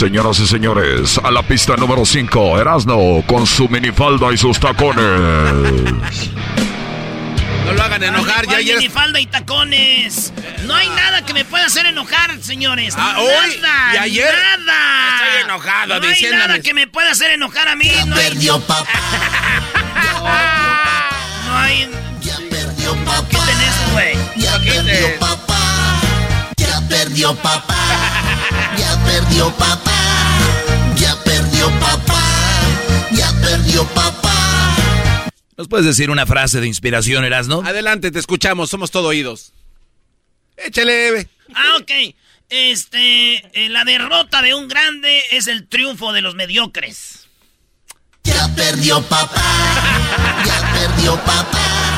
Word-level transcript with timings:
Señoras 0.00 0.38
y 0.40 0.46
señores, 0.46 1.20
a 1.22 1.30
la 1.30 1.42
pista 1.42 1.76
número 1.76 2.06
5, 2.06 2.58
Erasno 2.58 3.22
con 3.26 3.46
su 3.46 3.68
minifalda 3.68 4.32
y 4.32 4.38
sus 4.38 4.58
tacones. 4.58 5.04
No 7.66 7.72
lo 7.74 7.82
hagan 7.82 8.02
enojar, 8.04 8.44
ya 8.46 8.46
¿Cuál 8.46 8.56
ayer. 8.60 8.76
minifalda 8.78 9.20
y 9.20 9.26
tacones. 9.26 10.32
No 10.64 10.74
hay 10.74 10.88
nada 10.88 11.20
que 11.26 11.34
me 11.34 11.44
pueda 11.44 11.66
hacer 11.66 11.84
enojar, 11.84 12.30
señores. 12.40 12.94
Ah, 12.96 13.16
hoy 13.18 13.58
nada. 13.60 13.94
y 13.94 13.96
ayer. 13.98 14.34
Nada. 14.64 15.16
Estoy 15.26 15.42
enojado, 15.44 15.86
No 15.88 15.94
hay 16.06 16.08
diciéndome. 16.14 16.46
nada 16.48 16.60
que 16.60 16.72
me 16.72 16.86
pueda 16.86 17.10
hacer 17.10 17.32
enojar 17.32 17.68
a 17.68 17.76
mí. 17.76 17.92
No 18.06 18.16
hay, 18.16 18.22
Perdió 18.30 18.58
papá. 18.66 18.86
no 21.46 21.58
hay. 21.58 21.90
Ya 22.22 22.38
perdió 22.48 22.94
papá. 23.04 23.26
¿Qué 23.28 23.36
tenés, 23.36 23.92
güey? 23.92 24.14
Ya 24.36 24.58
perdió 24.60 25.18
papá. 25.20 26.00
Ya 26.56 26.80
perdió 26.88 27.34
papá. 27.34 27.76
Ya 28.78 28.89
perdió 29.04 29.50
papá. 29.56 29.90
Ya 30.96 31.16
perdió 31.24 31.70
papá. 31.80 32.22
Ya 33.12 33.32
perdió 33.40 33.84
papá. 33.88 35.26
¿Nos 35.56 35.68
puedes 35.68 35.86
decir 35.86 36.10
una 36.10 36.26
frase 36.26 36.60
de 36.60 36.66
inspiración, 36.66 37.24
Erasno? 37.24 37.62
Adelante, 37.64 38.10
te 38.10 38.18
escuchamos, 38.18 38.70
somos 38.70 38.90
todo 38.90 39.08
oídos. 39.08 39.52
Échale, 40.56 41.08
Eve. 41.08 41.28
Ah, 41.54 41.76
ok. 41.80 41.90
Este, 42.48 43.36
eh, 43.52 43.68
la 43.68 43.84
derrota 43.84 44.42
de 44.42 44.54
un 44.54 44.68
grande 44.68 45.22
es 45.30 45.46
el 45.46 45.68
triunfo 45.68 46.12
de 46.12 46.20
los 46.20 46.34
mediocres. 46.34 47.28
Ya 48.24 48.48
perdió 48.54 49.02
papá. 49.02 49.42
Ya 50.44 50.72
perdió 50.72 51.16
papá. 51.16 51.89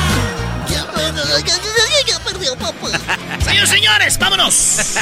Señores, 3.45 3.69
señores, 3.69 4.19
vámonos. 4.19 4.95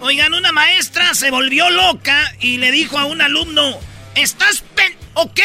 Oigan, 0.00 0.34
una 0.34 0.52
maestra 0.52 1.14
se 1.14 1.30
volvió 1.30 1.70
loca 1.70 2.32
y 2.40 2.58
le 2.58 2.70
dijo 2.70 2.98
a 2.98 3.06
un 3.06 3.20
alumno, 3.20 3.78
¿estás 4.14 4.62
pen... 4.74 4.94
o 5.14 5.32
qué? 5.32 5.42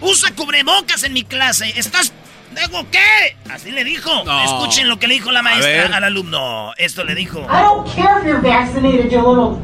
Usa 0.00 0.34
cubrebocas 0.34 1.02
en 1.02 1.12
mi 1.12 1.24
clase. 1.24 1.72
¿Estás... 1.76 2.12
¿Digo 2.50 2.86
qué? 2.90 3.36
Así 3.50 3.70
le 3.70 3.84
dijo. 3.84 4.24
No. 4.24 4.44
Escuchen 4.44 4.88
lo 4.88 4.98
que 4.98 5.06
le 5.06 5.14
dijo 5.14 5.30
la 5.30 5.42
maestra 5.42 5.96
al 5.96 6.04
alumno. 6.04 6.72
Esto 6.76 7.04
le 7.04 7.14
dijo. 7.14 7.40
I 7.40 7.62
don't 7.62 7.86
care 7.94 8.20
if 8.20 8.26
you're 8.26 8.40
vaccinated, 8.40 9.10
you 9.10 9.18
little. 9.18 9.62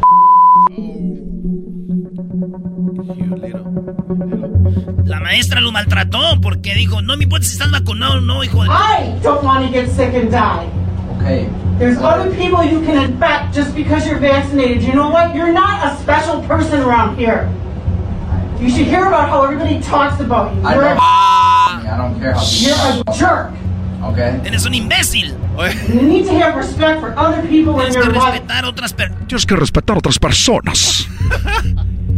La 5.04 5.20
maestra 5.20 5.60
lo 5.60 5.72
maltrató 5.72 6.40
porque 6.40 6.74
dijo, 6.74 7.02
no 7.02 7.16
me 7.16 7.24
importa 7.24 7.46
si 7.46 7.52
estás 7.52 7.70
vacunado 7.70 8.14
o 8.14 8.20
no, 8.20 8.42
hijo 8.42 8.62
de... 8.62 8.70
I 8.70 9.18
don't 9.22 9.42
want 9.42 9.66
to 9.66 9.72
get 9.72 9.88
sick 9.90 10.14
and 10.14 10.30
die. 10.30 10.68
Okay. 11.16 11.48
There's 11.78 11.98
other 11.98 12.30
people 12.34 12.64
you 12.64 12.80
can 12.82 13.10
infect 13.10 13.54
just 13.54 13.74
because 13.74 14.06
you're 14.06 14.18
vaccinated. 14.18 14.82
You 14.82 14.94
know 14.94 15.10
what? 15.10 15.34
You're 15.34 15.52
not 15.52 15.84
a 15.84 15.96
special 15.96 16.40
person 16.42 16.80
around 16.80 17.16
here. 17.16 17.48
You 18.60 18.70
should 18.70 18.86
hear 18.86 19.06
about 19.06 19.28
how 19.28 19.42
everybody 19.42 19.80
talks 19.80 20.20
about 20.20 20.54
you. 20.54 20.62
I 20.62 20.74
You're, 20.74 20.84
don't, 20.84 20.96
a, 20.96 21.00
I 21.00 21.96
don't 21.98 22.20
care 22.20 22.32
how 22.32 22.42
you're 22.42 23.02
a 23.06 23.18
jerk. 23.18 23.63
Okay. 24.12 24.40
Eres 24.44 24.64
un 24.66 24.74
imbécil. 24.74 25.34
You 25.88 26.02
need 26.02 26.26
to 26.26 26.38
have 26.42 26.56
respect 26.56 27.00
for 27.00 27.14
other 27.16 27.42
people 27.48 27.72
in 27.84 27.90
Tienes 27.92 27.96
que 27.96 28.02
respetar 28.10 28.64
otras 28.64 28.92
personas. 28.92 29.26
Tienes 29.28 29.46
que 29.46 29.56
respetar 29.56 29.96
a 29.96 29.98
otras 29.98 30.18
personas. 30.18 31.06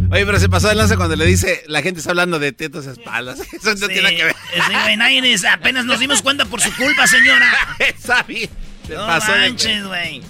Oye, 0.09 0.25
pero 0.25 0.39
se 0.39 0.47
pasó 0.47 0.69
de 0.69 0.75
lanza 0.75 0.95
cuando 0.95 1.15
le 1.15 1.25
dice 1.25 1.63
la 1.67 1.81
gente 1.81 1.99
está 1.99 2.11
hablando 2.11 2.39
de 2.39 2.51
tetas 2.53 2.85
y 2.85 2.89
espaldas. 2.89 3.39
Eso 3.53 3.75
no 3.75 3.87
tiene 3.87 4.01
nada 4.03 4.15
que 4.15 4.23
ver. 4.25 4.35
Sí, 4.53 4.73
güey, 4.83 4.97
nadie 4.97 5.33
es- 5.33 5.45
apenas 5.45 5.85
nos 5.85 5.99
dimos 5.99 6.21
cuenta 6.21 6.45
por 6.45 6.61
su 6.61 6.73
culpa, 6.75 7.07
señora. 7.07 7.47
Está 7.79 8.23
bien. 8.23 8.49
Se 8.87 8.93
No 8.95 9.05
pasó 9.05 9.31
manches, 9.31 9.85
güey. 9.85 10.21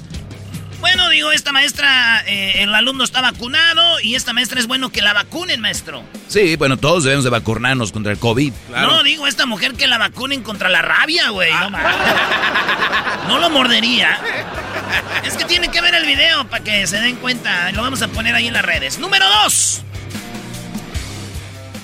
Bueno, 0.79 1.09
digo, 1.09 1.31
esta 1.31 1.51
maestra, 1.51 2.23
eh, 2.27 2.61
el 2.61 2.73
alumno 2.73 3.03
está 3.03 3.21
vacunado 3.21 3.99
y 4.01 4.15
esta 4.15 4.33
maestra 4.33 4.59
es 4.59 4.67
bueno 4.67 4.89
que 4.89 5.01
la 5.01 5.13
vacunen, 5.13 5.59
maestro. 5.59 6.03
Sí, 6.27 6.55
bueno, 6.55 6.77
todos 6.77 7.03
debemos 7.03 7.23
de 7.23 7.31
vacunarnos 7.31 7.91
contra 7.91 8.11
el 8.11 8.19
COVID. 8.19 8.53
No, 8.69 9.01
digo, 9.03 9.25
esta 9.27 9.45
mujer 9.45 9.73
que 9.73 9.87
la 9.87 9.97
vacunen 9.97 10.43
contra 10.43 10.69
la 10.69 10.81
rabia, 10.81 11.29
güey. 11.29 11.49
Ah. 11.51 11.69
No. 13.27 13.27
No 13.27 13.39
lo 13.39 13.49
mordería. 13.49 14.19
Es 15.25 15.35
que 15.35 15.45
tiene 15.45 15.69
que 15.69 15.81
ver 15.81 15.95
el 15.95 16.05
video 16.05 16.47
para 16.47 16.63
que 16.63 16.85
se 16.87 16.99
den 17.01 17.15
cuenta. 17.17 17.71
Lo 17.71 17.81
vamos 17.81 18.01
a 18.01 18.07
poner 18.07 18.35
ahí 18.35 18.47
en 18.47 18.53
las 18.53 18.63
redes. 18.63 18.99
Número 18.99 19.25
dos. 19.43 19.81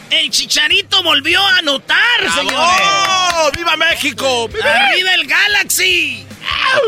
El 0.09 0.29
Chicharito 0.29 1.01
volvió 1.01 1.45
a 1.45 1.57
anotar, 1.57 1.97
señores. 2.35 2.55
¡Oh! 2.55 3.51
¡Viva 3.57 3.75
México! 3.75 4.47
¡Viva 4.47 4.71
¡Arriba 4.71 5.13
el 5.15 5.27
Galaxy! 5.27 6.25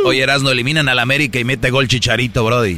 Oye, 0.06 0.22
Erasno, 0.24 0.50
eliminan 0.52 0.90
al 0.90 1.00
América 1.00 1.40
y 1.40 1.44
mete 1.44 1.70
gol 1.70 1.88
Chicharito, 1.88 2.44
Brody. 2.44 2.78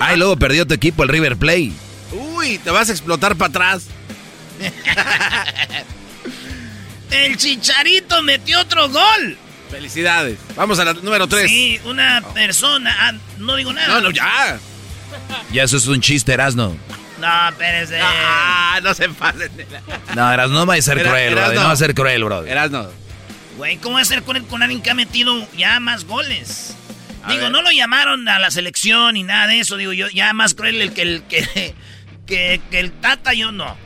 Ay, 0.00 0.16
luego 0.16 0.36
perdió 0.36 0.66
tu 0.66 0.74
equipo, 0.74 1.02
el 1.02 1.08
River 1.08 1.36
Play. 1.36 1.72
Uy, 2.12 2.58
te 2.58 2.70
vas 2.70 2.88
a 2.88 2.92
explotar 2.92 3.36
para 3.36 3.48
atrás. 3.50 3.86
El 7.10 7.36
Chicharito 7.36 8.22
metió 8.22 8.60
otro 8.60 8.88
gol. 8.88 9.36
Felicidades. 9.70 10.38
Vamos 10.56 10.78
a 10.78 10.84
la 10.84 10.92
número 10.94 11.26
3. 11.26 11.48
Sí, 11.50 11.80
una 11.84 12.22
persona. 12.34 12.94
ah, 12.98 13.12
no 13.38 13.56
digo 13.56 13.72
nada. 13.72 13.88
No, 13.88 14.00
no, 14.00 14.10
ya. 14.10 14.58
Ya 15.52 15.62
eso 15.64 15.76
es 15.76 15.86
un 15.86 16.00
chiste, 16.00 16.32
Erasno. 16.32 16.76
No, 17.20 17.48
espérese. 17.48 18.00
Ah, 18.02 18.80
no 18.82 18.92
se 18.94 19.08
pasen. 19.10 19.50
No, 20.14 20.32
Erasno 20.32 20.58
no 20.60 20.66
va 20.66 20.74
a 20.74 20.82
ser 20.82 20.98
Era- 20.98 21.10
cruel, 21.10 21.30
Brody. 21.34 21.42
Erasno. 21.44 21.60
No 21.60 21.66
va 21.68 21.72
a 21.72 21.76
ser 21.76 21.94
cruel, 21.94 22.24
Brody. 22.24 22.50
Erasno. 22.50 22.88
Güey, 23.56 23.76
¿cómo 23.78 23.96
va 23.96 24.00
a 24.00 24.04
ser 24.04 24.22
con, 24.22 24.36
el- 24.36 24.44
con 24.46 24.62
alguien 24.62 24.82
que 24.82 24.90
ha 24.90 24.94
metido 24.94 25.46
ya 25.56 25.78
más 25.80 26.04
goles? 26.04 26.76
A 27.24 27.28
digo, 27.30 27.44
ver. 27.44 27.52
no 27.52 27.62
lo 27.62 27.70
llamaron 27.70 28.28
a 28.28 28.38
la 28.38 28.50
selección 28.50 29.14
ni 29.14 29.22
nada 29.22 29.46
de 29.46 29.60
eso. 29.60 29.76
Digo, 29.76 29.92
yo 29.92 30.08
ya 30.08 30.32
más 30.32 30.54
cruel 30.54 30.80
el 30.80 30.92
que 30.92 31.02
el 31.02 31.22
que, 31.24 31.74
que, 32.26 32.60
que 32.70 32.80
el 32.80 32.92
Tata, 32.92 33.32
yo 33.34 33.52
no. 33.52 33.76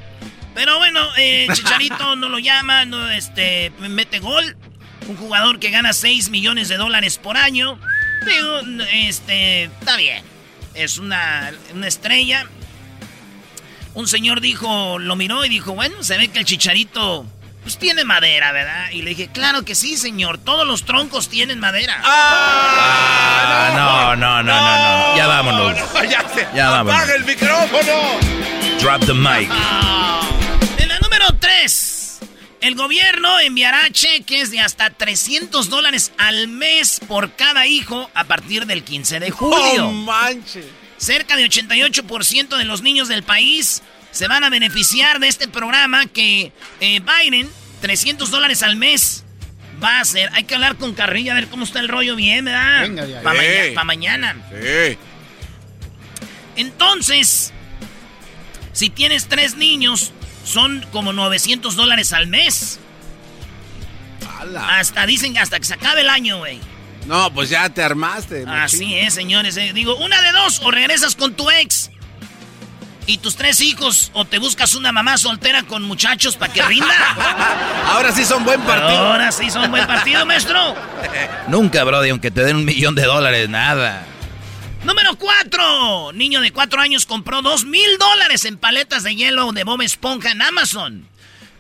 Pero 0.54 0.78
bueno, 0.78 1.00
eh, 1.18 1.46
Chicharito 1.52 2.16
no 2.16 2.28
lo 2.28 2.38
llama, 2.38 2.84
no 2.84 3.10
este, 3.10 3.72
mete 3.80 4.20
gol. 4.20 4.56
Un 5.08 5.16
jugador 5.16 5.58
que 5.60 5.70
gana 5.70 5.92
6 5.92 6.30
millones 6.30 6.68
de 6.68 6.76
dólares 6.76 7.18
por 7.18 7.36
año. 7.36 7.78
Digo, 8.26 8.84
este, 8.92 9.64
está 9.64 9.96
bien. 9.96 10.24
Es 10.74 10.98
una, 10.98 11.52
una 11.74 11.86
estrella. 11.86 12.46
Un 13.94 14.08
señor 14.08 14.40
dijo, 14.40 14.98
lo 14.98 15.14
miró 15.16 15.44
y 15.44 15.48
dijo, 15.48 15.74
bueno, 15.74 16.02
se 16.02 16.18
ve 16.18 16.28
que 16.28 16.40
el 16.40 16.44
Chicharito 16.44 17.26
pues 17.66 17.78
tiene 17.78 18.04
madera, 18.04 18.52
¿verdad? 18.52 18.90
Y 18.92 19.02
le 19.02 19.10
dije, 19.10 19.26
claro 19.26 19.64
que 19.64 19.74
sí, 19.74 19.96
señor. 19.96 20.38
Todos 20.38 20.64
los 20.64 20.84
troncos 20.84 21.28
tienen 21.28 21.58
madera. 21.58 22.00
Ah, 22.04 23.72
no, 23.74 24.14
no, 24.14 24.42
no, 24.44 24.44
no, 24.44 25.10
no. 25.10 25.16
Ya 25.16 25.26
vámonos. 25.26 25.76
ya, 26.08 26.24
se, 26.32 26.46
Ya 26.54 26.70
vámonos. 26.70 26.94
apaga 27.00 27.14
el 27.16 27.24
micrófono. 27.24 28.20
Drop 28.80 29.04
the 29.04 29.14
mic. 29.14 29.50
En 30.78 30.88
la 30.88 30.98
número 31.00 31.26
3, 31.40 32.18
el 32.60 32.76
gobierno 32.76 33.40
enviará 33.40 33.90
cheques 33.90 34.52
de 34.52 34.60
hasta 34.60 34.90
300 34.90 35.68
dólares 35.68 36.12
al 36.18 36.46
mes 36.46 37.00
por 37.08 37.32
cada 37.32 37.66
hijo 37.66 38.08
a 38.14 38.22
partir 38.24 38.66
del 38.66 38.84
15 38.84 39.18
de 39.18 39.30
julio. 39.32 39.82
No 39.86 39.90
manches. 39.92 40.66
Cerca 40.98 41.34
de 41.34 41.44
88% 41.48 42.56
de 42.56 42.64
los 42.64 42.82
niños 42.82 43.08
del 43.08 43.24
país 43.24 43.82
se 44.16 44.28
van 44.28 44.42
a 44.44 44.48
beneficiar 44.50 45.18
de 45.20 45.28
este 45.28 45.46
programa 45.46 46.06
que 46.06 46.50
eh, 46.80 47.00
Biden, 47.00 47.50
300 47.82 48.30
dólares 48.30 48.62
al 48.62 48.76
mes, 48.76 49.24
va 49.82 49.98
a 49.98 50.00
hacer. 50.00 50.30
Hay 50.32 50.44
que 50.44 50.54
hablar 50.54 50.76
con 50.76 50.94
Carrilla 50.94 51.32
a 51.32 51.34
ver 51.34 51.48
cómo 51.48 51.64
está 51.64 51.80
el 51.80 51.88
rollo 51.88 52.16
bien, 52.16 52.46
¿verdad? 52.46 52.80
Venga, 52.80 53.04
ya, 53.04 53.20
Para 53.20 53.42
ya. 53.72 53.84
mañana. 53.84 54.34
Sí. 54.50 54.96
Entonces, 56.56 57.52
si 58.72 58.88
tienes 58.88 59.26
tres 59.28 59.56
niños, 59.56 60.12
son 60.44 60.84
como 60.92 61.12
900 61.12 61.76
dólares 61.76 62.14
al 62.14 62.26
mes. 62.26 62.78
Ala. 64.40 64.78
Hasta 64.78 65.04
dicen 65.06 65.36
hasta 65.36 65.58
que 65.58 65.66
se 65.66 65.74
acabe 65.74 66.00
el 66.00 66.08
año, 66.08 66.38
güey. 66.38 66.58
No, 67.06 67.32
pues 67.34 67.50
ya 67.50 67.68
te 67.68 67.82
armaste. 67.82 68.44
Así 68.48 68.94
es, 68.96 69.12
señores. 69.14 69.56
eh. 69.58 69.72
Digo, 69.74 69.94
una 69.96 70.20
de 70.22 70.32
dos, 70.32 70.60
o 70.64 70.70
regresas 70.70 71.14
con 71.14 71.34
tu 71.34 71.50
ex 71.50 71.90
y 73.06 73.18
tus 73.18 73.36
tres 73.36 73.60
hijos, 73.60 74.10
o 74.12 74.24
te 74.24 74.38
buscas 74.38 74.74
una 74.74 74.92
mamá 74.92 75.16
soltera 75.18 75.62
con 75.62 75.82
muchachos 75.84 76.36
para 76.36 76.52
que 76.52 76.62
rinda. 76.62 76.94
Ahora 77.86 78.12
sí 78.12 78.24
son 78.24 78.44
buen 78.44 78.60
partido. 78.62 78.98
Ahora 78.98 79.32
sí 79.32 79.50
son 79.50 79.70
buen 79.70 79.86
partido, 79.86 80.26
maestro. 80.26 80.74
Nunca, 81.48 81.84
Brody, 81.84 82.10
aunque 82.10 82.30
te 82.30 82.44
den 82.44 82.56
un 82.56 82.64
millón 82.64 82.94
de 82.94 83.04
dólares, 83.04 83.48
nada. 83.48 84.04
Número 84.84 85.16
cuatro. 85.16 86.12
Niño 86.12 86.40
de 86.40 86.52
cuatro 86.52 86.80
años 86.80 87.06
compró 87.06 87.42
dos 87.42 87.64
mil 87.64 87.98
dólares 87.98 88.44
en 88.44 88.56
paletas 88.56 89.02
de 89.02 89.16
hielo 89.16 89.52
de 89.52 89.64
Bob 89.64 89.82
Esponja 89.82 90.30
en 90.30 90.42
Amazon. 90.42 91.08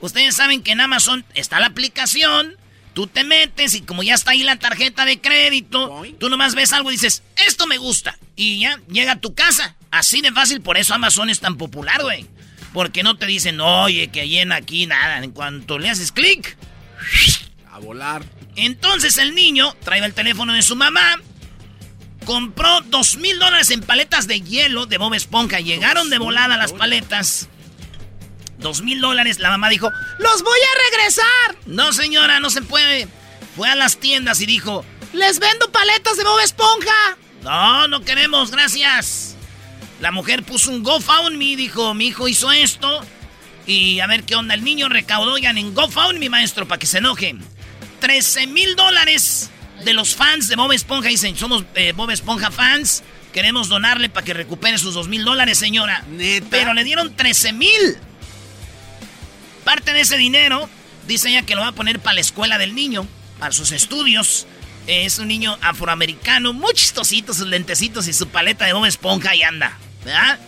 Ustedes 0.00 0.36
saben 0.36 0.62
que 0.62 0.72
en 0.72 0.80
Amazon 0.80 1.24
está 1.34 1.58
la 1.58 1.66
aplicación. 1.66 2.56
Tú 2.96 3.06
te 3.06 3.24
metes 3.24 3.74
y 3.74 3.82
como 3.82 4.02
ya 4.02 4.14
está 4.14 4.30
ahí 4.30 4.42
la 4.42 4.56
tarjeta 4.56 5.04
de 5.04 5.20
crédito, 5.20 6.02
tú 6.18 6.30
nomás 6.30 6.54
ves 6.54 6.72
algo 6.72 6.90
y 6.90 6.94
dices, 6.94 7.22
esto 7.46 7.66
me 7.66 7.76
gusta. 7.76 8.16
Y 8.36 8.60
ya 8.60 8.80
llega 8.90 9.12
a 9.12 9.20
tu 9.20 9.34
casa. 9.34 9.76
Así 9.90 10.22
de 10.22 10.32
fácil, 10.32 10.62
por 10.62 10.78
eso 10.78 10.94
Amazon 10.94 11.28
es 11.28 11.40
tan 11.40 11.58
popular, 11.58 12.00
güey. 12.00 12.24
Porque 12.72 13.02
no 13.02 13.18
te 13.18 13.26
dicen, 13.26 13.60
oye, 13.60 14.08
que 14.08 14.26
llena 14.26 14.54
aquí 14.56 14.86
nada. 14.86 15.22
En 15.22 15.32
cuanto 15.32 15.78
le 15.78 15.90
haces 15.90 16.10
clic, 16.10 16.56
A 17.70 17.80
volar. 17.80 18.24
entonces 18.56 19.18
el 19.18 19.34
niño 19.34 19.76
trae 19.84 20.02
el 20.02 20.14
teléfono 20.14 20.54
de 20.54 20.62
su 20.62 20.74
mamá, 20.74 21.16
compró 22.24 22.80
dos 22.80 23.18
mil 23.18 23.38
dólares 23.38 23.70
en 23.72 23.82
paletas 23.82 24.26
de 24.26 24.40
hielo 24.40 24.86
de 24.86 24.96
Bob 24.96 25.12
Esponja. 25.12 25.60
Llegaron 25.60 26.08
de 26.08 26.16
volada 26.16 26.56
las 26.56 26.72
paletas. 26.72 27.50
Dos 28.58 28.82
mil 28.82 29.00
dólares. 29.00 29.38
La 29.38 29.50
mamá 29.50 29.68
dijo, 29.68 29.90
¡los 30.18 30.42
voy 30.42 30.58
a 30.58 30.90
regresar! 30.90 31.56
No, 31.66 31.92
señora, 31.92 32.40
no 32.40 32.50
se 32.50 32.62
puede. 32.62 33.08
Fue 33.54 33.68
a 33.68 33.74
las 33.74 33.98
tiendas 33.98 34.40
y 34.40 34.46
dijo, 34.46 34.84
¡les 35.12 35.38
vendo 35.38 35.70
paletas 35.70 36.16
de 36.16 36.24
Bob 36.24 36.40
Esponja! 36.40 37.16
No, 37.42 37.88
no 37.88 38.00
queremos, 38.02 38.50
gracias. 38.50 39.36
La 40.00 40.10
mujer 40.10 40.42
puso 40.42 40.70
un 40.70 40.82
GoFundMe, 40.82 41.56
dijo, 41.56 41.94
mi 41.94 42.08
hijo 42.08 42.28
hizo 42.28 42.52
esto. 42.52 43.00
Y 43.66 44.00
a 44.00 44.06
ver 44.06 44.24
qué 44.24 44.36
onda. 44.36 44.54
El 44.54 44.62
niño 44.64 44.88
recaudó 44.88 45.38
ya 45.38 45.50
en 45.50 45.74
GoFundMe, 45.74 46.28
maestro, 46.28 46.68
para 46.68 46.78
que 46.78 46.86
se 46.86 46.98
enojen. 46.98 47.42
13 48.00 48.46
mil 48.46 48.76
dólares 48.76 49.50
de 49.84 49.92
los 49.92 50.14
fans 50.14 50.48
de 50.48 50.56
Bob 50.56 50.72
Esponja. 50.72 51.08
Dicen, 51.08 51.36
somos 51.36 51.64
eh, 51.74 51.92
Bob 51.92 52.10
Esponja 52.10 52.50
fans. 52.50 53.02
Queremos 53.32 53.68
donarle 53.68 54.08
para 54.08 54.24
que 54.24 54.34
recupere 54.34 54.78
sus 54.78 54.94
dos 54.94 55.08
mil 55.08 55.24
dólares, 55.24 55.58
señora. 55.58 56.04
Pero 56.50 56.74
le 56.74 56.84
dieron 56.84 57.14
13 57.16 57.52
mil. 57.52 57.98
Parte 59.66 59.92
de 59.92 60.02
ese 60.02 60.16
dinero, 60.16 60.70
dice 61.08 61.28
ella 61.28 61.42
que 61.42 61.56
lo 61.56 61.62
va 61.62 61.66
a 61.66 61.72
poner 61.72 61.98
para 61.98 62.14
la 62.14 62.20
escuela 62.20 62.56
del 62.56 62.76
niño, 62.76 63.04
para 63.40 63.50
sus 63.50 63.72
estudios. 63.72 64.46
Es 64.86 65.18
un 65.18 65.26
niño 65.26 65.58
afroamericano, 65.60 66.52
muy 66.52 66.72
chistosito, 66.72 67.34
sus 67.34 67.48
lentecitos 67.48 68.06
y 68.06 68.12
su 68.12 68.28
paleta 68.28 68.64
de 68.64 68.74
Bob 68.74 68.84
Esponja 68.84 69.34
y 69.34 69.42
anda, 69.42 69.76
¿verdad? 70.04 70.38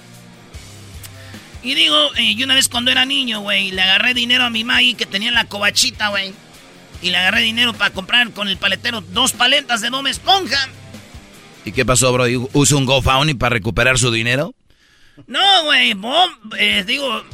Y 1.65 1.75
digo, 1.75 2.15
eh, 2.15 2.37
yo 2.37 2.45
una 2.45 2.55
vez 2.55 2.69
cuando 2.69 2.93
era 2.93 3.05
niño, 3.07 3.41
güey, 3.41 3.73
le 3.73 3.83
agarré 3.83 4.15
dinero 4.15 4.45
a 4.45 4.51
mi 4.51 4.63
Maggie 4.63 4.95
que 4.95 5.05
tenía 5.05 5.33
la 5.33 5.47
cobachita, 5.47 6.11
güey. 6.11 6.33
Y 7.03 7.11
le 7.11 7.17
agarré 7.17 7.41
dinero 7.41 7.73
para 7.75 7.93
comprar 7.93 8.31
con 8.31 8.47
el 8.47 8.57
paletero 8.57 9.01
dos 9.01 9.33
paletas 9.33 9.81
de 9.81 9.91
Bob 9.91 10.07
Esponja. 10.07 10.69
¿Y 11.65 11.73
qué 11.73 11.85
pasó, 11.85 12.13
Brody? 12.13 12.37
¿Usa 12.53 12.77
un 12.77 12.87
GoFundMe 12.87 13.35
para 13.35 13.55
recuperar 13.55 13.99
su 13.99 14.13
dinero? 14.13 14.55
No, 15.27 15.65
güey, 15.65 15.95
Bob, 15.95 16.31
eh, 16.57 16.85
digo, 16.87 17.25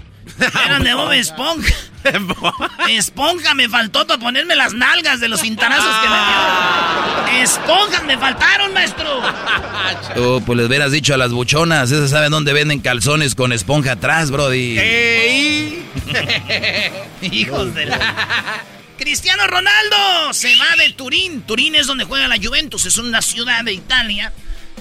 eran 0.66 0.82
de 0.84 0.94
Bob 0.94 1.12
Esponja. 1.12 1.74
Esponja 2.88 3.54
me 3.54 3.68
faltó 3.68 4.06
para 4.06 4.20
ponerme 4.20 4.56
las 4.56 4.74
nalgas 4.74 5.20
de 5.20 5.28
los 5.28 5.40
cintarazos 5.40 5.94
que 5.96 6.08
me 6.08 6.16
dio. 6.16 7.42
Esponjas 7.42 8.04
me 8.04 8.18
faltaron, 8.18 8.72
maestro. 8.72 9.22
Oh, 10.16 10.40
pues 10.44 10.56
les 10.58 10.66
hubieras 10.66 10.92
dicho 10.92 11.14
a 11.14 11.16
las 11.16 11.32
buchonas, 11.32 11.90
esas 11.90 12.10
saben 12.10 12.30
dónde 12.30 12.52
venden 12.52 12.80
calzones 12.80 13.34
con 13.34 13.52
esponja 13.52 13.92
atrás, 13.92 14.30
Brody. 14.30 14.78
Hijos 17.22 17.74
de 17.74 17.86
la... 17.86 18.14
Cristiano 18.98 19.46
Ronaldo 19.46 20.32
se 20.32 20.54
va 20.56 20.76
de 20.76 20.92
Turín. 20.92 21.42
Turín 21.42 21.74
es 21.74 21.86
donde 21.86 22.04
juega 22.04 22.28
la 22.28 22.36
Juventus, 22.36 22.86
es 22.86 22.98
una 22.98 23.22
ciudad 23.22 23.64
de 23.64 23.72
Italia. 23.72 24.32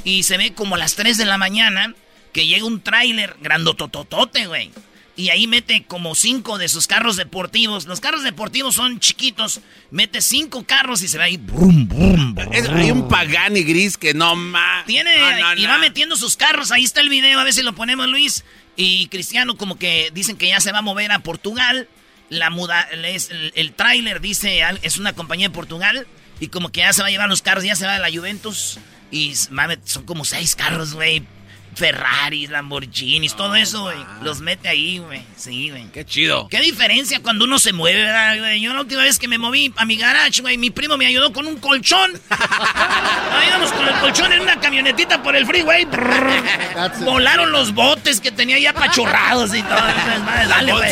Y 0.04 0.24
se 0.24 0.38
ve 0.38 0.54
como 0.54 0.76
a 0.76 0.78
las 0.78 0.96
3 0.96 1.18
de 1.18 1.26
la 1.26 1.38
mañana 1.38 1.94
que 2.32 2.46
llega 2.48 2.66
un 2.66 2.82
tráiler 2.82 3.36
grandotototote, 3.42 4.48
güey. 4.48 4.72
Y 5.16 5.30
ahí 5.30 5.46
mete 5.46 5.84
como 5.86 6.16
cinco 6.16 6.58
de 6.58 6.68
sus 6.68 6.88
carros 6.88 7.18
deportivos. 7.18 7.86
Los 7.86 8.00
carros 8.00 8.24
deportivos 8.24 8.74
son 8.76 9.00
chiquitos. 9.00 9.60
Mete 9.92 10.22
cinco 10.22 10.64
carros 10.66 11.04
y 11.04 11.08
se 11.08 11.20
ve 11.20 11.24
ahí. 11.26 11.38
Brum, 11.38 11.88
brum, 11.88 12.34
brum. 12.34 12.52
Es- 12.54 12.68
hay 12.68 12.90
un 12.90 13.08
Pagani 13.08 13.62
gris 13.64 13.96
que 13.96 14.16
no 14.16 14.36
más. 14.36 14.86
Tiene, 14.88 15.12
y 15.56 15.66
va 15.68 15.78
metiendo 15.78 16.16
sus 16.16 16.36
carros. 16.36 16.72
Ahí 16.72 16.84
está 16.84 17.02
el 17.02 17.10
video, 17.10 17.40
a 17.40 17.44
ver 17.44 17.54
si 17.54 17.62
lo 17.62 17.74
ponemos, 17.74 18.08
Luis. 18.08 18.44
Y 18.76 19.06
Cristiano, 19.10 19.56
como 19.56 19.78
que 19.78 20.10
dicen 20.16 20.36
que 20.36 20.48
ya 20.48 20.60
se 20.60 20.72
va 20.72 20.80
a 20.80 20.82
mover 20.82 21.12
a 21.12 21.20
Portugal. 21.20 21.88
La 22.30 22.50
muda, 22.50 22.82
es- 23.06 23.30
el, 23.30 23.52
el 23.56 23.74
tráiler 23.74 24.20
dice, 24.20 24.62
es 24.82 24.98
una 24.98 25.14
compañía 25.14 25.50
de 25.50 25.54
Portugal. 25.54 26.08
Y 26.40 26.48
como 26.48 26.72
que 26.72 26.80
ya 26.80 26.92
se 26.92 27.04
va 27.04 27.10
a 27.10 27.12
llevar 27.12 27.30
los 27.30 27.44
carros, 27.44 27.64
ya 27.64 27.76
se 27.76 27.86
va 27.86 27.94
de 27.94 28.00
la 28.00 28.10
Juventus. 28.12 28.80
Y 29.12 29.36
mames, 29.52 29.78
son 29.84 30.06
como 30.08 30.26
seis 30.26 30.56
carros, 30.56 30.96
güey. 30.96 31.22
Ferraris, 31.76 32.50
Lamborghinis, 32.50 33.36
todo 33.36 33.56
eso, 33.56 33.84
güey. 33.84 33.98
Los 34.22 34.40
mete 34.40 34.70
ahí, 34.70 35.00
güey. 35.00 35.22
Sí, 35.36 35.70
güey. 35.70 35.86
Qué 35.92 36.06
chido. 36.06 36.48
Qué 36.50 36.60
diferencia 36.60 37.22
cuando 37.22 37.46
uno 37.46 37.60
se 37.60 37.74
mueve, 37.74 38.04
¿verdad, 38.04 38.38
güey? 38.40 38.62
Yo 38.62 38.74
la 38.74 38.82
última 38.82 39.04
vez 39.04 39.20
que 39.20 39.28
me 39.28 39.38
moví 39.38 39.74
a 39.76 39.86
mi 39.86 39.98
garage, 39.98 40.42
güey, 40.42 40.58
mi 40.58 40.70
primo 40.70 40.98
me 40.98 41.06
ayudó 41.06 41.34
con 41.34 41.48
un 41.48 41.58
colchón. 41.58 42.20
Ahí 42.30 43.48
íbamos 43.48 43.72
con 43.72 43.88
el 43.88 43.94
colchón 43.96 44.34
en 44.34 44.42
una 44.42 44.60
camionetita 44.60 45.22
por 45.22 45.36
el 45.36 45.46
freeway. 45.46 45.88
Volaron 47.02 47.52
los 47.52 47.74
botes 47.74 48.20
que 48.20 48.32
tenía 48.32 48.60
ya 48.60 48.72
apachurrados 48.72 49.54
y 49.56 49.62
todo. 49.62 49.74
Madre, 50.26 50.48
dale, 50.48 50.74
güey. 50.74 50.92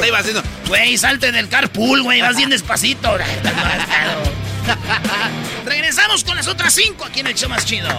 Güey, 0.68 0.98
salte 0.98 1.32
del 1.32 1.50
carpool, 1.50 2.04
güey. 2.04 2.22
Vas 2.22 2.38
bien 2.38 2.50
despacito. 2.50 3.18
Regresamos 5.66 6.24
con 6.24 6.36
las 6.36 6.48
otras 6.48 6.74
cinco 6.74 7.06
aquí 7.06 7.22
en 7.22 7.28
el 7.28 7.36
show 7.36 7.50
más 7.50 7.66
chido. 7.66 7.90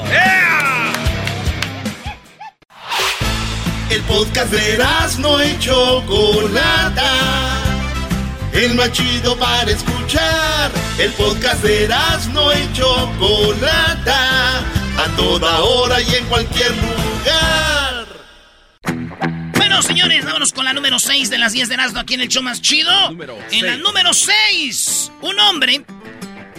El 3.93 4.01
podcast 4.05 4.51
de 4.51 4.79
no 5.19 5.45
y 5.45 5.59
Chocolata. 5.59 7.11
El 8.55 8.75
más 8.75 8.91
chido 8.93 9.37
para 9.37 9.71
escuchar. 9.71 10.73
El 10.99 11.13
podcast 11.13 11.63
de 11.63 11.89
no 12.33 12.51
y 12.55 12.73
Chocolata. 12.73 14.61
A 14.97 15.09
toda 15.15 15.61
hora 15.61 16.01
y 16.01 16.15
en 16.15 16.25
cualquier 16.25 16.71
lugar. 16.71 18.07
Bueno, 19.59 19.83
señores, 19.83 20.25
vámonos 20.25 20.55
con 20.55 20.65
la 20.65 20.73
número 20.73 20.99
6 20.99 21.29
de 21.29 21.37
las 21.37 21.53
10 21.53 21.69
de 21.69 21.75
Erasmo 21.75 22.01
aquí 22.01 22.15
en 22.15 22.23
el 22.23 22.29
show 22.29 22.43
más 22.43 22.63
chido. 22.63 22.91
en 23.51 23.67
la 23.67 23.77
número 23.77 24.15
6, 24.15 25.13
un 25.21 25.39
hombre 25.39 25.85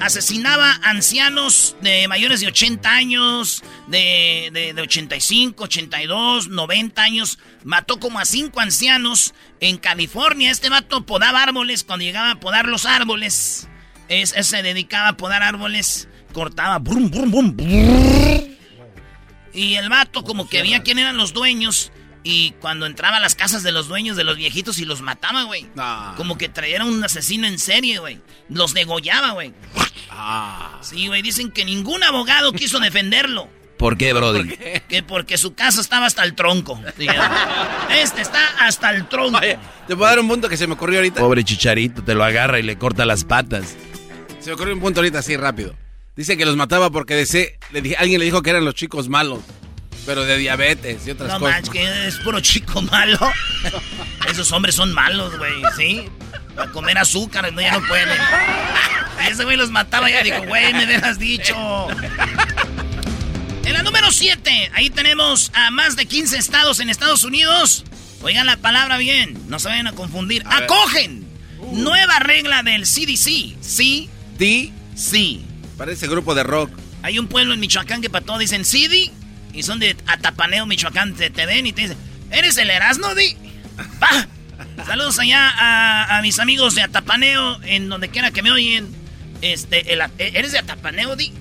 asesinaba 0.05 0.79
ancianos 0.83 1.75
de 1.81 2.07
mayores 2.07 2.41
de 2.41 2.47
80 2.47 2.89
años, 2.91 3.63
de, 3.87 4.49
de, 4.51 4.73
de 4.73 4.81
85, 4.81 5.63
82, 5.63 6.47
90 6.49 7.01
años. 7.01 7.39
Mató 7.63 7.99
como 7.99 8.19
a 8.19 8.25
cinco 8.25 8.59
ancianos 8.59 9.33
en 9.59 9.77
California. 9.77 10.51
Este 10.51 10.69
vato 10.69 11.05
podaba 11.05 11.41
árboles. 11.43 11.83
Cuando 11.83 12.03
llegaba 12.05 12.31
a 12.31 12.39
podar 12.39 12.67
los 12.67 12.85
árboles, 12.85 13.67
es, 14.09 14.33
es- 14.35 14.47
se 14.47 14.61
dedicaba 14.63 15.09
a 15.09 15.17
podar 15.17 15.41
árboles. 15.43 16.07
Cortaba. 16.33 16.79
brum, 16.79 17.09
brum, 17.09 17.31
brum, 17.31 17.55
brrr. 17.55 18.43
Y 19.53 19.75
el 19.75 19.87
vato 19.89 20.23
como 20.23 20.49
que 20.49 20.61
veía 20.63 20.81
quién 20.83 20.97
eran 20.99 21.15
los 21.17 21.31
dueños. 21.33 21.91
Y 22.25 22.51
cuando 22.61 22.85
entraba 22.85 23.17
a 23.17 23.19
las 23.19 23.35
casas 23.35 23.63
de 23.63 23.71
los 23.73 23.87
dueños 23.89 24.15
de 24.15 24.23
los 24.23 24.37
viejitos 24.37 24.79
y 24.79 24.85
los 24.85 25.01
mataba, 25.01 25.43
güey. 25.43 25.67
Ah. 25.77 26.13
Como 26.15 26.37
que 26.37 26.47
traía 26.49 26.83
un 26.85 27.03
asesino 27.03 27.47
en 27.47 27.59
serie, 27.59 27.99
güey. 27.99 28.21
Los 28.49 28.73
degollaba, 28.73 29.31
güey. 29.31 29.53
Ah. 30.09 30.79
Sí, 30.81 31.07
güey, 31.07 31.21
dicen 31.21 31.51
que 31.51 31.65
ningún 31.65 32.01
abogado 32.03 32.53
quiso 32.53 32.79
defenderlo. 32.79 33.49
¿Por 33.77 33.97
qué, 33.97 34.13
Brody? 34.13 34.55
Que 34.87 35.03
porque 35.03 35.37
su 35.37 35.53
casa 35.55 35.81
estaba 35.81 36.05
hasta 36.05 36.23
el 36.23 36.35
tronco. 36.35 36.79
Este 37.89 38.21
está 38.21 38.39
hasta 38.59 38.91
el 38.91 39.07
tronco. 39.09 39.37
Oye, 39.39 39.57
te 39.87 39.95
puedo 39.95 40.09
dar 40.09 40.19
un 40.19 40.27
punto 40.27 40.47
que 40.47 40.55
se 40.57 40.67
me 40.67 40.73
ocurrió 40.75 40.99
ahorita. 40.99 41.19
Pobre 41.19 41.43
chicharito, 41.43 42.03
te 42.03 42.13
lo 42.13 42.23
agarra 42.23 42.59
y 42.59 42.63
le 42.63 42.77
corta 42.77 43.05
las 43.05 43.23
patas. 43.25 43.75
Se 44.39 44.49
me 44.49 44.53
ocurrió 44.53 44.73
un 44.75 44.79
punto 44.81 44.99
ahorita 45.01 45.19
así 45.19 45.35
rápido. 45.35 45.75
Dice 46.15 46.37
que 46.37 46.45
los 46.45 46.55
mataba 46.55 46.91
porque 46.91 47.15
desee- 47.21 47.57
le 47.71 47.81
dije- 47.81 47.95
alguien 47.97 48.19
le 48.19 48.25
dijo 48.25 48.41
que 48.41 48.51
eran 48.51 48.63
los 48.63 48.75
chicos 48.75 49.09
malos. 49.09 49.39
Pero 50.05 50.25
de 50.25 50.37
diabetes 50.37 51.07
y 51.07 51.11
otras 51.11 51.29
No 51.33 51.39
cosas. 51.39 51.55
manches, 51.55 51.71
que 51.71 52.07
es 52.07 52.15
puro 52.17 52.39
chico 52.41 52.81
malo. 52.81 53.19
Esos 54.29 54.51
hombres 54.51 54.75
son 54.75 54.91
malos, 54.93 55.37
güey, 55.37 55.53
¿sí? 55.77 56.05
Para 56.55 56.71
comer 56.71 56.97
azúcar, 56.97 57.51
no, 57.53 57.61
ya 57.61 57.71
no 57.71 57.87
pueden. 57.87 58.09
Ese 59.29 59.43
güey 59.45 59.55
los 59.57 59.71
mataba 59.71 60.09
ya 60.09 60.21
dijo, 60.23 60.43
güey, 60.45 60.73
me 60.73 60.85
hubieras 60.85 61.17
dicho. 61.19 61.55
En 63.65 63.73
la 63.73 63.81
número 63.83 64.11
7, 64.11 64.71
ahí 64.73 64.89
tenemos 64.89 65.51
a 65.53 65.71
más 65.71 65.95
de 65.95 66.05
15 66.05 66.37
estados 66.37 66.79
en 66.81 66.89
Estados 66.89 67.23
Unidos. 67.23 67.85
Oigan 68.21 68.45
la 68.45 68.57
palabra 68.57 68.97
bien, 68.97 69.37
no 69.47 69.57
se 69.59 69.69
vayan 69.69 69.87
a 69.87 69.93
confundir. 69.93 70.43
A. 70.45 70.57
¡Acogen! 70.57 71.25
Nueva 71.71 72.19
regla 72.19 72.61
del 72.61 72.83
CDC. 72.83 73.55
Sí, 73.61 74.09
Di, 74.37 74.73
sí. 74.95 75.45
parece 75.77 76.07
grupo 76.07 76.35
de 76.35 76.43
rock. 76.43 76.69
Hay 77.03 77.19
un 77.19 77.27
pueblo 77.27 77.53
en 77.53 77.59
Michoacán 77.61 78.01
que 78.01 78.09
para 78.09 78.25
todo 78.25 78.37
dicen 78.37 78.65
CD 78.65 79.11
y 79.53 79.63
son 79.63 79.79
de 79.79 79.95
Atapaneo, 80.07 80.65
Michoacán. 80.65 81.13
Te, 81.15 81.29
te 81.29 81.45
ven 81.45 81.65
y 81.67 81.73
te 81.73 81.81
dicen, 81.83 81.97
¿eres 82.31 82.57
el 82.57 82.69
Erasmo, 82.69 83.13
Di? 83.15 83.35
¡Pa! 83.99 84.27
Saludos 84.85 85.19
allá 85.19 85.49
a, 85.49 86.17
a 86.17 86.21
mis 86.21 86.39
amigos 86.39 86.75
de 86.75 86.81
Atapaneo, 86.81 87.59
en 87.63 87.89
donde 87.89 88.09
quiera 88.09 88.31
que 88.31 88.41
me 88.43 88.51
oyen. 88.51 88.87
Este, 89.41 89.93
el- 89.93 90.01
¿Eres 90.17 90.51
de 90.53 90.59
Atapaneo, 90.59 91.15
Di? 91.15 91.33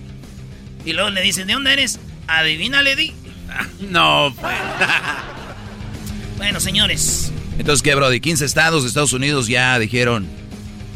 Y 0.85 0.93
luego 0.93 1.11
le 1.11 1.23
dicen, 1.23 1.47
¿de 1.47 1.53
dónde 1.55 1.73
eres? 1.73 1.99
Adivínale, 2.27 2.97
Di. 2.97 3.13
No, 3.81 4.35
pues. 4.41 4.55
Bueno, 6.37 6.59
señores. 6.61 7.33
Entonces, 7.59 7.83
¿qué, 7.83 7.95
Brody? 7.95 8.21
15 8.21 8.45
estados 8.45 8.83
de 8.83 8.89
Estados 8.89 9.13
Unidos 9.13 9.47
ya 9.47 9.79
dijeron 9.79 10.27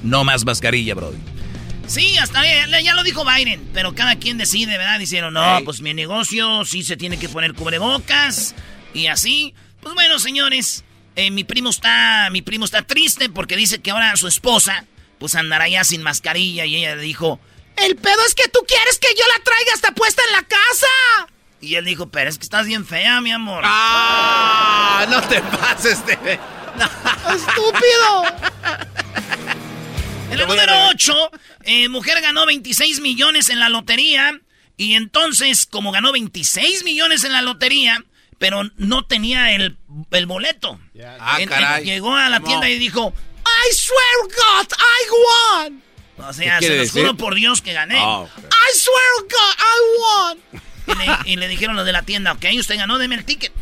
no 0.03 0.25
más 0.25 0.45
mascarilla, 0.45 0.95
Brody. 0.95 1.19
Sí, 1.87 2.19
hasta 2.19 2.45
ya, 2.45 2.81
ya 2.81 2.95
lo 2.95 3.03
dijo 3.03 3.25
Biden, 3.25 3.71
pero 3.73 3.95
cada 3.95 4.17
quien 4.17 4.39
decide, 4.39 4.77
¿verdad? 4.77 4.99
Dijeron, 4.99 5.35
no, 5.35 5.61
pues 5.65 5.81
mi 5.81 5.95
negocio 5.95 6.65
sí 6.65 6.83
se 6.83 6.97
tiene 6.97 7.19
que 7.19 7.29
poner 7.29 7.55
cubrebocas 7.55 8.55
y 8.93 9.07
así. 9.07 9.55
Pues 9.81 9.95
bueno, 9.95 10.19
señores, 10.19 10.85
eh, 11.15 11.31
mi 11.31 11.45
primo 11.45 11.71
está, 11.71 12.29
mi 12.31 12.43
primo 12.43 12.65
está 12.65 12.83
triste 12.83 13.29
porque 13.29 13.57
dice 13.57 13.81
que 13.81 13.93
ahora 13.93 14.17
su 14.17 14.27
esposa, 14.27 14.85
pues 15.19 15.35
andará 15.35 15.69
ya 15.69 15.85
sin 15.85 16.03
mascarilla 16.03 16.65
y 16.65 16.77
ella 16.77 16.97
le 16.97 17.03
dijo, 17.03 17.41
el 17.77 17.97
pedo 17.97 18.25
es 18.27 18.35
que 18.35 18.49
tú 18.49 18.61
quieres 18.67 18.99
que 18.99 19.09
yo 19.17 19.25
la 19.37 19.45
traiga 19.45 19.73
hasta 19.75 19.93
puesta 19.93 20.23
en 20.27 20.33
la 20.33 20.43
casa. 20.43 21.33
Y 21.61 21.77
él 21.77 21.85
dijo, 21.85 22.09
pero 22.09 22.29
es 22.29 22.39
que 22.39 22.45
estás 22.45 22.67
bien 22.67 22.85
fea, 22.85 23.21
mi 23.21 23.33
amor. 23.33 23.63
¡Ah! 23.65 25.07
No 25.09 25.23
te 25.23 25.41
pases 25.41 26.05
de. 26.05 26.15
¡Estúpido! 27.35 28.25
En 30.31 30.39
la 30.39 30.45
número 30.47 30.61
regañar. 30.63 30.91
8, 30.95 31.31
mujer 31.91 32.21
ganó 32.21 32.47
26 32.47 33.01
millones 33.01 33.49
en 33.49 33.61
la 33.61 33.69
lotería. 33.69 34.41
Y 34.77 34.95
entonces, 34.95 35.67
como 35.67 35.91
ganó 35.93 36.13
26 36.13 36.85
millones 36.85 37.25
en 37.25 37.33
la 37.33 37.41
lotería, 37.43 38.05
pero 38.39 38.63
no 38.77 39.05
tenía 39.07 39.53
el, 39.55 39.77
el 40.11 40.27
boleto. 40.27 40.79
Ah, 41.19 41.39
En- 41.41 41.49
caray. 41.49 41.83
en- 41.83 41.87
llegó 41.89 42.15
a 42.15 42.29
la 42.29 42.41
tienda 42.41 42.69
y 42.69 42.79
dijo, 42.79 43.15
I 43.71 43.75
swear 43.75 44.37
God, 44.37 44.69
I 44.73 45.69
won. 45.71 45.83
O 46.29 46.33
sea, 46.33 46.59
¿Qué 46.59 46.67
se 46.67 46.77
los 46.79 46.91
juro 46.91 47.17
por 47.17 47.35
Dios 47.35 47.63
que 47.63 47.73
gané. 47.73 47.97
Ah. 47.99 48.27
I 48.37 48.79
swear 48.79 49.31
God, 49.31 49.57
I 49.59 50.59
won. 50.59 50.63
Y 50.89 50.99
le, 50.99 51.33
y 51.33 51.37
le 51.37 51.49
dijeron 51.49 51.77
los 51.77 51.85
de 51.87 51.93
la 51.93 52.03
tienda, 52.03 52.33
ok, 52.33 52.45
usted 52.59 52.77
ganó, 52.77 52.99
deme 52.99 53.15
el 53.17 53.25
ticket. 53.25 53.53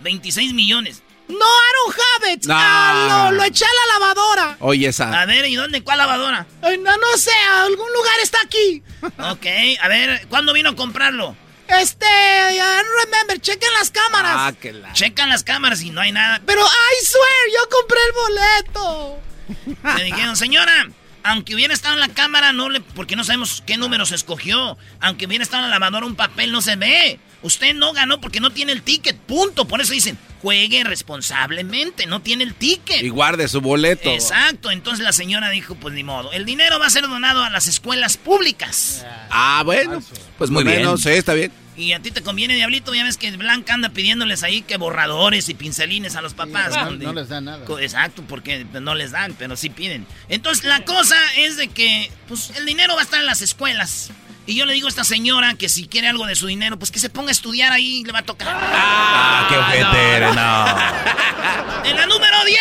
26 0.00 0.54
millones. 0.54 1.02
No, 1.28 1.36
I 1.36 1.72
don't 1.76 1.96
have 1.96 2.32
it. 2.32 2.46
No. 2.46 2.54
Ah, 2.56 3.28
lo, 3.30 3.36
lo 3.36 3.42
eché 3.44 3.64
a 3.64 3.68
la 3.68 3.98
lavadora. 3.98 4.56
Oye, 4.60 4.88
esa. 4.88 5.20
A 5.20 5.26
ver, 5.26 5.46
¿y 5.46 5.56
dónde? 5.56 5.82
¿Cuál 5.82 5.98
lavadora? 5.98 6.46
no, 6.62 6.96
no 6.96 7.16
sé, 7.16 7.32
algún 7.50 7.92
lugar 7.92 8.14
está 8.22 8.38
aquí. 8.42 8.82
ok, 9.02 9.46
a 9.82 9.88
ver, 9.88 10.26
¿cuándo 10.28 10.52
vino 10.52 10.70
a 10.70 10.76
comprarlo? 10.76 11.36
Este, 11.68 12.06
I 12.06 12.56
don't 12.58 12.88
remember, 13.04 13.38
chequen 13.40 13.72
las 13.74 13.90
cámaras. 13.90 14.34
Ah, 14.36 14.52
que 14.58 14.72
la. 14.72 14.92
Checan 14.94 15.28
las 15.28 15.44
cámaras 15.44 15.82
y 15.82 15.90
no 15.90 16.00
hay 16.00 16.12
nada. 16.12 16.40
Pero, 16.46 16.62
I 16.64 17.04
swear, 17.04 17.52
yo 17.54 17.68
compré 17.68 17.98
el 18.06 18.12
boleto. 18.14 19.96
Le 19.98 20.04
dijeron, 20.04 20.34
señora, 20.36 20.88
aunque 21.24 21.54
hubiera 21.54 21.74
estado 21.74 21.94
en 21.94 22.00
la 22.00 22.08
cámara, 22.08 22.52
no 22.52 22.70
le, 22.70 22.80
porque 22.80 23.16
no 23.16 23.24
sabemos 23.24 23.62
qué 23.66 23.76
número 23.76 24.06
se 24.06 24.14
escogió. 24.14 24.78
Aunque 25.00 25.26
hubiera 25.26 25.44
estado 25.44 25.64
en 25.64 25.70
la 25.70 25.78
lavadora, 25.78 26.06
un 26.06 26.16
papel 26.16 26.52
no 26.52 26.62
se 26.62 26.76
ve. 26.76 27.20
Usted 27.42 27.74
no 27.74 27.92
ganó 27.92 28.20
porque 28.20 28.40
no 28.40 28.50
tiene 28.50 28.72
el 28.72 28.82
ticket, 28.82 29.16
punto. 29.16 29.66
Por 29.68 29.80
eso 29.80 29.92
dicen, 29.92 30.18
juegue 30.42 30.82
responsablemente, 30.84 32.06
no 32.06 32.20
tiene 32.20 32.44
el 32.44 32.54
ticket. 32.54 33.02
Y 33.02 33.08
guarde 33.10 33.46
su 33.48 33.60
boleto. 33.60 34.10
Exacto, 34.10 34.70
entonces 34.70 35.04
la 35.04 35.12
señora 35.12 35.50
dijo, 35.50 35.74
pues 35.76 35.94
ni 35.94 36.02
modo, 36.02 36.32
el 36.32 36.44
dinero 36.44 36.78
va 36.78 36.86
a 36.86 36.90
ser 36.90 37.02
donado 37.06 37.42
a 37.44 37.50
las 37.50 37.66
escuelas 37.68 38.16
públicas. 38.16 39.04
Ah, 39.30 39.62
bueno. 39.64 40.02
Pues 40.36 40.50
muy 40.50 40.64
Bueno, 40.64 40.94
bien. 40.94 40.98
sí, 40.98 41.10
está 41.10 41.34
bien. 41.34 41.52
Y 41.76 41.92
a 41.92 42.00
ti 42.00 42.10
te 42.10 42.22
conviene, 42.22 42.56
Diablito, 42.56 42.92
ya 42.92 43.04
ves 43.04 43.16
que 43.16 43.30
Blanca 43.36 43.72
anda 43.72 43.90
pidiéndoles 43.90 44.42
ahí 44.42 44.62
que 44.62 44.76
borradores 44.78 45.48
y 45.48 45.54
pincelines 45.54 46.16
a 46.16 46.22
los 46.22 46.34
papás. 46.34 46.74
no, 46.74 46.90
¿no? 46.90 46.96
no 46.96 47.12
les 47.12 47.28
dan 47.28 47.44
nada. 47.44 47.64
Exacto, 47.80 48.24
porque 48.28 48.66
no 48.80 48.96
les 48.96 49.12
dan, 49.12 49.34
pero 49.38 49.56
sí 49.56 49.70
piden. 49.70 50.04
Entonces 50.28 50.64
la 50.64 50.84
cosa 50.84 51.14
es 51.36 51.56
de 51.56 51.68
que, 51.68 52.10
pues 52.26 52.50
el 52.56 52.66
dinero 52.66 52.94
va 52.96 53.00
a 53.02 53.04
estar 53.04 53.20
en 53.20 53.26
las 53.26 53.42
escuelas. 53.42 54.10
Y 54.48 54.54
yo 54.54 54.64
le 54.64 54.72
digo 54.72 54.86
a 54.86 54.88
esta 54.88 55.04
señora 55.04 55.54
que 55.56 55.68
si 55.68 55.86
quiere 55.88 56.08
algo 56.08 56.24
de 56.26 56.34
su 56.34 56.46
dinero, 56.46 56.78
pues 56.78 56.90
que 56.90 56.98
se 56.98 57.10
ponga 57.10 57.28
a 57.28 57.32
estudiar 57.32 57.70
ahí, 57.70 58.02
le 58.04 58.12
va 58.12 58.20
a 58.20 58.24
tocar. 58.24 58.48
Ah, 58.58 59.46
qué 59.50 59.58
ojete 59.58 60.16
eres, 60.16 60.34
no. 60.34 60.66
En 61.84 61.96
la 61.96 62.06
número 62.06 62.36
10. 62.46 62.58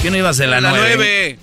¿Qué 0.00 0.10
no 0.10 0.16
ibas 0.16 0.38
en 0.40 0.50
la, 0.50 0.60
La 0.60 0.70
9? 0.70 0.92
nueve. 0.96 1.38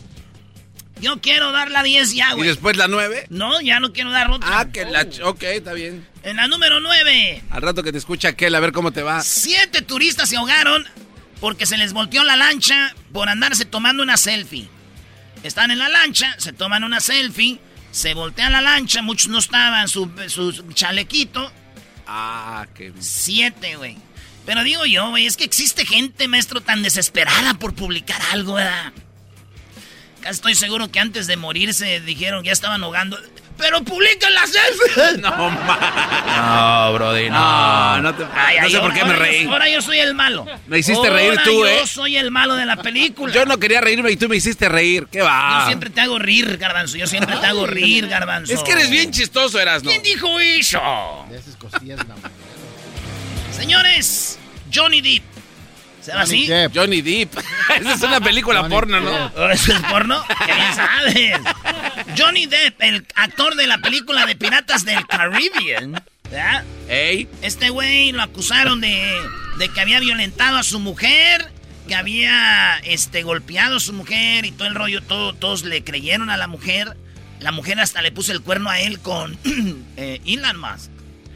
Yo 1.02 1.20
quiero 1.20 1.52
dar 1.52 1.70
la 1.70 1.84
10 1.84 2.14
ya, 2.14 2.32
¿Y 2.32 2.36
güey. 2.36 2.48
después 2.48 2.78
la 2.78 2.88
nueve? 2.88 3.26
No, 3.30 3.60
ya 3.60 3.82
no 3.82 3.92
quiero 3.92 4.12
dar 4.12 4.32
otra. 4.32 4.60
Ah, 4.60 4.66
que 4.72 4.86
la. 4.86 5.04
ch- 5.04 5.22
Ok, 5.26 5.44
está 5.44 5.74
bien. 5.74 6.08
En 6.24 6.38
la 6.38 6.48
número 6.48 6.80
9. 6.80 7.44
Al 7.50 7.62
rato 7.62 7.84
que 7.84 7.92
te 7.92 7.98
escucha 7.98 8.30
aquel, 8.30 8.56
a 8.56 8.62
ver 8.62 8.72
cómo 8.72 8.92
te 8.92 9.04
va. 9.04 9.22
Siete 9.22 9.82
turistas 9.82 10.30
se 10.30 10.38
ahogaron 10.38 10.86
porque 11.42 11.66
se 11.66 11.76
les 11.78 11.92
volteó 11.92 12.24
la 12.24 12.38
lancha 12.38 12.96
por 13.12 13.28
andarse 13.28 13.66
tomando 13.66 14.02
una 14.02 14.16
selfie. 14.16 14.70
Están 15.46 15.70
en 15.70 15.78
la 15.78 15.90
lancha, 15.90 16.36
se 16.40 16.54
toman 16.54 16.84
una 16.84 17.00
selfie, 17.00 17.60
se 17.92 18.16
voltea 18.16 18.50
la 18.50 18.62
lancha, 18.62 19.04
muchos 19.04 19.28
no 19.28 19.38
estaban, 19.38 19.88
su, 19.88 20.10
su 20.28 20.52
chalequito. 20.74 21.52
Ah, 22.08 22.66
qué. 22.74 22.92
Siete, 23.00 23.76
güey. 23.76 23.96
Pero 24.46 24.64
digo 24.64 24.86
yo, 24.86 25.10
güey, 25.12 25.28
es 25.28 25.38
que 25.38 25.44
existe 25.44 25.86
gente, 25.86 26.28
maestro, 26.28 26.62
tan 26.62 26.82
desesperada 26.82 27.54
por 27.54 27.76
publicar 27.76 28.20
algo, 28.32 28.56
¿verdad? 28.56 28.92
Casi 30.22 30.36
estoy 30.36 30.56
seguro 30.56 30.90
que 30.92 31.00
antes 31.00 31.28
de 31.28 31.38
morirse 31.38 32.00
dijeron, 32.02 32.44
ya 32.44 32.52
estaban 32.52 32.84
ahogando. 32.84 33.20
¡Pero 33.58 33.82
publican 33.84 34.34
la 34.34 34.42
selfie! 34.46 35.18
No, 35.22 35.50
No, 35.50 36.94
Brody, 36.94 37.30
no. 37.30 37.36
No, 37.40 38.02
no 38.02 38.16
te. 38.16 38.24
Ay, 38.36 38.58
no 38.60 38.66
ay, 38.66 38.72
sé 38.72 38.80
por 38.80 38.94
qué 38.94 39.04
me 39.06 39.14
yo- 39.14 39.20
reí. 39.20 39.46
Ahora 39.46 39.70
yo 39.70 39.82
soy 39.82 40.00
el 40.00 40.14
malo. 40.14 40.46
Me 40.68 40.80
hiciste 40.80 41.08
Ahora 41.08 41.16
reír 41.22 41.40
tú, 41.44 41.52
yo 41.52 41.66
¿eh? 41.68 41.88
soy 41.88 42.18
el 42.18 42.32
malo 42.32 42.56
de 42.56 42.66
la 42.66 42.76
película. 42.78 43.34
Yo 43.34 43.46
no 43.46 43.58
quería 43.58 43.80
reírme 43.82 44.12
y 44.12 44.18
tú 44.18 44.28
me 44.28 44.36
hiciste 44.36 44.68
reír. 44.68 45.08
¿Qué 45.12 45.22
va? 45.22 45.60
Yo 45.62 45.66
siempre 45.68 45.90
te 45.90 46.02
hago 46.02 46.20
rir, 46.20 46.58
garbanzo. 46.58 46.98
Yo 46.98 47.08
siempre 47.08 47.36
te 47.38 47.46
hago 47.46 47.66
rir, 47.66 48.08
garbanzo. 48.08 48.54
Es 48.54 48.62
que 48.62 48.74
eres 48.74 48.90
bien 48.90 49.12
chistoso, 49.12 49.60
Erasno. 49.60 49.90
¿Quién 49.90 50.04
dijo 50.04 50.40
eso? 50.40 51.26
De 51.30 51.38
esas 51.38 51.56
cosillas, 51.56 52.00
la 52.00 52.16
madre. 52.16 52.32
Señores, 53.56 54.38
Johnny 54.74 55.02
Depp. 55.02 55.24
¿Se 56.06 56.12
llama 56.12 56.26
Johnny 56.26 56.44
así? 56.44 56.48
Depp. 56.48 56.76
Johnny 56.76 57.02
Depp. 57.02 57.38
Esa 57.80 57.94
es 57.94 58.02
una 58.04 58.22
película 58.22 58.62
Johnny 58.62 58.76
porno, 58.76 59.00
¿no? 59.02 59.12
Depp. 59.12 59.38
¿Oh, 59.38 59.50
¿Eso 59.50 59.74
es 59.74 59.80
porno? 59.82 60.24
¿Qué 60.46 60.54
bien 60.54 60.76
sabes? 60.76 61.40
Johnny 62.18 62.46
Depp, 62.46 62.82
el 62.82 63.06
actor 63.16 63.56
de 63.56 63.68
la 63.68 63.80
película 63.80 64.26
de 64.26 64.36
Piratas 64.36 64.86
del 64.86 65.06
Caribbean. 65.08 66.04
¿verdad? 66.30 66.64
Ey. 66.88 67.28
Este 67.42 67.70
güey 67.70 68.12
lo 68.12 68.22
acusaron 68.22 68.82
de, 68.82 69.22
de 69.58 69.70
que 69.70 69.82
había 69.82 70.00
violentado 70.00 70.58
a 70.58 70.64
su 70.64 70.80
mujer 70.80 71.52
que 71.88 71.96
había 71.96 72.78
este, 72.84 73.24
golpeado 73.24 73.78
a 73.78 73.80
su 73.80 73.94
mujer 73.94 74.46
y 74.46 74.52
todo 74.52 74.68
el 74.68 74.76
rollo, 74.76 75.02
todo, 75.04 75.34
todos 75.34 75.64
le 75.64 75.84
creyeron 75.84 76.30
a 76.30 76.38
la 76.38 76.48
mujer. 76.48 76.98
La 77.40 77.52
mujer 77.52 77.80
hasta 77.80 78.02
le 78.02 78.12
puso 78.12 78.32
el 78.32 78.42
cuerno 78.42 78.70
a 78.70 78.80
él 78.80 79.00
con 79.00 79.38
eh, 79.98 80.22
Elon 80.26 80.58
Musk. 80.60 80.90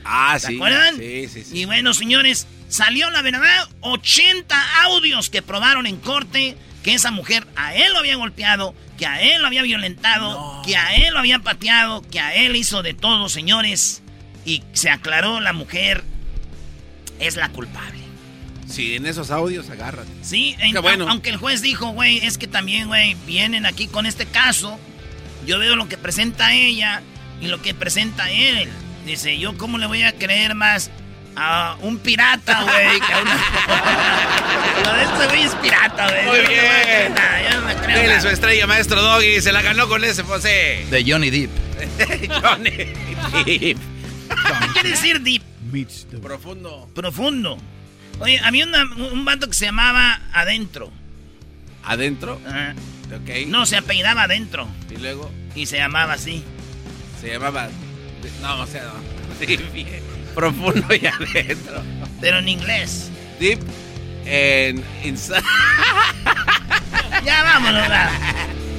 Ah, 0.03 0.39
¿Se 0.39 0.47
sí. 0.47 0.55
acuerdan? 0.55 0.97
Sí, 0.97 1.27
sí, 1.27 1.43
sí. 1.43 1.59
Y 1.59 1.65
bueno, 1.65 1.93
señores, 1.93 2.47
salió 2.69 3.09
la 3.09 3.21
verdad, 3.21 3.67
80 3.81 4.83
audios 4.83 5.29
que 5.29 5.41
probaron 5.41 5.85
en 5.85 5.97
corte 5.97 6.55
que 6.83 6.93
esa 6.93 7.11
mujer 7.11 7.45
a 7.57 7.75
él 7.75 7.91
lo 7.91 7.99
había 7.99 8.15
golpeado, 8.15 8.73
que 8.97 9.05
a 9.05 9.21
él 9.21 9.41
lo 9.41 9.47
había 9.47 9.63
violentado, 9.63 10.61
que 10.65 10.77
a 10.77 10.95
él 10.95 11.13
lo 11.13 11.19
había 11.19 11.39
pateado, 11.39 12.01
que 12.09 12.21
a 12.21 12.33
él 12.35 12.55
hizo 12.55 12.81
de 12.83 12.93
todo, 12.93 13.27
señores. 13.27 14.01
Y 14.45 14.63
se 14.71 14.89
aclaró, 14.89 15.41
la 15.41 15.51
mujer 15.51 16.03
es 17.19 17.35
la 17.35 17.49
culpable. 17.49 17.99
Sí, 18.67 18.95
en 18.95 19.05
esos 19.07 19.31
audios 19.31 19.69
agárrate. 19.69 20.09
Sí, 20.21 20.55
en- 20.59 20.79
bueno. 20.81 21.09
aunque 21.09 21.31
el 21.31 21.37
juez 21.37 21.61
dijo, 21.61 21.89
güey, 21.89 22.19
es 22.19 22.37
que 22.37 22.47
también, 22.47 22.87
güey, 22.87 23.15
vienen 23.25 23.65
aquí 23.65 23.87
con 23.87 24.05
este 24.05 24.25
caso. 24.25 24.79
Yo 25.45 25.57
veo 25.59 25.75
lo 25.75 25.89
que 25.89 25.97
presenta 25.97 26.53
ella 26.53 27.01
y 27.41 27.47
lo 27.47 27.61
que 27.61 27.73
presenta 27.73 28.29
él. 28.31 28.69
Dice, 29.05 29.37
yo 29.39 29.57
cómo 29.57 29.77
le 29.79 29.87
voy 29.87 30.03
a 30.03 30.13
creer 30.13 30.53
más 30.55 30.91
a 31.41 31.77
un 31.81 31.97
pirata, 31.99 32.61
güey, 32.63 32.99
a. 32.99 33.23
Lo 34.85 34.93
de 34.93 35.03
este 35.03 35.27
güey 35.27 35.43
es 35.43 35.55
pirata, 35.55 36.07
güey. 36.09 36.25
Muy 36.25 36.37
Yo 36.37 36.43
no 36.43 36.49
a 36.49 36.85
bien. 36.85 37.13
nada, 37.13 37.41
yo 37.51 37.61
no 37.61 37.67
le 37.67 37.75
creo 37.75 37.95
Dele 37.97 38.07
nada. 38.09 38.21
su 38.21 38.27
estrella, 38.29 38.67
maestro 38.67 39.01
Doggy. 39.01 39.41
Se 39.41 39.51
la 39.51 39.61
ganó 39.61 39.87
con 39.87 40.03
ese 40.03 40.23
José. 40.23 40.85
De 40.89 41.03
Johnny 41.09 41.29
Depp. 41.29 41.51
Johnny 42.43 42.69
Depp. 42.71 43.77
¿Qué 43.79 44.67
quiere 44.73 44.89
decir 44.91 45.21
deep? 45.21 45.43
Profundo. 46.21 46.89
Profundo. 46.95 47.57
Oye, 48.19 48.39
había 48.43 48.65
una- 48.65 48.83
un 49.11 49.23
vato 49.25 49.47
que 49.47 49.53
se 49.53 49.65
llamaba 49.65 50.19
Adentro. 50.33 50.91
¿Adentro? 51.83 52.39
Ajá. 52.47 52.73
Ok. 53.15 53.47
No, 53.47 53.65
se 53.65 53.77
apellidaba 53.77 54.23
Adentro. 54.23 54.67
Y 54.89 54.97
luego 54.97 55.31
Y 55.55 55.65
se 55.67 55.77
llamaba 55.77 56.13
así. 56.13 56.43
se 57.21 57.29
llamaba. 57.33 57.69
No, 58.41 58.61
o 58.61 58.67
sea, 58.67 58.83
no. 58.83 58.93
Sí, 59.39 59.57
bien. 59.73 60.01
Profundo 60.35 60.87
y 60.93 61.05
adentro. 61.05 61.81
Pero 62.21 62.39
en 62.39 62.47
inglés. 62.47 63.09
Deep 63.39 63.59
en. 64.25 64.83
inside. 65.03 65.41
Ya 67.25 67.43
vámonos. 67.43 67.83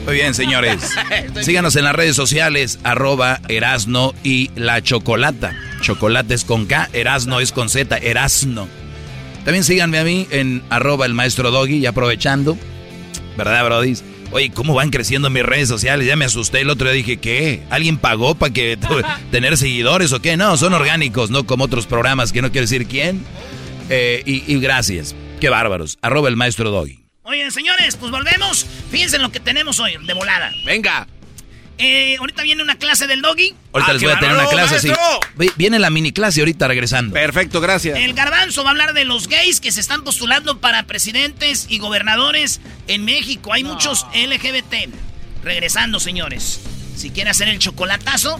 Muy 0.06 0.14
bien, 0.14 0.32
señores. 0.32 0.96
Síganos 1.42 1.76
en 1.76 1.84
las 1.84 1.94
redes 1.94 2.16
sociales, 2.16 2.78
arroba 2.84 3.40
Erasno 3.48 4.14
y 4.24 4.50
la 4.54 4.82
Chocolata. 4.82 5.54
Chocolate 5.82 6.34
es 6.34 6.44
con 6.44 6.64
K, 6.64 6.88
Erasno 6.94 7.40
es 7.40 7.52
con 7.52 7.68
Z, 7.68 7.98
Erasno. 7.98 8.66
También 9.44 9.62
síganme 9.62 9.98
a 9.98 10.04
mí 10.04 10.26
en 10.30 10.62
arroba 10.70 11.04
el 11.04 11.12
maestro 11.14 11.50
Doggy 11.50 11.76
y 11.78 11.86
aprovechando, 11.86 12.56
¿verdad, 13.36 13.64
Brody? 13.66 13.94
Oye, 14.32 14.50
¿cómo 14.50 14.74
van 14.74 14.90
creciendo 14.90 15.28
mis 15.28 15.42
redes 15.42 15.68
sociales? 15.68 16.06
Ya 16.06 16.14
me 16.14 16.24
asusté 16.24 16.60
el 16.60 16.70
otro 16.70 16.88
día, 16.88 16.96
dije, 16.96 17.16
¿qué? 17.16 17.62
¿Alguien 17.68 17.98
pagó 17.98 18.36
para 18.36 18.52
que 18.52 18.78
tener 19.32 19.56
seguidores 19.56 20.12
o 20.12 20.22
qué? 20.22 20.36
No, 20.36 20.56
son 20.56 20.72
orgánicos, 20.72 21.30
no 21.30 21.46
como 21.46 21.64
otros 21.64 21.86
programas 21.86 22.32
que 22.32 22.40
no 22.40 22.52
quiero 22.52 22.64
decir 22.64 22.86
quién. 22.86 23.24
Eh, 23.88 24.22
y, 24.24 24.44
y 24.52 24.60
gracias, 24.60 25.16
qué 25.40 25.48
bárbaros. 25.48 25.98
Arroba 26.00 26.28
el 26.28 26.36
maestro 26.36 26.70
Doggy. 26.70 27.00
Oye, 27.24 27.50
señores, 27.50 27.96
pues 27.96 28.12
volvemos. 28.12 28.66
Fíjense 28.90 29.16
en 29.16 29.22
lo 29.22 29.32
que 29.32 29.40
tenemos 29.40 29.80
hoy, 29.80 29.94
de 30.04 30.14
volada. 30.14 30.52
Venga. 30.64 31.06
Eh, 31.82 32.16
ahorita 32.18 32.42
viene 32.42 32.62
una 32.62 32.76
clase 32.76 33.06
del 33.06 33.22
doggy. 33.22 33.54
Ahorita 33.72 33.90
Ah, 33.90 33.94
les 33.94 34.02
voy 34.02 34.12
a 34.12 34.18
tener 34.18 34.34
una 34.36 34.46
clase 34.48 34.74
maestro. 34.88 34.98
Vi- 35.36 35.50
Viene 35.56 35.78
la 35.78 35.88
mini 35.88 36.12
clase 36.12 36.40
ahorita 36.40 36.68
regresando. 36.68 37.14
Perfecto, 37.14 37.58
gracias. 37.62 37.98
El 37.98 38.12
garbanzo 38.12 38.62
va 38.62 38.68
a 38.68 38.72
hablar 38.72 38.92
de 38.92 39.06
los 39.06 39.28
gays 39.28 39.60
que 39.60 39.72
se 39.72 39.80
están 39.80 40.04
postulando 40.04 40.60
para 40.60 40.82
presidentes 40.84 41.64
y 41.70 41.78
gobernadores 41.78 42.60
en 42.86 43.06
México. 43.06 43.54
Hay 43.54 43.64
muchos 43.64 44.04
LGBT. 44.14 44.90
Regresando, 45.42 46.00
señores. 46.00 46.60
Si 46.96 47.08
quiere 47.10 47.30
hacer 47.30 47.48
el 47.48 47.58
chocolatazo, 47.58 48.38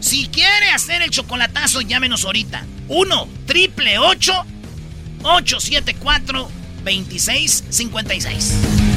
si 0.00 0.28
quiere 0.28 0.68
hacer 0.74 1.00
el 1.00 1.08
chocolatazo, 1.08 1.80
llámenos 1.80 2.26
ahorita. 2.26 2.66
1 2.88 3.26
triple 3.46 3.96
874 3.98 6.50
2656. 6.84 8.91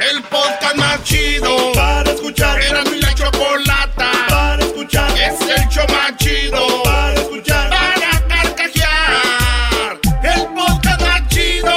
El 0.00 0.22
podcast 0.22 0.76
más 0.76 1.02
chido 1.02 1.72
para 1.74 2.08
escuchar. 2.12 2.62
Era 2.62 2.84
mi 2.84 3.00
la 3.00 3.12
chocolata 3.14 4.12
para 4.28 4.62
escuchar. 4.62 5.10
Es 5.18 5.40
el 5.40 5.68
show 5.68 5.84
más 5.88 6.16
chido 6.16 6.82
para 6.84 7.14
escuchar. 7.14 7.68
Para 7.68 8.28
carcajear. 8.28 9.98
El 10.22 10.46
podcast 10.54 11.00
más 11.00 11.28
chido. 11.28 11.76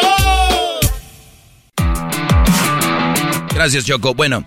Gracias, 3.55 3.85
Choco. 3.85 4.13
Bueno, 4.13 4.45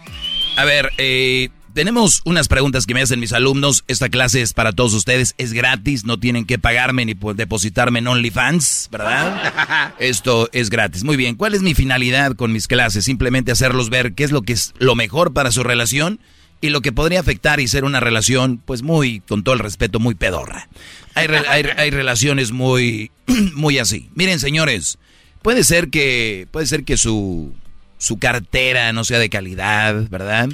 a 0.57 0.65
ver, 0.65 0.93
eh, 0.99 1.49
tenemos 1.75 2.23
unas 2.25 2.49
preguntas 2.49 2.87
que 2.87 2.95
me 2.95 3.03
hacen 3.03 3.21
mis 3.21 3.33
alumnos. 3.33 3.85
Esta 3.89 4.09
clase 4.09 4.41
es 4.41 4.53
para 4.55 4.73
todos 4.73 4.95
ustedes. 4.95 5.35
Es 5.39 5.53
gratis, 5.53 6.05
no 6.05 6.19
tienen 6.19 6.47
que 6.47 6.59
pagarme 6.59 7.05
ni 7.05 7.15
depositarme 7.35 7.99
en 7.99 8.07
OnlyFans, 8.09 8.89
¿verdad? 8.91 9.95
Esto 9.99 10.49
es 10.53 10.71
gratis. 10.71 11.05
Muy 11.05 11.17
bien, 11.17 11.35
¿cuál 11.37 11.55
es 11.55 11.63
mi 11.63 11.75
finalidad 11.75 12.35
con 12.37 12.53
mis 12.53 12.67
clases? 12.69 13.05
Simplemente 13.05 13.53
hacerlos 13.53 13.91
ver 13.91 14.15
qué 14.15 14.25
es 14.25 14.31
lo 14.31 14.43
que 14.43 14.53
es 14.55 14.73
lo 14.79 14.95
mejor 14.95 15.33
para 15.33 15.51
su 15.51 15.63
relación 15.63 16.21
y 16.61 16.71
lo 16.71 16.81
que 16.81 16.93
podría 16.93 17.21
afectar 17.21 17.61
y 17.61 17.69
ser 17.69 17.85
una 17.85 18.01
relación, 18.01 18.59
pues 18.65 18.83
muy, 18.83 19.21
con 19.21 19.45
todo 19.45 19.55
el 19.55 19.59
respeto, 19.61 20.01
muy 20.01 20.15
pedorra. 20.15 20.69
Hay, 21.15 21.27
re- 21.27 21.47
hay- 21.49 21.67
hay 21.77 21.91
relaciones 21.91 22.53
muy, 22.53 23.11
muy 23.55 23.79
así. 23.79 24.09
Miren, 24.15 24.39
señores, 24.39 24.99
puede 25.43 25.63
ser 25.65 25.91
que, 25.91 26.47
puede 26.51 26.67
ser 26.67 26.85
que 26.85 26.97
su, 26.97 27.53
su 27.99 28.19
cartera 28.19 28.93
no 28.95 29.05
sea 29.05 29.19
de 29.19 29.29
calidad, 29.29 30.09
¿verdad? 30.09 30.49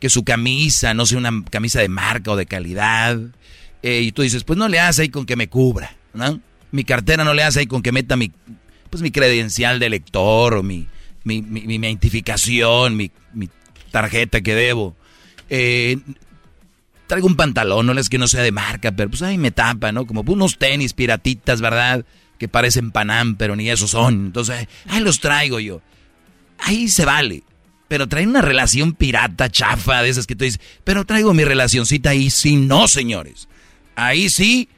Que 0.00 0.08
su 0.10 0.24
camisa 0.24 0.94
no 0.94 1.06
sea 1.06 1.18
una 1.18 1.44
camisa 1.50 1.80
de 1.80 1.88
marca 1.88 2.32
o 2.32 2.36
de 2.36 2.46
calidad. 2.46 3.18
Eh, 3.82 4.00
y 4.02 4.12
tú 4.12 4.22
dices, 4.22 4.42
pues 4.44 4.58
no 4.58 4.66
le 4.68 4.80
hace 4.80 5.02
ahí 5.02 5.08
con 5.10 5.26
que 5.26 5.36
me 5.36 5.48
cubra, 5.48 5.94
¿no? 6.14 6.40
Mi 6.72 6.84
cartera 6.84 7.22
no 7.24 7.34
le 7.34 7.42
hace 7.42 7.60
ahí 7.60 7.66
con 7.66 7.82
que 7.82 7.92
meta 7.92 8.16
mi, 8.16 8.32
pues 8.90 9.02
mi 9.02 9.10
credencial 9.10 9.78
de 9.78 9.90
lector 9.90 10.54
o 10.54 10.62
mi, 10.62 10.86
mi, 11.24 11.42
mi- 11.42 11.60
identificación, 11.74 12.96
mi, 12.96 13.10
mi 13.34 13.48
tarjeta 13.90 14.40
que 14.40 14.54
debo. 14.54 14.96
Eh, 15.48 15.98
traigo 17.06 17.26
un 17.26 17.36
pantalón, 17.36 17.86
no 17.86 17.92
es 17.92 18.08
que 18.08 18.18
no 18.18 18.28
sea 18.28 18.42
de 18.42 18.52
marca, 18.52 18.92
pero 18.92 19.10
pues 19.10 19.22
ahí 19.22 19.36
me 19.36 19.50
tapa, 19.50 19.92
¿no? 19.92 20.06
Como 20.06 20.22
unos 20.22 20.58
tenis 20.58 20.92
piratitas, 20.92 21.60
¿verdad? 21.60 22.04
Que 22.38 22.48
parecen 22.48 22.90
Panam, 22.92 23.34
pero 23.36 23.56
ni 23.56 23.68
esos 23.68 23.90
son. 23.90 24.26
Entonces, 24.26 24.68
ahí 24.86 25.00
los 25.02 25.20
traigo 25.20 25.58
yo. 25.60 25.82
Ahí 26.58 26.88
se 26.88 27.04
vale. 27.04 27.42
Pero 27.90 28.06
trae 28.06 28.24
una 28.24 28.40
relación 28.40 28.92
pirata, 28.92 29.50
chafa, 29.50 30.00
de 30.00 30.10
esas 30.10 30.28
que 30.28 30.36
tú 30.36 30.44
dices, 30.44 30.60
pero 30.84 31.04
traigo 31.04 31.34
mi 31.34 31.42
relacioncita 31.42 32.10
ahí 32.10 32.30
sí, 32.30 32.54
no, 32.54 32.86
señores. 32.86 33.48
Ahí 33.96 34.30
sí, 34.30 34.68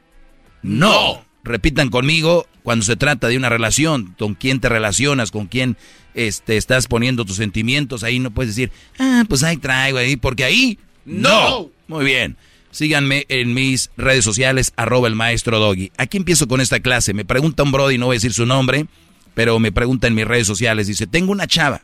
no. 0.63 1.23
Repitan 1.43 1.89
conmigo 1.89 2.47
cuando 2.63 2.83
se 2.83 2.95
trata 2.95 3.27
de 3.27 3.37
una 3.37 3.49
relación, 3.49 4.15
con 4.17 4.33
quién 4.33 4.59
te 4.59 4.67
relacionas, 4.67 5.29
con 5.29 5.45
quién 5.45 5.77
este, 6.15 6.57
estás 6.57 6.87
poniendo 6.87 7.23
tus 7.23 7.35
sentimientos, 7.35 8.03
ahí 8.03 8.17
no 8.17 8.31
puedes 8.31 8.55
decir, 8.55 8.71
ah, 8.97 9.25
pues 9.29 9.43
ahí 9.43 9.57
traigo 9.57 9.99
ahí, 9.99 10.15
porque 10.15 10.43
ahí 10.43 10.79
no. 11.05 11.69
Muy 11.87 12.05
bien. 12.05 12.35
Síganme 12.71 13.27
en 13.29 13.53
mis 13.53 13.91
redes 13.95 14.25
sociales, 14.25 14.73
arroba 14.75 15.07
el 15.07 15.13
maestro 15.13 15.59
Doggy. 15.59 15.91
Aquí 15.97 16.17
empiezo 16.17 16.47
con 16.47 16.61
esta 16.61 16.79
clase. 16.79 17.13
Me 17.13 17.25
pregunta 17.25 17.61
un 17.61 17.71
Brody, 17.71 17.99
no 17.99 18.07
voy 18.07 18.15
a 18.15 18.17
decir 18.17 18.33
su 18.33 18.47
nombre, 18.47 18.87
pero 19.35 19.59
me 19.59 19.71
pregunta 19.71 20.07
en 20.07 20.15
mis 20.15 20.25
redes 20.25 20.47
sociales. 20.47 20.87
Dice, 20.87 21.05
tengo 21.05 21.31
una 21.31 21.45
chava. 21.45 21.83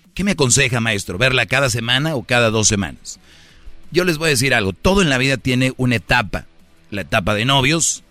¿Qué 0.13 0.23
me 0.23 0.31
aconseja, 0.31 0.79
maestro? 0.79 1.17
¿Verla 1.17 1.45
cada 1.45 1.69
semana 1.69 2.15
o 2.15 2.23
cada 2.23 2.49
dos 2.49 2.67
semanas? 2.67 3.19
Yo 3.91 4.03
les 4.03 4.17
voy 4.17 4.27
a 4.27 4.29
decir 4.31 4.53
algo. 4.53 4.73
Todo 4.73 5.01
en 5.01 5.09
la 5.09 5.17
vida 5.17 5.37
tiene 5.37 5.73
una 5.77 5.95
etapa. 5.95 6.45
La 6.89 7.01
etapa 7.01 7.33
de 7.33 7.45
novios, 7.45 8.03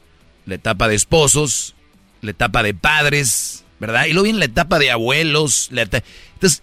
la 0.46 0.54
etapa 0.54 0.88
de 0.88 0.94
esposos, 0.94 1.74
la 2.22 2.30
etapa 2.30 2.62
de 2.62 2.72
padres, 2.72 3.64
¿verdad? 3.78 4.06
Y 4.06 4.12
luego 4.12 4.24
viene 4.24 4.38
la 4.38 4.44
etapa 4.46 4.78
de 4.78 4.90
abuelos. 4.90 5.70
Entonces, 5.70 6.62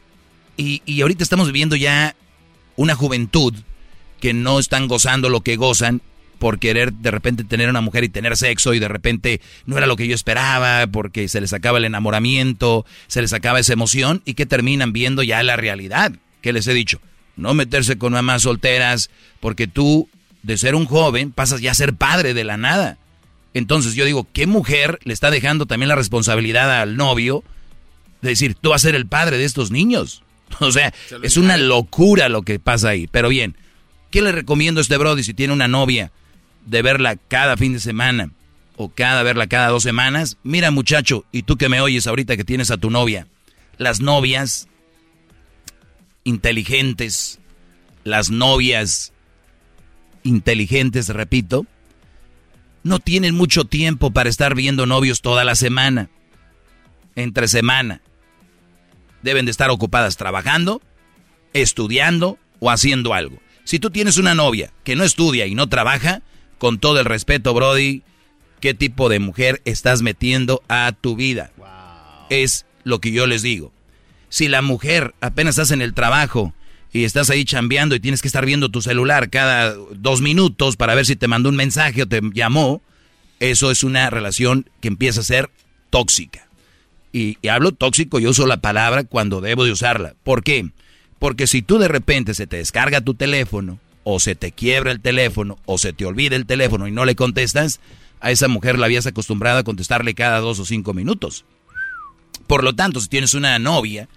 y, 0.55 0.81
y 0.85 1.01
ahorita 1.01 1.23
estamos 1.23 1.47
viviendo 1.47 1.75
ya 1.75 2.15
una 2.75 2.95
juventud 2.95 3.53
que 4.19 4.33
no 4.33 4.57
están 4.57 4.87
gozando 4.87 5.29
lo 5.29 5.41
que 5.41 5.55
gozan 5.55 6.01
por 6.39 6.59
querer 6.59 6.93
de 6.93 7.11
repente 7.11 7.43
tener 7.43 7.69
una 7.69 7.81
mujer 7.81 8.03
y 8.03 8.09
tener 8.09 8.37
sexo 8.37 8.73
y 8.73 8.79
de 8.79 8.87
repente 8.87 9.41
no 9.65 9.77
era 9.77 9.87
lo 9.87 9.95
que 9.95 10.07
yo 10.07 10.15
esperaba 10.15 10.87
porque 10.87 11.27
se 11.27 11.41
les 11.41 11.53
acaba 11.53 11.77
el 11.77 11.85
enamoramiento, 11.85 12.85
se 13.07 13.21
les 13.21 13.33
acaba 13.33 13.59
esa 13.59 13.73
emoción 13.73 14.21
y 14.25 14.33
que 14.33 14.45
terminan 14.45 14.93
viendo 14.93 15.23
ya 15.23 15.41
la 15.43 15.55
realidad. 15.55 16.11
que 16.41 16.53
les 16.53 16.67
he 16.67 16.73
dicho? 16.73 17.01
No 17.35 17.53
meterse 17.53 17.97
con 17.97 18.13
mamás 18.13 18.43
solteras 18.43 19.09
porque 19.39 19.67
tú 19.67 20.09
de 20.43 20.57
ser 20.57 20.75
un 20.75 20.85
joven 20.85 21.31
pasas 21.31 21.61
ya 21.61 21.71
a 21.71 21.75
ser 21.75 21.93
padre 21.93 22.33
de 22.33 22.43
la 22.43 22.57
nada. 22.57 22.97
Entonces 23.53 23.95
yo 23.95 24.05
digo, 24.05 24.27
¿qué 24.33 24.47
mujer 24.47 24.99
le 25.03 25.13
está 25.13 25.31
dejando 25.31 25.65
también 25.65 25.89
la 25.89 25.95
responsabilidad 25.95 26.81
al 26.81 26.95
novio 26.95 27.43
de 28.21 28.29
decir, 28.29 28.55
tú 28.55 28.69
vas 28.69 28.83
a 28.83 28.87
ser 28.87 28.95
el 28.95 29.07
padre 29.07 29.37
de 29.37 29.45
estos 29.45 29.71
niños? 29.71 30.23
O 30.59 30.71
sea, 30.71 30.93
es 31.23 31.35
una 31.35 31.57
locura 31.57 32.29
lo 32.29 32.41
que 32.41 32.57
pasa 32.57 32.89
ahí. 32.89 33.07
Pero 33.07 33.27
bien, 33.27 33.57
¿qué 34.11 34.21
le 34.21 34.31
recomiendo 34.31 34.79
a 34.79 34.81
este 34.81 34.97
Brody 34.97 35.23
si 35.23 35.33
tiene 35.33 35.53
una 35.53 35.67
novia? 35.67 36.11
De 36.67 36.81
verla 36.81 37.15
cada 37.15 37.57
fin 37.57 37.73
de 37.73 37.79
semana 37.79 38.29
o 38.75 38.89
cada 38.89 39.23
verla 39.23 39.47
cada 39.47 39.69
dos 39.69 39.83
semanas, 39.83 40.37
mira 40.43 40.69
muchacho, 40.69 41.25
y 41.31 41.43
tú 41.43 41.57
que 41.57 41.69
me 41.69 41.81
oyes 41.81 42.05
ahorita 42.05 42.37
que 42.37 42.43
tienes 42.43 42.69
a 42.69 42.77
tu 42.77 42.91
novia, 42.91 43.25
las 43.77 44.01
novias 44.01 44.67
inteligentes, 46.23 47.39
las 48.03 48.29
novias 48.29 49.13
inteligentes, 50.23 51.09
repito, 51.09 51.65
no 52.83 52.99
tienen 52.99 53.33
mucho 53.33 53.65
tiempo 53.65 54.11
para 54.11 54.29
estar 54.29 54.53
viendo 54.53 54.85
novios 54.85 55.21
toda 55.21 55.43
la 55.43 55.55
semana, 55.55 56.09
entre 57.15 57.47
semana. 57.47 58.01
Deben 59.23 59.45
de 59.45 59.51
estar 59.51 59.69
ocupadas 59.71 60.17
trabajando, 60.17 60.81
estudiando 61.53 62.37
o 62.59 62.69
haciendo 62.69 63.13
algo. 63.13 63.39
Si 63.63 63.79
tú 63.79 63.89
tienes 63.89 64.17
una 64.17 64.35
novia 64.35 64.71
que 64.83 64.95
no 64.95 65.03
estudia 65.03 65.47
y 65.47 65.55
no 65.55 65.67
trabaja, 65.67 66.21
con 66.57 66.79
todo 66.79 66.99
el 66.99 67.05
respeto, 67.05 67.53
Brody, 67.53 68.03
qué 68.59 68.73
tipo 68.73 69.09
de 69.09 69.19
mujer 69.19 69.61
estás 69.65 70.01
metiendo 70.01 70.61
a 70.67 70.91
tu 70.91 71.15
vida. 71.15 71.51
Es 72.29 72.65
lo 72.83 72.99
que 72.99 73.11
yo 73.11 73.27
les 73.27 73.41
digo. 73.41 73.71
Si 74.29 74.47
la 74.47 74.61
mujer 74.61 75.13
apenas 75.21 75.53
estás 75.53 75.71
en 75.71 75.81
el 75.81 75.93
trabajo 75.93 76.53
y 76.91 77.03
estás 77.03 77.29
ahí 77.29 77.45
chambeando 77.45 77.95
y 77.95 77.99
tienes 77.99 78.21
que 78.21 78.27
estar 78.27 78.45
viendo 78.45 78.69
tu 78.69 78.81
celular 78.81 79.29
cada 79.29 79.73
dos 79.73 80.21
minutos 80.21 80.75
para 80.75 80.95
ver 80.95 81.05
si 81.05 81.15
te 81.15 81.27
mandó 81.27 81.49
un 81.49 81.55
mensaje 81.55 82.03
o 82.03 82.07
te 82.07 82.21
llamó, 82.33 82.81
eso 83.39 83.71
es 83.71 83.83
una 83.83 84.09
relación 84.09 84.69
que 84.81 84.87
empieza 84.87 85.21
a 85.21 85.23
ser 85.23 85.49
tóxica. 85.89 86.47
Y, 87.13 87.37
y 87.41 87.47
hablo 87.47 87.71
tóxico, 87.71 88.19
yo 88.19 88.31
uso 88.31 88.47
la 88.47 88.57
palabra 88.57 89.03
cuando 89.03 89.41
debo 89.41 89.63
de 89.63 89.71
usarla. 89.71 90.15
¿Por 90.23 90.43
qué? 90.43 90.69
Porque 91.19 91.47
si 91.47 91.61
tú 91.61 91.77
de 91.77 91.87
repente 91.87 92.33
se 92.33 92.47
te 92.47 92.57
descarga 92.57 93.01
tu 93.01 93.13
teléfono 93.13 93.79
o 94.09 94.21
se 94.21 94.35
te 94.35 94.53
quiebra 94.53 94.93
el 94.93 95.01
teléfono 95.01 95.57
o 95.65 95.77
se 95.77 95.91
te 95.91 96.05
olvida 96.05 96.37
el 96.37 96.45
teléfono 96.45 96.87
y 96.87 96.91
no 96.91 97.03
le 97.03 97.17
contestas, 97.17 97.81
a 98.21 98.31
esa 98.31 98.47
mujer 98.47 98.79
la 98.79 98.85
habías 98.85 99.05
acostumbrado 99.05 99.59
a 99.59 99.63
contestarle 99.65 100.13
cada 100.13 100.39
dos 100.39 100.59
o 100.59 100.65
cinco 100.65 100.93
minutos. 100.93 101.43
Por 102.47 102.63
lo 102.63 102.73
tanto, 102.73 103.01
si 103.01 103.09
tienes 103.09 103.33
una 103.33 103.59
novia 103.59 104.07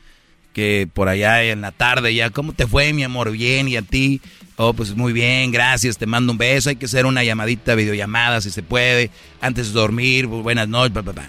que 0.52 0.88
por 0.94 1.08
allá 1.08 1.42
en 1.42 1.60
la 1.60 1.72
tarde 1.72 2.14
ya, 2.14 2.30
¿cómo 2.30 2.52
te 2.52 2.68
fue, 2.68 2.92
mi 2.92 3.02
amor? 3.02 3.32
Bien, 3.32 3.66
¿y 3.66 3.76
a 3.76 3.82
ti? 3.82 4.20
Oh, 4.54 4.74
pues 4.74 4.94
muy 4.94 5.12
bien, 5.12 5.50
gracias, 5.50 5.98
te 5.98 6.06
mando 6.06 6.30
un 6.30 6.38
beso. 6.38 6.70
Hay 6.70 6.76
que 6.76 6.86
hacer 6.86 7.04
una 7.04 7.24
llamadita, 7.24 7.74
videollamada, 7.74 8.40
si 8.40 8.52
se 8.52 8.62
puede, 8.62 9.10
antes 9.40 9.72
de 9.72 9.72
dormir, 9.72 10.26
buenas 10.28 10.68
noches, 10.68 11.02
papá. 11.02 11.28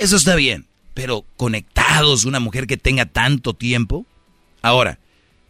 Eso 0.00 0.16
está 0.16 0.36
bien, 0.36 0.64
pero 0.94 1.26
conectados, 1.36 2.24
una 2.24 2.40
mujer 2.40 2.66
que 2.66 2.78
tenga 2.78 3.04
tanto 3.04 3.52
tiempo. 3.52 4.06
Ahora, 4.62 4.98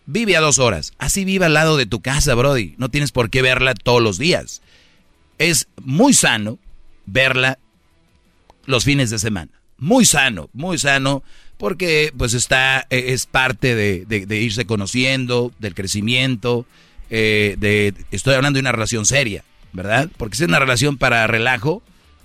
Vive 0.07 0.37
a 0.37 0.41
dos 0.41 0.59
horas. 0.59 0.93
Así 0.99 1.25
vive 1.25 1.47
al 1.47 1.55
lado 1.55 1.77
de 1.77 1.87
tu 1.87 2.01
casa, 2.01 2.35
Brody. 2.35 2.75
No 2.79 2.89
tienes 2.89 3.13
por 3.13 3.31
qué 3.31 3.43
verla 3.43 3.75
todos 3.75 4.03
los 4.03 4.19
días. 4.19 4.63
Es 5.39 5.69
muy 5.83 6.13
sano 6.13 6.59
verla 7.07 7.59
los 8.67 8.85
fines 8.85 9.11
de 9.11 9.19
semana. 9.19 9.51
Muy 9.79 10.05
sano, 10.05 10.49
muy 10.53 10.79
sano, 10.79 11.23
porque 11.57 12.13
pues 12.17 12.35
está, 12.35 12.87
e, 12.91 13.13
es 13.13 13.27
parte 13.27 13.75
de, 13.75 14.37
irse 14.37 14.65
conociendo, 14.65 15.53
del 15.59 15.75
crecimiento, 15.75 16.67
eh, 17.11 17.93
estoy 18.13 18.35
hablando 18.35 18.59
de 18.59 18.61
una 18.61 18.73
relación 18.73 19.07
seria, 19.07 19.45
¿verdad? 19.73 20.09
Porque 20.17 20.37
si 20.37 20.45
es 20.45 20.49
una 20.49 20.61
relación 20.61 20.99
para 20.99 21.27
relajo, 21.27 21.83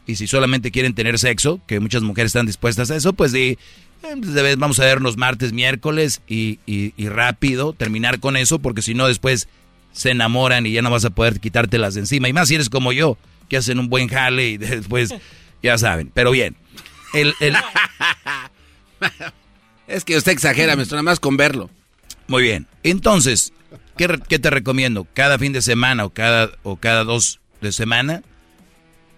y 0.07 0.15
si 0.15 0.25
solamente 0.25 0.71
quieren 0.71 0.93
tener 0.93 1.19
sexo, 1.19 1.59
que 1.67 1.81
muchas 1.81 2.01
mujeres 2.01 2.29
están 2.29 2.45
dispuestas 2.45 2.89
a 2.91 2.95
eso, 2.95 3.13
pues 3.13 3.33
de, 3.33 3.57
eh, 4.03 4.55
vamos 4.57 4.79
a 4.79 4.85
vernos 4.85 5.17
martes, 5.17 5.53
miércoles 5.53 6.21
y, 6.27 6.59
rápido 7.07 7.73
terminar 7.73 8.19
con 8.19 8.37
eso, 8.37 8.59
porque 8.59 8.81
si 8.81 8.93
no 8.93 9.07
después 9.07 9.47
se 9.91 10.11
enamoran 10.11 10.65
y 10.65 10.71
ya 10.71 10.81
no 10.81 10.91
vas 10.91 11.05
a 11.05 11.09
poder 11.09 11.39
quitártelas 11.39 11.95
de 11.95 12.01
encima. 12.01 12.29
Y 12.29 12.33
más 12.33 12.47
si 12.49 12.55
eres 12.55 12.69
como 12.69 12.91
yo, 12.91 13.17
que 13.49 13.57
hacen 13.57 13.79
un 13.79 13.89
buen 13.89 14.07
jale 14.07 14.49
y 14.49 14.57
después, 14.57 15.13
ya 15.63 15.77
saben. 15.77 16.11
Pero 16.13 16.31
bien, 16.31 16.55
el... 17.13 17.33
es 19.87 20.03
que 20.03 20.17
usted 20.17 20.31
exagera, 20.31 20.75
me 20.75 20.83
nada 20.83 21.03
más 21.03 21.19
con 21.19 21.37
verlo. 21.37 21.69
Muy 22.27 22.43
bien. 22.43 22.67
Entonces, 22.83 23.53
¿qué, 23.97 24.19
¿qué, 24.27 24.39
te 24.39 24.49
recomiendo? 24.49 25.07
¿Cada 25.13 25.39
fin 25.39 25.53
de 25.53 25.61
semana 25.61 26.05
o 26.05 26.09
cada, 26.09 26.51
o 26.63 26.75
cada 26.75 27.03
dos 27.03 27.39
de 27.61 27.71
semana? 27.71 28.21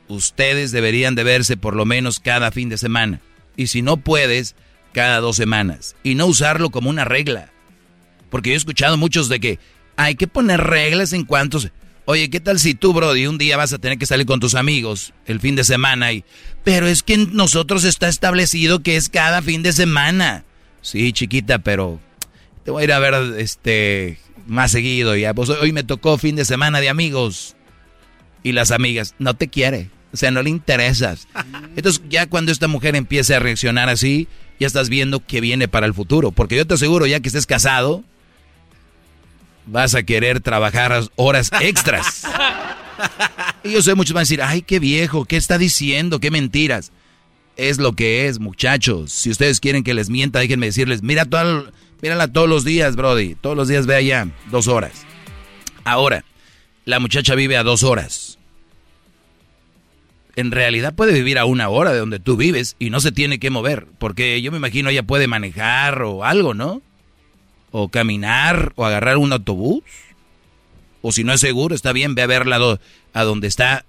Ustedes 0.07 0.71
deberían 0.71 1.15
de 1.15 1.23
verse 1.23 1.57
por 1.57 1.75
lo 1.75 1.85
menos 1.85 2.19
cada 2.19 2.51
fin 2.51 2.69
de 2.69 2.77
semana. 2.77 3.19
Y 3.55 3.67
si 3.67 3.81
no 3.81 3.97
puedes, 3.97 4.55
cada 4.93 5.19
dos 5.19 5.35
semanas 5.35 5.95
y 6.03 6.15
no 6.15 6.25
usarlo 6.25 6.69
como 6.69 6.89
una 6.89 7.05
regla. 7.05 7.51
Porque 8.29 8.49
yo 8.49 8.53
he 8.55 8.57
escuchado 8.57 8.97
muchos 8.97 9.29
de 9.29 9.39
que 9.39 9.59
hay 9.97 10.15
que 10.15 10.27
poner 10.27 10.61
reglas 10.61 11.13
en 11.13 11.25
cuanto... 11.25 11.59
Oye, 12.05 12.29
¿qué 12.31 12.39
tal 12.39 12.59
si 12.59 12.73
tú, 12.73 12.93
Brody, 12.93 13.27
un 13.27 13.37
día 13.37 13.55
vas 13.55 13.71
a 13.71 13.77
tener 13.77 13.99
que 13.99 14.07
salir 14.07 14.25
con 14.25 14.39
tus 14.39 14.55
amigos 14.55 15.13
el 15.25 15.39
fin 15.39 15.55
de 15.55 15.63
semana 15.63 16.11
y... 16.11 16.23
Pero 16.63 16.87
es 16.87 17.03
que 17.03 17.17
nosotros 17.17 17.83
está 17.83 18.07
establecido 18.07 18.81
que 18.81 18.95
es 18.95 19.09
cada 19.09 19.41
fin 19.41 19.61
de 19.61 19.73
semana. 19.73 20.43
Sí, 20.81 21.13
chiquita, 21.13 21.59
pero 21.59 21.99
te 22.63 22.71
voy 22.71 22.81
a 22.81 22.83
ir 22.85 22.93
a 22.93 22.99
ver 22.99 23.13
este 23.37 24.17
más 24.47 24.71
seguido 24.71 25.15
ya. 25.15 25.33
Pues 25.33 25.49
hoy 25.49 25.71
me 25.71 25.83
tocó 25.83 26.17
fin 26.17 26.35
de 26.35 26.45
semana 26.45 26.81
de 26.81 26.89
amigos. 26.89 27.55
Y 28.41 28.53
las 28.53 28.71
amigas, 28.71 29.15
no 29.19 29.35
te 29.35 29.47
quiere. 29.47 29.89
O 30.11 30.17
sea, 30.17 30.31
no 30.31 30.41
le 30.41 30.49
interesas. 30.49 31.27
Entonces 31.75 32.01
ya 32.09 32.27
cuando 32.27 32.51
esta 32.51 32.67
mujer 32.67 32.95
empiece 32.95 33.35
a 33.35 33.39
reaccionar 33.39 33.89
así, 33.89 34.27
ya 34.59 34.67
estás 34.67 34.89
viendo 34.89 35.25
qué 35.25 35.41
viene 35.41 35.67
para 35.67 35.85
el 35.85 35.93
futuro. 35.93 36.31
Porque 36.31 36.55
yo 36.55 36.67
te 36.67 36.73
aseguro, 36.73 37.05
ya 37.07 37.19
que 37.19 37.29
estés 37.29 37.45
casado, 37.45 38.03
vas 39.65 39.95
a 39.95 40.03
querer 40.03 40.41
trabajar 40.41 41.01
horas 41.15 41.51
extras. 41.61 42.23
y 43.63 43.71
yo 43.71 43.81
sé, 43.81 43.95
muchos 43.95 44.13
van 44.13 44.21
a 44.21 44.23
decir, 44.23 44.41
ay, 44.41 44.61
qué 44.61 44.79
viejo, 44.79 45.25
¿qué 45.25 45.37
está 45.37 45.57
diciendo? 45.57 46.19
¿Qué 46.19 46.31
mentiras? 46.31 46.91
Es 47.55 47.77
lo 47.77 47.93
que 47.93 48.27
es, 48.27 48.39
muchachos. 48.39 49.11
Si 49.11 49.29
ustedes 49.29 49.59
quieren 49.59 49.83
que 49.83 49.93
les 49.93 50.09
mienta, 50.09 50.39
déjenme 50.39 50.67
decirles, 50.67 51.03
mira 51.03 51.25
todo, 51.25 51.71
mírala 52.01 52.27
todos 52.27 52.49
los 52.49 52.63
días, 52.63 52.95
Brody. 52.95 53.35
Todos 53.35 53.55
los 53.55 53.67
días 53.67 53.85
ve 53.85 53.95
allá, 53.95 54.27
dos 54.51 54.67
horas. 54.67 55.05
Ahora, 55.83 56.23
la 56.85 56.99
muchacha 56.99 57.35
vive 57.35 57.57
a 57.57 57.63
dos 57.63 57.83
horas. 57.83 58.28
En 60.39 60.51
realidad 60.51 60.95
puede 60.95 61.11
vivir 61.11 61.37
a 61.37 61.43
una 61.43 61.67
hora 61.67 61.91
de 61.91 61.99
donde 61.99 62.17
tú 62.17 62.37
vives 62.37 62.77
y 62.79 62.91
no 62.91 63.01
se 63.01 63.11
tiene 63.11 63.39
que 63.39 63.49
mover, 63.49 63.87
porque 63.97 64.41
yo 64.41 64.51
me 64.51 64.57
imagino 64.57 64.89
ella 64.89 65.03
puede 65.03 65.27
manejar 65.27 66.01
o 66.03 66.23
algo, 66.23 66.53
¿no? 66.53 66.81
O 67.71 67.89
caminar 67.89 68.71
o 68.77 68.85
agarrar 68.85 69.17
un 69.17 69.33
autobús. 69.33 69.83
O 71.01 71.11
si 71.11 71.25
no 71.25 71.33
es 71.33 71.41
seguro, 71.41 71.75
está 71.75 71.91
bien, 71.91 72.15
ve 72.15 72.21
a 72.21 72.27
verla 72.27 72.79
a 73.13 73.23
donde 73.25 73.47
está 73.47 73.83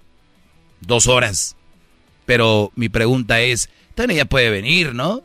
dos 0.81 1.07
horas. 1.07 1.55
Pero 2.25 2.73
mi 2.75 2.89
pregunta 2.89 3.39
es, 3.39 3.69
también 3.95 4.17
ella 4.17 4.25
puede 4.25 4.49
venir, 4.49 4.93
¿no? 4.93 5.21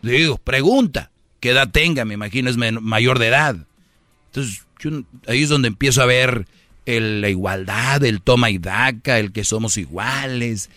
Le 0.00 0.12
digo, 0.12 0.38
pregunta, 0.38 1.10
¿qué 1.40 1.50
edad 1.50 1.70
tenga? 1.72 2.04
Me 2.04 2.14
imagino 2.14 2.48
es 2.48 2.56
mayor 2.56 3.18
de 3.18 3.26
edad. 3.26 3.56
Entonces, 4.26 4.64
ahí 5.26 5.42
es 5.42 5.48
donde 5.48 5.66
empiezo 5.66 6.02
a 6.02 6.06
ver 6.06 6.46
el, 6.86 7.20
la 7.20 7.28
igualdad, 7.28 8.04
el 8.04 8.20
toma 8.20 8.50
y 8.50 8.58
daca, 8.58 9.18
el 9.18 9.32
que 9.32 9.44
somos 9.44 9.76
iguales. 9.76 10.70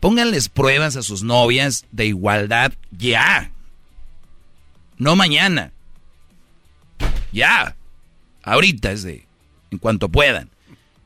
Pónganles 0.00 0.48
pruebas 0.48 0.96
a 0.96 1.02
sus 1.02 1.22
novias 1.22 1.86
de 1.92 2.06
igualdad 2.06 2.72
ya. 2.90 3.50
No 4.98 5.16
mañana. 5.16 5.72
Ya. 7.32 7.76
Ahorita 8.42 8.92
es 8.92 9.02
de, 9.02 9.26
en 9.70 9.78
cuanto 9.78 10.08
puedan. 10.08 10.50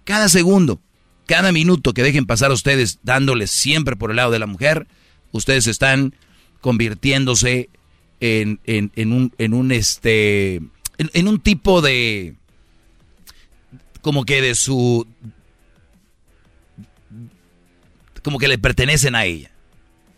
Cada 0.05 0.29
segundo, 0.29 0.81
cada 1.27 1.53
minuto 1.53 1.95
que 1.95 2.03
dejen 2.03 2.27
pasar 2.27 2.51
a 2.51 2.55
ustedes 2.55 2.99
dándoles 3.03 3.51
siempre 3.51 3.97
por 3.97 4.11
el 4.11 4.17
lado 4.17 4.31
de 4.31 4.39
la 4.39 4.47
mujer, 4.47 4.87
ustedes 5.33 5.67
están 5.67 6.15
convirtiéndose 6.61 7.71
en, 8.21 8.61
en, 8.65 8.93
en 8.97 9.13
un, 9.13 9.33
en 9.39 9.55
un 9.55 9.73
este, 9.73 10.61
en 10.99 11.29
un 11.29 11.41
tipo 11.41 11.81
de, 11.81 12.35
como 14.03 14.25
que 14.25 14.41
de 14.43 14.55
su... 14.55 15.07
como 18.23 18.39
que 18.39 18.49
le 18.49 18.59
pertenecen 18.59 19.15
a 19.15 19.25
ella. 19.25 19.51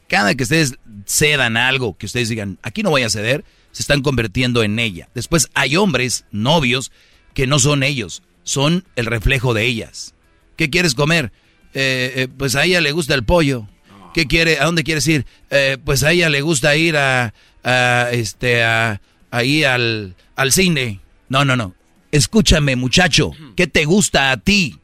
Cada 0.08 0.34
que 0.34 0.42
ustedes 0.42 0.74
cedan 1.06 1.56
algo, 1.56 1.96
que 1.96 2.06
ustedes 2.06 2.28
digan, 2.28 2.58
aquí 2.62 2.82
no 2.82 2.90
voy 2.90 3.02
a 3.02 3.10
ceder, 3.10 3.44
se 3.70 3.82
están 3.82 4.02
convirtiendo 4.02 4.62
en 4.62 4.78
ella. 4.78 5.08
Después 5.14 5.48
hay 5.54 5.76
hombres, 5.76 6.24
novios, 6.30 6.92
que 7.32 7.46
no 7.46 7.58
son 7.58 7.82
ellos, 7.82 8.22
son 8.42 8.84
el 8.96 9.06
reflejo 9.06 9.54
de 9.54 9.64
ellas. 9.64 10.14
¿Qué 10.56 10.68
quieres 10.68 10.94
comer? 10.94 11.32
Eh, 11.74 12.12
eh, 12.16 12.28
pues 12.36 12.56
a 12.56 12.64
ella 12.64 12.80
le 12.80 12.92
gusta 12.92 13.14
el 13.14 13.24
pollo. 13.24 13.66
¿Qué 14.12 14.26
quiere? 14.26 14.58
¿A 14.58 14.66
dónde 14.66 14.84
quieres 14.84 15.06
ir? 15.06 15.24
Eh, 15.48 15.78
pues 15.82 16.02
a 16.02 16.12
ella 16.12 16.28
le 16.28 16.42
gusta 16.42 16.76
ir 16.76 16.98
a, 16.98 17.32
a 17.64 18.10
este, 18.12 18.62
a, 18.62 19.00
ahí 19.30 19.64
al, 19.64 20.14
al 20.36 20.52
cine. 20.52 21.00
No, 21.30 21.46
no, 21.46 21.56
no. 21.56 21.74
Escúchame, 22.12 22.76
muchacho, 22.76 23.32
¿qué 23.56 23.66
te 23.66 23.86
gusta 23.86 24.32
a 24.32 24.36
ti? 24.36 24.78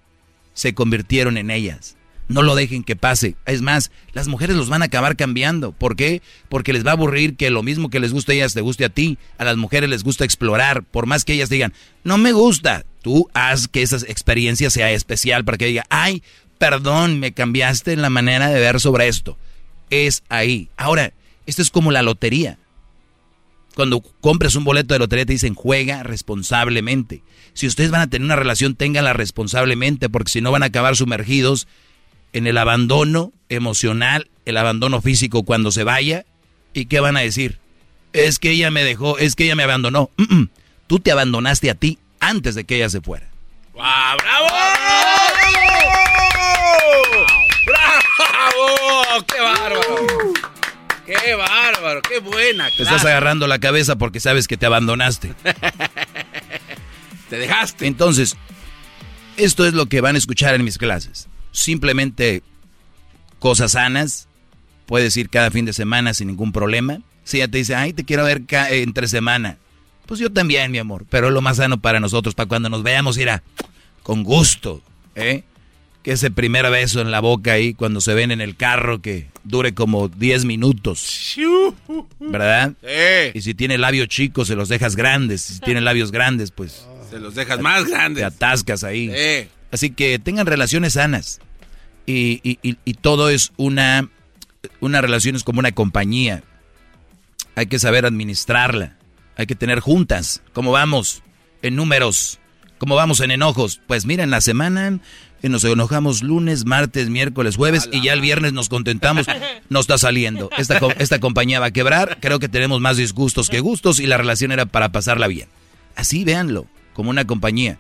Se 0.55 0.73
convirtieron 0.73 1.37
en 1.37 1.51
ellas. 1.51 1.99
No 2.27 2.43
lo 2.43 2.55
dejen 2.55 2.85
que 2.85 2.97
pase. 2.97 3.37
Es 3.45 3.61
más, 3.61 3.91
las 4.13 4.29
mujeres 4.29 4.57
los 4.57 4.71
van 4.71 4.81
a 4.81 4.87
acabar 4.87 5.15
cambiando. 5.15 5.73
¿Por 5.73 5.95
qué? 5.95 6.23
Porque 6.49 6.73
les 6.73 6.87
va 6.87 6.91
a 6.91 6.95
aburrir 6.95 7.37
que 7.37 7.51
lo 7.51 7.63
mismo 7.63 7.91
que 7.91 8.01
les 8.01 8.15
gusta 8.15 8.33
a 8.33 8.35
ellas 8.35 8.55
te 8.55 8.63
guste 8.63 8.87
a 8.87 8.89
ti. 8.89 9.19
A 9.37 9.45
las 9.45 9.59
mujeres 9.59 9.91
les 9.91 10.05
gusta 10.05 10.25
explorar. 10.25 10.85
Por 10.85 11.05
más 11.05 11.27
que 11.27 11.35
ellas 11.35 11.51
digan, 11.51 11.75
no 12.03 12.17
me 12.17 12.33
gusta. 12.33 12.87
Tú 13.03 13.29
haz 13.35 13.69
que 13.69 13.83
esa 13.83 13.97
experiencia 13.97 14.71
sea 14.71 14.91
especial 14.91 15.45
para 15.45 15.59
que 15.59 15.67
diga, 15.67 15.85
ay, 15.91 16.23
perdón, 16.57 17.21
me 17.21 17.33
cambiaste 17.33 17.95
la 17.97 18.09
manera 18.09 18.49
de 18.49 18.59
ver 18.59 18.81
sobre 18.81 19.09
esto. 19.09 19.37
Es 19.91 20.23
ahí. 20.31 20.71
Ahora, 20.79 21.13
esto 21.45 21.61
es 21.61 21.71
como 21.71 21.93
la 21.93 22.01
lotería. 22.01 22.59
Cuando 23.79 24.01
compres 24.01 24.57
un 24.57 24.65
boleto 24.65 24.93
de 24.93 24.99
lotería 24.99 25.25
te 25.25 25.35
dicen 25.35 25.55
juega 25.55 26.03
responsablemente. 26.03 27.23
Si 27.53 27.69
ustedes 27.69 27.93
van 27.93 28.01
a 28.01 28.09
tener 28.09 28.25
una 28.25 28.35
relación, 28.35 28.75
ténganla 28.75 29.13
responsablemente, 29.13 30.09
porque 30.09 30.33
si 30.33 30.41
no 30.41 30.51
van 30.51 30.65
a 30.65 30.67
acabar 30.67 30.97
sumergidos 30.97 31.69
en 32.33 32.49
el 32.49 32.59
abandono 32.59 33.33
emocional, 33.49 34.29
el 34.47 34.57
abandono 34.57 35.01
físico 35.01 35.45
cuando 35.45 35.71
se 35.71 35.85
vaya. 35.85 36.27
¿Y 36.75 36.87
qué 36.87 36.99
van 36.99 37.17
a 37.17 37.21
decir? 37.21 37.61
Es 38.13 38.41
que 38.41 38.51
ella 38.51 38.73
me 38.73 38.83
dejó, 38.83 39.17
es 39.17 39.37
que 39.37 39.45
ella 39.45 39.55
me 39.55 39.63
abandonó. 39.63 40.11
Tú 40.89 40.99
te 40.99 41.13
abandonaste 41.13 41.71
a 41.71 41.77
ti 41.77 42.01
antes 42.19 42.57
de 42.57 42.65
que 42.65 42.79
ella 42.79 42.91
se 42.91 43.01
fuera. 43.01 43.29
¡Bravo! 43.75 44.19
¡Bravo! 47.65 49.25
¡Qué 49.25 49.41
bárbaro! 49.41 50.28
¡Qué 51.09 51.35
bárbaro! 51.35 52.03
¡Qué 52.03 52.19
buena! 52.19 52.69
Te 52.69 52.83
estás 52.83 53.03
agarrando 53.03 53.47
la 53.47 53.59
cabeza 53.59 53.97
porque 53.97 54.21
sabes 54.21 54.47
que 54.47 54.59
te 54.59 54.67
abandonaste. 54.67 55.33
te 57.31 57.39
dejaste. 57.39 57.87
Entonces, 57.87 58.37
esto 59.39 59.67
es 59.67 59.73
lo 59.73 59.87
que 59.87 60.03
van 60.03 60.17
a 60.17 60.19
escuchar 60.19 60.55
en 60.55 60.65
mis 60.65 60.77
clases. 60.77 61.29
Simplemente 61.51 62.43
cosas 63.39 63.73
sanas. 63.73 64.29
Puedes 64.85 65.17
ir 65.17 65.31
cada 65.31 65.51
fin 65.51 65.65
de 65.65 65.73
semana 65.73 66.13
sin 66.13 66.29
ningún 66.29 66.53
problema. 66.53 66.99
Si 67.25 67.39
ella 67.39 67.49
te 67.49 67.57
dice, 67.57 67.75
ay, 67.75 67.95
te 67.95 68.05
quiero 68.05 68.25
ver 68.25 68.43
entre 68.71 69.09
semana. 69.09 69.57
Pues 70.05 70.21
yo 70.21 70.31
también, 70.31 70.71
mi 70.71 70.79
amor. 70.79 71.07
Pero 71.09 71.29
es 71.29 71.33
lo 71.33 71.41
más 71.41 71.57
sano 71.57 71.81
para 71.81 72.01
nosotros, 72.01 72.35
para 72.35 72.49
cuando 72.49 72.69
nos 72.69 72.83
veamos, 72.83 73.17
irá 73.17 73.43
con 74.03 74.25
gusto. 74.25 74.83
¿eh? 75.15 75.43
que 76.03 76.13
ese 76.13 76.31
primer 76.31 76.71
beso 76.71 77.01
en 77.01 77.11
la 77.11 77.21
boca 77.21 77.53
ahí 77.53 77.75
cuando 77.75 78.01
se 78.01 78.15
ven 78.15 78.31
en 78.31 78.41
el 78.41 78.57
carro 78.57 79.03
que 79.03 79.27
dure 79.49 79.75
como 79.75 80.09
10 80.09 80.45
minutos. 80.45 81.37
¿Verdad? 82.21 82.75
Y 83.35 83.41
si 83.41 83.55
tiene 83.55 83.79
labios 83.79 84.09
chicos, 84.09 84.49
se 84.49 84.55
los 84.55 84.69
dejas 84.69 84.97
grandes. 84.97 85.43
Si 85.43 85.61
tiene 85.61 85.81
labios 85.81 86.13
grandes, 86.13 86.51
pues... 86.51 86.87
Se 87.11 87.19
los 87.19 87.35
dejas 87.35 87.61
más 87.61 87.87
grandes. 87.87 88.21
Te 88.21 88.25
atascas 88.25 88.85
ahí. 88.85 89.11
Así 89.71 89.91
que 89.91 90.19
tengan 90.19 90.47
relaciones 90.47 90.95
sanas. 90.95 91.41
Y, 92.07 92.41
y, 92.63 92.95
todo 92.95 93.31
es 93.31 93.53
una... 93.57 94.09
Una 94.81 95.01
relación 95.01 95.37
es 95.37 95.45
como 95.45 95.61
una 95.61 95.73
compañía. 95.73 96.43
Hay 97.55 97.67
que 97.67 97.79
saber 97.79 98.07
administrarla. 98.07 98.97
Hay 99.37 99.47
que 99.47 99.55
tener 99.55 99.81
juntas. 99.81 100.43
¿Cómo 100.53 100.73
vamos? 100.73 101.23
En 101.63 101.77
números. 101.77 102.39
¿Cómo 102.79 102.95
vamos 102.95 103.21
en 103.21 103.31
enojos? 103.31 103.81
Pues 103.87 104.05
mira, 104.05 104.25
en 104.25 104.31
la 104.31 104.41
semana 104.41 105.01
nos 105.43 105.63
enojamos 105.65 106.23
lunes, 106.23 106.65
martes, 106.65 107.09
miércoles, 107.09 107.57
jueves 107.57 107.89
y 107.93 108.03
ya 108.03 108.13
el 108.13 108.21
viernes 108.21 108.53
nos 108.53 108.69
contentamos. 108.69 109.27
No 109.71 109.81
está 109.81 109.99
saliendo. 109.99 110.49
Esta, 110.57 110.81
esta 110.99 111.21
compañía 111.21 111.61
va 111.61 111.67
a 111.67 111.71
quebrar. 111.71 112.19
Creo 112.23 112.39
que 112.39 112.49
tenemos 112.49 112.81
más 112.81 112.97
disgustos 112.97 113.51
que 113.51 113.61
gustos 113.61 114.01
y 114.01 114.07
la 114.07 114.17
relación 114.17 114.51
era 114.51 114.65
para 114.65 114.93
pasarla 114.93 115.27
bien. 115.27 115.49
Así 115.95 116.25
véanlo, 116.25 116.67
como 116.95 117.11
una 117.11 117.27
compañía. 117.27 117.79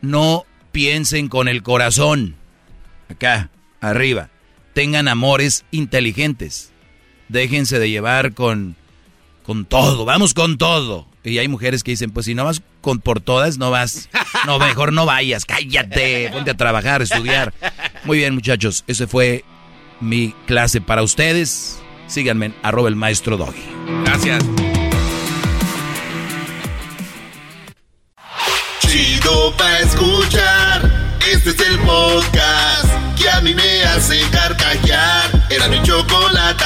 No 0.00 0.46
piensen 0.72 1.28
con 1.28 1.48
el 1.48 1.62
corazón. 1.62 2.36
Acá, 3.10 3.50
arriba. 3.82 4.30
Tengan 4.72 5.06
amores 5.06 5.66
inteligentes. 5.70 6.72
Déjense 7.28 7.78
de 7.78 7.90
llevar 7.90 8.32
con, 8.32 8.74
con 9.42 9.66
todo. 9.66 10.06
Vamos 10.06 10.32
con 10.32 10.56
todo. 10.56 11.07
Y 11.24 11.38
hay 11.38 11.48
mujeres 11.48 11.82
que 11.82 11.90
dicen, 11.90 12.10
pues 12.10 12.26
si 12.26 12.34
no 12.34 12.44
vas 12.44 12.62
con, 12.80 13.00
por 13.00 13.20
todas, 13.20 13.58
no 13.58 13.70
vas. 13.70 14.08
No, 14.46 14.58
mejor 14.58 14.92
no 14.92 15.04
vayas. 15.04 15.44
Cállate. 15.44 16.30
Ponte 16.32 16.52
a 16.52 16.56
trabajar, 16.56 17.00
a 17.00 17.04
estudiar. 17.04 17.52
Muy 18.04 18.18
bien, 18.18 18.34
muchachos. 18.34 18.84
Ese 18.86 19.06
fue 19.06 19.44
mi 20.00 20.34
clase 20.46 20.80
para 20.80 21.02
ustedes. 21.02 21.80
Síganme 22.06 22.46
en 22.46 22.54
arroba 22.62 22.88
el 22.88 22.96
maestro 22.96 23.36
Doggy. 23.36 23.62
Gracias. 24.04 24.44
Chido 28.80 29.54
pa' 29.56 29.78
escuchar. 29.80 31.16
Este 31.30 31.50
es 31.50 31.60
el 31.60 31.78
podcast 31.80 32.88
que 33.20 33.28
a 33.28 33.40
mí 33.40 33.54
me 33.54 33.82
hace 33.84 34.20
carcajear. 34.30 35.46
Era 35.50 35.68
mi 35.68 35.82
chocolate. 35.82 36.64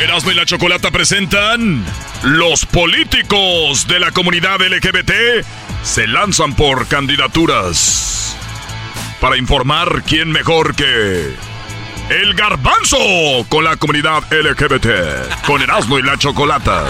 Erasmo 0.00 0.30
y 0.30 0.34
la 0.34 0.46
Chocolata 0.46 0.90
presentan 0.90 1.84
Los 2.22 2.64
políticos 2.64 3.86
de 3.86 4.00
la 4.00 4.10
comunidad 4.12 4.60
LGBT 4.60 5.44
se 5.82 6.06
lanzan 6.06 6.54
por 6.54 6.88
candidaturas 6.88 8.36
para 9.20 9.36
informar 9.36 10.02
quién 10.06 10.32
mejor 10.32 10.74
que 10.74 11.34
el 12.08 12.34
garbanzo 12.34 12.96
con 13.48 13.64
la 13.64 13.76
comunidad 13.76 14.22
LGBT 14.30 15.44
con 15.44 15.60
Erasmo 15.60 15.98
y 15.98 16.02
la 16.02 16.16
Chocolata. 16.16 16.84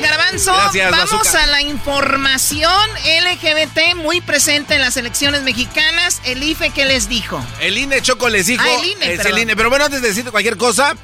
Garbanzo, 0.00 0.52
Gracias, 0.52 0.90
vamos 0.90 1.10
Bazooka. 1.10 1.42
a 1.44 1.46
la 1.46 1.62
información 1.62 2.90
LGBT 3.22 3.94
muy 3.96 4.20
presente 4.20 4.74
en 4.74 4.80
las 4.80 4.96
elecciones 4.96 5.42
mexicanas. 5.42 6.20
El 6.24 6.42
IFE, 6.42 6.70
¿qué 6.70 6.84
les 6.84 7.08
dijo? 7.08 7.44
El 7.60 7.78
INE 7.78 8.02
Choco 8.02 8.28
les 8.28 8.46
dijo. 8.46 8.64
Ah, 8.66 8.80
el 8.80 8.86
INE, 8.86 9.14
es 9.14 9.24
el 9.24 9.38
INE. 9.38 9.56
Pero 9.56 9.70
bueno, 9.70 9.84
antes 9.84 10.02
de 10.02 10.08
decirte 10.08 10.30
cualquier 10.30 10.56
cosa, 10.56 10.94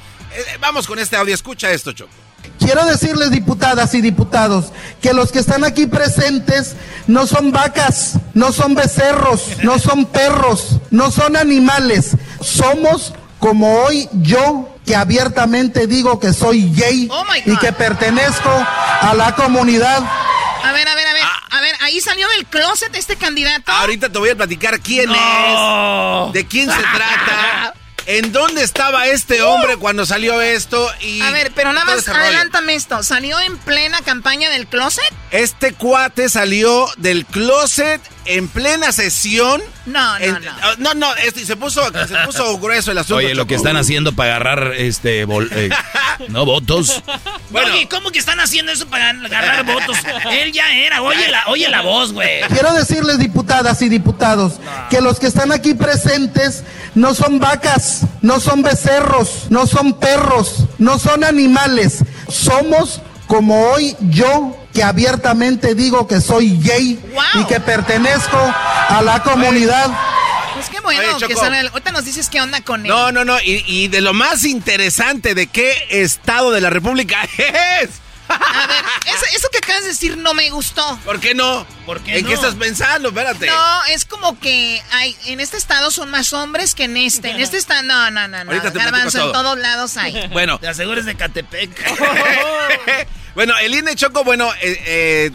vamos 0.59 0.87
con 0.87 0.99
este 0.99 1.15
audio. 1.15 1.33
Escucha 1.33 1.71
esto, 1.71 1.91
Choco. 1.93 2.11
Quiero 2.59 2.85
decirles, 2.85 3.31
diputadas 3.31 3.93
y 3.93 4.01
diputados, 4.01 4.71
que 5.01 5.13
los 5.13 5.31
que 5.31 5.39
están 5.39 5.63
aquí 5.63 5.85
presentes 5.87 6.75
no 7.07 7.27
son 7.27 7.51
vacas, 7.51 8.17
no 8.33 8.51
son 8.51 8.73
becerros, 8.75 9.43
no 9.63 9.77
son 9.79 10.05
perros, 10.05 10.77
no 10.89 11.11
son 11.11 11.35
animales. 11.37 12.17
Somos 12.41 13.13
como 13.39 13.81
hoy 13.83 14.07
yo, 14.13 14.75
que 14.85 14.95
abiertamente 14.95 15.85
digo 15.87 16.19
que 16.19 16.33
soy 16.33 16.71
gay 16.73 17.07
Oh 17.11 17.23
y 17.45 17.57
que 17.57 17.71
pertenezco 17.73 18.49
a 18.49 19.13
la 19.15 19.35
comunidad. 19.35 20.03
A 20.63 20.71
ver, 20.71 20.87
a 20.87 20.95
ver, 20.95 21.07
a 21.07 21.13
ver. 21.13 21.23
Ah. 21.23 21.37
A 21.57 21.59
ver, 21.61 21.75
ahí 21.81 21.99
salió 21.99 22.27
del 22.29 22.45
closet 22.45 22.95
este 22.95 23.17
candidato. 23.17 23.71
Ahorita 23.71 24.09
te 24.09 24.17
voy 24.17 24.29
a 24.29 24.35
platicar 24.35 24.79
quién 24.79 25.09
No. 25.09 26.27
es, 26.27 26.33
de 26.33 26.47
quién 26.47 26.69
se 26.71 26.77
trata, 26.81 27.73
en 28.17 28.33
dónde 28.33 28.63
estaba 28.63 29.07
este 29.07 29.41
hombre 29.41 29.77
cuando 29.77 30.05
salió 30.05 30.41
esto 30.41 30.89
y. 30.99 31.21
A 31.21 31.31
ver, 31.31 31.51
pero 31.55 31.71
nada 31.71 31.85
más 31.85 32.05
rollo. 32.05 32.19
adelántame 32.19 32.75
esto. 32.75 33.03
¿Salió 33.03 33.39
en 33.39 33.57
plena 33.57 34.01
campaña 34.01 34.49
del 34.49 34.67
closet? 34.67 35.13
Este 35.31 35.73
cuate 35.73 36.27
salió 36.27 36.87
del 36.97 37.25
closet 37.25 38.01
en 38.25 38.47
plena 38.47 38.91
sesión. 38.91 39.61
No, 39.85 40.19
no, 40.19 40.25
En- 40.25 40.33
no. 40.45 40.75
no, 40.77 40.93
no, 40.93 41.15
este, 41.15 41.45
se 41.45 41.55
puso, 41.55 41.83
se 42.07 42.15
puso 42.25 42.57
grueso 42.59 42.91
el 42.91 42.97
asunto. 42.99 43.15
Oye, 43.15 43.29
lo 43.29 43.41
Choco. 43.43 43.47
que 43.47 43.55
están 43.55 43.77
haciendo 43.77 44.13
para 44.13 44.35
agarrar 44.35 44.73
este 44.75 45.25
bol- 45.25 45.49
eh, 45.51 45.69
no 46.29 46.45
votos. 46.45 47.01
Bueno. 47.49 47.73
Oye, 47.73 47.87
¿cómo 47.89 48.11
que 48.11 48.19
están 48.19 48.39
haciendo 48.39 48.71
eso 48.71 48.87
para 48.87 49.09
agarrar 49.09 49.65
votos? 49.65 49.97
Él 50.31 50.51
ya 50.51 50.71
era. 50.73 51.01
Oye 51.01 51.27
la, 51.29 51.43
oye 51.47 51.67
la 51.69 51.81
voz, 51.81 52.13
güey. 52.13 52.41
Quiero 52.49 52.73
decirles, 52.73 53.17
diputadas 53.17 53.81
y 53.81 53.89
diputados, 53.89 54.53
que 54.89 55.01
los 55.01 55.19
que 55.19 55.27
están 55.27 55.51
aquí 55.51 55.73
presentes 55.73 56.63
no 56.93 57.15
son 57.15 57.39
vacas, 57.39 58.01
no 58.21 58.39
son 58.39 58.61
becerros, 58.61 59.45
no 59.49 59.65
son 59.65 59.93
perros, 59.99 60.65
no 60.77 60.99
son 60.99 61.23
animales. 61.23 62.03
Somos 62.29 63.01
como 63.27 63.69
hoy 63.71 63.95
yo, 64.01 64.57
que 64.73 64.83
abiertamente 64.83 65.75
digo 65.75 66.07
que 66.07 66.21
soy 66.21 66.57
gay 66.59 66.99
y 67.35 67.43
que 67.45 67.59
pertenezco 67.59 68.37
a 68.37 69.01
la 69.01 69.21
comunidad. 69.23 69.89
Pues 70.53 70.69
qué 70.69 70.79
bueno 70.81 70.99
Oye, 70.99 71.27
que 71.27 71.33
Choco. 71.33 71.45
sale. 71.45 71.67
Ahorita 71.69 71.91
nos 71.91 72.05
dices 72.05 72.29
qué 72.29 72.41
onda 72.41 72.61
con 72.61 72.85
él. 72.85 72.87
No, 72.91 73.11
no, 73.11 73.25
no. 73.25 73.39
Y, 73.41 73.63
y 73.65 73.87
de 73.87 74.01
lo 74.01 74.13
más 74.13 74.43
interesante 74.43 75.33
de 75.33 75.47
qué 75.47 75.87
estado 75.89 76.51
de 76.51 76.61
la 76.61 76.69
República 76.69 77.23
es. 77.81 77.89
A 78.29 78.67
ver, 78.67 78.85
eso, 79.07 79.25
eso 79.35 79.47
que 79.51 79.57
acabas 79.57 79.83
de 79.83 79.89
decir 79.89 80.17
no 80.17 80.33
me 80.33 80.49
gustó. 80.51 80.97
¿Por 81.03 81.19
qué 81.19 81.33
no? 81.35 81.65
qué 82.05 82.17
¿En 82.17 82.23
no? 82.23 82.29
qué 82.29 82.35
estás 82.35 82.55
pensando? 82.55 83.09
Espérate. 83.09 83.47
No, 83.47 83.83
es 83.89 84.05
como 84.05 84.39
que 84.39 84.81
hay, 84.91 85.17
en 85.25 85.39
este 85.41 85.57
estado 85.57 85.91
son 85.91 86.09
más 86.09 86.31
hombres 86.31 86.73
que 86.73 86.85
en 86.85 86.95
este. 86.95 87.31
En 87.31 87.41
este 87.41 87.57
estado, 87.57 87.83
no, 87.83 88.09
no, 88.11 88.27
no, 88.29 88.43
no. 88.45 88.51
Ahorita 88.51 88.71
te 88.71 88.79
platico 88.79 88.91
Garbanzo, 88.93 89.17
en 89.17 89.31
todo. 89.31 89.43
todos 89.43 89.59
lados 89.59 89.97
hay. 89.97 90.27
Bueno. 90.27 90.59
Te 90.59 90.67
asegures 90.69 91.05
de 91.05 91.15
Catepec. 91.15 91.71
bueno, 93.35 93.53
el 93.57 93.73
INE 93.73 93.95
Choco, 93.95 94.23
bueno, 94.23 94.51
eh, 94.61 94.81
eh, 94.85 95.31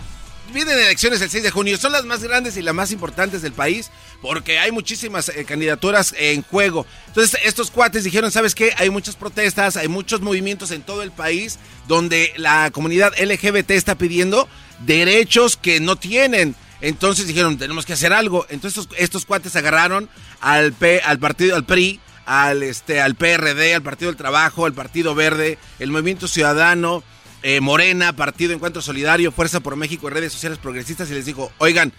vienen 0.52 0.78
elecciones 0.78 1.20
el 1.20 1.30
6 1.30 1.44
de 1.44 1.50
junio. 1.50 1.76
Son 1.76 1.92
las 1.92 2.04
más 2.04 2.22
grandes 2.22 2.56
y 2.56 2.62
las 2.62 2.74
más 2.74 2.92
importantes 2.92 3.42
del 3.42 3.52
país 3.52 3.90
porque 4.22 4.58
hay 4.58 4.72
muchísimas 4.72 5.28
eh, 5.28 5.44
candidaturas 5.44 6.14
en 6.18 6.42
juego. 6.42 6.86
Entonces, 7.08 7.38
estos 7.44 7.70
cuates 7.70 8.04
dijeron, 8.04 8.30
¿sabes 8.30 8.54
qué? 8.54 8.72
Hay 8.78 8.90
muchas 8.90 9.16
protestas, 9.16 9.76
hay 9.76 9.88
muchos 9.88 10.20
movimientos 10.20 10.70
en 10.70 10.82
todo 10.82 11.02
el 11.02 11.10
país 11.10 11.58
donde 11.88 12.32
la 12.36 12.70
comunidad 12.70 13.12
LGBT 13.18 13.72
está 13.72 13.96
pidiendo 13.96 14.48
derechos 14.80 15.56
que 15.56 15.80
no 15.80 15.96
tienen. 15.96 16.54
Entonces 16.80 17.26
dijeron, 17.26 17.56
tenemos 17.56 17.86
que 17.86 17.94
hacer 17.94 18.12
algo. 18.12 18.46
Entonces 18.50 18.82
estos, 18.82 18.98
estos 18.98 19.26
cuates 19.26 19.56
agarraron 19.56 20.08
al, 20.40 20.72
P, 20.72 21.00
al 21.04 21.18
partido, 21.18 21.56
al 21.56 21.64
PRI, 21.64 22.00
al, 22.26 22.62
este, 22.62 23.00
al 23.00 23.14
PRD, 23.14 23.74
al 23.74 23.82
Partido 23.82 24.10
del 24.10 24.16
Trabajo, 24.16 24.66
al 24.66 24.74
Partido 24.74 25.14
Verde, 25.14 25.58
el 25.78 25.90
Movimiento 25.90 26.28
Ciudadano, 26.28 27.02
eh, 27.42 27.60
Morena, 27.60 28.14
Partido 28.14 28.52
Encuentro 28.52 28.82
Solidario, 28.82 29.32
Fuerza 29.32 29.60
por 29.60 29.76
México 29.76 30.08
y 30.08 30.12
redes 30.12 30.32
sociales 30.32 30.58
progresistas 30.58 31.10
y 31.10 31.14
les 31.14 31.26
dijo, 31.26 31.52
oigan, 31.58 31.92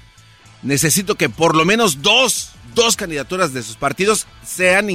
necesito 0.63 1.15
que 1.15 1.29
por 1.29 1.55
lo 1.55 1.65
menos 1.65 2.01
dos, 2.01 2.49
dos 2.73 2.95
candidaturas 2.95 3.53
de 3.53 3.63
sus 3.63 3.75
partidos 3.75 4.27
sean 4.45 4.89
eh, 4.89 4.93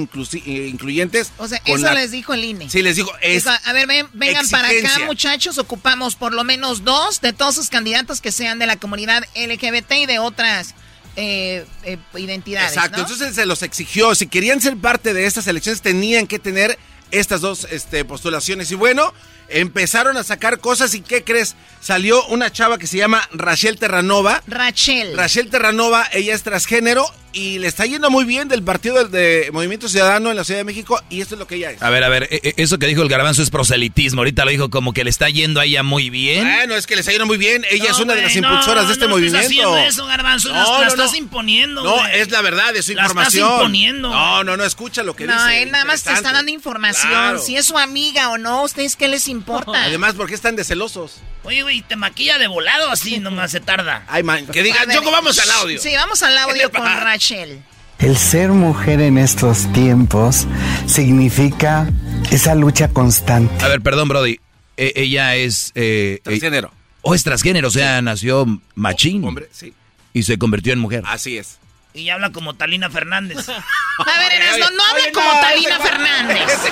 incluyentes. 0.69 1.33
O 1.39 1.49
sea, 1.49 1.61
eso 1.65 1.79
la- 1.79 1.95
les 1.95 2.11
dijo 2.11 2.35
el 2.35 2.45
INE. 2.45 2.69
Sí, 2.69 2.83
les 2.83 2.97
digo, 2.97 3.13
es 3.21 3.45
Dijo, 3.45 3.57
a 3.65 3.73
ver, 3.73 3.87
ven- 3.87 4.09
vengan 4.13 4.47
para 4.49 4.69
acá, 4.69 5.07
muchachos. 5.07 5.59
Ocupamos 5.59 6.17
por 6.17 6.33
lo 6.35 6.45
menos 6.45 6.85
dos 6.85 7.21
de 7.21 7.33
todos 7.33 7.55
sus 7.55 7.69
candidatos 7.69 8.21
que 8.21 8.33
sean 8.33 8.59
de 8.59 8.67
la 8.67 8.77
comunidad 8.77 9.25
LGBT 9.35 9.93
y 9.93 10.07
de 10.07 10.19
otras 10.19 10.75
eh, 11.17 11.65
eh, 11.85 11.99
identidades. 12.17 12.73
Exacto, 12.73 12.99
¿no? 12.99 13.03
entonces 13.05 13.35
se 13.35 13.47
los 13.47 13.63
exigió. 13.63 14.15
Si 14.15 14.27
querían 14.27 14.61
ser 14.61 14.77
parte 14.77 15.15
de 15.15 15.27
estas 15.27 15.47
elecciones, 15.47 15.81
tenían 15.83 16.27
que 16.27 16.39
tener 16.39 16.79
estas 17.11 17.41
dos 17.43 17.67
este, 17.71 18.05
postulaciones. 18.05 18.71
Y 18.71 18.75
bueno, 18.75 19.13
empezaron 19.53 20.17
a 20.17 20.25
sacar 20.25 20.59
cosas. 20.61 20.95
¿Y 20.95 21.01
qué 21.01 21.25
crees? 21.25 21.57
Salió 21.81 22.25
una 22.27 22.51
chava 22.51 22.79
que 22.79 22.87
se 22.87 22.99
llama 22.99 23.29
Rachel 23.33 23.79
Terranova. 23.79 24.43
Rachel. 24.47 25.17
Rachel 25.17 25.51
Terranova, 25.51 26.07
ella 26.13 26.35
es 26.35 26.43
transgénero 26.43 27.07
y 27.33 27.59
le 27.59 27.67
está 27.69 27.87
yendo 27.87 28.11
muy 28.11 28.25
bien 28.25 28.49
del 28.49 28.63
partido 28.63 28.97
del- 28.97 29.11
de 29.11 29.51
Movimiento 29.53 29.89
Ciudadano 29.89 30.31
en 30.31 30.37
la 30.37 30.45
Ciudad 30.45 30.61
de 30.61 30.65
México. 30.65 31.01
Y 31.11 31.21
esto 31.21 31.35
es 31.35 31.39
lo 31.39 31.47
que 31.47 31.57
ella 31.57 31.71
es. 31.71 31.83
A 31.83 31.91
ver, 31.91 32.05
a 32.05 32.09
ver, 32.09 32.29
e- 32.31 32.41
e- 32.43 32.55
eso 32.59 32.79
que 32.79 32.87
dijo 32.87 33.03
el 33.03 33.09
garbanzo 33.09 33.43
es 33.43 33.51
proselitismo. 33.51 34.21
Ahorita 34.21 34.45
lo 34.45 34.51
dijo 34.51 34.71
como 34.71 34.93
que 34.93 35.05
le 35.05 35.11
está 35.11 35.29
yendo 35.29 35.61
a 35.61 35.65
ella 35.65 35.83
muy 35.83 36.11
bien. 36.11 36.45
Bueno, 36.45 36.75
es 36.75 36.87
que 36.87 36.95
le 36.95 37.01
está 37.01 37.13
yendo 37.13 37.27
muy 37.27 37.39
bien. 37.39 37.65
Ella 37.71 37.85
No, 37.85 37.91
es 37.91 37.99
una 38.01 38.15
de 38.15 38.23
las 38.23 38.37
no, 38.37 38.49
impulsoras 38.49 38.87
de 38.89 38.93
este 38.95 39.07
no 39.09 39.17
estés 39.17 39.33
movimiento. 39.33 39.47
haciendo 39.47 39.79
eso, 39.79 40.07
Garbanzo, 40.07 40.49
la- 40.51 40.81
la 40.81 40.87
estás 40.89 41.15
imponiendo, 41.17 41.83
No, 41.83 41.95
güey. 41.99 42.21
es 42.21 42.31
la 42.31 42.43
verdad, 42.43 42.77
es 42.77 42.85
su 42.87 42.93
La 42.93 43.03
estás 43.03 43.11
información. 43.13 43.53
imponiendo, 43.53 44.09
No, 44.11 44.45
no, 44.45 44.57
no, 44.57 44.65
escucha 44.65 45.03
lo 45.03 45.17
que 45.17 45.27
no, 45.27 45.33
dice. 45.35 45.63
él 45.63 45.71
nada 45.71 45.85
más 45.85 46.03
te 46.03 46.13
está 46.13 46.33
dando 46.33 46.51
información. 46.53 47.09
Claro. 47.11 47.39
Si 47.41 47.57
es 47.57 47.67
su 47.67 47.79
amiga 47.79 48.29
o 48.31 48.39
no, 48.39 48.63
¿ustedes 48.63 48.97
qué 48.97 49.09
les 49.09 49.29
importa? 49.29 49.85
Además, 49.85 50.15
¿por 50.15 50.29
qué 50.29 50.35
están 50.35 50.57
de 50.57 50.65
celosos? 50.65 51.17
Oye, 51.45 51.63
güey, 51.63 51.83
te 51.83 51.97
maquilla 51.97 52.39
de 52.39 52.47
volado 52.47 52.91
así, 52.91 53.19
nomás 53.19 53.51
se 53.51 53.61
tarda. 53.61 54.05
Ay, 54.09 54.23
man, 54.23 54.47
que 54.47 54.61
A 54.61 54.63
digan, 54.63 54.91
Choco, 54.91 55.11
vamos 55.11 55.39
al 55.39 55.51
audio. 55.51 55.81
Sí, 55.81 55.93
vamos 55.95 56.23
al 56.23 56.39
audio 56.39 56.71
con 56.71 56.85
Rachel. 56.85 57.63
El 57.99 58.17
ser 58.17 58.51
mujer 58.51 59.01
en 59.01 59.19
estos 59.19 59.73
tiempos 59.73 60.47
significa 60.87 61.89
esa 62.31 62.55
lucha 62.55 62.89
constante. 62.89 63.65
A 63.65 63.69
ver, 63.69 63.81
perdón, 63.81 64.09
Brody. 64.09 64.39
E- 64.77 64.93
ella 64.97 65.35
es... 65.37 65.73
Eh, 65.75 66.21
Transgénero. 66.23 66.69
eh, 66.69 66.99
o 67.03 67.15
es 67.15 67.25
transgénero, 67.25 67.69
o 67.69 67.71
sea, 67.71 68.01
nació 68.03 68.47
machín. 68.75 69.25
Hombre, 69.25 69.49
sí. 69.53 69.73
Y 70.13 70.23
se 70.23 70.39
convirtió 70.39 70.73
en 70.73 70.79
mujer. 70.79 71.03
Así 71.07 71.39
es. 71.39 71.59
Y 71.95 72.09
habla 72.09 72.31
como 72.31 72.55
Talina 72.55 72.89
Fernández. 72.89 73.49
A 73.99 74.19
ver, 74.19 74.33
Erasmo, 74.33 74.71
no 74.71 74.85
hable 74.85 75.13
como 75.13 75.31
Talina 75.41 75.79
Fernández. 75.79 76.71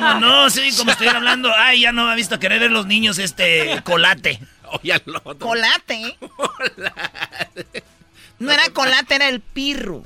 No, 0.00 0.20
no, 0.20 0.50
sí, 0.50 0.70
como 0.76 0.92
estoy 0.92 1.08
hablando. 1.08 1.52
Ay, 1.56 1.82
ya 1.82 1.92
no 1.92 2.06
me 2.06 2.12
ha 2.12 2.14
visto 2.14 2.38
querer 2.38 2.60
ver 2.60 2.70
los 2.70 2.86
niños 2.86 3.18
este 3.18 3.80
colate. 3.84 4.40
Oye, 4.64 4.92
al 4.92 5.02
otro. 5.24 5.38
¿Colate? 5.38 6.18
No 8.42 8.52
era 8.52 8.68
colate, 8.70 9.14
era 9.14 9.28
el 9.28 9.40
pirru. 9.40 10.04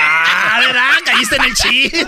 Ah, 0.00 0.58
¿verdad? 0.66 0.90
Caíste 1.04 1.36
en 1.36 1.44
el 1.44 1.54
chiste. 1.54 2.00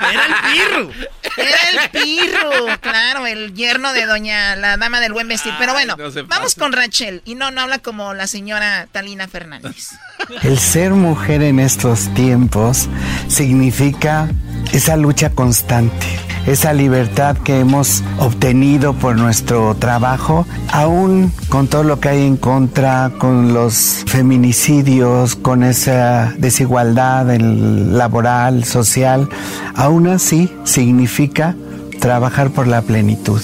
Era 0.00 0.26
el 0.26 0.34
pirru. 0.52 0.92
Era 1.36 1.70
el 1.70 1.90
pirru. 1.90 2.80
Claro, 2.80 3.26
el 3.26 3.54
yerno 3.54 3.92
de 3.92 4.04
doña, 4.04 4.56
la 4.56 4.76
dama 4.76 5.00
del 5.00 5.12
buen 5.12 5.28
vestir. 5.28 5.54
Pero 5.58 5.74
bueno, 5.74 5.96
no 5.96 6.26
vamos 6.26 6.56
con 6.56 6.72
Rachel. 6.72 7.22
Y 7.24 7.36
no, 7.36 7.52
no 7.52 7.60
habla 7.60 7.78
como 7.78 8.14
la 8.14 8.26
señora 8.26 8.88
Talina 8.90 9.28
Fernández. 9.28 9.90
El 10.42 10.58
ser 10.58 10.90
mujer 10.90 11.42
en 11.42 11.60
estos 11.60 12.12
tiempos 12.14 12.88
significa 13.28 14.28
esa 14.72 14.96
lucha 14.96 15.30
constante, 15.30 16.06
esa 16.46 16.72
libertad 16.72 17.36
que 17.36 17.60
hemos 17.60 18.02
obtenido 18.18 18.94
por 18.94 19.16
nuestro 19.16 19.74
trabajo, 19.74 20.46
aún 20.72 21.32
con 21.48 21.68
todo 21.68 21.84
lo 21.84 22.00
que 22.00 22.08
hay 22.08 22.26
en 22.26 22.36
contra, 22.36 23.12
con 23.18 23.52
los 23.52 24.04
feminicidios, 24.06 25.36
con 25.36 25.62
esa 25.62 26.32
desigualdad 26.38 27.26
laboral, 27.38 28.64
social, 28.64 29.28
aún 29.74 30.08
así 30.08 30.52
significa 30.64 31.54
trabajar 32.00 32.50
por 32.50 32.66
la 32.66 32.82
plenitud. 32.82 33.40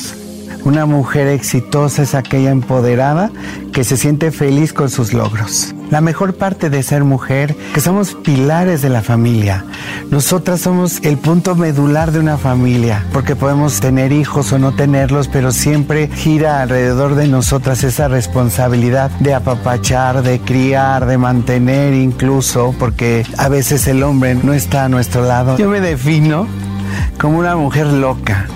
Una 0.65 0.87
mujer 0.87 1.29
exitosa 1.29 2.03
es 2.03 2.15
aquella 2.15 2.51
empoderada 2.51 3.31
que 3.73 3.85
se 3.85 3.97
siente 3.97 4.31
feliz 4.31 4.73
con 4.73 4.91
sus 4.91 5.13
logros. 5.13 5.75
La 5.91 6.01
mejor 6.01 6.35
parte 6.35 6.69
de 6.69 6.83
ser 6.83 7.05
mujer, 7.05 7.57
que 7.73 7.81
somos 7.81 8.15
pilares 8.15 8.83
de 8.83 8.91
la 8.91 9.01
familia. 9.01 9.65
Nosotras 10.11 10.61
somos 10.61 11.01
el 11.03 11.17
punto 11.17 11.55
medular 11.55 12.13
de 12.13 12.21
una 12.21 12.37
familia, 12.37 13.07
porque 13.13 13.37
podemos 13.37 13.81
tener 13.81 14.13
hijos 14.13 14.53
o 14.53 14.59
no 14.59 14.75
tenerlos, 14.75 15.29
pero 15.29 15.53
siempre 15.53 16.09
gira 16.09 16.61
alrededor 16.61 17.15
de 17.15 17.29
nosotras 17.29 17.85
esa 17.85 18.09
responsabilidad 18.09 19.11
de 19.21 19.35
apapachar, 19.35 20.23
de 20.23 20.41
criar, 20.41 21.07
de 21.07 21.17
mantener 21.17 21.95
incluso, 21.95 22.75
porque 22.79 23.25
a 23.39 23.49
veces 23.49 23.87
el 23.87 24.03
hombre 24.03 24.35
no 24.35 24.53
está 24.53 24.85
a 24.85 24.89
nuestro 24.89 25.25
lado. 25.25 25.57
Yo 25.57 25.71
me 25.71 25.81
defino 25.81 26.47
como 27.19 27.39
una 27.39 27.57
mujer 27.57 27.87
loca, 27.87 28.47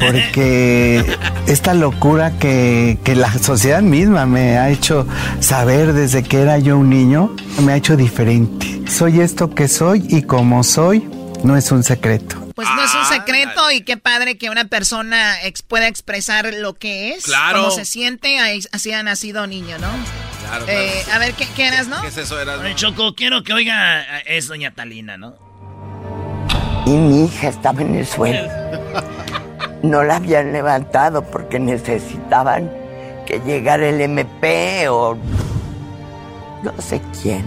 porque 0.00 1.04
esta 1.46 1.74
locura 1.74 2.32
que, 2.38 2.98
que 3.04 3.14
la 3.14 3.32
sociedad 3.38 3.82
misma 3.82 4.26
me 4.26 4.58
ha 4.58 4.70
hecho 4.70 5.06
saber 5.40 5.92
desde 5.92 6.22
que 6.22 6.40
era 6.40 6.58
yo 6.58 6.78
un 6.78 6.90
niño, 6.90 7.34
me 7.62 7.72
ha 7.72 7.76
hecho 7.76 7.96
diferente. 7.96 8.82
Soy 8.88 9.20
esto 9.20 9.50
que 9.50 9.68
soy 9.68 10.04
y 10.08 10.22
como 10.22 10.64
soy, 10.64 11.08
no 11.44 11.56
es 11.56 11.70
un 11.70 11.82
secreto. 11.82 12.48
Pues 12.54 12.68
no 12.74 12.82
es 12.82 12.94
un 12.94 13.04
secreto 13.04 13.70
y 13.70 13.82
qué 13.82 13.96
padre 13.96 14.36
que 14.36 14.50
una 14.50 14.64
persona 14.64 15.36
pueda 15.68 15.86
expresar 15.86 16.52
lo 16.54 16.74
que 16.74 17.10
es, 17.10 17.24
claro. 17.24 17.60
cómo 17.62 17.70
se 17.70 17.84
siente, 17.84 18.38
así 18.72 18.92
ha 18.92 19.02
nacido 19.04 19.46
niño, 19.46 19.78
¿no? 19.78 19.88
Claro, 20.44 20.64
eh, 20.66 21.04
a 21.12 21.18
ver, 21.18 21.34
¿qué, 21.34 21.46
¿qué, 21.54 21.68
eras, 21.68 21.86
no? 21.86 22.00
¿Qué 22.00 22.08
es 22.08 22.16
eso, 22.16 22.40
eras? 22.40 22.58
Choco, 22.74 23.14
quiero 23.14 23.44
que 23.44 23.52
oiga, 23.52 24.18
es 24.20 24.48
doña 24.48 24.74
Talina, 24.74 25.16
¿no? 25.16 25.47
Y 26.88 26.92
mi 26.92 27.26
hija 27.26 27.48
estaba 27.48 27.82
en 27.82 27.96
el 27.96 28.06
suelo. 28.06 28.48
No 29.82 30.02
la 30.04 30.16
habían 30.16 30.54
levantado 30.54 31.22
porque 31.22 31.58
necesitaban 31.58 32.72
que 33.26 33.40
llegara 33.40 33.90
el 33.90 34.00
MP 34.00 34.88
o 34.88 35.14
no 36.62 36.80
sé 36.80 37.02
quién. 37.20 37.44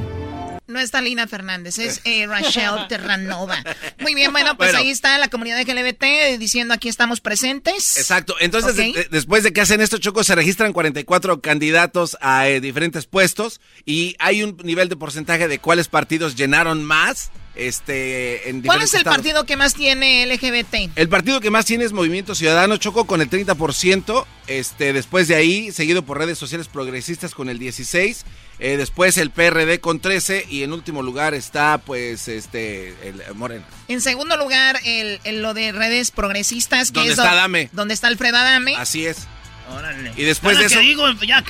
No 0.68 0.80
es 0.80 0.92
Talina 0.92 1.26
Fernández, 1.28 1.80
es 1.80 2.02
eh, 2.04 2.28
Rachel 2.30 2.88
Terranova. 2.88 3.58
Muy 4.00 4.14
bien, 4.14 4.32
bueno, 4.32 4.56
pues 4.58 4.76
ahí 4.76 4.92
está 4.92 5.18
la 5.18 5.28
comunidad 5.28 5.60
LGBT 5.60 6.38
diciendo 6.38 6.76
aquí 6.76 6.88
estamos 6.88 7.20
presentes. 7.20 7.98
Exacto. 7.98 8.36
Entonces, 8.42 9.10
después 9.10 9.42
de 9.42 9.54
que 9.54 9.62
hacen 9.62 9.82
esto, 9.82 9.98
Choco, 9.98 10.24
se 10.24 10.36
registran 10.36 10.72
44 10.72 11.42
candidatos 11.42 12.16
a 12.22 12.48
eh, 12.48 12.62
diferentes 12.62 13.08
puestos 13.08 13.60
y 13.88 14.16
hay 14.20 14.44
un 14.44 14.56
nivel 14.64 14.88
de 14.88 14.98
porcentaje 14.98 15.48
de 15.48 15.58
cuáles 15.58 15.88
partidos 15.88 16.36
llenaron 16.36 16.84
más. 16.84 17.32
Este, 17.54 18.50
en 18.50 18.62
¿Cuál 18.62 18.82
es 18.82 18.94
el 18.94 19.04
partido 19.04 19.46
que 19.46 19.58
más 19.58 19.74
tiene 19.74 20.26
LGBT? 20.26 20.92
El 20.96 21.10
partido 21.10 21.42
que 21.42 21.50
más 21.50 21.66
tiene 21.66 21.84
es 21.84 21.92
Movimiento 21.92 22.34
Ciudadano 22.34 22.78
Choco 22.78 23.06
con 23.06 23.22
el 23.22 23.30
30%, 23.30 24.26
este, 24.48 24.94
después 24.94 25.28
de 25.28 25.36
ahí, 25.36 25.72
seguido 25.72 26.04
por 26.04 26.18
redes 26.18 26.38
sociales 26.38 26.70
progresistas 26.70 27.36
con 27.36 27.50
el 27.50 27.60
16%, 27.60 28.24
eh, 28.60 28.78
después 28.78 29.18
el 29.18 29.32
PRD 29.32 29.80
con 29.80 30.00
13 30.00 30.46
y 30.48 30.64
en 30.64 30.72
último 30.72 31.02
lugar 31.02 31.34
está 31.34 31.80
pues 31.80 32.28
este 32.28 32.90
el 33.04 33.22
Moreno. 33.34 33.66
En 33.88 34.02
segundo 34.02 34.38
lugar 34.38 34.80
el, 34.86 35.20
lo 35.42 35.56
de 35.56 35.72
redes 35.72 36.12
progresistas 36.12 36.92
que 36.92 37.00
¿Dónde 37.00 37.14
es 37.14 37.18
está 37.18 37.32
Adame? 37.32 37.70
donde 37.74 37.96
está 37.96 38.08
Alfredo 38.08 38.38
Adame. 38.38 38.76
Así 38.76 39.06
es. 39.08 39.28
Órale. 39.76 40.14
Y 40.16 40.24
después 40.24 40.58
cada 40.58 40.68
de 40.68 40.74
eso 40.74 40.80
que 40.80 40.86
digo, 40.86 41.12
ya 41.26 41.44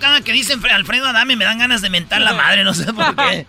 cada 0.00 0.20
que 0.22 0.32
dicen 0.32 0.60
Alfredo 0.66 1.06
Adame 1.06 1.36
me 1.36 1.44
dan 1.44 1.58
ganas 1.58 1.82
de 1.82 1.90
mentar 1.90 2.20
la 2.20 2.32
madre, 2.34 2.64
no 2.64 2.74
sé 2.74 2.92
por 2.92 3.14
qué. 3.14 3.46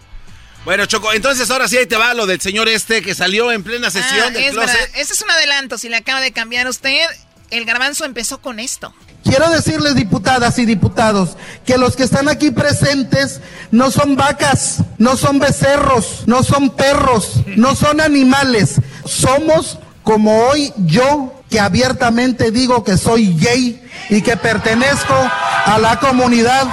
Bueno, 0.68 0.86
Choco, 0.86 1.14
entonces 1.14 1.50
ahora 1.50 1.70
sí 1.70 1.78
ahí 1.78 1.86
te 1.86 1.96
va 1.96 2.14
lo 2.14 2.26
del 2.26 2.42
señor 2.42 2.68
este 2.68 3.02
que 3.02 3.16
salió 3.16 3.54
en 3.54 3.64
plena 3.64 3.90
sesión 3.90 4.26
ah, 4.28 4.32
del 4.32 4.44
es 4.44 4.52
closet. 4.52 4.78
Verdad. 4.78 5.00
Ese 5.00 5.14
es 5.14 5.22
un 5.22 5.32
adelanto, 5.32 5.78
si 5.78 5.88
le 5.88 5.96
acaba 5.96 6.20
de 6.20 6.34
cambiar 6.34 6.68
usted. 6.68 7.08
El 7.52 7.64
garbanzo 7.64 8.04
empezó 8.04 8.42
con 8.42 8.60
esto. 8.60 8.94
Quiero 9.24 9.50
decirles, 9.50 9.96
diputadas 9.96 10.60
y 10.60 10.66
diputados, 10.66 11.38
que 11.66 11.78
los 11.78 11.96
que 11.96 12.04
están 12.04 12.28
aquí 12.28 12.52
presentes 12.52 13.40
no 13.72 13.92
son 13.92 14.18
vacas, 14.18 14.80
no 14.98 15.16
son 15.16 15.40
becerros, 15.40 16.24
no 16.26 16.44
son 16.44 16.72
perros, 16.72 17.36
no 17.56 17.74
son 17.74 18.02
animales. 18.02 18.82
Somos 19.06 19.80
como 20.04 20.48
hoy 20.50 20.74
yo, 20.80 21.34
que 21.50 21.62
abiertamente 21.62 22.52
digo 22.52 22.84
que 22.84 22.98
soy 22.98 23.34
gay 23.40 23.82
y 24.10 24.22
que 24.22 24.36
pertenezco 24.36 25.16
a 25.16 25.78
la 25.80 25.98
comunidad. 26.02 26.68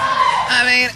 A 0.51 0.65
ver, 0.65 0.91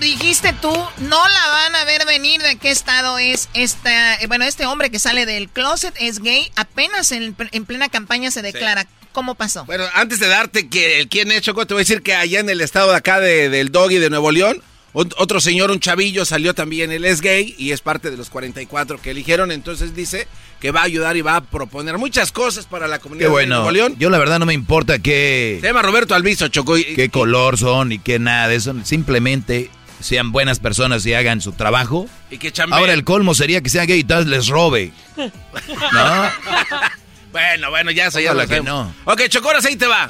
dijiste 0.00 0.52
tú, 0.60 0.72
no 0.72 1.28
la 1.28 1.48
van 1.48 1.74
a 1.76 1.84
ver 1.84 2.04
venir 2.06 2.42
de 2.42 2.56
qué 2.56 2.70
estado 2.70 3.18
es 3.18 3.48
esta, 3.54 4.18
bueno, 4.28 4.44
este 4.44 4.66
hombre 4.66 4.90
que 4.90 4.98
sale 4.98 5.26
del 5.26 5.48
closet 5.48 5.94
es 5.98 6.20
gay, 6.20 6.50
apenas 6.56 7.12
en, 7.12 7.34
plena 7.34 7.88
campaña 7.88 8.30
se 8.30 8.42
declara. 8.42 8.86
¿Cómo 9.12 9.34
pasó? 9.34 9.64
Bueno, 9.64 9.84
antes 9.94 10.20
de 10.20 10.26
darte 10.26 10.68
que 10.68 11.00
el 11.00 11.08
quién 11.08 11.32
es 11.32 11.40
Choco, 11.40 11.66
te 11.66 11.72
voy 11.72 11.80
a 11.80 11.84
decir 11.84 12.02
que 12.02 12.14
allá 12.14 12.38
en 12.40 12.50
el 12.50 12.60
estado 12.60 12.90
de 12.90 12.96
acá 12.98 13.18
de, 13.18 13.48
del 13.48 13.72
Doggy 13.72 13.96
de 13.96 14.10
Nuevo 14.10 14.30
León, 14.30 14.62
otro 14.92 15.40
señor, 15.40 15.70
un 15.70 15.80
chavillo, 15.80 16.26
salió 16.26 16.54
también, 16.54 16.90
él 16.92 17.04
es 17.04 17.22
gay 17.22 17.54
y 17.58 17.72
es 17.72 17.80
parte 17.80 18.10
de 18.10 18.18
los 18.18 18.28
44 18.28 19.00
que 19.00 19.10
eligieron, 19.10 19.52
entonces 19.52 19.94
dice 19.94 20.28
que 20.60 20.70
va 20.70 20.80
a 20.80 20.84
ayudar 20.84 21.16
y 21.16 21.22
va 21.22 21.36
a 21.36 21.40
proponer 21.42 21.96
muchas 21.96 22.30
cosas 22.32 22.66
para 22.66 22.88
la 22.88 22.98
comunidad 22.98 23.30
bueno, 23.30 23.56
de 23.56 23.56
Nuevo 23.56 23.70
León. 23.70 23.96
Yo 23.98 24.10
la 24.10 24.18
verdad 24.18 24.38
no 24.38 24.46
me 24.46 24.54
importa 24.54 24.98
qué... 24.98 25.58
Se 25.60 25.66
llama 25.66 25.82
Roberto 25.82 26.14
Alviso, 26.14 26.48
Choco. 26.48 26.76
qué 26.76 27.08
color 27.10 27.58
son 27.58 27.92
y 27.92 27.98
qué 27.98 28.18
nada 28.18 28.48
de 28.48 28.56
eso, 28.56 28.74
simplemente 28.84 29.70
sean 30.00 30.32
buenas 30.32 30.58
personas 30.58 31.04
y 31.06 31.14
hagan 31.14 31.40
su 31.40 31.52
trabajo. 31.52 32.08
Y 32.30 32.38
que 32.38 32.52
Ahora 32.70 32.92
el 32.92 33.04
colmo 33.04 33.34
sería 33.34 33.60
que 33.60 33.70
sea 33.70 33.84
gay 33.84 34.00
y 34.00 34.04
tal 34.04 34.28
les 34.28 34.48
robe. 34.48 34.92
¿No? 35.16 36.30
bueno, 37.32 37.70
bueno, 37.70 37.90
ya 37.90 38.10
se 38.10 38.22
ya 38.22 38.34
lo 38.34 38.46
que 38.46 38.60
no. 38.60 38.92
Ok, 39.04 39.28
Chocoras, 39.28 39.64
ahí 39.64 39.76
te 39.76 39.86
va. 39.86 40.08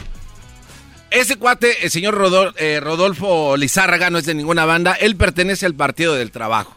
Ese 1.11 1.37
cuate, 1.37 1.85
el 1.85 1.91
señor 1.91 2.55
eh, 2.57 2.81
Rodolfo 2.81 3.57
Lizárraga, 3.57 4.11
no 4.11 4.19
es 4.19 4.27
de 4.27 4.35
ninguna 4.35 4.65
banda. 4.65 4.95
Él 4.95 5.17
pertenece 5.17 5.65
al 5.65 5.75
Partido 5.75 6.15
del 6.15 6.31
Trabajo. 6.31 6.77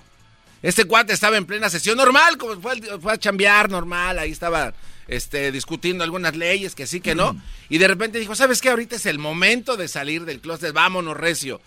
Este 0.61 0.85
cuate 0.85 1.13
estaba 1.13 1.37
en 1.37 1.45
plena 1.45 1.69
sesión 1.69 1.97
normal, 1.97 2.37
como 2.37 2.59
fue, 2.61 2.81
fue 3.01 3.13
a 3.13 3.17
chambear 3.17 3.69
normal, 3.69 4.19
ahí 4.19 4.31
estaba 4.31 4.73
este, 5.07 5.51
discutiendo 5.51 6.03
algunas 6.03 6.35
leyes, 6.35 6.75
que 6.75 6.85
sí, 6.85 6.99
que 6.99 7.15
no. 7.15 7.41
Y 7.69 7.77
de 7.77 7.87
repente 7.87 8.19
dijo, 8.19 8.35
¿sabes 8.35 8.61
qué? 8.61 8.69
Ahorita 8.69 8.97
es 8.97 9.05
el 9.05 9.19
momento 9.19 9.77
de 9.77 9.87
salir 9.87 10.25
del 10.25 10.41
closet, 10.41 10.73
vámonos, 10.73 11.17
recio. 11.17 11.61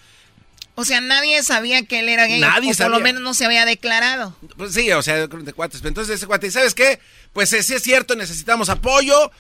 O 0.75 0.85
sea, 0.85 1.01
nadie 1.01 1.43
sabía 1.43 1.85
que 1.85 2.01
él 2.01 2.09
era 2.09 2.27
gay. 2.27 2.41
Nadie 2.41 2.73
o 2.73 2.77
por 2.77 2.91
lo 2.91 3.01
menos 3.01 3.23
no 3.23 3.35
se 3.35 3.45
había 3.45 3.65
declarado. 3.67 4.35
Pues 4.57 4.73
sí, 4.73 4.91
o 4.93 5.03
sea, 5.03 5.27
de 5.27 5.53
cuates. 5.53 5.85
Entonces 5.85 6.17
ese 6.17 6.27
cuate, 6.27 6.51
¿sabes 6.51 6.75
qué? 6.75 6.99
Pues 7.33 7.51
sí 7.51 7.75
es 7.75 7.83
cierto, 7.83 8.17
necesitamos 8.17 8.69
apoyo. 8.71 9.31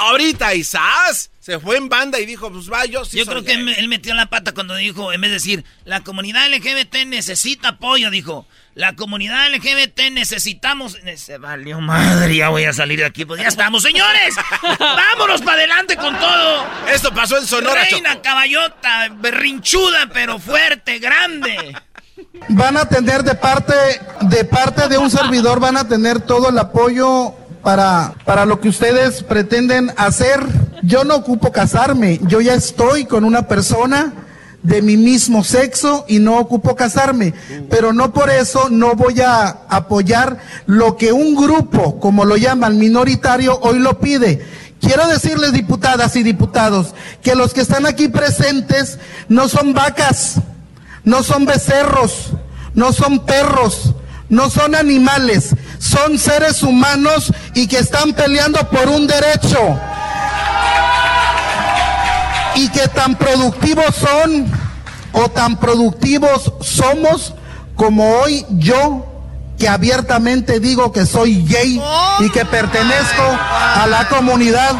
Ahorita 0.00 0.54
Isás 0.54 1.30
se 1.40 1.58
fue 1.58 1.76
en 1.76 1.90
banda 1.90 2.18
y 2.18 2.24
dijo, 2.24 2.50
pues 2.50 2.72
va, 2.72 2.86
yo 2.86 3.04
sí 3.04 3.18
Yo 3.18 3.26
creo 3.26 3.44
que 3.44 3.52
él 3.52 3.88
metió 3.88 4.14
la 4.14 4.26
pata 4.26 4.52
cuando 4.52 4.74
dijo, 4.74 5.12
en 5.12 5.20
vez 5.20 5.30
de 5.30 5.34
decir, 5.34 5.64
la 5.84 6.02
comunidad 6.02 6.48
LGBT 6.48 7.06
necesita 7.06 7.68
apoyo, 7.68 8.08
dijo, 8.08 8.46
la 8.74 8.94
comunidad 8.94 9.50
LGBT 9.52 10.10
necesitamos... 10.12 10.96
Se 11.16 11.36
valió 11.36 11.82
madre, 11.82 12.36
ya 12.36 12.48
voy 12.48 12.64
a 12.64 12.72
salir 12.72 13.00
de 13.00 13.04
aquí, 13.04 13.26
pues 13.26 13.42
ya 13.42 13.48
estamos, 13.48 13.82
señores. 13.82 14.36
Vámonos 14.78 15.42
para 15.42 15.58
adelante 15.58 15.96
con 15.96 16.18
todo. 16.18 16.66
Esto 16.90 17.12
pasó 17.12 17.36
en 17.36 17.46
Sonora, 17.46 17.84
Reina 17.84 18.22
caballota, 18.22 19.08
berrinchuda, 19.16 20.08
pero 20.14 20.38
fuerte, 20.38 20.98
grande. 20.98 21.74
Van 22.48 22.76
a 22.78 22.88
tener 22.88 23.22
de 23.22 23.34
parte, 23.34 23.74
de 24.22 24.44
parte 24.44 24.88
de 24.88 24.96
un 24.96 25.10
servidor, 25.10 25.60
van 25.60 25.76
a 25.76 25.86
tener 25.86 26.20
todo 26.20 26.48
el 26.48 26.58
apoyo 26.58 27.34
para, 27.62 28.14
para 28.24 28.46
lo 28.46 28.60
que 28.60 28.68
ustedes 28.68 29.22
pretenden 29.22 29.92
hacer. 29.96 30.40
Yo 30.82 31.04
no 31.04 31.16
ocupo 31.16 31.52
casarme, 31.52 32.20
yo 32.26 32.40
ya 32.40 32.54
estoy 32.54 33.04
con 33.04 33.24
una 33.24 33.48
persona 33.48 34.14
de 34.62 34.82
mi 34.82 34.96
mismo 34.96 35.42
sexo 35.42 36.04
y 36.08 36.18
no 36.18 36.38
ocupo 36.38 36.76
casarme, 36.76 37.32
pero 37.70 37.92
no 37.92 38.12
por 38.12 38.30
eso 38.30 38.68
no 38.70 38.94
voy 38.94 39.20
a 39.20 39.48
apoyar 39.68 40.38
lo 40.66 40.96
que 40.96 41.12
un 41.12 41.34
grupo, 41.34 41.98
como 41.98 42.24
lo 42.24 42.36
llaman 42.36 42.78
minoritario, 42.78 43.58
hoy 43.62 43.78
lo 43.78 44.00
pide. 44.00 44.44
Quiero 44.80 45.06
decirles, 45.08 45.52
diputadas 45.52 46.16
y 46.16 46.22
diputados, 46.22 46.94
que 47.22 47.34
los 47.34 47.52
que 47.52 47.60
están 47.60 47.86
aquí 47.86 48.08
presentes 48.08 48.98
no 49.28 49.48
son 49.48 49.74
vacas, 49.74 50.36
no 51.04 51.22
son 51.22 51.44
becerros, 51.44 52.30
no 52.74 52.92
son 52.92 53.24
perros, 53.26 53.94
no 54.28 54.48
son 54.48 54.74
animales, 54.74 55.54
son 55.80 56.18
seres 56.18 56.62
humanos 56.62 57.32
y 57.54 57.66
que 57.66 57.78
están 57.78 58.12
peleando 58.12 58.60
por 58.70 58.88
un 58.88 59.06
derecho. 59.06 59.58
Y 62.54 62.68
que 62.68 62.86
tan 62.88 63.16
productivos 63.16 63.96
son 63.96 64.46
o 65.12 65.28
tan 65.30 65.56
productivos 65.56 66.52
somos 66.60 67.34
como 67.74 68.18
hoy 68.20 68.44
yo 68.50 69.06
que 69.58 69.68
abiertamente 69.68 70.60
digo 70.60 70.92
que 70.92 71.06
soy 71.06 71.44
gay 71.46 71.80
y 72.20 72.30
que 72.30 72.44
pertenezco 72.44 73.22
a 73.22 73.86
la 73.88 74.08
comunidad. 74.08 74.76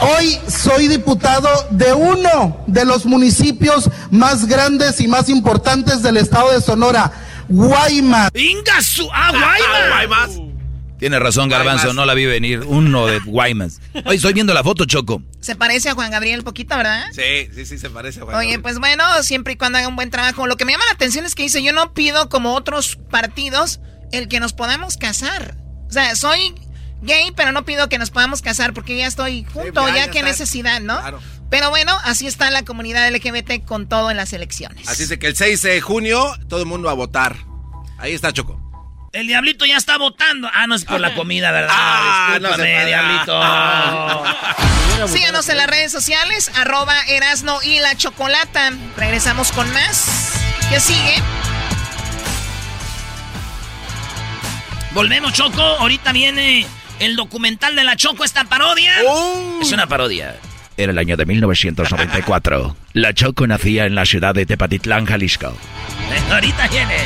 Hoy 0.00 0.38
soy 0.48 0.88
diputado 0.88 1.48
de 1.70 1.92
uno 1.92 2.56
de 2.66 2.84
los 2.84 3.06
municipios 3.06 3.88
más 4.10 4.46
grandes 4.46 5.00
y 5.00 5.08
más 5.08 5.28
importantes 5.28 6.02
del 6.02 6.16
estado 6.16 6.50
de 6.50 6.60
Sonora, 6.60 7.12
Guaymas. 7.52 8.30
¡Ingasu! 8.34 9.08
¡Ah, 9.12 9.30
Guaymas! 9.30 9.88
Guaymas. 9.88 10.52
Tiene 10.98 11.18
razón, 11.18 11.48
Garbanzo, 11.48 11.92
no 11.92 12.06
la 12.06 12.14
vi 12.14 12.26
venir. 12.26 12.60
Uno 12.60 13.06
de 13.06 13.18
Guaymas. 13.18 13.80
Hoy 14.04 14.16
estoy 14.16 14.32
viendo 14.32 14.54
la 14.54 14.62
foto, 14.62 14.84
Choco. 14.84 15.20
Se 15.40 15.56
parece 15.56 15.90
a 15.90 15.94
Juan 15.94 16.12
Gabriel 16.12 16.44
poquito, 16.44 16.76
¿verdad? 16.76 17.06
Sí, 17.12 17.48
sí, 17.52 17.66
sí, 17.66 17.76
se 17.76 17.90
parece 17.90 18.20
a 18.20 18.24
Juan 18.24 18.36
Oye, 18.36 18.58
pues 18.60 18.78
bueno, 18.78 19.04
siempre 19.22 19.54
y 19.54 19.56
cuando 19.56 19.78
haga 19.78 19.88
un 19.88 19.96
buen 19.96 20.10
trabajo. 20.10 20.46
Lo 20.46 20.56
que 20.56 20.64
me 20.64 20.72
llama 20.72 20.84
la 20.86 20.94
atención 20.94 21.26
es 21.26 21.34
que 21.34 21.42
dice, 21.42 21.62
yo 21.62 21.72
no 21.72 21.92
pido 21.92 22.28
como 22.28 22.54
otros 22.54 23.00
partidos 23.10 23.80
el 24.12 24.28
que 24.28 24.38
nos 24.38 24.52
podamos 24.52 24.96
casar. 24.96 25.56
O 25.88 25.92
sea, 25.92 26.14
soy 26.14 26.54
gay, 27.02 27.32
pero 27.36 27.52
no 27.52 27.64
pido 27.64 27.88
que 27.88 27.98
nos 27.98 28.10
podamos 28.10 28.40
casar 28.42 28.72
porque 28.72 28.96
ya 28.96 29.06
estoy 29.06 29.44
junto, 29.52 29.86
ya, 29.88 30.08
qué 30.10 30.22
necesidad, 30.22 30.80
¿no? 30.80 30.98
Claro. 31.00 31.20
Pero 31.50 31.68
bueno, 31.68 31.94
así 32.04 32.26
está 32.26 32.50
la 32.50 32.62
comunidad 32.64 33.10
LGBT 33.14 33.64
con 33.66 33.86
todo 33.86 34.10
en 34.10 34.16
las 34.16 34.32
elecciones. 34.32 34.88
Así 34.88 35.02
es 35.02 35.10
de 35.10 35.18
que 35.18 35.26
el 35.26 35.36
6 35.36 35.60
de 35.62 35.80
junio 35.82 36.34
todo 36.48 36.60
el 36.60 36.66
mundo 36.66 36.88
a 36.88 36.94
votar. 36.94 37.36
Ahí 37.98 38.14
está 38.14 38.32
Choco. 38.32 38.58
El 39.12 39.26
diablito 39.26 39.66
ya 39.66 39.76
está 39.76 39.98
votando. 39.98 40.48
Ah, 40.54 40.66
no 40.66 40.74
es 40.74 40.86
por 40.86 40.98
la 40.98 41.14
comida, 41.14 41.50
¿verdad? 41.52 41.68
Ah, 41.70 42.38
no 42.40 42.48
Discúlpame, 42.48 42.80
se- 42.80 42.86
diablito. 42.86 43.40
Síganos 45.08 45.46
en 45.50 45.56
las 45.58 45.66
redes 45.66 45.92
sociales, 45.92 46.50
arroba 46.56 46.94
Erasno 47.08 47.58
y 47.62 47.78
la 47.80 47.94
Chocolata. 47.94 48.72
Regresamos 48.96 49.52
con 49.52 49.70
más. 49.74 50.32
¿Qué 50.70 50.80
sigue? 50.80 51.16
Volvemos, 54.94 55.32
Choco. 55.32 55.60
Ahorita 55.60 56.12
viene 56.12 56.66
el 57.02 57.16
documental 57.16 57.74
de 57.74 57.84
la 57.84 57.96
Choco, 57.96 58.24
esta 58.24 58.44
parodia. 58.44 58.92
Es 59.60 59.72
una 59.72 59.86
parodia. 59.86 60.36
Era 60.76 60.92
el 60.92 60.98
año 60.98 61.16
de 61.16 61.26
1994. 61.26 62.76
La 62.94 63.12
Choco 63.12 63.46
nacía 63.46 63.86
en 63.86 63.94
la 63.94 64.06
ciudad 64.06 64.34
de 64.34 64.46
Tepatitlán, 64.46 65.04
Jalisco. 65.06 65.54
Ahorita 66.30 66.68
viene. 66.68 66.96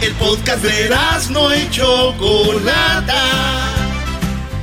El 0.00 0.12
podcast 0.12 0.62
de 0.62 0.90
no 1.30 1.54
y 1.54 1.70
Chocolata. 1.70 3.22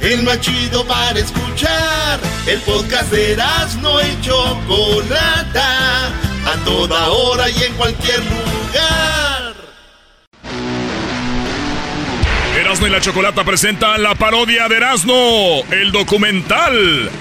El 0.02 0.24
más 0.24 0.40
chido 0.42 0.86
para 0.86 1.20
escuchar. 1.20 2.20
El 2.48 2.60
podcast 2.60 3.12
de 3.12 3.38
no 3.82 4.02
y 4.02 4.22
Chocolata. 4.22 6.08
A 6.08 6.56
toda 6.66 7.10
hora 7.10 7.50
y 7.50 7.64
en 7.64 7.74
cualquier 7.74 8.20
lugar. 8.20 9.31
Erasmo 12.72 12.88
y 12.88 12.90
la 12.90 13.02
Chocolata 13.02 13.44
presenta 13.44 13.98
la 13.98 14.16
parodia 14.16 14.70
de 14.70 14.78
Erasmo, 14.78 15.62
el 15.72 15.92
documental 15.92 17.12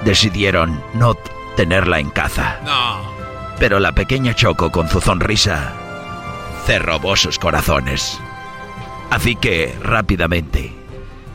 decidieron 0.05 0.82
no 0.95 1.14
tenerla 1.57 2.01
en 2.01 2.11
casa. 2.11 2.61
No. 2.64 3.11
Pero 3.59 3.80
la 3.80 3.93
pequeña 3.93 4.34
Choco, 4.34 4.70
con 4.70 4.89
su 4.89 5.01
sonrisa, 5.01 5.72
se 6.66 6.78
robó 6.78 7.16
sus 7.16 7.39
corazones. 7.39 8.20
Así 9.11 9.37
que, 9.37 9.74
rápidamente, 9.82 10.74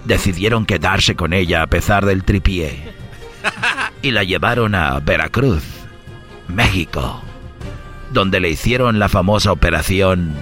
decidieron 0.06 0.66
quedarse 0.66 1.16
con 1.16 1.34
ella 1.34 1.64
a 1.64 1.68
pesar 1.68 2.06
del 2.06 2.24
tripié. 2.24 2.94
Y 4.02 4.12
la 4.12 4.24
llevaron 4.24 4.76
a 4.76 5.00
Veracruz, 5.00 5.64
México, 6.48 7.22
donde 8.12 8.40
le 8.40 8.50
hicieron 8.50 9.00
la 9.00 9.10
famosa 9.10 9.52
operación 9.52 10.34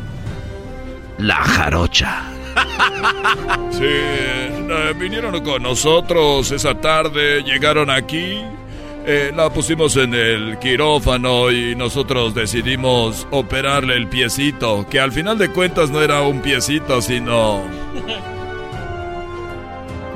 La 1.17 1.35
Jarocha. 1.35 2.23
Sí, 3.71 3.85
eh, 3.85 4.93
vinieron 4.99 5.41
con 5.43 5.63
nosotros 5.63 6.51
esa 6.51 6.75
tarde, 6.75 7.43
llegaron 7.43 7.89
aquí, 7.89 8.41
eh, 9.05 9.31
la 9.35 9.49
pusimos 9.49 9.95
en 9.95 10.13
el 10.13 10.59
quirófano 10.59 11.49
y 11.51 11.75
nosotros 11.75 12.35
decidimos 12.35 13.25
operarle 13.31 13.95
el 13.95 14.07
piecito, 14.07 14.85
que 14.89 14.99
al 14.99 15.11
final 15.11 15.37
de 15.37 15.49
cuentas 15.49 15.89
no 15.89 16.01
era 16.01 16.21
un 16.21 16.41
piecito, 16.41 17.01
sino... 17.01 17.63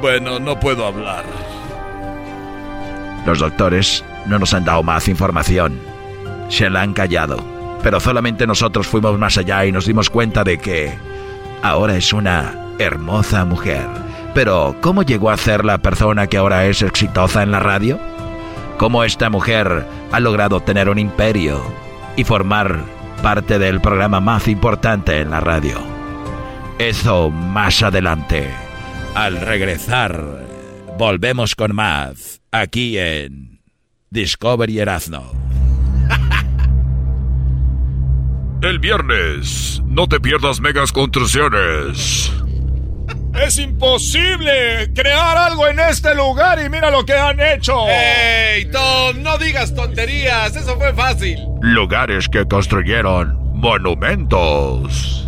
Bueno, 0.01 0.37
no 0.37 0.59
puedo 0.59 0.85
hablar. 0.85 1.23
Los 3.25 3.39
doctores 3.39 4.03
no 4.25 4.37
nos 4.37 4.53
han 4.53 4.65
dado 4.65 4.83
más 4.83 5.07
información. 5.07 5.79
Se 6.49 6.69
la 6.69 6.81
han 6.81 6.93
callado. 6.93 7.41
Pero 7.81 8.01
solamente 8.01 8.45
nosotros 8.45 8.85
fuimos 8.85 9.17
más 9.17 9.37
allá 9.37 9.65
y 9.65 9.71
nos 9.71 9.85
dimos 9.85 10.09
cuenta 10.09 10.43
de 10.43 10.57
que 10.57 10.93
ahora 11.63 11.95
es 11.95 12.13
una 12.13 12.53
hermosa 12.77 13.45
mujer. 13.45 13.87
Pero, 14.35 14.75
¿cómo 14.81 15.01
llegó 15.01 15.29
a 15.29 15.37
ser 15.37 15.63
la 15.65 15.79
persona 15.79 16.27
que 16.27 16.37
ahora 16.37 16.65
es 16.65 16.81
exitosa 16.81 17.41
en 17.41 17.51
la 17.51 17.59
radio? 17.59 17.99
¿Cómo 18.77 19.03
esta 19.03 19.29
mujer 19.29 19.87
ha 20.11 20.19
logrado 20.19 20.59
tener 20.59 20.89
un 20.89 20.99
imperio 20.99 21.63
y 22.17 22.23
formar 22.23 22.83
parte 23.21 23.57
del 23.57 23.79
programa 23.79 24.19
más 24.19 24.47
importante 24.47 25.21
en 25.21 25.29
la 25.31 25.39
radio? 25.39 25.77
Eso 26.79 27.29
más 27.29 27.81
adelante. 27.81 28.49
Al 29.15 29.39
regresar, 29.39 30.21
volvemos 30.97 31.55
con 31.55 31.73
más 31.75 32.41
aquí 32.51 32.97
en 32.97 33.61
Discovery 34.09 34.79
Erasmo. 34.79 35.52
El 38.63 38.79
viernes, 38.79 39.81
no 39.85 40.07
te 40.07 40.21
pierdas 40.21 40.61
megas 40.61 40.93
construcciones. 40.93 42.31
Es 43.35 43.57
imposible 43.57 44.89
crear 44.95 45.35
algo 45.35 45.67
en 45.67 45.81
este 45.81 46.15
lugar 46.15 46.63
y 46.65 46.69
mira 46.69 46.89
lo 46.89 47.03
que 47.03 47.13
han 47.13 47.41
hecho. 47.41 47.85
¡Ey, 47.89 48.71
Tom! 48.71 49.21
No 49.21 49.37
digas 49.37 49.75
tonterías, 49.75 50.55
eso 50.55 50.77
fue 50.77 50.93
fácil. 50.93 51.39
Lugares 51.59 52.29
que 52.29 52.45
construyeron 52.45 53.37
monumentos. 53.53 55.27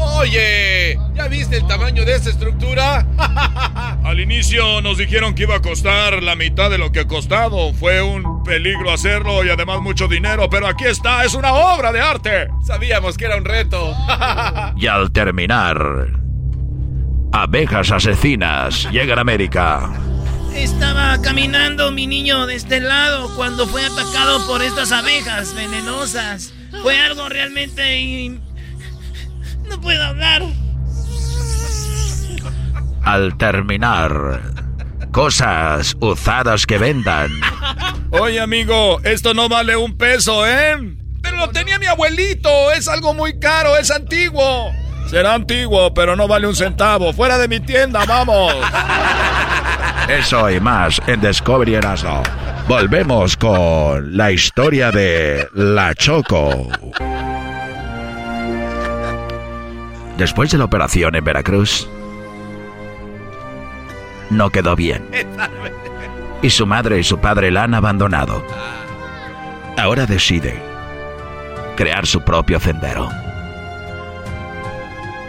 Oye, 0.00 0.98
¿ya 1.14 1.28
viste 1.28 1.58
el 1.58 1.66
tamaño 1.66 2.04
de 2.04 2.14
esa 2.14 2.30
estructura? 2.30 3.06
Al 4.04 4.20
inicio 4.20 4.80
nos 4.80 4.98
dijeron 4.98 5.34
que 5.34 5.42
iba 5.42 5.56
a 5.56 5.62
costar 5.62 6.22
la 6.22 6.34
mitad 6.36 6.70
de 6.70 6.78
lo 6.78 6.90
que 6.92 7.00
ha 7.00 7.06
costado. 7.06 7.72
Fue 7.74 8.02
un 8.02 8.42
peligro 8.42 8.90
hacerlo 8.92 9.44
y 9.44 9.50
además 9.50 9.80
mucho 9.80 10.08
dinero, 10.08 10.48
pero 10.50 10.66
aquí 10.66 10.84
está, 10.84 11.24
es 11.24 11.34
una 11.34 11.52
obra 11.52 11.92
de 11.92 12.00
arte. 12.00 12.48
Sabíamos 12.66 13.16
que 13.16 13.26
era 13.26 13.36
un 13.36 13.44
reto. 13.44 13.94
Y 14.76 14.86
al 14.86 15.10
terminar, 15.12 16.08
abejas 17.32 17.90
asesinas 17.90 18.88
llegan 18.90 19.18
a 19.18 19.20
América. 19.20 19.90
Estaba 20.54 21.20
caminando 21.22 21.92
mi 21.92 22.06
niño 22.06 22.46
de 22.46 22.56
este 22.56 22.80
lado 22.80 23.34
cuando 23.36 23.66
fue 23.66 23.84
atacado 23.84 24.46
por 24.46 24.62
estas 24.62 24.92
abejas 24.92 25.54
venenosas. 25.54 26.52
Fue 26.82 26.98
algo 26.98 27.28
realmente... 27.28 28.40
No 29.70 29.80
puedo 29.80 30.04
hablar. 30.04 30.42
Al 33.02 33.36
terminar, 33.38 34.42
cosas 35.12 35.96
usadas 36.00 36.66
que 36.66 36.76
vendan. 36.78 37.30
Oye, 38.10 38.40
amigo, 38.40 39.00
esto 39.04 39.32
no 39.32 39.48
vale 39.48 39.76
un 39.76 39.96
peso, 39.96 40.46
¿eh? 40.46 40.76
Pero 41.22 41.36
lo 41.36 41.48
tenía 41.50 41.78
mi 41.78 41.86
abuelito, 41.86 42.72
es 42.72 42.88
algo 42.88 43.14
muy 43.14 43.38
caro, 43.38 43.76
es 43.76 43.90
antiguo. 43.90 44.70
Será 45.08 45.34
antiguo, 45.34 45.94
pero 45.94 46.16
no 46.16 46.28
vale 46.28 46.46
un 46.46 46.54
centavo. 46.56 47.12
Fuera 47.12 47.38
de 47.38 47.48
mi 47.48 47.60
tienda, 47.60 48.04
vamos. 48.04 48.54
Eso 50.08 50.50
y 50.50 50.60
más 50.60 51.00
en 51.06 51.20
Discovery 51.20 51.74
Erasmo. 51.74 52.22
Volvemos 52.68 53.36
con 53.36 54.16
la 54.16 54.30
historia 54.30 54.90
de 54.90 55.48
La 55.54 55.94
Choco. 55.94 56.68
Después 60.20 60.50
de 60.50 60.58
la 60.58 60.64
operación 60.64 61.14
en 61.14 61.24
Veracruz, 61.24 61.88
no 64.28 64.50
quedó 64.50 64.76
bien. 64.76 65.02
Y 66.42 66.50
su 66.50 66.66
madre 66.66 66.98
y 66.98 67.04
su 67.04 67.18
padre 67.18 67.50
la 67.50 67.62
han 67.62 67.72
abandonado. 67.72 68.44
Ahora 69.78 70.04
decide 70.04 70.60
crear 71.74 72.06
su 72.06 72.20
propio 72.20 72.60
sendero. 72.60 73.08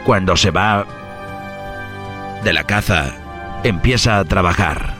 Cuando 0.05 0.35
se 0.35 0.51
va 0.51 0.85
de 2.43 2.51
la 2.51 2.65
caza, 2.65 3.13
empieza 3.63 4.19
a 4.19 4.25
trabajar. 4.25 4.93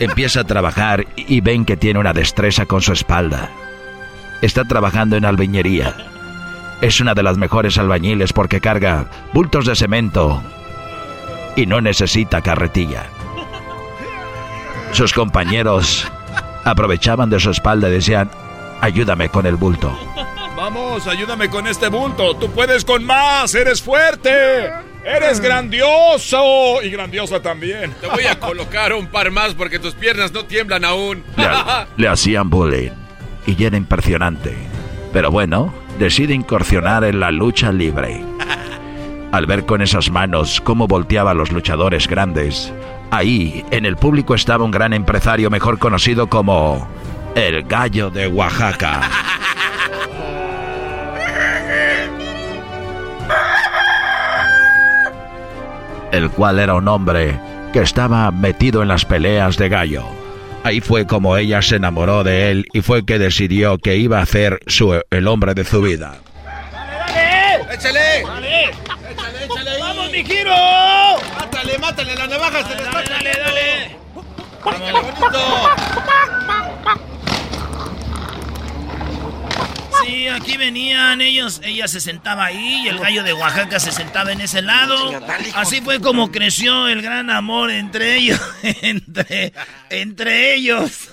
Empieza 0.00 0.40
a 0.40 0.44
trabajar 0.44 1.06
y 1.16 1.40
ven 1.40 1.64
que 1.64 1.78
tiene 1.78 1.98
una 1.98 2.12
destreza 2.12 2.66
con 2.66 2.82
su 2.82 2.92
espalda. 2.92 3.48
Está 4.42 4.64
trabajando 4.64 5.16
en 5.16 5.24
albañería. 5.24 5.94
Es 6.80 7.00
una 7.00 7.14
de 7.14 7.22
las 7.22 7.38
mejores 7.38 7.78
albañiles 7.78 8.32
porque 8.32 8.60
carga 8.60 9.06
bultos 9.32 9.66
de 9.66 9.74
cemento 9.74 10.42
y 11.56 11.66
no 11.66 11.80
necesita 11.80 12.42
carretilla. 12.42 13.06
Sus 14.92 15.12
compañeros 15.12 16.06
aprovechaban 16.64 17.30
de 17.30 17.40
su 17.40 17.50
espalda 17.50 17.88
y 17.88 17.92
decían, 17.92 18.30
ayúdame 18.80 19.28
con 19.28 19.46
el 19.46 19.56
bulto. 19.56 19.98
Vamos, 20.56 21.06
ayúdame 21.06 21.50
con 21.50 21.66
este 21.66 21.88
bulto. 21.88 22.36
Tú 22.36 22.50
puedes 22.50 22.84
con 22.84 23.04
más, 23.04 23.54
eres 23.54 23.82
fuerte. 23.82 24.70
Eres 25.04 25.40
grandioso 25.40 26.82
y 26.82 26.90
grandiosa 26.90 27.40
también. 27.40 27.94
Te 28.00 28.08
voy 28.08 28.24
a 28.24 28.40
colocar 28.40 28.92
un 28.92 29.06
par 29.06 29.30
más 29.30 29.54
porque 29.54 29.78
tus 29.78 29.94
piernas 29.94 30.32
no 30.32 30.44
tiemblan 30.44 30.84
aún. 30.84 31.22
Le, 31.36 31.46
le 31.96 32.08
hacían 32.08 32.50
bullying 32.50 32.90
y 33.46 33.64
era 33.64 33.76
impresionante. 33.76 34.56
Pero 35.12 35.30
bueno, 35.30 35.72
decide 35.98 36.34
incursionar 36.34 37.04
en 37.04 37.20
la 37.20 37.30
lucha 37.30 37.72
libre. 37.72 38.22
Al 39.32 39.46
ver 39.46 39.66
con 39.66 39.82
esas 39.82 40.10
manos 40.10 40.60
cómo 40.60 40.86
volteaba 40.86 41.32
a 41.32 41.34
los 41.34 41.52
luchadores 41.52 42.08
grandes, 42.08 42.72
ahí 43.10 43.64
en 43.70 43.84
el 43.84 43.96
público 43.96 44.34
estaba 44.34 44.64
un 44.64 44.70
gran 44.70 44.92
empresario 44.92 45.50
mejor 45.50 45.78
conocido 45.78 46.28
como 46.28 46.88
el 47.34 47.64
gallo 47.64 48.10
de 48.10 48.28
Oaxaca. 48.28 49.02
El 56.12 56.30
cual 56.30 56.58
era 56.60 56.74
un 56.74 56.88
hombre 56.88 57.38
que 57.72 57.80
estaba 57.80 58.30
metido 58.30 58.80
en 58.82 58.88
las 58.88 59.04
peleas 59.04 59.58
de 59.58 59.68
gallo. 59.68 60.25
Ahí 60.66 60.80
fue 60.80 61.06
como 61.06 61.36
ella 61.36 61.62
se 61.62 61.76
enamoró 61.76 62.24
de 62.24 62.50
él 62.50 62.66
y 62.72 62.80
fue 62.80 63.06
que 63.06 63.20
decidió 63.20 63.78
que 63.78 63.98
iba 63.98 64.18
a 64.20 64.26
ser 64.26 64.58
su, 64.66 65.00
el 65.10 65.28
hombre 65.28 65.54
de 65.54 65.64
su 65.64 65.80
vida. 65.80 66.16
¡Échale! 67.72 68.24
¡Dale! 68.26 68.64
¡Échale, 68.64 69.44
échale! 69.44 69.78
¡Vamos, 69.78 70.10
mi 70.10 70.24
giro! 70.24 70.50
¡Mátale, 71.38 71.78
mátale! 71.78 72.16
¡La 72.16 72.26
navaja 72.26 72.64
se 72.66 72.74
le 72.74 72.82
está 72.82 73.00
Dale, 73.00 73.08
dale, 73.10 73.96
dale. 74.64 74.90
bonito! 74.90 75.38
Sí, 80.06 80.28
aquí 80.28 80.56
venían 80.56 81.20
ellos, 81.20 81.60
ella 81.64 81.88
se 81.88 82.00
sentaba 82.00 82.44
ahí 82.44 82.82
y 82.84 82.88
el 82.88 82.98
gallo 82.98 83.24
de 83.24 83.32
Oaxaca 83.32 83.80
se 83.80 83.90
sentaba 83.90 84.30
en 84.30 84.40
ese 84.40 84.62
lado. 84.62 85.10
Así 85.54 85.80
fue 85.80 86.00
como 86.00 86.30
creció 86.30 86.86
el 86.86 87.02
gran 87.02 87.28
amor 87.28 87.72
entre 87.72 88.16
ellos, 88.16 88.40
entre, 88.82 89.52
entre 89.90 90.54
ellos. 90.54 91.10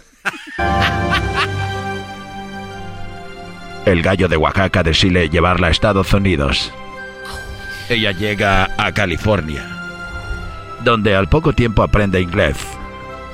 El 3.86 4.02
gallo 4.04 4.28
de 4.28 4.38
Oaxaca 4.38 4.84
decide 4.84 5.30
llevarla 5.30 5.68
a 5.68 5.72
Estados 5.72 6.14
Unidos. 6.14 6.72
Ella 7.90 8.12
llega 8.12 8.70
a 8.78 8.92
California, 8.94 9.66
donde 10.84 11.16
al 11.16 11.28
poco 11.30 11.54
tiempo 11.54 11.82
aprende 11.82 12.22
inglés. 12.22 12.58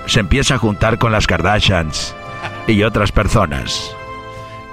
Se 0.05 0.22
empieza 0.22 0.55
a 0.55 0.57
juntar 0.57 0.97
con 0.97 1.12
las 1.12 1.28
Kardashians 1.28 2.16
y 2.66 2.82
otras 2.84 3.12
personas. 3.12 3.93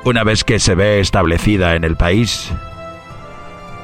Una 0.06 0.22
vez 0.22 0.44
que 0.44 0.60
se 0.60 0.76
ve 0.76 1.00
establecida 1.00 1.74
en 1.74 1.82
el 1.82 1.96
país, 1.96 2.52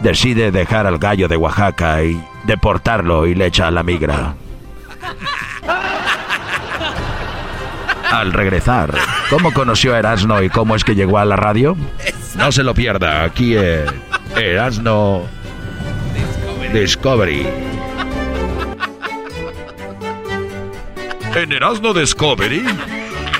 decide 0.02 0.52
dejar 0.52 0.86
al 0.86 0.98
gallo 0.98 1.26
de 1.26 1.36
Oaxaca 1.36 2.04
y 2.04 2.16
deportarlo 2.44 3.26
y 3.26 3.34
le 3.34 3.46
echa 3.46 3.66
a 3.66 3.72
la 3.72 3.82
migra. 3.82 4.36
Al 8.12 8.32
regresar, 8.32 8.94
¿cómo 9.30 9.52
conoció 9.52 9.94
a 9.94 9.98
Erasno 9.98 10.40
y 10.44 10.48
cómo 10.48 10.76
es 10.76 10.84
que 10.84 10.94
llegó 10.94 11.18
a 11.18 11.24
la 11.24 11.34
radio? 11.34 11.76
No 12.36 12.52
se 12.52 12.62
lo 12.62 12.72
pierda, 12.72 13.24
aquí 13.24 13.56
en 13.56 13.86
Erasno 14.36 15.22
Discovery. 16.72 17.48
En 21.34 21.50
Erasmo 21.50 21.92
Discovery, 21.92 22.64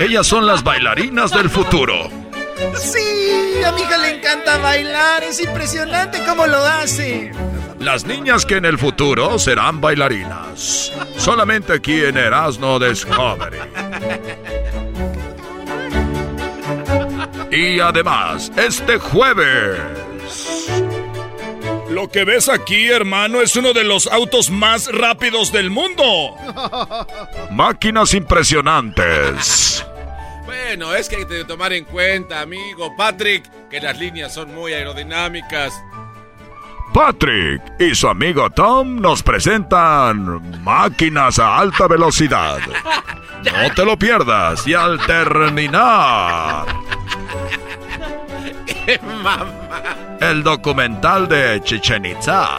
ellas 0.01 0.27
son 0.27 0.49
las 0.49 0.65
bailarinas 0.65 1.31
del 1.31 1.49
futuro. 1.49 2.22
Sí, 2.77 3.63
a 3.65 3.73
mi 3.73 3.83
hija 3.83 3.99
le 3.99 4.17
encanta 4.17 4.59
bailar. 4.59 5.25
Es 5.25 5.41
impresionante 5.41 6.23
cómo 6.27 6.47
lo 6.47 6.59
hace. 6.59 7.33
Las 7.79 8.05
niñas 8.05 8.47
que 8.47 8.57
en 8.57 8.65
el 8.65 8.79
futuro 8.79 9.39
serán 9.39 9.81
bailarinas. 9.81 10.93
Solamente 11.17 11.73
aquí 11.73 12.05
en 12.05 12.17
Erasmo 12.17 12.79
Discovery. 12.79 13.59
Y 17.51 17.81
además, 17.81 18.51
este 18.57 18.99
jueves. 18.99 19.81
Lo 21.91 22.09
que 22.09 22.25
ves 22.25 22.49
aquí, 22.49 22.89
hermano, 22.89 23.43
es 23.43 23.55
uno 23.57 23.75
de 23.75 23.85
los 23.85 24.07
autos 24.07 24.49
más 24.49 24.91
rápidos 24.91 25.53
del 25.53 25.69
mundo. 25.69 26.37
Máquinas 27.51 28.15
impresionantes. 28.15 29.85
Bueno, 30.53 30.95
es 30.95 31.09
que 31.09 31.17
hay 31.17 31.25
que 31.25 31.47
tomar 31.47 31.73
en 31.73 31.87
cuenta, 31.87 32.43
amigo 32.43 32.95
Patrick, 32.95 33.43
que 33.71 33.81
las 33.81 33.99
líneas 33.99 34.35
son 34.35 34.55
muy 34.55 34.75
aerodinámicas. 34.75 35.73
Patrick 36.93 37.63
y 37.81 37.95
su 37.95 38.07
amigo 38.07 38.51
Tom 38.51 39.01
nos 39.01 39.23
presentan 39.23 40.63
máquinas 40.63 41.39
a 41.39 41.57
alta 41.57 41.89
velocidad. 41.89 42.59
No 43.45 43.75
te 43.75 43.83
lo 43.87 43.99
pierdas 43.99 44.67
y 44.67 44.75
al 44.75 45.01
terminar 45.07 46.67
Mamá. 49.03 49.47
el 50.21 50.43
documental 50.43 51.29
de 51.29 51.63
Chichen 51.65 52.05
Itza. 52.05 52.59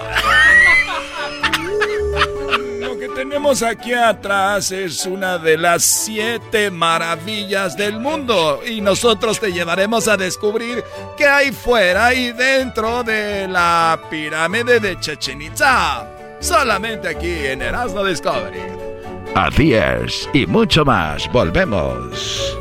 Tenemos 3.34 3.64
aquí 3.64 3.94
atrás 3.94 4.72
es 4.72 5.08
una 5.08 5.40
de 5.40 5.58
las 5.58 5.82
siete 5.82 6.70
maravillas 6.70 7.76
del 7.76 8.00
mundo 8.00 8.62
y 8.64 8.80
nosotros 8.80 9.40
te 9.40 9.52
llevaremos 9.52 10.08
a 10.08 10.18
descubrir 10.18 10.84
qué 11.18 11.26
hay 11.26 11.52
fuera 11.52 12.14
y 12.14 12.32
dentro 12.32 13.04
de 13.04 13.48
la 13.48 14.00
pirámide 14.12 14.80
de 14.80 15.00
Chichen 15.00 15.42
Itza. 15.42 16.08
Solamente 16.42 17.08
aquí 17.08 17.48
en 17.48 17.64
Erasmo 17.64 18.04
Discovery. 18.04 18.62
Así 19.34 19.74
es, 19.74 20.30
y 20.32 20.46
mucho 20.46 20.86
más. 20.86 21.28
Volvemos. 21.32 22.56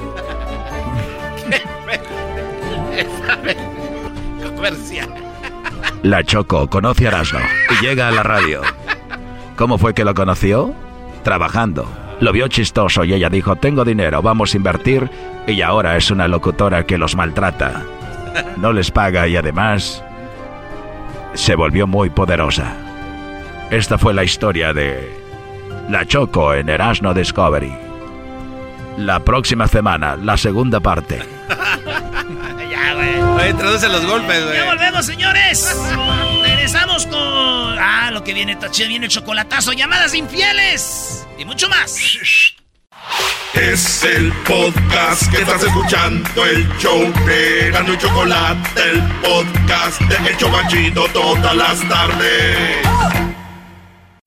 La 6.03 6.25
Choco 6.25 6.67
conoce 6.67 7.05
a 7.05 7.09
Erasmo 7.09 7.41
y 7.71 7.85
llega 7.85 8.09
a 8.09 8.11
la 8.11 8.23
radio. 8.23 8.63
¿Cómo 9.57 9.79
fue 9.79 9.95
que 9.95 10.05
lo 10.05 10.15
conoció? 10.15 10.75
Trabajando. 11.23 11.87
Lo 12.21 12.33
vio 12.33 12.49
chistoso 12.49 13.05
y 13.05 13.15
ella 13.15 13.29
dijo, 13.29 13.57
tengo 13.57 13.85
dinero, 13.85 14.23
vamos 14.23 14.55
a 14.55 14.57
invertir. 14.57 15.11
Y 15.47 15.61
ahora 15.61 15.97
es 15.97 16.11
una 16.11 16.29
locutora 16.29 16.85
que 16.85 16.99
los 16.99 17.17
maltrata. 17.17 17.83
No 18.57 18.73
les 18.73 18.91
paga 18.91 19.27
y 19.29 19.37
además 19.37 20.03
se 21.35 21.55
volvió 21.55 21.87
muy 21.87 22.11
poderosa. 22.11 22.75
Esta 23.71 23.99
fue 23.99 24.15
la 24.15 24.25
historia 24.25 24.73
de 24.73 25.11
La 25.89 26.07
Choco 26.07 26.55
en 26.55 26.69
Erasmo 26.69 27.15
Discovery. 27.15 27.73
La 28.99 29.21
próxima 29.21 29.67
semana, 29.67 30.17
la 30.17 30.37
segunda 30.37 30.81
parte. 30.81 31.21
ya, 32.85 32.95
güey. 32.95 33.21
Oye, 33.21 33.55
traduce 33.55 33.89
los 33.89 34.07
golpes, 34.07 34.45
güey. 34.45 34.57
Ya 34.57 34.65
volvemos, 34.65 35.07
señores. 35.07 35.77
Regresamos 36.43 37.07
con. 37.07 37.79
Ah, 37.79 38.11
lo 38.13 38.23
que 38.25 38.35
viene, 38.35 38.57
Tachi, 38.57 38.87
viene 38.87 39.07
el 39.07 39.13
chocolatazo, 39.13 39.73
llamadas 39.73 40.15
infieles 40.15 41.27
y 41.39 41.45
mucho 41.45 41.69
más. 41.69 41.97
Es 43.55 44.05
el 44.05 44.33
podcast 44.45 45.31
que 45.31 45.43
estás 45.43 45.63
escuchando, 45.63 46.45
el 46.47 46.67
show 46.79 47.13
de 47.27 47.71
Gano 47.71 47.93
y 47.93 47.99
Chocolate, 47.99 48.83
el 48.91 49.03
podcast 49.21 50.01
de 50.01 50.31
El 50.31 50.37
Chobachito 50.39 51.05
todas 51.13 51.55
las 51.55 51.89
tardes. 51.89 53.32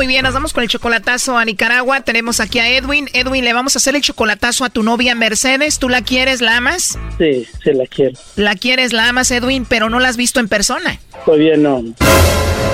Muy 0.00 0.06
bien, 0.06 0.22
nos 0.22 0.32
vamos 0.32 0.54
con 0.54 0.62
el 0.62 0.70
chocolatazo 0.70 1.36
a 1.36 1.44
Nicaragua. 1.44 2.00
Tenemos 2.00 2.40
aquí 2.40 2.58
a 2.58 2.66
Edwin. 2.70 3.10
Edwin, 3.12 3.44
le 3.44 3.52
vamos 3.52 3.76
a 3.76 3.80
hacer 3.80 3.94
el 3.94 4.00
chocolatazo 4.00 4.64
a 4.64 4.70
tu 4.70 4.82
novia 4.82 5.14
Mercedes. 5.14 5.78
¿Tú 5.78 5.90
la 5.90 6.00
quieres, 6.00 6.40
la 6.40 6.56
amas? 6.56 6.98
Sí, 7.18 7.46
sí 7.62 7.72
la 7.74 7.84
quiero. 7.84 8.18
La 8.36 8.56
quieres, 8.56 8.94
la 8.94 9.10
amas, 9.10 9.30
Edwin, 9.30 9.66
pero 9.68 9.90
no 9.90 10.00
la 10.00 10.08
has 10.08 10.16
visto 10.16 10.40
en 10.40 10.48
persona. 10.48 10.98
todavía 11.26 11.58
no. 11.58 11.84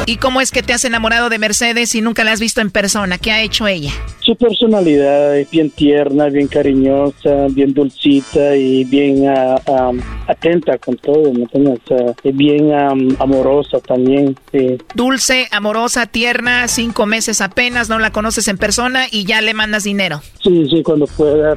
¿Y 0.08 0.18
cómo 0.18 0.40
es 0.40 0.52
que 0.52 0.62
te 0.62 0.72
has 0.72 0.84
enamorado 0.84 1.28
de 1.30 1.40
Mercedes 1.40 1.96
y 1.96 2.00
nunca 2.00 2.22
la 2.22 2.30
has 2.30 2.38
visto 2.38 2.60
en 2.60 2.70
persona? 2.70 3.18
¿Qué 3.18 3.32
ha 3.32 3.42
hecho 3.42 3.66
ella? 3.66 3.90
Su 4.20 4.36
personalidad 4.36 5.36
es 5.36 5.50
bien 5.50 5.68
tierna, 5.70 6.26
bien 6.26 6.46
cariñosa, 6.46 7.46
bien 7.50 7.74
dulcita 7.74 8.54
y 8.54 8.84
bien 8.84 9.26
ah, 9.28 9.60
am, 9.66 10.00
atenta 10.28 10.78
con 10.78 10.96
todo, 10.96 11.32
¿me 11.32 11.42
entiendes? 11.42 11.80
Bien 12.22 12.72
am, 12.72 13.16
amorosa 13.18 13.80
también, 13.80 14.36
sí. 14.52 14.78
Dulce, 14.94 15.48
amorosa, 15.50 16.06
tierna, 16.06 16.68
cinco 16.68 17.06
meses 17.16 17.40
apenas, 17.40 17.88
no 17.88 17.98
la 17.98 18.10
conoces 18.10 18.46
en 18.48 18.58
persona 18.58 19.06
y 19.10 19.24
ya 19.24 19.40
le 19.40 19.54
mandas 19.54 19.84
dinero. 19.84 20.20
Sí, 20.42 20.68
sí, 20.68 20.82
cuando 20.82 21.06
pueda, 21.06 21.52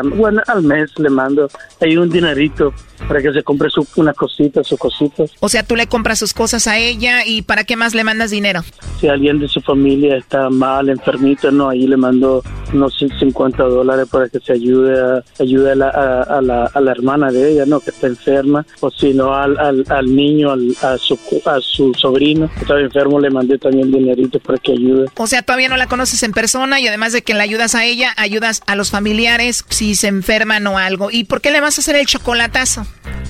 am, 0.00 0.10
bueno, 0.18 0.42
al 0.46 0.62
mes 0.62 0.90
le 0.98 1.08
mando 1.08 1.48
ahí 1.80 1.96
un 1.96 2.10
dinerito 2.10 2.74
para 3.08 3.20
que 3.22 3.32
se 3.32 3.42
compre 3.42 3.68
su, 3.70 3.86
unas 3.96 4.16
cositas, 4.16 4.66
sus 4.66 4.78
cositas. 4.78 5.30
O 5.40 5.48
sea, 5.48 5.62
tú 5.62 5.76
le 5.76 5.86
compras 5.86 6.18
sus 6.18 6.32
cosas 6.34 6.66
a 6.66 6.78
ella 6.78 7.24
y 7.26 7.42
¿para 7.42 7.64
qué 7.64 7.76
más 7.76 7.94
le 7.94 8.04
mandas 8.04 8.30
dinero? 8.30 8.62
Si 9.00 9.08
alguien 9.08 9.38
de 9.38 9.48
su 9.48 9.60
familia 9.60 10.16
está 10.16 10.48
mal, 10.50 10.88
enfermito, 10.88 11.50
no, 11.50 11.68
ahí 11.68 11.86
le 11.86 11.96
mando 11.96 12.42
unos 12.72 12.94
50 13.18 13.62
dólares 13.64 14.08
para 14.10 14.28
que 14.28 14.40
se 14.40 14.52
ayude 14.52 14.98
a, 15.00 15.22
ayude 15.42 15.72
a 15.72 15.74
la, 15.74 15.88
a, 15.88 16.22
a 16.38 16.40
la, 16.40 16.64
a 16.66 16.80
la 16.80 16.90
hermana 16.92 17.30
de 17.30 17.52
ella, 17.52 17.64
¿no? 17.66 17.80
Que 17.80 17.90
está 17.90 18.06
enferma, 18.06 18.64
o 18.80 18.90
si 18.90 19.12
no 19.12 19.34
al, 19.34 19.58
al, 19.58 19.84
al 19.88 20.14
niño, 20.14 20.50
al- 20.50 20.74
a, 20.82 20.96
su, 20.98 21.18
a 21.44 21.60
su 21.60 21.92
sobrino 21.94 22.50
que 22.54 22.60
está 22.60 22.78
enfermo, 22.80 23.20
le 23.20 23.30
mandé 23.30 23.58
también 23.58 23.90
dinerito 23.92 24.38
para 24.40 24.58
que 24.58 24.72
ayude. 24.72 25.06
O 25.16 25.26
sea, 25.26 25.42
todavía 25.42 25.68
no 25.68 25.76
la 25.76 25.86
conoces 25.86 26.22
en 26.22 26.32
persona 26.32 26.80
y 26.80 26.88
además 26.88 27.12
de 27.12 27.22
que 27.22 27.34
la 27.34 27.42
ayudas 27.42 27.74
a 27.74 27.84
ella, 27.84 28.12
ayudas 28.16 28.62
a 28.66 28.74
los 28.76 28.90
familiares 28.90 29.64
si 29.68 29.94
se 29.94 30.08
enferman 30.08 30.66
o 30.66 30.78
algo. 30.78 31.10
¿Y 31.10 31.24
por 31.24 31.40
qué 31.40 31.50
le 31.50 31.60
vas 31.60 31.78
a 31.78 31.80
hacer 31.80 31.96
el 31.96 32.06
chocolatazo? 32.06 32.83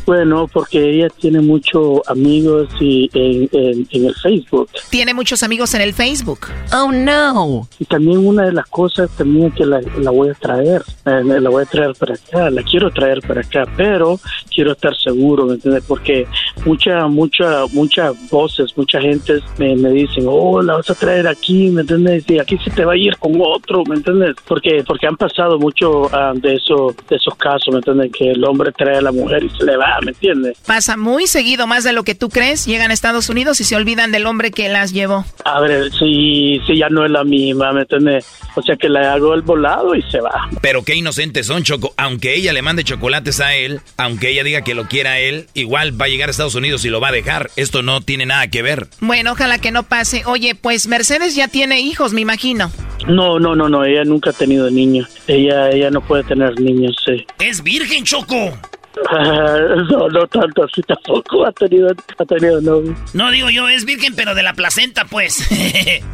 Bueno, 0.06 0.48
porque 0.52 0.90
ella 0.90 1.08
tiene 1.08 1.40
muchos 1.40 2.00
amigos 2.06 2.68
y 2.78 3.08
en, 3.14 3.48
en, 3.52 3.88
en 3.90 4.04
el 4.04 4.14
Facebook. 4.14 4.68
Tiene 4.90 5.14
muchos 5.14 5.42
amigos 5.42 5.72
en 5.74 5.80
el 5.80 5.94
Facebook. 5.94 6.40
Oh, 6.74 6.92
no. 6.92 7.66
Y 7.78 7.86
también 7.86 8.18
una 8.18 8.44
de 8.44 8.52
las 8.52 8.66
cosas 8.66 9.08
también 9.16 9.50
que 9.52 9.64
la, 9.64 9.80
la 9.98 10.10
voy 10.10 10.28
a 10.28 10.34
traer, 10.34 10.82
eh, 11.06 11.22
la 11.24 11.48
voy 11.48 11.62
a 11.62 11.66
traer 11.66 11.94
para 11.98 12.14
acá, 12.14 12.50
la 12.50 12.62
quiero 12.62 12.90
traer 12.90 13.22
para 13.22 13.40
acá, 13.40 13.66
pero 13.76 14.20
quiero 14.54 14.72
estar 14.72 14.94
seguro, 14.94 15.46
¿me 15.46 15.54
entiendes? 15.54 15.84
Porque 15.88 16.26
muchas, 16.66 17.08
muchas, 17.08 17.72
muchas 17.72 18.14
voces, 18.30 18.76
mucha 18.76 19.00
gente 19.00 19.40
me, 19.56 19.74
me 19.74 19.90
dicen, 19.90 20.24
oh, 20.28 20.60
la 20.60 20.74
vas 20.74 20.90
a 20.90 20.94
traer 20.94 21.26
aquí, 21.26 21.70
¿me 21.70 21.80
entiendes? 21.80 22.28
Y 22.28 22.38
aquí 22.38 22.58
se 22.58 22.70
te 22.70 22.84
va 22.84 22.92
a 22.92 22.96
ir 22.96 23.16
con 23.16 23.40
otro, 23.40 23.82
¿me 23.86 23.96
entiendes? 23.96 24.36
Porque, 24.46 24.84
porque 24.86 25.06
han 25.06 25.16
pasado 25.16 25.58
mucho 25.58 26.14
ah, 26.14 26.32
de, 26.34 26.56
eso, 26.56 26.94
de 27.08 27.16
esos 27.16 27.34
casos, 27.36 27.68
¿me 27.72 27.78
entiendes? 27.78 28.12
Que 28.12 28.32
el 28.32 28.44
hombre 28.44 28.70
trae 28.72 28.98
a 28.98 29.02
la 29.02 29.12
mujer 29.12 29.43
se 29.50 29.64
le 29.64 29.76
va, 29.76 29.98
¿me 30.02 30.10
entiendes? 30.10 30.58
Pasa 30.66 30.96
muy 30.96 31.26
seguido, 31.26 31.66
más 31.66 31.84
de 31.84 31.92
lo 31.92 32.04
que 32.04 32.14
tú 32.14 32.28
crees. 32.28 32.66
Llegan 32.66 32.90
a 32.90 32.94
Estados 32.94 33.28
Unidos 33.28 33.60
y 33.60 33.64
se 33.64 33.76
olvidan 33.76 34.12
del 34.12 34.26
hombre 34.26 34.50
que 34.50 34.68
las 34.68 34.92
llevó. 34.92 35.24
A 35.44 35.60
ver, 35.60 35.90
si, 35.92 36.60
si 36.66 36.78
ya 36.78 36.88
no 36.88 37.04
es 37.04 37.10
la 37.10 37.24
misma, 37.24 37.72
¿me 37.72 37.82
entiendes? 37.82 38.26
O 38.54 38.62
sea 38.62 38.76
que 38.76 38.88
le 38.88 39.00
hago 39.00 39.34
el 39.34 39.42
volado 39.42 39.94
y 39.94 40.02
se 40.02 40.20
va. 40.20 40.48
Pero 40.60 40.82
qué 40.84 40.94
inocentes 40.94 41.46
son, 41.46 41.62
Choco. 41.62 41.92
Aunque 41.96 42.34
ella 42.34 42.52
le 42.52 42.62
mande 42.62 42.84
chocolates 42.84 43.40
a 43.40 43.54
él, 43.54 43.80
aunque 43.96 44.30
ella 44.30 44.44
diga 44.44 44.62
que 44.62 44.74
lo 44.74 44.86
quiera 44.86 45.12
a 45.12 45.18
él, 45.18 45.46
igual 45.54 46.00
va 46.00 46.06
a 46.06 46.08
llegar 46.08 46.28
a 46.28 46.30
Estados 46.30 46.54
Unidos 46.54 46.84
y 46.84 46.90
lo 46.90 47.00
va 47.00 47.08
a 47.08 47.12
dejar. 47.12 47.50
Esto 47.56 47.82
no 47.82 48.00
tiene 48.00 48.26
nada 48.26 48.48
que 48.48 48.62
ver. 48.62 48.88
Bueno, 49.00 49.32
ojalá 49.32 49.58
que 49.58 49.70
no 49.70 49.82
pase. 49.82 50.22
Oye, 50.26 50.54
pues 50.54 50.86
Mercedes 50.86 51.34
ya 51.34 51.48
tiene 51.48 51.80
hijos, 51.80 52.12
me 52.12 52.20
imagino. 52.20 52.70
No, 53.06 53.38
no, 53.38 53.54
no, 53.54 53.68
no, 53.68 53.84
ella 53.84 54.04
nunca 54.04 54.30
ha 54.30 54.32
tenido 54.32 54.70
niños. 54.70 55.08
Ella, 55.26 55.70
ella 55.70 55.90
no 55.90 56.00
puede 56.00 56.24
tener 56.24 56.58
niños, 56.60 56.96
sí. 57.04 57.26
Es 57.38 57.62
virgen, 57.62 58.04
Choco. 58.04 58.52
No, 59.90 60.08
no 60.08 60.26
tanto 60.28 60.64
así 60.64 60.82
tampoco 60.82 61.46
ha 61.46 61.52
tenido, 61.52 61.88
ha 62.18 62.24
tenido 62.24 62.60
novio. 62.60 62.94
No 63.12 63.30
digo 63.30 63.50
yo, 63.50 63.68
es 63.68 63.84
virgen, 63.84 64.14
pero 64.14 64.34
de 64.34 64.42
la 64.42 64.54
placenta, 64.54 65.04
pues. 65.04 65.48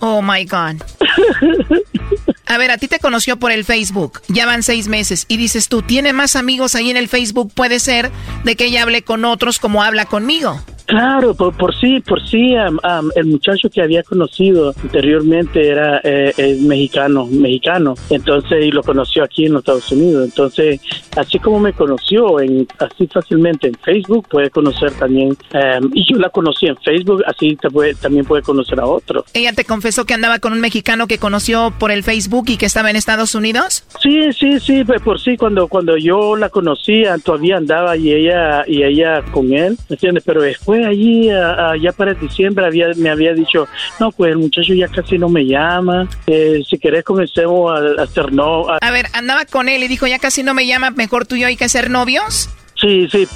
Oh 0.00 0.22
my 0.22 0.44
God. 0.44 0.80
A 2.46 2.56
ver, 2.56 2.70
a 2.70 2.78
ti 2.78 2.86
te 2.86 3.00
conoció 3.00 3.36
por 3.36 3.50
el 3.50 3.64
Facebook. 3.64 4.22
Ya 4.28 4.46
van 4.46 4.62
seis 4.62 4.86
meses. 4.86 5.24
Y 5.26 5.38
dices 5.38 5.68
tú, 5.68 5.82
tiene 5.82 6.12
más 6.12 6.36
amigos 6.36 6.76
ahí 6.76 6.90
en 6.90 6.96
el 6.96 7.08
Facebook. 7.08 7.52
Puede 7.52 7.80
ser 7.80 8.12
de 8.44 8.54
que 8.54 8.66
ella 8.66 8.84
hable 8.84 9.02
con 9.02 9.24
otros 9.24 9.58
como 9.58 9.82
habla 9.82 10.06
conmigo. 10.06 10.62
Claro, 10.88 11.34
por, 11.34 11.54
por 11.54 11.74
sí, 11.78 12.00
por 12.00 12.26
sí, 12.26 12.56
am, 12.56 12.78
am, 12.82 13.10
el 13.14 13.26
muchacho 13.26 13.68
que 13.68 13.82
había 13.82 14.02
conocido 14.02 14.74
anteriormente 14.82 15.68
era 15.68 16.00
eh, 16.02 16.32
es 16.34 16.62
mexicano, 16.62 17.26
mexicano, 17.26 17.94
entonces 18.08 18.64
y 18.64 18.70
lo 18.70 18.82
conoció 18.82 19.22
aquí 19.22 19.44
en 19.44 19.52
los 19.52 19.60
Estados 19.60 19.92
Unidos, 19.92 20.24
entonces 20.24 20.80
así 21.14 21.38
como 21.38 21.60
me 21.60 21.74
conoció 21.74 22.40
en 22.40 22.66
así 22.78 23.06
fácilmente 23.06 23.68
en 23.68 23.74
Facebook 23.84 24.28
puede 24.30 24.48
conocer 24.48 24.90
también 24.92 25.36
am, 25.52 25.90
y 25.92 26.10
yo 26.10 26.18
la 26.18 26.30
conocí 26.30 26.66
en 26.66 26.76
Facebook, 26.78 27.22
así 27.26 27.54
te 27.56 27.68
puede- 27.68 27.94
también 27.94 28.24
puede 28.24 28.42
conocer 28.42 28.80
a 28.80 28.86
otro. 28.86 29.26
Ella 29.34 29.52
te 29.52 29.64
confesó 29.66 30.06
que 30.06 30.14
andaba 30.14 30.38
con 30.38 30.54
un 30.54 30.60
mexicano 30.60 31.06
que 31.06 31.18
conoció 31.18 31.70
por 31.78 31.90
el 31.90 32.02
Facebook 32.02 32.46
y 32.48 32.56
que 32.56 32.64
estaba 32.64 32.88
en 32.88 32.96
Estados 32.96 33.34
Unidos. 33.34 33.84
Sí, 34.02 34.32
sí, 34.32 34.58
sí, 34.58 34.84
pues 34.84 35.02
por 35.02 35.20
sí 35.20 35.36
cuando 35.36 35.68
cuando 35.68 35.98
yo 35.98 36.34
la 36.34 36.48
conocía 36.48 37.18
todavía 37.18 37.58
andaba 37.58 37.94
y 37.98 38.10
ella 38.10 38.64
y 38.66 38.82
ella 38.84 39.22
con 39.32 39.52
él, 39.52 39.76
¿me 39.90 39.94
entiendes? 39.96 40.24
Pero 40.24 40.40
después 40.40 40.77
allí 40.86 41.30
a- 41.30 41.70
a- 41.70 41.76
ya 41.76 41.92
para 41.92 42.14
diciembre 42.14 42.64
había 42.66 42.86
me 42.96 43.10
había 43.10 43.32
dicho, 43.34 43.66
no, 44.00 44.10
pues 44.12 44.32
el 44.32 44.38
muchacho 44.38 44.74
ya 44.74 44.88
casi 44.88 45.18
no 45.18 45.28
me 45.28 45.44
llama, 45.46 46.08
eh, 46.26 46.60
si 46.68 46.78
querés 46.78 47.04
comencemos 47.04 47.70
a, 47.72 48.00
a 48.00 48.04
hacer 48.04 48.32
no, 48.32 48.68
a- 48.68 48.78
A 48.80 48.90
ver, 48.90 49.06
andaba 49.12 49.44
con 49.44 49.68
él 49.68 49.82
y 49.82 49.88
dijo, 49.88 50.06
ya 50.06 50.18
casi 50.18 50.42
no 50.42 50.54
me 50.54 50.66
llama, 50.66 50.90
mejor 50.90 51.26
tú 51.26 51.34
y 51.36 51.40
yo 51.40 51.46
hay 51.46 51.56
que 51.56 51.68
ser 51.68 51.90
novios. 51.90 52.48
sí, 52.80 53.08
sí, 53.10 53.26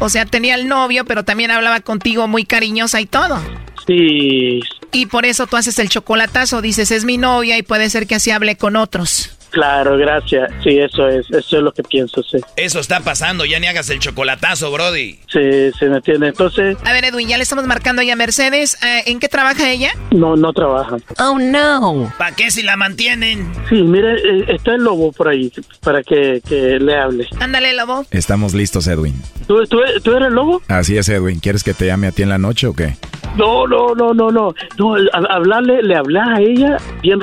O 0.00 0.08
sea, 0.08 0.24
tenía 0.26 0.54
el 0.56 0.66
novio, 0.68 1.04
pero 1.04 1.24
también 1.24 1.50
hablaba 1.50 1.80
contigo 1.80 2.26
muy 2.28 2.44
cariñosa 2.44 3.00
y 3.00 3.06
todo. 3.06 3.38
sí, 3.86 4.60
Y 4.92 5.06
por 5.06 5.24
eso 5.24 5.46
tú 5.46 5.56
haces 5.56 5.78
el 5.78 5.88
chocolatazo, 5.88 6.60
dices, 6.60 6.90
es 6.90 7.04
mi 7.04 7.18
novia 7.18 7.56
y 7.56 7.62
puede 7.62 7.88
ser 7.90 8.06
que 8.06 8.16
así 8.16 8.30
hable 8.30 8.56
con 8.56 8.76
otros. 8.76 9.36
Claro, 9.52 9.96
gracias, 9.96 10.50
sí, 10.64 10.78
eso 10.78 11.06
es, 11.08 11.30
eso 11.30 11.56
es 11.58 11.62
lo 11.62 11.72
que 11.72 11.82
pienso, 11.82 12.22
sí, 12.22 12.38
Eso 12.56 12.80
está 12.80 13.00
pasando, 13.00 13.44
ya 13.44 13.58
ni 13.60 13.66
hagas 13.68 13.88
el 13.90 13.98
chocolatazo, 14.00 14.70
Brody. 14.72 15.18
sí, 15.28 15.70
sí, 15.78 15.84
me 15.86 15.96
entiende, 15.98 16.28
entonces 16.28 16.76
A 16.84 16.92
ver, 16.92 17.04
Edwin, 17.04 17.28
ya 17.28 17.36
le 17.36 17.42
estamos 17.44 17.66
marcando 17.66 18.02
ahí 18.02 18.10
a 18.10 18.16
Mercedes. 18.16 18.76
Eh, 18.82 19.02
¿En 19.06 19.20
qué 19.20 19.28
trabaja 19.28 19.70
ella? 19.70 19.92
no, 20.10 20.36
no 20.36 20.52
trabaja. 20.52 20.96
Oh, 21.18 21.38
no. 21.38 22.12
¿Para 22.18 22.34
qué 22.34 22.50
si 22.50 22.62
la 22.62 22.76
mantienen? 22.76 23.50
Sí, 23.68 23.82
mire, 23.82 24.14
eh, 24.14 24.44
está 24.48 24.74
el 24.74 24.82
lobo 24.82 25.12
por 25.12 25.28
ahí 25.28 25.52
para 25.82 26.02
que, 26.02 26.40
que 26.48 26.78
le 26.80 26.96
hable. 26.96 27.28
Ándale, 27.40 27.74
lobo. 27.74 28.04
Estamos 28.10 28.54
listos, 28.54 28.86
Edwin. 28.86 29.14
¿Tú, 29.46 29.64
tú, 29.66 29.78
tú 30.02 30.12
eres 30.12 30.28
el 30.28 30.34
lobo? 30.34 30.62
Así 30.68 30.96
es, 30.96 31.08
Edwin. 31.08 31.40
¿Quieres 31.40 31.62
que 31.64 31.74
te 31.74 31.86
llame 31.86 32.06
a 32.08 32.12
ti 32.12 32.22
en 32.22 32.28
la 32.28 32.38
noche 32.38 32.66
o 32.66 32.74
qué? 32.74 32.96
No, 33.36 33.66
no, 33.66 33.94
no, 33.94 34.12
no, 34.14 34.30
no. 34.30 34.54
no 34.78 34.94
hablarle, 35.28 35.82
le 35.82 35.96
hablas 35.96 36.28
a 36.38 36.40
ella 36.40 36.76
bien 37.02 37.18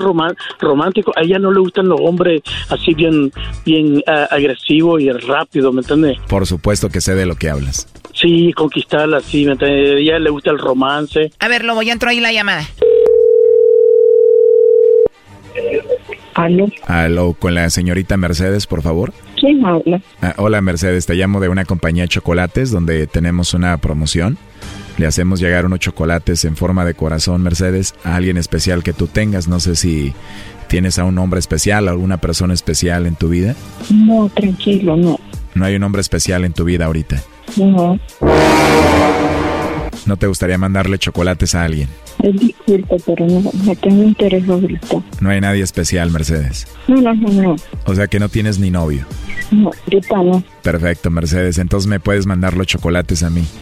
romántico. 0.60 1.12
A 1.16 1.22
ella 1.22 1.40
no 1.40 1.52
le 1.52 1.60
gustan 1.60 1.88
los 1.88 2.00
hombres 2.02 2.19
así 2.70 2.94
bien, 2.94 3.32
bien 3.66 4.02
ah, 4.08 4.28
agresivos 4.32 5.02
y 5.02 5.12
rápido, 5.12 5.72
¿me 5.72 5.82
entiendes? 5.82 6.18
Por 6.28 6.46
supuesto 6.46 6.90
que 6.90 7.02
sé 7.02 7.16
de 7.16 7.26
lo 7.26 7.36
que 7.36 7.50
hablas. 7.50 7.88
Sí, 8.14 8.52
conquistarla 8.54 9.18
así, 9.18 9.46
¿me 9.46 9.54
entiendes? 9.54 9.96
A 9.96 9.98
ella 9.98 10.20
le 10.20 10.30
gusta 10.30 10.52
el 10.52 10.60
romance. 10.60 11.32
A 11.40 11.48
ver, 11.48 11.64
lobo, 11.64 11.82
ya 11.82 11.94
entró 11.94 12.10
ahí 12.10 12.20
la 12.20 12.34
llamada. 12.34 12.66
¿Aló? 16.36 16.68
Aló, 16.86 17.34
con 17.34 17.56
la 17.56 17.70
señorita 17.70 18.16
Mercedes, 18.18 18.66
por 18.68 18.82
favor. 18.82 19.14
¿Quién 19.38 19.66
habla? 19.66 20.02
Ah, 20.22 20.36
hola, 20.38 20.62
Mercedes. 20.62 21.06
Te 21.06 21.16
llamo 21.16 21.40
de 21.40 21.50
una 21.50 21.66
compañía 21.66 22.04
de 22.04 22.10
chocolates 22.10 22.72
donde 22.72 23.08
tenemos 23.08 23.54
una 23.54 23.78
promoción. 23.78 24.38
Le 24.98 25.06
hacemos 25.06 25.40
llegar 25.40 25.66
unos 25.66 25.80
chocolates 25.80 26.46
en 26.46 26.56
forma 26.56 26.86
de 26.86 26.94
corazón, 26.94 27.42
Mercedes, 27.42 27.96
a 28.04 28.16
alguien 28.16 28.38
especial 28.38 28.84
que 28.84 28.94
tú 28.94 29.08
tengas. 29.08 29.48
No 29.48 29.60
sé 29.60 29.76
si 29.76 30.14
tienes 30.70 30.98
a 31.00 31.04
un 31.04 31.18
hombre 31.18 31.40
especial, 31.40 31.88
a 31.88 31.92
alguna 31.92 32.18
persona 32.18 32.54
especial 32.54 33.06
en 33.08 33.16
tu 33.16 33.28
vida. 33.28 33.56
No, 33.90 34.30
tranquilo, 34.34 34.96
no. 34.96 35.20
No 35.56 35.66
hay 35.66 35.76
un 35.76 35.84
hombre 35.84 36.00
especial 36.02 36.46
en 36.46 36.54
tu 36.54 36.64
vida 36.64 36.86
ahorita. 36.86 37.22
No, 37.58 38.00
¿No 40.06 40.18
te 40.18 40.28
gustaría 40.28 40.58
mandarle 40.58 40.98
chocolates 40.98 41.54
a 41.56 41.64
alguien? 41.66 41.90
es 42.24 42.36
disculpa, 42.40 42.96
pero 43.06 43.26
no, 43.28 43.52
no 43.64 43.76
tengo 43.76 44.04
interés 44.04 44.48
ahorita. 44.48 45.02
No 45.22 45.30
hay 45.30 45.42
nadie 45.42 45.64
especial, 45.64 46.10
Mercedes. 46.12 46.68
No, 46.88 47.02
no, 47.02 47.14
no, 47.14 47.30
no, 47.30 47.56
O 47.86 47.96
sea 47.96 48.08
que 48.08 48.20
no 48.20 48.30
tienes 48.30 48.60
ni 48.60 48.70
novio. 48.72 49.06
no, 49.52 49.72
ahorita 49.86 50.16
no. 50.24 50.44
Perfecto, 50.64 51.10
Mercedes. 51.10 51.58
Entonces 51.58 51.88
me 51.88 52.00
puedes 52.00 52.26
mandar 52.26 52.56
los 52.56 52.68
chocolates 52.68 53.24
a 53.24 53.30
mí. 53.30 53.44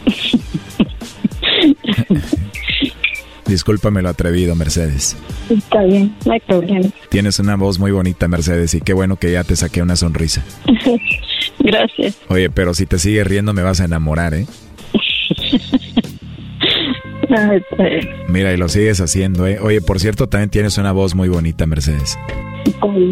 Discúlpame 3.48 4.02
lo 4.02 4.10
atrevido, 4.10 4.54
Mercedes. 4.54 5.16
Está 5.48 5.82
bien, 5.82 6.14
no 6.26 6.32
hay 6.32 6.40
problema. 6.40 6.88
Tienes 7.08 7.38
una 7.38 7.56
voz 7.56 7.78
muy 7.78 7.90
bonita, 7.90 8.28
Mercedes, 8.28 8.74
y 8.74 8.80
qué 8.82 8.92
bueno 8.92 9.16
que 9.16 9.32
ya 9.32 9.42
te 9.42 9.56
saqué 9.56 9.82
una 9.82 9.96
sonrisa. 9.96 10.44
Gracias. 11.58 12.18
Oye, 12.28 12.50
pero 12.50 12.74
si 12.74 12.86
te 12.86 12.98
sigues 12.98 13.26
riendo 13.26 13.54
me 13.54 13.62
vas 13.62 13.80
a 13.80 13.86
enamorar, 13.86 14.34
¿eh? 14.34 14.46
Pues, 17.28 18.06
Mira, 18.28 18.54
y 18.54 18.56
lo 18.56 18.70
sigues 18.70 19.02
haciendo, 19.02 19.46
¿eh? 19.46 19.58
Oye, 19.60 19.82
por 19.82 20.00
cierto, 20.00 20.28
también 20.28 20.48
tienes 20.48 20.78
una 20.78 20.92
voz 20.92 21.14
muy 21.14 21.28
bonita, 21.28 21.66
Mercedes. 21.66 22.18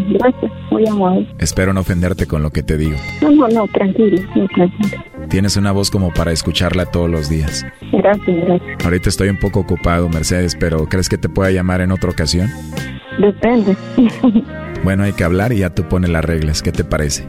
Gracias, 0.09 0.53
muy 0.71 0.87
amable. 0.87 1.29
Espero 1.39 1.73
no 1.73 1.81
ofenderte 1.81 2.27
con 2.27 2.43
lo 2.43 2.51
que 2.51 2.63
te 2.63 2.77
digo. 2.77 2.97
No, 3.23 3.31
no, 3.31 3.49
no, 3.49 3.69
tranquilo, 3.69 4.23
no, 4.35 4.47
tranquilo. 4.49 5.03
Tienes 5.29 5.57
una 5.57 5.73
voz 5.73 5.91
como 5.91 6.13
para 6.13 6.33
escucharla 6.33 6.87
todos 6.87 7.11
los 7.11 7.29
días. 7.29 7.65
Gracias, 7.93 8.37
gracias. 8.45 8.85
Ahorita 8.85 9.09
estoy 9.09 9.29
un 9.29 9.39
poco 9.39 9.61
ocupado, 9.61 10.09
Mercedes, 10.09 10.57
pero 10.59 10.87
¿crees 10.89 11.09
que 11.09 11.19
te 11.19 11.29
pueda 11.29 11.51
llamar 11.51 11.81
en 11.81 11.93
otra 11.93 12.11
ocasión? 12.11 12.49
Depende. 13.19 13.77
Bueno, 14.85 15.03
hay 15.03 15.15
que 15.15 15.25
hablar 15.25 15.53
y 15.53 15.59
ya 15.59 15.71
tú 15.71 15.83
pones 15.89 16.11
las 16.11 16.25
reglas. 16.25 16.63
¿Qué 16.63 16.71
te 16.71 16.85
parece? 16.85 17.27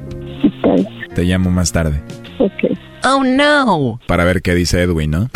Te 1.16 1.24
llamo 1.24 1.50
más 1.50 1.72
tarde. 1.72 2.04
Ok. 2.38 2.78
Oh, 3.04 3.24
no. 3.24 4.00
Para 4.06 4.26
ver 4.26 4.44
qué 4.44 4.54
dice 4.54 4.82
Edwin, 4.82 5.10
¿no? 5.10 5.30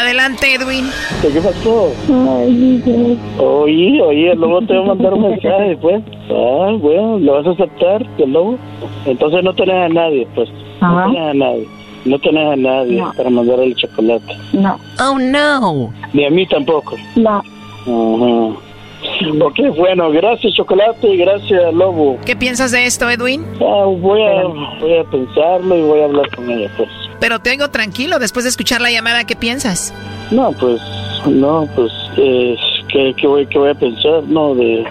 Adelante, 0.00 0.54
Edwin. 0.54 0.86
¿Qué 1.20 1.28
pasó? 1.42 1.92
Ay, 2.08 2.80
Dios. 2.84 3.18
Oye, 3.38 4.00
oye, 4.00 4.32
el 4.32 4.40
lobo 4.40 4.62
te 4.62 4.74
va 4.74 4.80
a 4.80 4.86
mandar 4.94 5.12
un 5.12 5.22
mensaje, 5.28 5.76
pues. 5.80 6.02
Ah, 6.30 6.72
bueno, 6.80 7.18
¿lo 7.18 7.34
vas 7.34 7.46
a 7.46 7.50
aceptar, 7.50 8.06
el 8.16 8.32
lobo? 8.32 8.56
Entonces 9.04 9.44
no 9.44 9.52
tenés 9.54 9.74
a 9.74 9.88
nadie, 9.90 10.26
pues. 10.34 10.48
Ajá. 10.80 11.06
No 11.06 11.12
tenés 11.12 11.30
a 11.30 11.34
nadie. 11.34 11.68
No 12.06 12.18
tenés 12.18 12.46
a 12.52 12.56
nadie 12.56 12.96
No. 12.98 13.12
para 13.14 13.28
mandar 13.28 13.60
el 13.60 13.74
chocolate. 13.76 14.36
No, 14.54 14.78
Oh, 15.02 15.18
no. 15.18 15.92
Ni 16.14 16.24
a 16.24 16.30
mí 16.30 16.46
tampoco. 16.46 16.96
no. 17.16 17.42
Ajá. 17.86 18.60
Ok, 19.40 19.58
bueno, 19.76 20.10
gracias 20.10 20.54
Chocolate 20.54 21.08
y 21.08 21.16
gracias 21.18 21.72
Lobo. 21.74 22.18
¿Qué 22.24 22.36
piensas 22.36 22.70
de 22.72 22.86
esto, 22.86 23.08
Edwin? 23.08 23.44
Ah, 23.60 23.84
voy, 23.86 24.22
a, 24.22 24.44
voy 24.80 24.96
a 24.96 25.04
pensarlo 25.04 25.76
y 25.76 25.82
voy 25.82 26.00
a 26.00 26.04
hablar 26.04 26.28
con 26.34 26.50
ella, 26.50 26.70
pues. 26.76 26.88
Pero 27.20 27.38
te 27.38 27.50
oigo 27.50 27.68
tranquilo 27.68 28.18
después 28.18 28.44
de 28.44 28.50
escuchar 28.50 28.80
la 28.80 28.90
llamada. 28.90 29.24
¿Qué 29.24 29.36
piensas? 29.36 29.92
No, 30.30 30.52
pues, 30.52 30.80
no, 31.26 31.68
pues, 31.74 31.92
eh, 32.16 32.56
¿qué, 32.88 33.14
qué 33.16 33.26
voy, 33.26 33.46
¿qué 33.46 33.58
voy 33.58 33.70
a 33.70 33.74
pensar? 33.74 34.22
No, 34.24 34.54
de... 34.54 34.84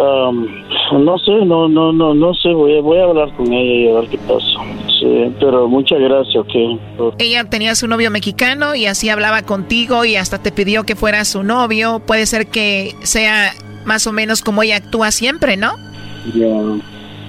am, 0.00 0.61
no 0.98 1.18
sé, 1.18 1.32
no, 1.44 1.68
no, 1.68 1.92
no, 1.92 2.14
no 2.14 2.34
sé, 2.34 2.52
voy 2.52 2.78
a, 2.78 2.80
voy 2.80 2.98
a 2.98 3.04
hablar 3.04 3.32
con 3.36 3.52
ella 3.52 3.74
y 3.74 3.88
a 3.88 4.00
ver 4.00 4.08
qué 4.08 4.18
pasa. 4.18 4.46
Sí, 5.00 5.34
pero 5.40 5.68
muchas 5.68 5.98
gracias, 6.00 6.36
ok. 6.36 7.14
Ella 7.18 7.44
tenía 7.44 7.74
su 7.74 7.88
novio 7.88 8.10
mexicano 8.10 8.74
y 8.74 8.86
así 8.86 9.08
hablaba 9.08 9.42
contigo 9.42 10.04
y 10.04 10.16
hasta 10.16 10.38
te 10.38 10.52
pidió 10.52 10.84
que 10.84 10.96
fuera 10.96 11.24
su 11.24 11.42
novio. 11.42 12.00
Puede 12.00 12.26
ser 12.26 12.46
que 12.46 12.94
sea 13.02 13.52
más 13.84 14.06
o 14.06 14.12
menos 14.12 14.42
como 14.42 14.62
ella 14.62 14.76
actúa 14.76 15.10
siempre, 15.10 15.56
¿no? 15.56 15.72
Ya. 16.34 16.52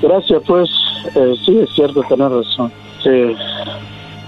Gracias, 0.02 0.44
pues, 0.46 0.70
eh, 1.16 1.34
sí, 1.46 1.58
es 1.60 1.70
cierto, 1.74 2.04
tenés 2.10 2.30
razón. 2.30 2.72
Sí. 3.04 3.36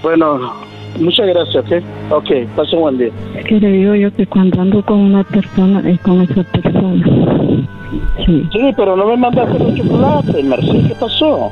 Bueno, 0.02 0.54
muchas 0.98 1.26
gracias, 1.26 1.56
¿ok? 1.56 1.72
Ok, 2.10 2.30
pase 2.54 2.76
un 2.76 2.82
buen 2.82 2.98
día. 2.98 3.10
Es 3.36 3.44
que 3.44 3.60
le 3.60 3.68
digo 3.68 3.94
yo 3.94 4.12
que 4.14 4.26
cuando 4.26 4.60
ando 4.60 4.84
con 4.84 4.98
una 4.98 5.24
persona 5.24 5.88
es 5.88 5.98
con 6.00 6.22
esa 6.22 6.42
persona. 6.42 7.04
Sí. 8.24 8.48
Sí, 8.52 8.60
pero 8.76 8.96
no 8.96 9.06
me 9.06 9.16
mandaste 9.16 9.58
los 9.58 9.74
chocolates, 9.74 10.44
Mercedes, 10.44 10.86
¿qué 10.88 10.94
pasó? 10.94 11.50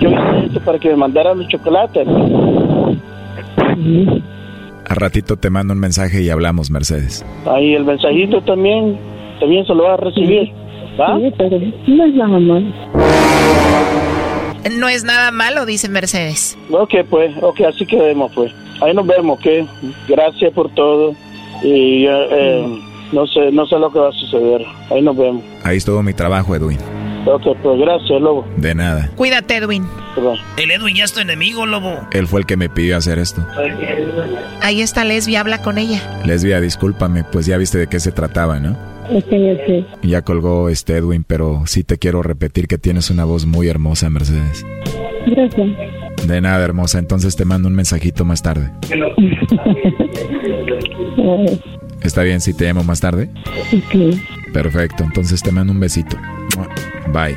Yo 0.00 0.10
hice 0.10 0.46
esto 0.46 0.60
para 0.60 0.78
que 0.78 0.88
me 0.90 0.96
mandaran 0.96 1.38
los 1.38 1.48
chocolates. 1.48 2.06
A 4.88 4.94
ratito 4.94 5.36
te 5.36 5.50
mando 5.50 5.72
un 5.72 5.80
mensaje 5.80 6.22
y 6.22 6.30
hablamos, 6.30 6.70
Mercedes. 6.70 7.24
Ahí 7.46 7.74
el 7.74 7.84
mensajito 7.84 8.40
también, 8.42 8.98
también 9.38 9.64
se 9.66 9.74
lo 9.74 9.84
vas 9.84 10.00
a 10.00 10.04
recibir, 10.04 10.50
¿va? 11.00 11.16
Sí, 11.18 11.32
pero 11.38 11.60
no 11.86 12.04
es 12.04 12.14
nada 12.14 12.38
malo. 12.38 12.72
No 14.78 14.88
es 14.88 15.04
nada 15.04 15.30
malo, 15.30 15.64
dice 15.64 15.88
Mercedes. 15.88 16.58
Ok, 16.70 16.94
pues, 17.08 17.32
ok, 17.42 17.60
así 17.62 17.86
quedemos, 17.86 18.30
pues. 18.34 18.52
Ahí 18.80 18.94
nos 18.94 19.06
vemos, 19.06 19.38
¿ok? 19.38 19.68
Gracias 20.08 20.52
por 20.52 20.70
todo. 20.74 21.14
Y 21.62 22.06
eh, 22.06 22.26
eh, 22.30 22.80
no 23.12 23.26
sé, 23.26 23.50
no 23.52 23.66
sé 23.66 23.78
lo 23.78 23.92
que 23.92 23.98
va 23.98 24.08
a 24.08 24.12
suceder. 24.12 24.64
Ahí 24.90 25.02
nos 25.02 25.16
vemos. 25.16 25.42
Ahí 25.64 25.76
estuvo 25.76 26.02
mi 26.02 26.14
trabajo, 26.14 26.54
Edwin. 26.54 26.78
Ok, 27.26 27.42
pues 27.62 27.78
gracias, 27.78 28.20
Lobo. 28.20 28.46
De 28.56 28.74
nada. 28.74 29.10
Cuídate, 29.16 29.56
Edwin. 29.56 29.86
El 30.56 30.70
Edwin 30.70 30.96
ya 30.96 31.04
es 31.04 31.12
tu 31.12 31.20
enemigo, 31.20 31.66
lobo. 31.66 32.00
Él 32.12 32.26
fue 32.26 32.40
el 32.40 32.46
que 32.46 32.56
me 32.56 32.68
pidió 32.68 32.96
hacer 32.96 33.18
esto. 33.18 33.46
Ahí 34.60 34.80
está 34.80 35.04
Lesbia, 35.04 35.40
habla 35.40 35.62
con 35.62 35.78
ella. 35.78 36.20
Lesbia, 36.24 36.60
discúlpame, 36.60 37.24
pues 37.24 37.46
ya 37.46 37.58
viste 37.58 37.78
de 37.78 37.86
qué 37.86 38.00
se 38.00 38.10
trataba, 38.12 38.58
¿no? 38.58 38.76
Es 39.10 39.24
que 39.24 39.38
yo 39.38 39.54
sé. 39.66 39.84
Ya 40.02 40.22
colgó 40.22 40.68
este 40.68 40.96
Edwin, 40.96 41.24
pero 41.24 41.62
sí 41.66 41.84
te 41.84 41.98
quiero 41.98 42.22
repetir 42.22 42.68
que 42.68 42.78
tienes 42.78 43.10
una 43.10 43.24
voz 43.24 43.44
muy 43.44 43.68
hermosa, 43.68 44.08
Mercedes. 44.08 44.64
Gracias. 45.26 45.99
De 46.26 46.40
nada, 46.40 46.64
hermosa. 46.64 46.98
Entonces 46.98 47.36
te 47.36 47.44
mando 47.44 47.68
un 47.68 47.74
mensajito 47.74 48.24
más 48.24 48.42
tarde. 48.42 48.70
¿Está 52.02 52.22
bien 52.22 52.40
si 52.40 52.54
te 52.54 52.64
llamo 52.64 52.84
más 52.84 53.00
tarde? 53.00 53.30
Perfecto. 54.52 55.04
Entonces 55.04 55.42
te 55.42 55.52
mando 55.52 55.72
un 55.72 55.80
besito. 55.80 56.16
Bye. 57.12 57.36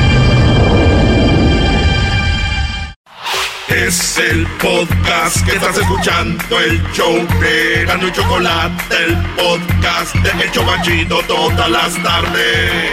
Es 3.73 4.17
el 4.17 4.45
podcast 4.61 5.45
que 5.45 5.53
estás 5.55 5.77
escuchando, 5.77 6.59
el 6.59 6.81
show 6.91 7.15
de 7.39 7.85
Gano 7.85 8.07
y 8.07 8.11
Chocolate, 8.11 8.95
el 9.05 9.17
podcast 9.35 10.13
de 10.15 10.43
El 10.43 10.51
Chobachito 10.51 11.21
todas 11.23 11.69
las 11.71 12.03
tardes. 12.03 12.91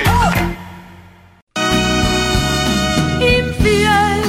Infiel, 3.20 4.22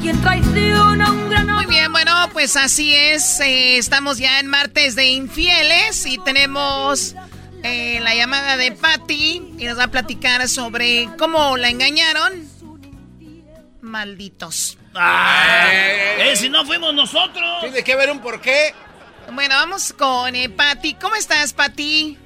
quien 0.00 0.20
traiciona 0.22 1.12
un 1.12 1.28
gran 1.28 1.46
Muy 1.46 1.66
bien, 1.66 1.92
bueno, 1.92 2.12
pues 2.32 2.56
así 2.56 2.94
es. 2.94 3.40
eh, 3.40 3.76
estamos 3.76 4.16
ya 4.16 4.40
en 4.40 4.46
martes 4.46 4.94
de 4.94 5.10
infieles 5.10 6.06
y 6.06 6.16
tenemos 6.24 7.14
eh, 7.62 8.00
la 8.00 8.14
llamada 8.14 8.56
de 8.56 8.72
Patty 8.72 9.42
y 9.58 9.64
nos 9.66 9.78
va 9.78 9.84
a 9.84 9.90
platicar 9.90 10.48
sobre 10.48 11.08
cómo 11.18 11.58
la 11.58 11.68
engañaron. 11.68 12.32
Malditos. 13.82 14.78
Eh, 14.94 16.36
si 16.36 16.48
no 16.48 16.64
fuimos 16.64 16.94
nosotros. 16.94 17.60
Tiene 17.60 17.82
que 17.82 17.92
haber 17.92 18.10
un 18.10 18.20
porqué. 18.20 18.74
Bueno, 19.32 19.54
vamos 19.54 19.92
con 19.92 20.34
eh, 20.34 20.48
Patty. 20.48 20.94
¿Cómo 20.94 21.14
estás, 21.14 21.52
Patty? 21.52 22.18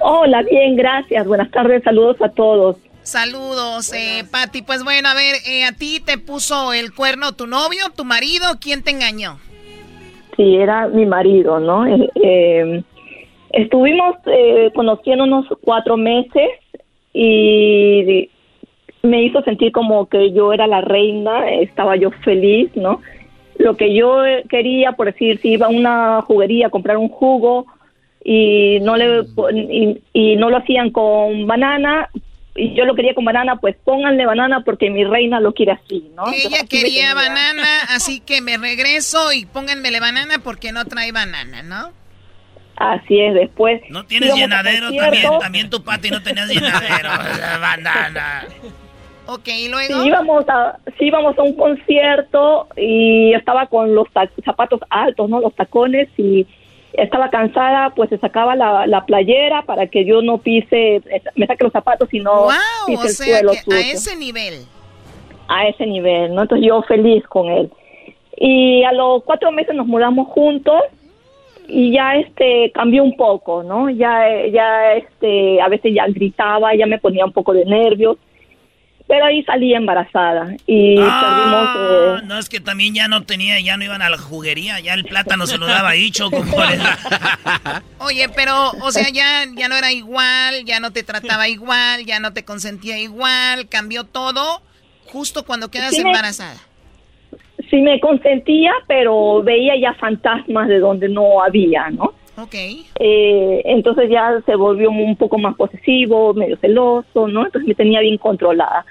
Hola, 0.00 0.42
bien, 0.42 0.76
gracias. 0.76 1.26
Buenas 1.26 1.50
tardes, 1.50 1.82
saludos 1.82 2.16
a 2.20 2.28
todos. 2.28 2.76
Saludos, 3.02 3.92
eh, 3.94 4.24
Patty. 4.30 4.62
Pues 4.62 4.84
bueno, 4.84 5.08
a 5.08 5.14
ver, 5.14 5.36
eh, 5.46 5.64
¿a 5.64 5.72
ti 5.72 6.00
te 6.04 6.18
puso 6.18 6.72
el 6.72 6.94
cuerno 6.94 7.32
tu 7.32 7.46
novio, 7.46 7.84
tu 7.96 8.04
marido? 8.04 8.46
¿Quién 8.60 8.82
te 8.84 8.90
engañó? 8.90 9.38
Sí, 10.36 10.56
era 10.56 10.86
mi 10.88 11.06
marido, 11.06 11.58
¿no? 11.58 11.86
Eh, 11.86 12.10
eh, 12.14 12.82
estuvimos 13.50 14.16
eh, 14.26 14.70
conociéndonos 14.74 15.46
cuatro 15.62 15.96
meses 15.96 16.50
y 17.12 18.30
me 19.02 19.22
hizo 19.22 19.42
sentir 19.42 19.72
como 19.72 20.08
que 20.08 20.32
yo 20.32 20.52
era 20.52 20.66
la 20.66 20.80
reina, 20.80 21.50
estaba 21.50 21.96
yo 21.96 22.10
feliz, 22.10 22.70
¿no? 22.74 23.00
Lo 23.58 23.76
que 23.76 23.94
yo 23.94 24.24
eh, 24.24 24.44
quería, 24.48 24.92
por 24.92 25.06
decir, 25.06 25.40
si 25.40 25.50
iba 25.50 25.66
a 25.66 25.70
una 25.70 26.22
juguería 26.22 26.68
a 26.68 26.70
comprar 26.70 26.96
un 26.96 27.08
jugo 27.08 27.66
y 28.24 28.78
no 28.80 28.96
le 28.96 29.24
y, 29.52 30.00
y 30.12 30.36
no 30.36 30.50
lo 30.50 30.58
hacían 30.58 30.90
con 30.90 31.46
banana 31.46 32.08
y 32.58 32.74
yo 32.74 32.84
lo 32.84 32.94
quería 32.94 33.14
con 33.14 33.24
banana, 33.24 33.56
pues 33.56 33.76
pónganle 33.84 34.26
banana 34.26 34.62
porque 34.64 34.90
mi 34.90 35.04
reina 35.04 35.40
lo 35.40 35.54
quiere 35.54 35.72
así, 35.72 36.10
¿no? 36.14 36.26
Entonces, 36.26 36.46
Ella 36.46 36.56
así 36.58 36.68
quería 36.68 37.14
banana, 37.14 37.66
así 37.90 38.20
que 38.20 38.40
me 38.40 38.58
regreso 38.58 39.32
y 39.32 39.46
pónganmele 39.46 40.00
banana 40.00 40.40
porque 40.42 40.72
no 40.72 40.84
trae 40.84 41.12
banana, 41.12 41.62
¿no? 41.62 41.92
Así 42.76 43.20
es, 43.20 43.34
después. 43.34 43.82
No 43.90 44.04
tienes 44.06 44.34
llenadero 44.34 44.92
también. 44.92 45.24
También 45.40 45.70
tu 45.70 45.82
Pati 45.82 46.10
no 46.10 46.22
tenías 46.22 46.48
llenadero. 46.48 47.10
Banana. 47.60 48.46
Ok, 49.30 49.46
y 49.48 49.68
luego. 49.68 50.02
Sí, 50.02 50.08
íbamos 50.08 50.48
a, 50.48 50.78
sí, 50.98 51.04
íbamos 51.06 51.38
a 51.38 51.42
un 51.42 51.52
concierto 51.54 52.66
y 52.76 53.34
estaba 53.34 53.66
con 53.66 53.94
los 53.94 54.08
zapatos 54.42 54.80
altos, 54.88 55.28
¿no? 55.28 55.38
Los 55.40 55.54
tacones 55.54 56.08
y 56.16 56.46
estaba 56.94 57.28
cansada, 57.28 57.90
pues 57.94 58.08
se 58.08 58.16
sacaba 58.18 58.56
la, 58.56 58.86
la 58.86 59.04
playera 59.04 59.62
para 59.62 59.86
que 59.86 60.06
yo 60.06 60.22
no 60.22 60.38
pise, 60.38 61.02
me 61.36 61.46
saque 61.46 61.64
los 61.64 61.72
zapatos 61.74 62.08
y 62.12 62.20
no 62.20 62.44
Wow, 62.44 62.52
pise 62.86 63.04
el 63.04 63.10
suelo 63.10 63.52
a 63.52 63.80
ese 63.80 64.16
nivel. 64.16 64.54
a 65.46 65.66
ese 65.68 65.86
nivel, 65.86 66.34
¿no? 66.34 66.42
Entonces 66.42 66.66
yo 66.66 66.80
feliz 66.82 67.22
con 67.28 67.50
él. 67.50 67.70
Y 68.38 68.82
a 68.84 68.92
los 68.92 69.22
cuatro 69.24 69.52
meses 69.52 69.74
nos 69.74 69.86
mudamos 69.86 70.28
juntos 70.28 70.80
y 71.68 71.92
ya 71.92 72.16
este 72.16 72.70
cambió 72.72 73.04
un 73.04 73.14
poco, 73.14 73.62
¿no? 73.62 73.90
Ya 73.90 74.24
ya 74.50 74.94
este 74.94 75.60
a 75.60 75.68
veces 75.68 75.92
ya 75.94 76.06
gritaba, 76.06 76.74
ya 76.74 76.86
me 76.86 76.98
ponía 76.98 77.26
un 77.26 77.32
poco 77.32 77.52
de 77.52 77.66
nervios 77.66 78.16
pero 79.08 79.24
ahí 79.24 79.42
salí 79.44 79.74
embarazada 79.74 80.54
y 80.66 81.00
Ah, 81.00 81.18
perdimos... 81.20 81.68
eh, 81.74 82.26
No, 82.26 82.38
es 82.38 82.48
que 82.48 82.60
también 82.60 82.94
ya 82.94 83.08
no 83.08 83.22
tenía, 83.24 83.58
ya 83.60 83.76
no 83.78 83.84
iban 83.84 84.02
a 84.02 84.10
la 84.10 84.18
juguería, 84.18 84.78
ya 84.80 84.94
el 84.94 85.04
plátano 85.04 85.46
se 85.46 85.56
lo 85.58 85.66
daba 85.66 85.88
ahí, 85.90 86.10
Choco. 86.10 86.44
Oye, 88.00 88.28
pero, 88.34 88.70
o 88.82 88.90
sea, 88.92 89.08
ya, 89.12 89.44
ya 89.56 89.68
no 89.68 89.76
era 89.76 89.92
igual, 89.92 90.64
ya 90.64 90.80
no 90.80 90.92
te 90.92 91.02
trataba 91.02 91.48
igual, 91.48 92.04
ya 92.04 92.20
no 92.20 92.32
te 92.32 92.44
consentía 92.44 92.98
igual, 92.98 93.68
cambió 93.68 94.04
todo 94.04 94.62
justo 95.06 95.44
cuando 95.44 95.70
quedas 95.70 95.94
Sí 95.94 96.02
me- 96.02 96.10
embarazada. 96.10 96.58
sí 97.70 97.76
me 97.80 97.98
consentía, 98.00 98.72
pero 98.86 99.42
veía 99.42 99.74
ya 99.80 99.94
fantasmas 99.94 100.68
de 100.68 100.78
donde 100.78 101.08
no 101.08 101.42
había, 101.42 101.88
¿no? 101.90 102.12
Ok. 102.36 102.54
Eh, 102.54 103.62
entonces 103.64 104.08
ya 104.10 104.30
se 104.46 104.54
volvió 104.54 104.90
un 104.90 105.16
poco 105.16 105.38
más 105.38 105.56
posesivo, 105.56 106.34
medio 106.34 106.56
celoso, 106.58 107.26
¿no? 107.26 107.44
Entonces 107.46 107.66
me 107.66 107.74
tenía 107.74 108.00
bien 108.00 108.16
controlada. 108.18 108.84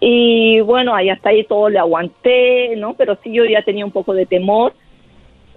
Y 0.00 0.60
bueno, 0.60 0.94
ahí 0.94 1.08
hasta 1.08 1.30
ahí 1.30 1.44
todo 1.44 1.68
le 1.68 1.78
aguanté, 1.78 2.76
¿no? 2.76 2.94
Pero 2.94 3.16
sí 3.22 3.32
yo 3.32 3.44
ya 3.44 3.62
tenía 3.62 3.84
un 3.84 3.92
poco 3.92 4.12
de 4.14 4.26
temor. 4.26 4.72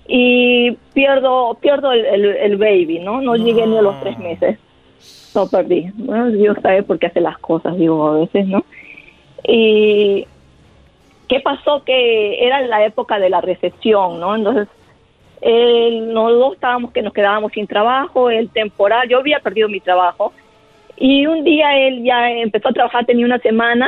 Y 0.08 0.72
pierdo 0.94 1.56
pierdo 1.62 1.92
el, 1.92 2.06
el- 2.06 2.36
el 2.38 2.58
baby, 2.58 3.00
¿no? 3.00 3.22
No 3.22 3.36
llegué 3.36 3.68
ni 3.68 3.78
a 3.78 3.82
los 3.82 4.00
tres 4.02 4.18
meses. 4.18 4.58
No 5.36 5.48
perdí. 5.48 5.92
Bueno, 5.96 6.30
Dios 6.32 6.58
sabe 6.64 6.82
por 6.84 6.98
qué 6.98 7.08
hace 7.08 7.22
las 7.22 7.38
cosas, 7.38 7.78
digo, 7.78 8.08
a 8.08 8.18
veces, 8.20 8.48
¿no? 8.48 8.64
Y 9.48 10.26
¿qué 11.28 11.40
pasó? 11.42 11.84
Que 11.84 12.44
era 12.46 12.62
la 12.62 12.84
época 12.86 13.20
de 13.20 13.30
la 13.30 13.40
recesión, 13.42 14.20
¿no? 14.20 14.36
Entonces, 14.36 14.68
él, 15.42 16.12
los 16.14 16.32
dos 16.34 16.54
estábamos 16.56 16.92
que 16.92 17.02
nos 17.04 17.14
quedábamos 17.14 17.52
sin 17.52 17.68
trabajo, 17.68 18.30
el 18.32 18.50
temporal, 18.50 19.08
yo 19.08 19.20
había 19.20 19.40
perdido 19.40 19.70
mi 19.70 19.80
trabajo. 19.80 20.34
Y 20.98 21.28
un 21.28 21.44
día 21.44 21.78
él 21.78 22.04
ya 22.04 22.32
empezó 22.32 22.70
a 22.70 22.74
trabajar, 22.74 23.06
tenía 23.06 23.26
una 23.26 23.40
semana 23.40 23.88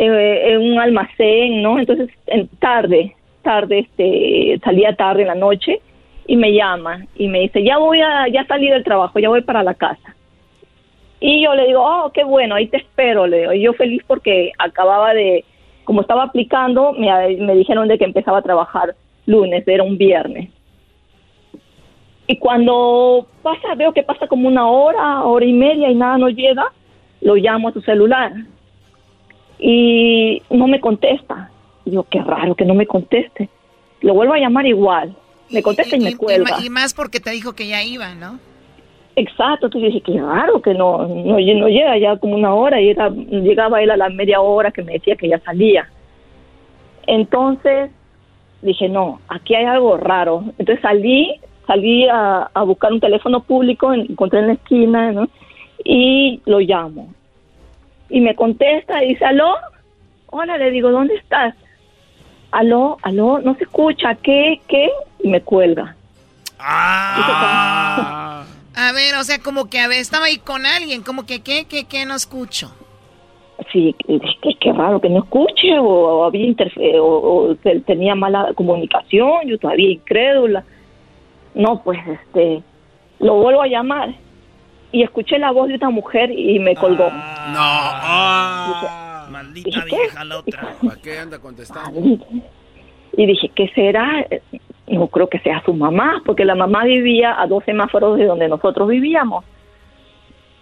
eh, 0.00 0.52
en 0.52 0.72
un 0.72 0.78
almacén, 0.78 1.60
¿no? 1.60 1.76
Entonces, 1.76 2.08
en 2.28 2.46
tarde, 2.60 3.16
tarde, 3.42 3.80
este, 3.80 4.60
salía 4.62 4.94
tarde 4.94 5.22
en 5.22 5.28
la 5.28 5.34
noche 5.34 5.80
y 6.28 6.36
me 6.36 6.52
llama 6.52 7.04
y 7.16 7.26
me 7.26 7.40
dice, 7.40 7.64
ya 7.64 7.78
voy 7.78 8.00
a, 8.00 8.28
ya 8.28 8.46
salí 8.46 8.68
del 8.68 8.84
trabajo, 8.84 9.18
ya 9.18 9.28
voy 9.28 9.42
para 9.42 9.64
la 9.64 9.74
casa. 9.74 10.14
Y 11.18 11.42
yo 11.42 11.52
le 11.56 11.66
digo, 11.66 11.82
oh, 11.82 12.12
qué 12.12 12.22
bueno, 12.22 12.54
ahí 12.54 12.68
te 12.68 12.76
espero, 12.76 13.26
le 13.26 13.40
digo. 13.40 13.52
Y 13.54 13.62
yo 13.62 13.72
feliz 13.72 14.00
porque 14.06 14.52
acababa 14.58 15.14
de, 15.14 15.44
como 15.82 16.02
estaba 16.02 16.22
aplicando, 16.22 16.92
me, 16.92 17.08
me 17.38 17.56
dijeron 17.56 17.88
de 17.88 17.98
que 17.98 18.04
empezaba 18.04 18.38
a 18.38 18.42
trabajar 18.42 18.94
lunes, 19.26 19.66
era 19.66 19.82
un 19.82 19.98
viernes. 19.98 20.48
Y 22.28 22.38
cuando 22.38 23.26
pasa, 23.42 23.74
veo 23.74 23.92
que 23.92 24.04
pasa 24.04 24.28
como 24.28 24.46
una 24.46 24.68
hora, 24.68 25.24
hora 25.24 25.44
y 25.44 25.52
media 25.52 25.90
y 25.90 25.96
nada 25.96 26.18
no 26.18 26.28
llega, 26.28 26.72
lo 27.20 27.34
llamo 27.34 27.70
a 27.70 27.72
su 27.72 27.80
celular 27.80 28.32
y 29.58 30.42
no 30.50 30.66
me 30.66 30.80
contesta. 30.80 31.50
Y 31.84 31.90
Digo, 31.90 32.06
qué 32.10 32.20
raro 32.22 32.54
que 32.54 32.64
no 32.64 32.74
me 32.74 32.86
conteste. 32.86 33.48
Lo 34.00 34.14
vuelvo 34.14 34.34
a 34.34 34.38
llamar 34.38 34.66
igual. 34.66 35.14
Me 35.50 35.62
contesta 35.62 35.96
y, 35.96 36.00
me 36.00 36.10
Y, 36.10 36.14
cuelga. 36.14 36.58
ma- 36.58 36.64
y 36.64 36.68
más 36.70 36.92
porque 36.94 37.20
te 37.20 37.30
dijo 37.30 37.54
que 37.54 37.66
ya 37.66 37.82
iba, 37.82 38.14
¿no? 38.14 38.38
Exacto, 39.16 39.66
entonces 39.66 39.92
dije, 39.94 40.02
qué 40.12 40.20
raro 40.20 40.62
que 40.62 40.74
no, 40.74 41.08
no, 41.08 41.38
no 41.40 41.68
llega 41.68 41.98
ya 41.98 42.16
como 42.18 42.36
una 42.36 42.54
hora, 42.54 42.80
y 42.80 42.90
era- 42.90 43.08
llegaba 43.10 43.82
él 43.82 43.90
a 43.90 43.96
la 43.96 44.08
media 44.10 44.40
hora 44.40 44.70
que 44.70 44.82
me 44.82 44.92
decía 44.92 45.16
que 45.16 45.28
ya 45.28 45.40
salía. 45.40 45.88
Entonces 47.06 47.90
dije, 48.62 48.88
no, 48.88 49.20
aquí 49.28 49.54
hay 49.54 49.64
algo 49.64 49.96
raro. 49.96 50.44
Entonces 50.58 50.80
salí, 50.82 51.40
salí 51.66 52.06
a, 52.08 52.50
a 52.52 52.62
buscar 52.64 52.92
un 52.92 53.00
teléfono 53.00 53.42
público, 53.42 53.92
en- 53.92 54.02
encontré 54.10 54.40
en 54.40 54.46
la 54.48 54.52
esquina, 54.54 55.12
¿no? 55.12 55.28
Y 55.84 56.40
lo 56.44 56.60
llamo. 56.60 57.12
Y 58.10 58.20
me 58.20 58.34
contesta 58.34 59.02
y 59.04 59.08
dice, 59.08 59.24
aló, 59.24 59.54
hola, 60.26 60.56
le 60.58 60.70
digo, 60.70 60.90
¿dónde 60.90 61.14
estás? 61.16 61.54
Aló, 62.50 62.96
aló, 63.02 63.40
no 63.40 63.54
se 63.56 63.64
escucha, 63.64 64.14
¿qué, 64.22 64.60
qué? 64.68 64.88
Y 65.22 65.28
me 65.28 65.40
cuelga. 65.42 65.94
Ah. 66.58 68.44
A 68.74 68.92
ver, 68.92 69.16
o 69.16 69.24
sea, 69.24 69.40
como 69.40 69.68
que 69.68 69.80
a 69.80 69.88
ver, 69.88 69.98
estaba 69.98 70.26
ahí 70.26 70.36
con 70.38 70.64
alguien, 70.64 71.02
como 71.02 71.26
que, 71.26 71.40
¿qué, 71.42 71.66
qué, 71.68 71.86
qué 71.86 72.06
no 72.06 72.14
escucho? 72.14 72.72
Sí, 73.72 73.92
es 74.06 74.20
que 74.40 74.54
qué 74.60 74.72
raro 74.72 75.00
que 75.00 75.08
no 75.08 75.18
escuche 75.18 75.76
o, 75.80 75.84
o 75.84 76.24
había 76.24 76.46
interfe- 76.46 76.96
o, 77.00 77.50
o 77.50 77.56
tenía 77.84 78.14
mala 78.14 78.52
comunicación, 78.54 79.48
yo 79.48 79.58
todavía 79.58 79.90
incrédula. 79.90 80.62
No, 81.54 81.82
pues 81.82 81.98
este, 82.06 82.62
lo 83.18 83.34
vuelvo 83.42 83.62
a 83.62 83.66
llamar 83.66 84.14
y 84.92 85.02
escuché 85.02 85.38
la 85.38 85.50
voz 85.52 85.68
de 85.68 85.74
una 85.74 85.90
mujer 85.90 86.30
y 86.30 86.58
me 86.58 86.74
colgó. 86.74 87.10
No. 87.10 87.60
Maldita 89.30 89.84
vieja 89.84 90.24
la 90.24 90.38
otra. 90.38 90.74
¿Para 90.82 91.00
qué 91.02 91.18
anda 91.18 91.38
contestando? 91.38 92.00
Y 93.16 93.26
dije, 93.26 93.50
¿qué 93.54 93.68
será? 93.74 94.26
No 94.86 95.08
creo 95.08 95.28
que 95.28 95.38
sea 95.40 95.62
su 95.64 95.74
mamá, 95.74 96.22
porque 96.24 96.44
la 96.44 96.54
mamá 96.54 96.84
vivía 96.84 97.40
a 97.40 97.46
dos 97.46 97.64
semáforos 97.64 98.18
de 98.18 98.24
donde 98.24 98.48
nosotros 98.48 98.88
vivíamos. 98.88 99.44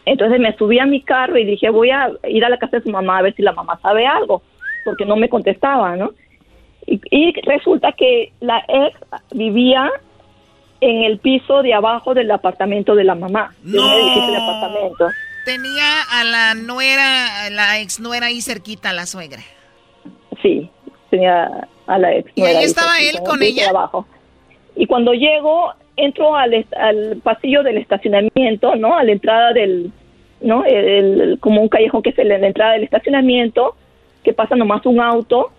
Entonces 0.05 0.41
me 0.41 0.57
subí 0.57 0.79
a 0.79 0.87
mi 0.87 1.03
carro 1.03 1.37
y 1.39 1.45
dije, 1.45 1.71
voy 1.71 1.91
a 1.91 2.11
ir 2.29 2.45
a 2.45 2.49
la 2.49 2.59
casa 2.59 2.79
de 2.79 2.85
su 2.85 2.91
mamá 2.91 3.19
a 3.19 3.23
ver 3.23 3.35
si 3.35 3.43
la 3.43 3.53
mamá 3.53 3.79
sabe 3.83 4.07
algo, 4.07 4.43
porque 4.85 5.05
no 5.05 5.17
me 5.17 5.29
contestaba, 5.29 5.97
¿no? 5.97 6.13
Y, 6.87 7.01
y 7.11 7.33
resulta 7.43 7.93
que 7.93 8.33
la 8.41 8.65
ex 8.69 8.97
vivía 9.33 9.91
en 10.81 11.03
el 11.05 11.19
piso 11.19 11.63
de 11.63 11.75
abajo 11.75 12.15
del 12.15 12.31
apartamento 12.31 12.95
de 12.95 13.05
la 13.05 13.15
mamá, 13.15 13.55
de 13.63 13.79
un 13.79 13.85
edificio 13.93 14.31
de 14.33 14.37
apartamentos. 14.37 15.13
Tenía 15.45 16.03
a 16.11 16.25
la 16.25 16.55
nuera, 16.55 17.45
a 17.47 17.51
la 17.51 17.79
ex 17.81 18.01
nuera 18.01 18.27
ahí 18.27 18.41
cerquita, 18.43 18.91
a 18.91 18.93
la 18.93 19.07
suegra. 19.07 19.43
Sí, 20.43 20.69
tenía 21.11 21.69
a 21.87 21.99
la 21.99 22.15
ex. 22.15 22.31
¿Y 22.35 22.41
nuera 22.41 22.59
ahí 22.59 22.65
estaba 22.65 22.99
él 23.01 23.17
con 23.25 23.43
ella? 23.43 23.63
de 23.65 23.69
abajo. 23.71 24.07
Y 24.75 24.87
cuando 24.87 25.13
llego, 25.15 25.73
entro 25.97 26.37
al, 26.37 26.67
al 26.77 27.17
pasillo 27.23 27.63
del 27.63 27.79
estacionamiento, 27.79 28.75
¿no? 28.77 28.97
A 28.99 29.05
la 29.05 29.13
entrada 29.13 29.53
del, 29.53 29.91
¿no? 30.41 30.65
El- 30.65 31.21
el- 31.21 31.39
como 31.41 31.63
un 31.63 31.69
callejón 31.69 32.03
que 32.03 32.11
es 32.11 32.19
la 32.19 32.37
entrada 32.47 32.73
del 32.73 32.85
estacionamiento, 32.85 33.77
que 34.25 34.33
pasa 34.33 34.57
nomás 34.57 34.85
un 34.85 35.01
auto 35.01 35.53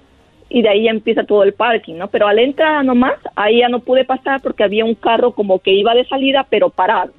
y 0.49 0.61
de 0.61 0.69
ahí 0.69 0.87
empieza 0.87 1.23
todo 1.23 1.43
el 1.43 1.53
parking, 1.53 1.95
¿no? 1.95 2.07
Pero 2.07 2.27
a 2.27 2.33
la 2.33 2.41
entrada 2.41 2.83
nomás, 2.83 3.15
ahí 3.35 3.59
ya 3.59 3.69
no 3.69 3.79
pude 3.79 4.05
pasar 4.05 4.41
porque 4.41 4.63
había 4.63 4.85
un 4.85 4.95
carro 4.95 5.31
como 5.33 5.59
que 5.59 5.73
iba 5.73 5.93
de 5.93 6.05
salida, 6.05 6.45
pero 6.49 6.69
parado 6.69 7.11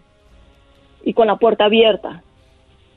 y 1.05 1.12
con 1.12 1.26
la 1.26 1.37
puerta 1.37 1.66
abierta. 1.66 2.22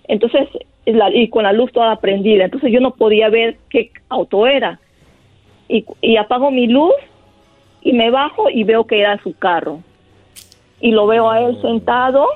Entonces, 0.07 0.49
y 0.85 1.29
con 1.29 1.43
la 1.43 1.53
luz 1.53 1.71
toda 1.71 1.95
prendida. 1.97 2.45
Entonces 2.45 2.71
yo 2.71 2.79
no 2.79 2.91
podía 2.91 3.29
ver 3.29 3.57
qué 3.69 3.91
auto 4.09 4.47
era. 4.47 4.79
Y, 5.69 5.85
y 6.01 6.17
apago 6.17 6.51
mi 6.51 6.67
luz 6.67 6.93
y 7.81 7.93
me 7.93 8.11
bajo 8.11 8.49
y 8.49 8.63
veo 8.63 8.85
que 8.85 8.99
era 8.99 9.21
su 9.21 9.33
carro. 9.37 9.79
Y 10.79 10.91
lo 10.91 11.07
veo 11.07 11.29
a 11.29 11.41
él 11.41 11.61
sentado, 11.61 12.27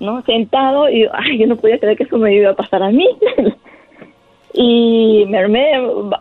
¿no? 0.00 0.22
Sentado 0.22 0.88
y 0.88 1.06
ay, 1.12 1.38
yo 1.38 1.46
no 1.46 1.56
podía 1.56 1.78
creer 1.78 1.96
que 1.96 2.04
eso 2.04 2.16
me 2.16 2.34
iba 2.34 2.50
a 2.50 2.56
pasar 2.56 2.82
a 2.82 2.90
mí. 2.90 3.06
y 4.52 5.24
me 5.28 5.38
armé 5.38 5.72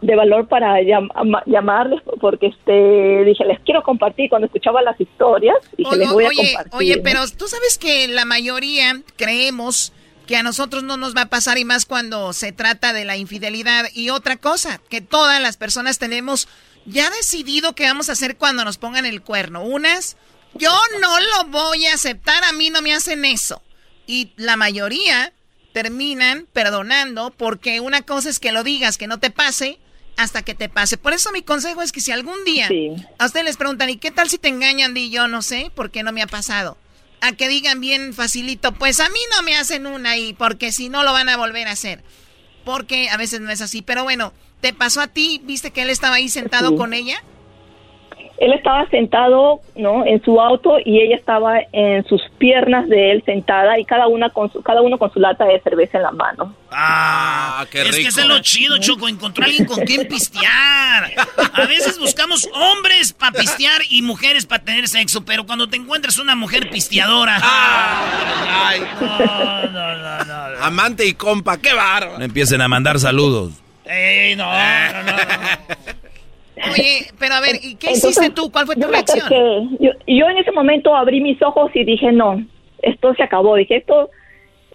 de 0.01 0.15
valor 0.15 0.47
para 0.47 0.79
llam- 0.81 1.09
ama- 1.15 1.43
llamarles 1.45 2.01
porque 2.21 2.47
este 2.47 3.23
dije, 3.25 3.43
les 3.45 3.59
quiero 3.61 3.81
compartir. 3.83 4.29
Cuando 4.29 4.45
escuchaba 4.45 4.81
las 4.81 4.99
historias, 4.99 5.55
dije, 5.77 5.95
les 5.97 6.11
voy 6.11 6.25
a 6.25 6.27
oye, 6.27 6.37
compartir. 6.53 6.73
oye, 6.77 6.97
pero 6.99 7.21
tú 7.37 7.47
sabes 7.47 7.77
que 7.77 8.07
la 8.07 8.25
mayoría 8.25 9.01
creemos 9.15 9.93
que 10.27 10.35
a 10.37 10.43
nosotros 10.43 10.83
no 10.83 10.95
nos 10.95 11.15
va 11.15 11.21
a 11.23 11.29
pasar 11.29 11.57
y 11.57 11.65
más 11.65 11.85
cuando 11.87 12.33
se 12.33 12.51
trata 12.51 12.93
de 12.93 13.03
la 13.03 13.17
infidelidad. 13.17 13.85
Y 13.95 14.11
otra 14.11 14.37
cosa, 14.37 14.79
que 14.89 15.01
todas 15.01 15.41
las 15.41 15.57
personas 15.57 15.97
tenemos 15.97 16.47
ya 16.85 17.09
decidido 17.09 17.73
qué 17.73 17.85
vamos 17.85 18.09
a 18.09 18.11
hacer 18.11 18.37
cuando 18.37 18.63
nos 18.63 18.77
pongan 18.77 19.07
el 19.07 19.23
cuerno. 19.23 19.63
Unas, 19.63 20.17
yo 20.53 20.71
no 21.01 21.19
lo 21.19 21.49
voy 21.49 21.87
a 21.87 21.95
aceptar, 21.95 22.43
a 22.43 22.51
mí 22.51 22.69
no 22.69 22.83
me 22.83 22.93
hacen 22.93 23.25
eso. 23.25 23.63
Y 24.05 24.31
la 24.37 24.55
mayoría 24.55 25.33
terminan 25.73 26.47
perdonando 26.53 27.31
porque 27.31 27.79
una 27.79 28.01
cosa 28.01 28.29
es 28.29 28.39
que 28.39 28.51
lo 28.51 28.63
digas, 28.63 28.97
que 28.97 29.07
no 29.07 29.19
te 29.19 29.29
pase, 29.29 29.79
hasta 30.17 30.41
que 30.41 30.53
te 30.55 30.67
pase. 30.69 30.97
Por 30.97 31.13
eso 31.13 31.31
mi 31.31 31.41
consejo 31.41 31.81
es 31.81 31.91
que 31.91 32.01
si 32.01 32.11
algún 32.11 32.43
día 32.43 32.69
a 33.19 33.25
ustedes 33.25 33.45
les 33.45 33.57
preguntan, 33.57 33.89
¿y 33.89 33.97
qué 33.97 34.11
tal 34.11 34.29
si 34.29 34.37
te 34.37 34.49
engañan? 34.49 34.93
Di 34.93 35.09
yo 35.09 35.27
no 35.27 35.41
sé, 35.41 35.71
porque 35.75 36.03
no 36.03 36.11
me 36.11 36.21
ha 36.21 36.27
pasado. 36.27 36.77
A 37.21 37.33
que 37.33 37.47
digan 37.47 37.79
bien 37.81 38.13
facilito, 38.13 38.73
pues 38.73 38.99
a 38.99 39.09
mí 39.09 39.19
no 39.35 39.43
me 39.43 39.55
hacen 39.55 39.85
una 39.87 40.17
y 40.17 40.33
porque 40.33 40.71
si 40.71 40.89
no 40.89 41.03
lo 41.03 41.13
van 41.13 41.29
a 41.29 41.37
volver 41.37 41.67
a 41.67 41.71
hacer. 41.71 42.03
Porque 42.65 43.09
a 43.09 43.17
veces 43.17 43.39
no 43.41 43.49
es 43.51 43.61
así. 43.61 43.81
Pero 43.81 44.03
bueno, 44.03 44.33
¿te 44.61 44.73
pasó 44.73 45.01
a 45.01 45.07
ti? 45.07 45.41
¿Viste 45.43 45.71
que 45.71 45.81
él 45.83 45.89
estaba 45.89 46.15
ahí 46.15 46.29
sentado 46.29 46.69
Sí. 46.71 46.75
con 46.77 46.93
ella? 46.93 47.23
Él 48.39 48.53
estaba 48.53 48.87
sentado 48.89 49.59
no 49.75 50.05
en 50.05 50.23
su 50.23 50.39
auto 50.39 50.77
y 50.83 50.99
ella 51.01 51.15
estaba 51.15 51.59
en 51.71 52.05
sus 52.05 52.21
piernas 52.37 52.87
de 52.87 53.11
él 53.11 53.23
sentada 53.25 53.77
y 53.79 53.85
cada 53.85 54.07
una 54.07 54.29
con 54.29 54.51
su, 54.51 54.61
cada 54.61 54.81
uno 54.81 54.97
con 54.97 55.11
su 55.11 55.19
lata 55.19 55.45
de 55.45 55.59
cerveza 55.61 55.97
en 55.97 56.03
la 56.03 56.11
mano 56.11 56.55
Ah, 56.71 57.65
qué 57.71 57.81
es 57.81 57.87
rico. 57.87 57.97
que 58.03 58.07
eso 58.09 58.21
es 58.21 58.27
lo 58.27 58.39
chido, 58.39 58.77
Choco, 58.77 59.07
encontrar 59.07 59.47
a 59.47 59.49
alguien 59.49 59.65
con 59.65 59.79
quien 59.85 60.07
pistear. 60.07 61.11
A 61.53 61.65
veces 61.65 61.97
buscamos 61.97 62.47
hombres 62.53 63.11
para 63.11 63.31
pistear 63.31 63.81
y 63.89 64.03
mujeres 64.03 64.45
para 64.45 64.63
tener 64.63 64.87
sexo, 64.87 65.25
pero 65.25 65.47
cuando 65.47 65.67
te 65.67 65.77
encuentras 65.77 66.19
una 66.19 66.35
mujer 66.35 66.69
pisteadora. 66.69 67.39
Ay. 67.41 68.81
No, 69.01 69.63
no, 69.71 69.97
no, 69.97 70.25
no. 70.25 70.63
Amante 70.63 71.07
y 71.07 71.13
compa, 71.13 71.57
qué 71.57 71.73
bárbaro. 71.73 72.19
No 72.19 72.25
empiecen 72.25 72.61
a 72.61 72.67
mandar 72.67 72.99
saludos. 72.99 73.53
¡Ey, 73.85 74.35
no, 74.35 74.45
no, 74.45 75.03
no! 75.03 75.17
Oye, 76.71 77.07
pero 77.19 77.35
a 77.35 77.41
ver, 77.41 77.55
¿y 77.61 77.75
qué 77.75 77.91
hiciste 77.91 78.29
tú? 78.29 78.51
¿Cuál 78.51 78.65
fue 78.65 78.75
tu 78.75 78.81
yo 78.81 78.87
reacción? 78.87 79.77
Yo, 79.79 79.91
yo 80.07 80.29
en 80.29 80.37
ese 80.37 80.51
momento 80.51 80.95
abrí 80.95 81.21
mis 81.21 81.41
ojos 81.41 81.71
y 81.73 81.83
dije, 81.83 82.11
no, 82.11 82.43
esto 82.81 83.13
se 83.15 83.23
acabó. 83.23 83.55
Dije, 83.55 83.77
esto, 83.77 84.09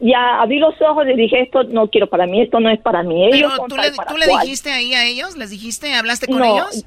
ya 0.01 0.41
abrí 0.41 0.59
los 0.59 0.81
ojos 0.83 1.07
y 1.09 1.15
dije, 1.17 1.41
esto 1.43 1.65
no 1.65 1.89
quiero 1.89 2.09
para 2.09 2.27
mí, 2.27 2.41
esto 2.41 2.61
no 2.61 2.71
es 2.71 2.81
para 2.81 3.03
mí. 3.03 3.27
Ellos 3.27 3.53
Pero 3.57 3.69
tú 3.69 3.77
le, 3.77 3.91
tú 4.09 4.17
le 4.17 4.27
dijiste 4.27 4.71
ahí 4.73 4.95
a 4.95 5.05
ellos, 5.07 5.37
les 5.37 5.51
dijiste, 5.51 5.93
hablaste 5.95 6.27
con 6.27 6.39
No, 6.39 6.55
ellos. 6.57 6.87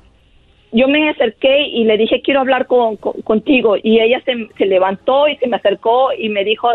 Yo 0.74 0.88
me 0.90 1.10
acerqué 1.10 1.68
y 1.68 1.86
le 1.86 1.98
dije, 1.98 2.22
quiero 2.22 2.42
hablar 2.42 2.68
con, 2.68 2.98
con- 2.98 3.22
contigo. 3.22 3.78
Y 3.82 4.00
ella 4.00 4.22
se, 4.26 4.34
se 4.58 4.66
levantó 4.66 5.28
y 5.30 5.38
se 5.38 5.48
me 5.48 5.56
acercó 5.56 6.10
y 6.14 6.28
me 6.30 6.44
dijo, 6.44 6.70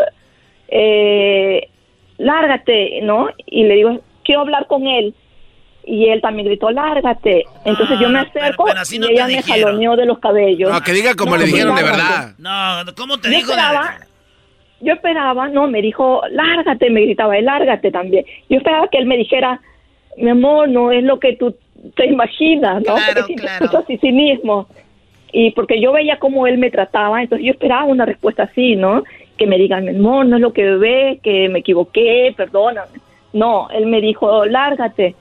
eh, 0.67 1.69
lárgate, 2.17 3.01
¿no? 3.03 3.27
Y 3.45 3.63
le 3.65 3.75
digo, 3.75 3.99
quiero 4.23 4.41
hablar 4.41 4.67
con 4.67 4.87
él. 4.87 5.13
Y 5.85 6.05
él 6.07 6.21
también 6.21 6.47
gritó, 6.47 6.71
lárgate. 6.71 7.43
Entonces 7.65 7.99
yo 7.99 8.07
me 8.09 8.19
acerco 8.19 8.63
Ah, 8.69 8.73
pero 8.73 8.99
no 8.99 9.05
y 9.05 9.07
te 9.09 9.13
ella 9.13 9.27
me 9.27 9.33
dijeron. 9.33 9.63
jaloneó 9.65 9.95
de 9.97 10.05
los 10.05 10.19
cabellos. 10.19 10.71
No, 10.71 10.81
que 10.81 10.93
diga 10.93 11.13
como 11.15 11.35
le 11.37 11.45
dijeron 11.45 11.75
de 11.75 11.83
verdad. 11.83 12.33
No, 12.37 12.93
¿cómo 12.95 13.17
te 13.17 13.29
Yo 13.29 13.37
dijo? 13.37 13.51
esperaba, 13.51 13.97
yo 14.79 14.93
esperaba, 14.93 15.47
no, 15.49 15.67
me 15.67 15.81
dijo, 15.81 16.21
lárgate, 16.31 16.89
me 16.89 17.01
gritaba, 17.01 17.37
él, 17.37 17.45
lárgate 17.45 17.91
también. 17.91 18.25
Yo 18.49 18.57
esperaba 18.57 18.87
que 18.87 18.97
él 18.97 19.05
me 19.05 19.17
dijera, 19.17 19.59
mi 20.17 20.29
amor, 20.29 20.69
no 20.69 20.91
es 20.91 21.03
lo 21.03 21.19
que 21.19 21.35
tú 21.35 21.55
te 21.95 22.05
imaginas, 22.05 22.81
¿no? 22.85 22.95
Claro, 22.95 23.13
Porque 23.15 23.33
si 23.33 23.35
claro. 23.39 23.65
escucho 23.65 23.83
así 23.83 23.97
sí 23.97 24.11
mismo. 24.11 24.67
Y 25.33 25.51
porque 25.51 25.81
yo 25.81 25.91
veía 25.91 26.17
cómo 26.19 26.45
él 26.47 26.59
me 26.59 26.69
trataba, 26.69 27.21
entonces 27.21 27.45
yo 27.45 27.51
esperaba 27.53 27.85
una 27.85 28.05
respuesta 28.05 28.43
así, 28.43 28.75
¿no? 28.75 29.03
Que 29.37 29.47
me 29.47 29.57
digan, 29.57 29.83
mi 29.83 29.89
amor, 29.89 30.27
no 30.27 30.35
es 30.37 30.41
lo 30.41 30.53
que 30.53 30.63
ve, 30.75 31.19
que 31.23 31.49
me 31.49 31.59
equivoqué, 31.59 32.33
perdóname. 32.37 32.99
No, 33.33 33.67
él 33.71 33.87
me 33.87 33.99
dijo, 33.99 34.45
lárgate. 34.45 35.15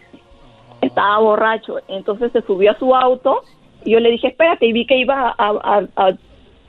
Estaba 0.93 1.21
borracho, 1.21 1.79
entonces 1.89 2.31
se 2.33 2.43
subió 2.43 2.73
a 2.73 2.79
su 2.79 2.95
auto 2.95 3.43
y 3.83 3.93
yo 3.93 4.01
le 4.01 4.11
dije, 4.11 4.29
espérate, 4.29 4.67
y 4.67 4.75
vi 4.75 4.85
que 4.85 4.99
iba 4.99 5.35
a, 5.39 6.13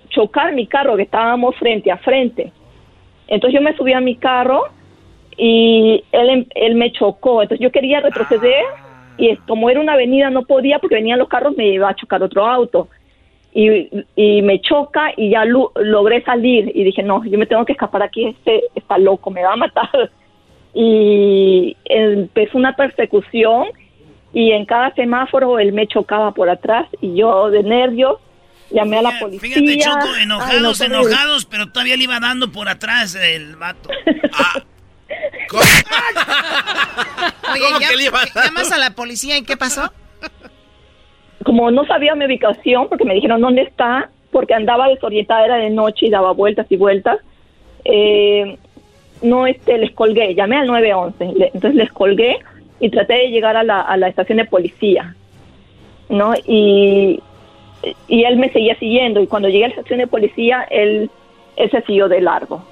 chocar 0.08 0.54
mi 0.54 0.66
carro, 0.66 0.96
que 0.96 1.04
estábamos 1.04 1.58
frente 1.58 1.92
a 1.92 1.98
frente. 1.98 2.54
Entonces 3.28 3.60
yo 3.60 3.62
me 3.62 3.76
subí 3.76 3.92
a 3.92 4.00
mi 4.00 4.16
carro 4.16 4.64
y 5.36 6.06
él, 6.14 6.30
em- 6.30 6.46
él 6.56 6.76
me 6.76 6.94
chocó. 6.94 7.42
Entonces 7.42 7.62
yo 7.62 7.70
quería 7.70 8.00
retroceder 8.00 8.64
y 9.18 9.36
como 9.48 9.70
era 9.70 9.82
una 9.82 9.94
avenida 9.94 10.30
no 10.30 10.44
podía 10.44 10.80
porque 10.80 10.96
venían 10.96 11.20
los 11.20 11.28
carros, 11.28 11.58
me 11.58 11.68
iba 11.68 11.90
a 11.90 11.96
chocar 11.96 12.24
otro 12.24 12.46
auto. 12.46 12.88
Y, 13.54 13.90
y 14.16 14.42
me 14.42 14.62
choca 14.62 15.12
y 15.18 15.32
ya 15.32 15.44
logré 15.44 16.24
salir 16.24 16.72
y 16.74 16.86
dije, 16.86 17.04
no, 17.04 17.26
yo 17.26 17.38
me 17.38 17.46
tengo 17.46 17.66
que 17.66 17.74
escapar 17.74 18.04
aquí, 18.04 18.28
este 18.28 18.64
está 18.74 18.98
loco, 18.98 19.32
me 19.32 19.44
va 19.44 19.52
a 19.52 19.58
matar. 19.58 19.90
Y 20.76 21.78
empezó 21.86 22.58
una 22.58 22.76
persecución 22.76 23.68
y 24.34 24.52
en 24.52 24.66
cada 24.66 24.94
semáforo 24.96 25.60
él 25.60 25.74
me 25.74 25.88
chocaba 25.88 26.32
por 26.32 26.50
atrás 26.50 26.88
y 27.02 27.16
yo 27.16 27.50
de 27.50 27.64
nervios 27.64 28.18
llamé 28.72 28.98
a 28.98 29.02
la 29.04 29.20
policía. 29.20 29.58
Fíjate, 29.58 29.78
Choco, 29.80 29.98
Ay, 30.18 30.26
no, 30.26 30.36
enojados, 30.42 30.82
enojados, 30.82 31.46
pero 31.46 31.68
todavía 31.70 31.96
le 31.96 32.04
iba 32.06 32.20
dando 32.20 32.52
por 32.52 32.68
atrás 32.68 33.14
el 33.16 33.56
vato. 33.56 33.90
Oye, 37.52 37.62
¿Cómo 37.62 37.80
ya- 37.80 37.90
que 37.90 37.96
le 37.98 38.04
iba 38.06 38.20
a 38.20 38.46
llamas 38.46 38.72
a 38.72 38.78
la 38.78 38.92
policía 38.92 39.38
y 39.38 39.44
¿qué 39.44 39.58
pasó? 39.58 39.92
como 41.46 41.70
no 41.72 41.86
sabía 41.86 42.16
mi 42.16 42.26
ubicación, 42.26 42.88
porque 42.88 43.04
me 43.04 43.14
dijeron 43.14 43.42
dónde 43.42 43.64
está, 43.64 44.10
porque 44.32 44.54
andaba 44.54 44.88
desorientada, 44.88 45.44
era 45.44 45.56
de 45.58 45.70
noche 45.72 46.06
y 46.06 46.10
daba 46.10 46.32
vueltas 46.32 46.66
y 46.70 46.78
vueltas, 46.78 47.20
eh, 47.84 48.58
no 49.22 49.46
este, 49.46 49.78
les 49.78 49.92
colgué, 49.92 50.34
llamé 50.36 50.56
al 50.56 50.68
911, 50.68 51.26
le- 51.38 51.48
entonces 51.54 51.76
les 51.76 51.92
colgué 51.92 52.38
y 52.84 52.90
traté 52.90 53.14
de 53.14 53.30
llegar 53.30 53.56
a 53.56 53.64
la, 53.64 53.80
a 53.80 53.96
la 53.96 54.10
estación 54.10 54.40
de 54.40 54.46
policía, 54.46 55.16
¿no? 56.10 56.34
Y, 56.46 57.24
y 58.10 58.24
él 58.26 58.36
me 58.36 58.52
seguía 58.52 58.78
siguiendo 58.78 59.22
y 59.22 59.28
cuando 59.28 59.48
llegué 59.48 59.64
a 59.64 59.68
la 59.70 59.76
estación 59.76 60.00
de 60.00 60.08
policía, 60.08 60.68
él, 60.70 61.10
él 61.56 61.72
se 61.72 61.82
siguió 61.84 62.10
de 62.10 62.20
largo. 62.20 62.68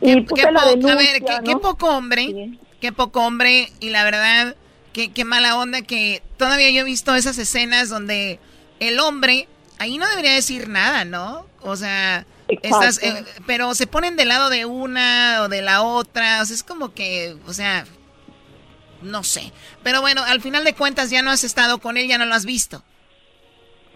Y 0.00 0.24
Qué 0.24 1.56
poco 1.62 1.88
hombre, 1.96 2.50
qué 2.80 2.90
poco 2.90 3.24
hombre 3.24 3.68
y 3.78 3.90
la 3.90 4.02
verdad, 4.02 4.56
qué, 4.92 5.12
qué 5.12 5.24
mala 5.24 5.56
onda 5.56 5.82
que 5.82 6.20
todavía 6.36 6.68
yo 6.70 6.80
he 6.80 6.84
visto 6.84 7.14
esas 7.14 7.38
escenas 7.38 7.88
donde 7.88 8.40
el 8.80 8.98
hombre 8.98 9.46
ahí 9.78 9.98
no 9.98 10.08
debería 10.08 10.32
decir 10.32 10.68
nada, 10.68 11.04
¿no? 11.04 11.46
O 11.62 11.76
sea, 11.76 12.26
estás, 12.48 13.00
eh, 13.04 13.24
pero 13.46 13.72
se 13.76 13.86
ponen 13.86 14.16
del 14.16 14.30
lado 14.30 14.50
de 14.50 14.64
una 14.64 15.42
o 15.42 15.48
de 15.48 15.62
la 15.62 15.82
otra, 15.82 16.42
o 16.42 16.44
sea, 16.44 16.56
es 16.56 16.64
como 16.64 16.92
que, 16.92 17.36
o 17.46 17.52
sea, 17.52 17.86
no 19.02 19.22
sé. 19.22 19.52
Pero 19.82 20.00
bueno, 20.00 20.22
al 20.26 20.40
final 20.40 20.64
de 20.64 20.74
cuentas 20.74 21.10
ya 21.10 21.22
no 21.22 21.30
has 21.30 21.44
estado 21.44 21.78
con 21.78 21.96
él, 21.96 22.08
ya 22.08 22.18
no 22.18 22.26
lo 22.26 22.34
has 22.34 22.46
visto. 22.46 22.82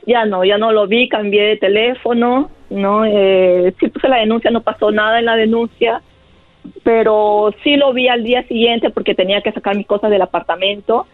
Ya 0.07 0.25
no, 0.25 0.45
ya 0.45 0.57
no 0.57 0.73
lo 0.73 0.87
vi, 0.87 1.09
cambié 1.09 1.43
de 1.43 1.57
teléfono, 1.57 2.51
¿no? 2.71 3.05
Eh, 3.05 3.75
sí 3.79 3.89
puse 3.89 4.09
la 4.09 4.19
denuncia, 4.19 4.51
no 4.51 4.63
pasó 4.63 4.91
nada 4.91 5.19
en 5.19 5.27
la 5.27 5.37
denuncia, 5.37 6.03
pero 6.83 7.55
sí 7.63 7.77
lo 7.77 7.93
vi 7.93 8.09
al 8.09 8.25
día 8.25 8.47
siguiente 8.49 8.91
porque 8.91 9.15
tenía 9.15 9.43
que 9.43 9.53
sacar 9.53 9.77
mis 9.77 9.87
cosas 9.87 10.11
del 10.11 10.23
apartamento 10.23 11.07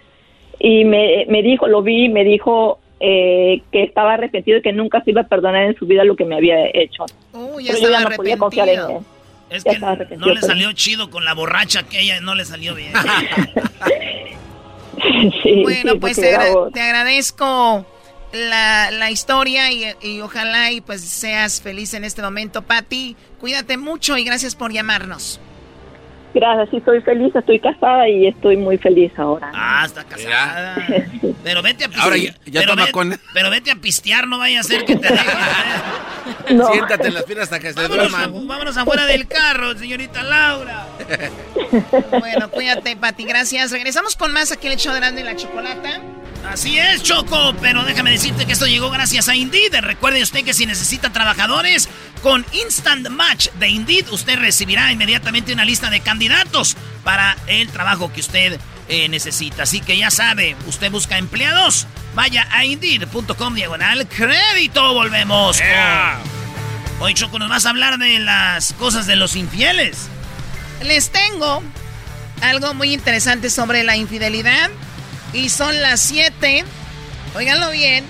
y 0.58 0.84
me, 0.84 1.26
me 1.28 1.42
dijo, 1.42 1.66
lo 1.66 1.82
vi, 1.82 2.08
me 2.08 2.24
dijo 2.24 2.78
eh, 3.00 3.62
que 3.72 3.82
estaba 3.82 4.14
arrepentido 4.14 4.58
y 4.58 4.62
que 4.62 4.72
nunca 4.72 5.02
se 5.02 5.10
iba 5.10 5.22
a 5.22 5.28
perdonar 5.28 5.64
en 5.64 5.76
su 5.76 5.86
vida 5.86 6.04
lo 6.04 6.16
que 6.16 6.24
me 6.24 6.36
había 6.36 6.66
hecho. 6.72 7.04
Uy, 7.32 7.64
ya 7.64 7.72
Pero 7.72 7.86
yo 7.86 7.90
ya 7.90 8.00
no 8.00 8.16
podía 8.16 8.38
confiar 8.38 8.68
en 8.68 8.80
él. 8.80 8.96
Es 9.50 9.62
que 9.64 9.78
no 9.78 10.26
le 10.26 10.40
salió 10.42 10.72
chido 10.72 11.08
con 11.10 11.24
la 11.24 11.32
borracha 11.34 11.84
que 11.84 12.00
ella 12.00 12.20
no 12.20 12.34
le 12.34 12.44
salió 12.44 12.74
bien. 12.74 12.92
Sí, 15.42 15.62
Bueno, 15.62 15.92
sí, 15.92 15.98
pues 15.98 16.18
agra- 16.18 16.70
te 16.72 16.80
agradezco 16.80 17.86
la, 18.32 18.90
la 18.90 19.10
historia 19.10 19.70
y, 19.70 19.84
y 20.02 20.20
ojalá 20.20 20.70
y 20.72 20.80
pues 20.80 21.02
seas 21.02 21.60
feliz 21.60 21.92
en 21.94 22.04
este 22.04 22.22
momento, 22.22 22.62
Patti. 22.62 23.14
Cuídate 23.38 23.76
mucho 23.76 24.16
y 24.16 24.24
gracias 24.24 24.54
por 24.54 24.72
llamarnos. 24.72 25.38
Gracias, 26.38 26.68
sí, 26.70 26.76
estoy 26.76 27.00
feliz, 27.00 27.34
estoy 27.34 27.58
casada 27.58 28.06
y 28.10 28.26
estoy 28.26 28.58
muy 28.58 28.76
feliz 28.76 29.10
ahora. 29.16 29.50
Ah, 29.54 29.84
está 29.86 30.04
casada. 30.04 30.76
Pero 31.42 31.62
vete 31.62 31.84
a 31.84 31.88
pistear. 31.88 32.04
Ahora 32.04 32.16
ya- 32.18 32.34
ya 32.44 32.60
pero, 32.60 32.72
toma 32.72 32.84
ve- 32.84 32.92
con- 32.92 33.20
pero 33.32 33.48
vete 33.50 33.70
a 33.70 33.76
pistear, 33.76 34.28
no 34.28 34.38
vaya 34.38 34.60
a 34.60 34.62
ser 34.62 34.84
que 34.84 34.96
te 34.96 35.08
dejes. 35.08 35.34
Siéntate 36.72 37.08
en 37.08 37.14
las 37.14 37.22
piernas 37.24 37.44
hasta 37.44 37.58
que 37.58 37.72
se 37.72 37.80
Vámonos, 37.80 38.10
duerman. 38.10 38.46
vámonos 38.46 38.76
afuera 38.76 39.06
del 39.06 39.26
carro, 39.26 39.76
señorita 39.78 40.22
Laura. 40.22 40.86
Bueno, 42.20 42.50
cuídate, 42.50 42.96
Patti. 42.96 43.24
Gracias. 43.24 43.70
Regresamos 43.70 44.14
con 44.16 44.32
más 44.32 44.52
aquí 44.52 44.66
el 44.68 44.76
de 44.76 44.84
Grande 44.96 45.20
y 45.22 45.24
la 45.24 45.36
Chocolata. 45.36 46.00
Así 46.50 46.78
es, 46.78 47.02
Choco, 47.02 47.54
pero 47.60 47.82
déjame 47.84 48.10
decirte 48.12 48.46
que 48.46 48.52
esto 48.52 48.66
llegó 48.66 48.88
gracias 48.90 49.28
a 49.28 49.34
Indeed. 49.34 49.74
Recuerde 49.80 50.22
usted 50.22 50.44
que 50.44 50.54
si 50.54 50.64
necesita 50.64 51.10
trabajadores, 51.12 51.88
con 52.22 52.44
Instant 52.52 53.08
Match 53.08 53.48
de 53.58 53.68
Indeed, 53.68 54.08
usted 54.10 54.38
recibirá 54.38 54.92
inmediatamente 54.92 55.52
una 55.52 55.64
lista 55.64 55.90
de 55.90 56.00
candidatos 56.00 56.25
para 57.04 57.36
el 57.46 57.68
trabajo 57.68 58.12
que 58.12 58.20
usted 58.20 58.58
eh, 58.88 59.08
necesita. 59.08 59.64
Así 59.64 59.80
que 59.80 59.96
ya 59.96 60.10
sabe, 60.10 60.56
usted 60.66 60.90
busca 60.90 61.18
empleados, 61.18 61.86
vaya 62.14 62.46
a 62.50 62.64
Indeed.com 62.64 63.54
diagonal 63.54 64.06
crédito. 64.08 64.92
Volvemos. 64.94 65.58
con- 65.58 66.36
Hoy, 67.00 67.12
Choco, 67.14 67.38
nos 67.38 67.48
vas 67.50 67.66
a 67.66 67.70
hablar 67.70 67.98
de 67.98 68.18
las 68.20 68.72
cosas 68.74 69.06
de 69.06 69.16
los 69.16 69.36
infieles. 69.36 70.08
Les 70.82 71.10
tengo 71.10 71.62
algo 72.40 72.72
muy 72.74 72.92
interesante 72.94 73.50
sobre 73.50 73.82
la 73.84 73.96
infidelidad. 73.96 74.70
Y 75.32 75.50
son 75.50 75.82
las 75.82 76.00
siete, 76.00 76.64
oiganlo 77.34 77.70
bien, 77.70 78.04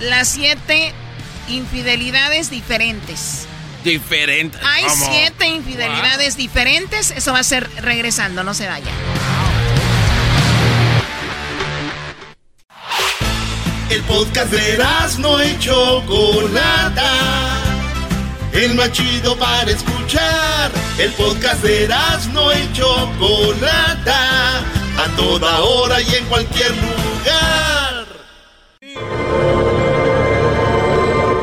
las 0.00 0.28
siete 0.28 0.92
infidelidades 1.48 2.50
diferentes. 2.50 3.46
Diferente. 3.84 4.58
Hay 4.64 4.84
¿Cómo? 4.84 5.06
siete 5.10 5.46
infidelidades 5.46 6.36
diferentes. 6.36 7.10
Eso 7.10 7.32
va 7.32 7.40
a 7.40 7.44
ser 7.44 7.68
regresando, 7.80 8.44
no 8.44 8.54
se 8.54 8.68
vaya. 8.68 8.92
El 13.90 14.02
podcast 14.04 14.50
de 14.50 14.78
no 15.18 15.44
y 15.44 15.58
Chocolata. 15.58 17.10
El 18.52 18.74
más 18.74 18.92
chido 18.92 19.36
para 19.36 19.70
escuchar. 19.70 20.70
El 20.98 21.12
podcast 21.12 21.62
de 21.62 21.88
no 22.32 22.52
y 22.52 22.72
Chocolata. 22.72 24.60
A 24.96 25.16
toda 25.16 25.60
hora 25.60 26.00
y 26.00 26.14
en 26.14 26.24
cualquier 26.26 26.70
lugar. 26.70 28.06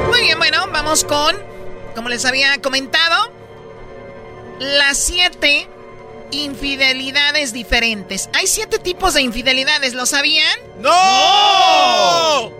Muy 0.09 0.22
bien, 0.22 0.38
bueno, 0.39 0.68
vamos 0.72 1.03
con, 1.03 1.35
como 1.99 2.07
les 2.07 2.23
había 2.23 2.61
comentado, 2.61 3.30
las 4.57 4.97
siete 4.97 5.67
infidelidades 6.31 7.51
diferentes. 7.51 8.30
Hay 8.34 8.47
siete 8.47 8.80
tipos 8.80 9.15
de 9.15 9.21
infidelidades, 9.21 9.95
¿lo 9.95 10.05
sabían? 10.05 10.57
¡No! 10.77 12.51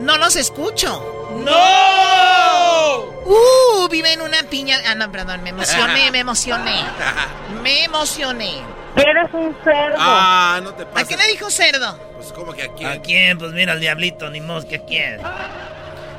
No 0.00 0.18
los 0.18 0.36
escucho. 0.36 1.30
¡No! 1.46 3.04
Uh, 3.24 3.88
vive 3.88 4.12
en 4.12 4.20
una 4.20 4.42
piña. 4.42 4.78
Ah, 4.86 4.94
no, 4.94 5.10
perdón, 5.10 5.42
me 5.42 5.48
emocioné, 5.48 6.10
me 6.10 6.18
emocioné. 6.18 6.84
Me 7.62 7.84
emocioné. 7.84 8.52
Eres 8.96 9.32
un 9.32 9.56
cerdo. 9.64 9.96
Ah, 9.98 10.60
no 10.62 10.74
te 10.74 10.84
pases. 10.84 11.06
¿A 11.06 11.08
qué 11.08 11.16
le 11.16 11.26
dijo 11.28 11.50
cerdo? 11.50 11.98
Pues, 12.16 12.34
¿cómo 12.34 12.52
que 12.52 12.64
a 12.64 12.74
quién? 12.74 12.90
¿A 12.90 13.00
quién? 13.00 13.38
Pues 13.38 13.52
mira, 13.52 13.72
al 13.72 13.80
diablito, 13.80 14.28
ni 14.28 14.42
mos 14.42 14.66
que 14.66 14.76
a 14.76 14.84
quién. 14.84 15.22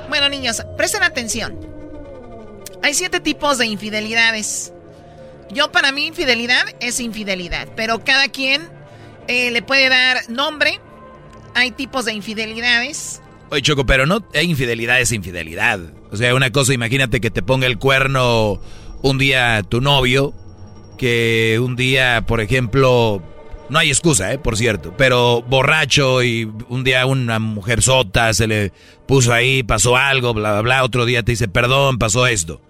Bueno, 0.10 0.30
niños, 0.30 0.64
presten 0.78 1.04
atención. 1.04 1.60
Hay 2.82 2.94
siete 2.94 3.20
tipos 3.20 3.58
de 3.58 3.66
infidelidades. 3.66 4.74
Yo, 5.52 5.72
para 5.72 5.92
mí, 5.92 6.08
infidelidad 6.08 6.64
es 6.80 7.00
infidelidad. 7.00 7.68
Pero 7.76 8.04
cada 8.04 8.28
quien 8.28 8.68
eh, 9.28 9.52
le 9.52 9.62
puede 9.62 9.90
dar 9.90 10.30
nombre. 10.30 10.80
Hay 11.56 11.72
tipos 11.72 12.06
de 12.06 12.14
infidelidades. 12.14 13.22
Oye, 13.50 13.62
Choco, 13.62 13.86
pero 13.86 14.06
no 14.06 14.26
hay 14.34 14.50
infidelidad, 14.50 15.00
es 15.00 15.12
infidelidad. 15.12 15.80
O 16.12 16.18
sea, 16.18 16.34
una 16.34 16.52
cosa, 16.52 16.74
imagínate 16.74 17.22
que 17.22 17.30
te 17.30 17.44
ponga 17.44 17.68
el 17.68 17.78
cuerno 17.78 18.60
un 19.02 19.18
día 19.18 19.62
tu 19.68 19.80
novio, 19.80 20.34
que 20.98 21.60
un 21.64 21.76
día, 21.76 22.26
por 22.26 22.42
ejemplo, 22.42 23.22
no 23.70 23.80
hay 23.80 23.90
excusa, 23.90 24.32
¿eh? 24.34 24.38
Por 24.38 24.58
cierto, 24.58 24.94
pero 24.98 25.42
borracho 25.42 26.22
y 26.24 26.44
un 26.70 26.84
día 26.84 27.06
una 27.06 27.40
mujer 27.40 27.82
sota 27.82 28.34
se 28.34 28.48
le 28.48 28.72
puso 29.08 29.34
ahí, 29.34 29.64
pasó 29.64 29.96
algo, 29.98 30.34
bla, 30.34 30.52
bla, 30.54 30.62
bla, 30.62 30.84
otro 30.84 31.06
día 31.06 31.24
te 31.24 31.32
dice, 31.32 31.48
perdón, 31.48 31.98
pasó 31.98 32.28
esto. 32.28 32.62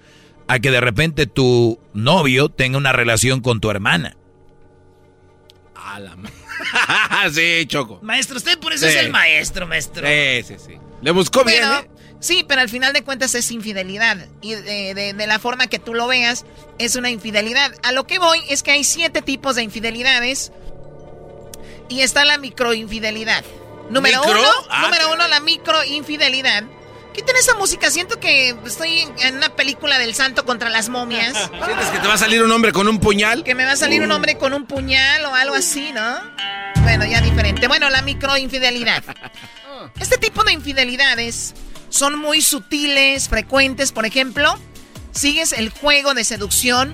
A 0.47 0.59
que 0.59 0.71
de 0.71 0.81
repente 0.81 1.25
tu 1.25 1.79
novio 1.93 2.49
tenga 2.49 2.77
una 2.77 2.91
relación 2.91 3.41
con 3.41 3.59
tu 3.61 3.69
hermana. 3.71 4.17
A 5.75 5.99
la 5.99 6.15
sí, 7.33 7.65
Choco. 7.67 7.99
Maestro, 8.01 8.37
usted 8.37 8.57
por 8.59 8.73
eso 8.73 8.85
Sí. 8.87 8.91
es 8.95 9.03
el 9.03 9.11
maestro, 9.11 9.67
maestro. 9.67 10.07
Sí, 10.07 10.43
sí, 10.47 10.55
sí. 10.65 10.73
Le 11.01 11.11
buscó 11.11 11.43
bien, 11.43 11.59
Pero, 11.61 11.79
¿eh? 11.79 11.89
Sí, 12.19 12.45
pero 12.47 12.61
al 12.61 12.69
final 12.69 12.93
de 12.93 13.03
cuentas 13.03 13.35
es 13.35 13.51
infidelidad. 13.51 14.27
Y 14.41 14.51
de, 14.53 14.93
de- 14.93 15.13
de 15.13 15.27
la 15.27 15.39
forma 15.39 15.67
que 15.67 15.79
tú 15.79 15.93
lo 15.93 16.07
veas, 16.07 16.45
es 16.77 16.95
una 16.95 17.09
infidelidad. 17.09 17.73
A 17.83 17.91
lo 17.91 18.07
que 18.07 18.17
voy 18.19 18.39
es 18.49 18.63
que 18.63 18.71
hay 18.71 18.83
siete 18.85 19.21
tipos 19.21 19.55
de 19.57 19.63
infidelidades. 19.63 20.53
Y 21.93 22.01
está 22.01 22.25
la 22.25 22.37
microinfidelidad. 22.39 23.43
Número 23.91 24.21
¿Micro? 24.21 24.39
uno, 24.39 24.49
Ah, 24.69 24.81
número 24.81 25.13
uno, 25.13 25.27
la 25.27 25.39
microinfidelidad. 25.41 26.63
Quiten 27.13 27.35
esa 27.35 27.53
música, 27.53 27.91
siento 27.91 28.19
que 28.19 28.55
estoy 28.65 29.01
en 29.19 29.37
una 29.37 29.49
película 29.55 29.99
del 29.99 30.15
santo 30.15 30.43
contra 30.45 30.71
las 30.71 30.89
momias. 30.89 31.33
¿Sientes 31.65 31.87
que 31.91 31.99
te 31.99 32.07
va 32.07 32.15
a 32.15 32.17
salir 32.17 32.41
un 32.41 32.51
hombre 32.51 32.71
con 32.71 32.87
un 32.87 32.99
puñal? 32.99 33.43
Que 33.43 33.53
me 33.53 33.65
va 33.65 33.73
a 33.73 33.75
salir 33.75 34.01
un 34.01 34.11
hombre 34.11 34.39
con 34.39 34.53
un 34.55 34.65
puñal 34.65 35.23
o 35.25 35.35
algo 35.35 35.53
así, 35.53 35.91
¿no? 35.93 36.19
Bueno, 36.81 37.05
ya 37.05 37.21
diferente. 37.21 37.67
Bueno, 37.67 37.89
la 37.91 38.01
microinfidelidad. 38.01 39.03
Este 39.99 40.17
tipo 40.17 40.43
de 40.45 40.53
infidelidades 40.53 41.53
son 41.89 42.17
muy 42.17 42.41
sutiles, 42.41 43.27
frecuentes. 43.29 43.91
Por 43.91 44.05
ejemplo, 44.05 44.57
sigues 45.11 45.51
el 45.51 45.69
juego 45.69 46.13
de 46.13 46.23
seducción 46.23 46.93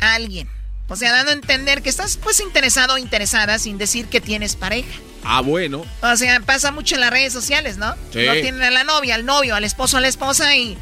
a 0.00 0.14
alguien. 0.14 0.50
O 0.90 0.96
sea, 0.96 1.12
dando 1.12 1.30
a 1.30 1.34
entender 1.34 1.82
que 1.82 1.88
estás 1.88 2.16
pues 2.16 2.40
interesado 2.40 2.94
o 2.94 2.98
interesada 2.98 3.60
sin 3.60 3.78
decir 3.78 4.06
que 4.06 4.20
tienes 4.20 4.56
pareja. 4.56 4.90
Ah, 5.22 5.40
bueno. 5.40 5.86
O 6.02 6.16
sea, 6.16 6.40
pasa 6.40 6.72
mucho 6.72 6.96
en 6.96 7.02
las 7.02 7.10
redes 7.10 7.32
sociales, 7.32 7.76
¿no? 7.76 7.94
Sí. 8.12 8.26
No 8.26 8.32
tienen 8.32 8.62
a 8.62 8.70
la 8.70 8.82
novia, 8.82 9.14
al 9.14 9.24
novio, 9.24 9.54
al 9.54 9.62
esposo, 9.62 9.98
a 9.98 10.00
la 10.00 10.08
esposa 10.08 10.56
y 10.56 10.76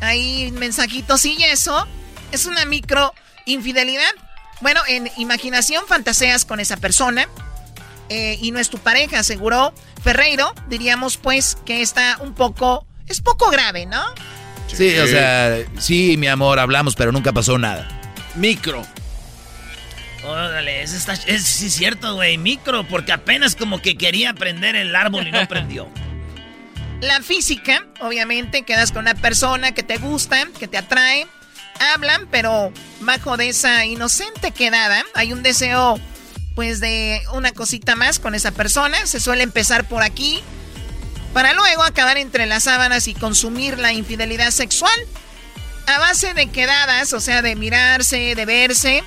hay 0.00 0.52
mensajitos 0.52 1.24
y 1.24 1.42
eso. 1.44 1.88
Es 2.30 2.44
una 2.44 2.66
micro 2.66 3.14
infidelidad. 3.46 4.12
Bueno, 4.60 4.82
en 4.86 5.10
imaginación 5.16 5.84
fantaseas 5.86 6.44
con 6.44 6.60
esa 6.60 6.76
persona 6.76 7.26
eh, 8.10 8.38
y 8.42 8.50
no 8.50 8.58
es 8.58 8.68
tu 8.68 8.78
pareja, 8.78 9.20
aseguró 9.20 9.72
Ferreiro. 10.02 10.54
Diríamos 10.68 11.16
pues 11.16 11.56
que 11.64 11.80
está 11.80 12.18
un 12.20 12.34
poco, 12.34 12.86
es 13.06 13.22
poco 13.22 13.50
grave, 13.50 13.86
¿no? 13.86 14.02
Sí, 14.66 14.98
o 14.98 15.06
sea, 15.06 15.56
sí, 15.78 16.16
mi 16.18 16.26
amor, 16.26 16.58
hablamos, 16.58 16.96
pero 16.96 17.12
nunca 17.12 17.32
pasó 17.32 17.56
nada. 17.56 17.88
Micro. 18.34 18.84
Órale, 20.26 20.86
sí 20.86 20.96
es 21.26 21.74
cierto, 21.74 22.14
güey, 22.14 22.38
micro, 22.38 22.86
porque 22.88 23.12
apenas 23.12 23.54
como 23.56 23.80
que 23.82 23.96
quería 23.96 24.32
prender 24.32 24.74
el 24.74 24.96
árbol 24.96 25.26
y 25.26 25.32
no 25.32 25.46
prendió. 25.46 25.88
La 27.00 27.20
física, 27.20 27.86
obviamente, 28.00 28.62
quedas 28.62 28.90
con 28.90 29.02
una 29.02 29.14
persona 29.14 29.72
que 29.72 29.82
te 29.82 29.98
gusta, 29.98 30.48
que 30.58 30.68
te 30.68 30.78
atrae, 30.78 31.26
hablan, 31.94 32.26
pero 32.30 32.72
bajo 33.00 33.36
de 33.36 33.48
esa 33.48 33.84
inocente 33.84 34.52
quedada 34.52 35.04
hay 35.14 35.34
un 35.34 35.42
deseo, 35.42 36.00
pues, 36.54 36.80
de 36.80 37.20
una 37.34 37.52
cosita 37.52 37.94
más 37.94 38.18
con 38.18 38.34
esa 38.34 38.52
persona. 38.52 39.06
Se 39.06 39.20
suele 39.20 39.42
empezar 39.42 39.86
por 39.86 40.02
aquí, 40.02 40.40
para 41.34 41.52
luego 41.52 41.82
acabar 41.82 42.16
entre 42.16 42.46
las 42.46 42.62
sábanas 42.62 43.08
y 43.08 43.14
consumir 43.14 43.78
la 43.78 43.92
infidelidad 43.92 44.50
sexual. 44.50 44.98
A 45.86 45.98
base 45.98 46.32
de 46.32 46.46
quedadas, 46.46 47.12
o 47.12 47.20
sea, 47.20 47.42
de 47.42 47.56
mirarse, 47.56 48.34
de 48.34 48.46
verse, 48.46 49.04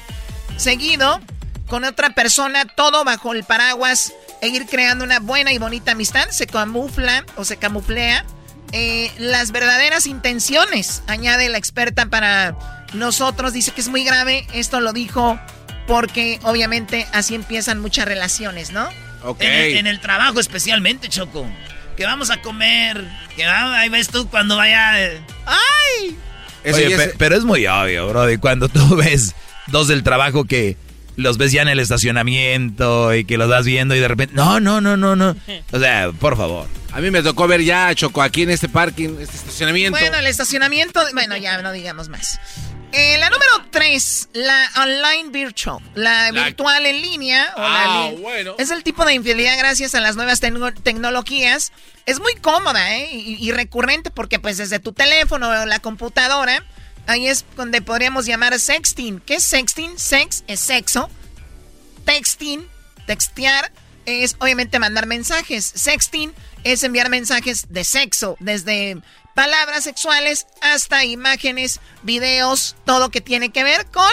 seguido 0.58 1.20
con 1.68 1.84
otra 1.84 2.12
persona, 2.12 2.66
todo 2.66 3.04
bajo 3.04 3.34
el 3.34 3.44
paraguas 3.44 4.14
e 4.42 4.48
ir 4.48 4.66
creando 4.68 5.04
una 5.04 5.20
buena 5.20 5.52
y 5.52 5.58
bonita 5.58 5.92
amistad, 5.94 6.30
se 6.30 6.48
camufla 6.48 7.26
o 7.36 7.44
se 7.46 7.58
camuflea 7.58 8.24
eh, 8.72 9.12
las 9.18 9.52
verdaderas 9.52 10.06
intenciones, 10.08 11.02
añade 11.08 11.50
la 11.50 11.58
experta 11.58 12.06
para 12.08 12.56
nosotros, 12.94 13.54
dice 13.54 13.72
que 13.72 13.82
es 13.82 13.88
muy 13.90 14.04
grave, 14.04 14.46
esto 14.54 14.80
lo 14.82 14.94
dijo 14.94 15.40
porque 15.88 16.40
obviamente 16.44 17.08
así 17.14 17.36
empiezan 17.36 17.80
muchas 17.80 18.06
relaciones, 18.06 18.72
¿no? 18.72 18.88
Ok. 19.24 19.42
En, 19.42 19.52
el, 19.52 19.78
en 19.78 19.88
el 19.88 20.00
trabajo 20.02 20.40
especialmente, 20.40 21.08
Choco. 21.10 21.46
Que 21.96 22.06
vamos 22.06 22.30
a 22.30 22.42
comer. 22.42 23.04
Que 23.36 23.46
va- 23.48 23.80
ahí 23.80 23.90
ves 23.90 24.10
tú 24.10 24.30
cuando 24.30 24.56
vaya. 24.58 25.02
eh, 25.02 25.22
¡Ay! 25.46 26.18
Oye, 26.72 26.94
es- 26.94 27.14
pero 27.18 27.36
es 27.36 27.44
muy 27.44 27.66
obvio, 27.66 28.08
bro. 28.10 28.30
Y 28.30 28.38
cuando 28.38 28.68
tú 28.70 28.96
ves 28.98 29.34
dos 29.68 29.88
del 29.88 30.04
trabajo 30.04 30.46
que 30.46 30.78
los 31.16 31.38
ves 31.38 31.52
ya 31.52 31.62
en 31.64 31.68
el 31.68 31.80
estacionamiento 31.80 33.14
y 33.16 33.26
que 33.26 33.38
los 33.38 33.50
vas 33.50 33.66
viendo 33.66 33.96
y 33.96 34.00
de 34.00 34.08
repente, 34.08 34.36
no, 34.36 34.60
no, 34.60 34.82
no, 34.82 34.98
no, 34.98 35.16
no. 35.16 35.36
O 35.72 35.80
sea, 35.80 36.12
por 36.20 36.38
favor. 36.38 36.68
A 36.92 37.00
mí 37.02 37.12
me 37.12 37.22
tocó 37.22 37.48
ver 37.48 37.62
ya, 37.64 37.94
Choco, 37.96 38.22
aquí 38.22 38.44
en 38.44 38.50
este 38.52 38.70
parking, 38.70 39.18
este 39.20 39.36
estacionamiento. 39.38 39.98
Bueno, 40.00 40.18
el 40.18 40.26
estacionamiento, 40.28 41.02
bueno, 41.14 41.38
ya 41.38 41.62
no 41.62 41.72
digamos 41.72 42.10
más. 42.10 42.40
Eh, 42.94 43.18
la 43.20 43.30
número 43.30 43.52
tres, 43.70 44.30
la 44.34 44.66
online 44.82 45.30
virtual, 45.30 45.80
la, 45.94 46.32
La- 46.32 46.44
virtual 46.46 46.86
en 46.86 47.02
línea. 47.02 47.52
o 47.56 47.60
la 47.60 47.84
Ah, 48.06 48.10
li- 48.12 48.22
bueno. 48.22 48.56
Es 48.58 48.72
el 48.72 48.82
tipo 48.84 49.04
de 49.04 49.14
infidelidad 49.14 49.58
gracias 49.58 49.94
a 49.94 50.00
las 50.00 50.16
nuevas 50.16 50.42
tecno- 50.42 50.74
tecnologías. 50.82 51.74
Es 52.06 52.20
muy 52.20 52.34
cómoda 52.36 52.96
¿eh? 52.98 53.10
y, 53.12 53.38
y 53.46 53.52
recurrente 53.52 54.10
porque 54.10 54.40
pues 54.40 54.58
desde 54.58 54.80
tu 54.80 54.94
teléfono 54.94 55.50
o 55.50 55.66
la 55.66 55.80
computadora, 55.80 56.64
ahí 57.08 57.28
es 57.28 57.46
donde 57.56 57.82
podríamos 57.82 58.26
llamar 58.26 58.60
sexting. 58.60 59.20
¿Qué 59.22 59.36
es 59.36 59.44
sexting? 59.44 59.98
Sex 59.98 60.44
es 60.48 60.60
sexo. 60.60 61.10
Texting, 62.06 62.68
textear, 63.06 63.72
es 64.06 64.36
obviamente 64.40 64.80
mandar 64.80 65.08
mensajes. 65.08 65.66
Sexting 65.76 66.34
es 66.64 66.84
enviar 66.84 67.10
mensajes 67.10 67.66
de 67.70 67.84
sexo, 67.84 68.38
desde 68.40 69.02
palabras 69.36 69.84
sexuales 69.84 70.48
hasta 70.62 71.04
imágenes, 71.04 71.80
videos, 72.04 72.76
todo 72.86 73.12
que 73.12 73.22
tiene 73.22 73.52
que 73.52 73.64
ver 73.64 73.86
con 73.88 74.10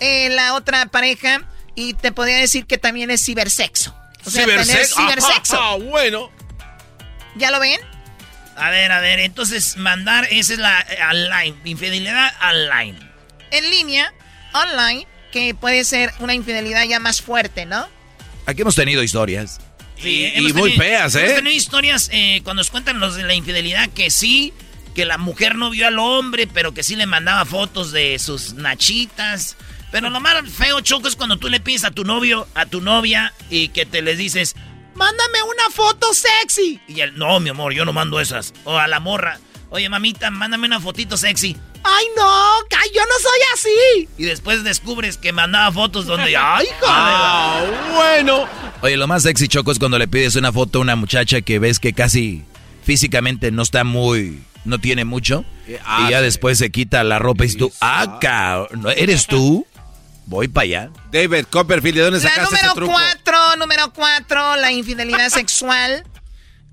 eh, 0.00 0.28
la 0.30 0.54
otra 0.54 0.86
pareja. 0.86 1.46
Y 1.76 1.94
te 1.94 2.10
podría 2.10 2.36
decir 2.38 2.66
que 2.66 2.78
también 2.78 3.10
es 3.10 3.24
cibersexo. 3.24 3.94
O 4.26 4.30
sea, 4.30 4.44
tener 4.44 4.66
Cibersex- 4.66 4.94
cibersexo. 4.96 5.56
Ah, 5.58 5.76
bueno. 5.76 6.30
¿Ya 7.36 7.50
lo 7.52 7.60
ven? 7.60 7.80
A 8.60 8.70
ver, 8.70 8.92
a 8.92 9.00
ver, 9.00 9.18
entonces 9.20 9.76
mandar, 9.76 10.26
esa 10.30 10.52
es 10.52 10.58
la 10.58 10.80
eh, 10.82 10.98
online, 11.10 11.56
infidelidad 11.64 12.32
online. 12.52 12.98
En 13.50 13.70
línea, 13.70 14.12
online, 14.52 15.06
que 15.32 15.54
puede 15.54 15.84
ser 15.84 16.12
una 16.18 16.34
infidelidad 16.34 16.84
ya 16.84 17.00
más 17.00 17.22
fuerte, 17.22 17.64
¿no? 17.66 17.88
Aquí 18.46 18.62
hemos 18.62 18.74
tenido 18.74 19.02
historias. 19.02 19.60
Sí, 20.00 20.20
Y- 20.20 20.24
hemos 20.38 20.50
y 20.50 20.54
muy 20.54 20.72
feas, 20.72 21.14
¿eh? 21.14 21.20
Hemos 21.24 21.34
tenido 21.36 21.56
historias 21.56 22.10
eh, 22.12 22.40
cuando 22.44 22.60
nos 22.60 22.70
cuentan 22.70 23.00
los 23.00 23.16
de 23.16 23.22
la 23.24 23.34
infidelidad 23.34 23.88
que 23.90 24.10
sí, 24.10 24.52
que 24.94 25.04
la 25.04 25.18
mujer 25.18 25.54
no 25.54 25.70
vio 25.70 25.86
al 25.86 25.98
hombre, 25.98 26.46
pero 26.46 26.74
que 26.74 26.82
sí 26.82 26.96
le 26.96 27.06
mandaba 27.06 27.44
fotos 27.46 27.92
de 27.92 28.18
sus 28.18 28.54
nachitas. 28.54 29.56
Pero 29.90 30.10
lo 30.10 30.20
más 30.20 30.34
feo, 30.50 30.80
Choco, 30.80 31.08
es 31.08 31.16
cuando 31.16 31.36
tú 31.38 31.48
le 31.48 31.60
pides 31.60 31.84
a 31.84 31.90
tu 31.90 32.04
novio, 32.04 32.46
a 32.54 32.66
tu 32.66 32.80
novia, 32.80 33.32
y 33.50 33.68
que 33.68 33.86
te 33.86 34.02
les 34.02 34.18
dices, 34.18 34.54
mándame 35.00 35.42
una 35.42 35.70
foto 35.70 36.12
sexy. 36.12 36.78
Y 36.86 37.00
él, 37.00 37.14
no, 37.16 37.40
mi 37.40 37.48
amor, 37.48 37.72
yo 37.72 37.86
no 37.86 37.92
mando 37.92 38.20
esas. 38.20 38.52
O 38.64 38.76
a 38.76 38.86
la 38.86 39.00
morra, 39.00 39.40
oye, 39.70 39.88
mamita, 39.88 40.30
mándame 40.30 40.66
una 40.66 40.78
fotito 40.78 41.16
sexy. 41.16 41.56
Ay, 41.82 42.04
no, 42.14 42.60
yo 42.94 43.00
no 43.00 43.14
soy 43.22 43.40
así. 43.54 44.08
Y 44.18 44.24
después 44.24 44.62
descubres 44.62 45.16
que 45.16 45.32
mandaba 45.32 45.72
fotos 45.72 46.04
donde, 46.04 46.36
ay, 46.38 46.66
joder. 46.78 46.86
Ah, 46.86 47.64
bueno. 47.94 48.46
Oye, 48.82 48.98
lo 48.98 49.06
más 49.06 49.22
sexy, 49.22 49.48
Choco, 49.48 49.72
es 49.72 49.78
cuando 49.78 49.98
le 49.98 50.06
pides 50.06 50.36
una 50.36 50.52
foto 50.52 50.78
a 50.78 50.82
una 50.82 50.96
muchacha 50.96 51.40
que 51.40 51.58
ves 51.58 51.80
que 51.80 51.94
casi 51.94 52.44
físicamente 52.84 53.50
no 53.50 53.62
está 53.62 53.84
muy... 53.84 54.42
No 54.66 54.78
tiene 54.78 55.06
mucho. 55.06 55.46
Eh, 55.66 55.80
ah, 55.86 56.04
y 56.06 56.10
ya 56.10 56.18
sí. 56.18 56.24
después 56.24 56.58
se 56.58 56.70
quita 56.70 57.02
la 57.02 57.18
ropa 57.18 57.44
y 57.44 57.46
dices 57.46 57.58
tú, 57.58 57.72
ah, 57.80 58.18
cabrón, 58.20 58.92
¿eres 58.94 59.26
tú? 59.26 59.66
Voy 60.30 60.46
para 60.46 60.62
allá. 60.62 60.90
David 61.10 61.46
Copperfield, 61.50 61.96
¿de 61.96 62.02
dónde 62.04 62.20
La 62.20 62.28
sacaste 62.28 62.54
ese 62.54 62.66
número 62.68 62.74
truco? 62.74 62.92
cuatro, 62.92 63.56
número 63.56 63.92
cuatro, 63.92 64.54
la 64.54 64.70
infidelidad 64.70 65.28
sexual. 65.28 66.04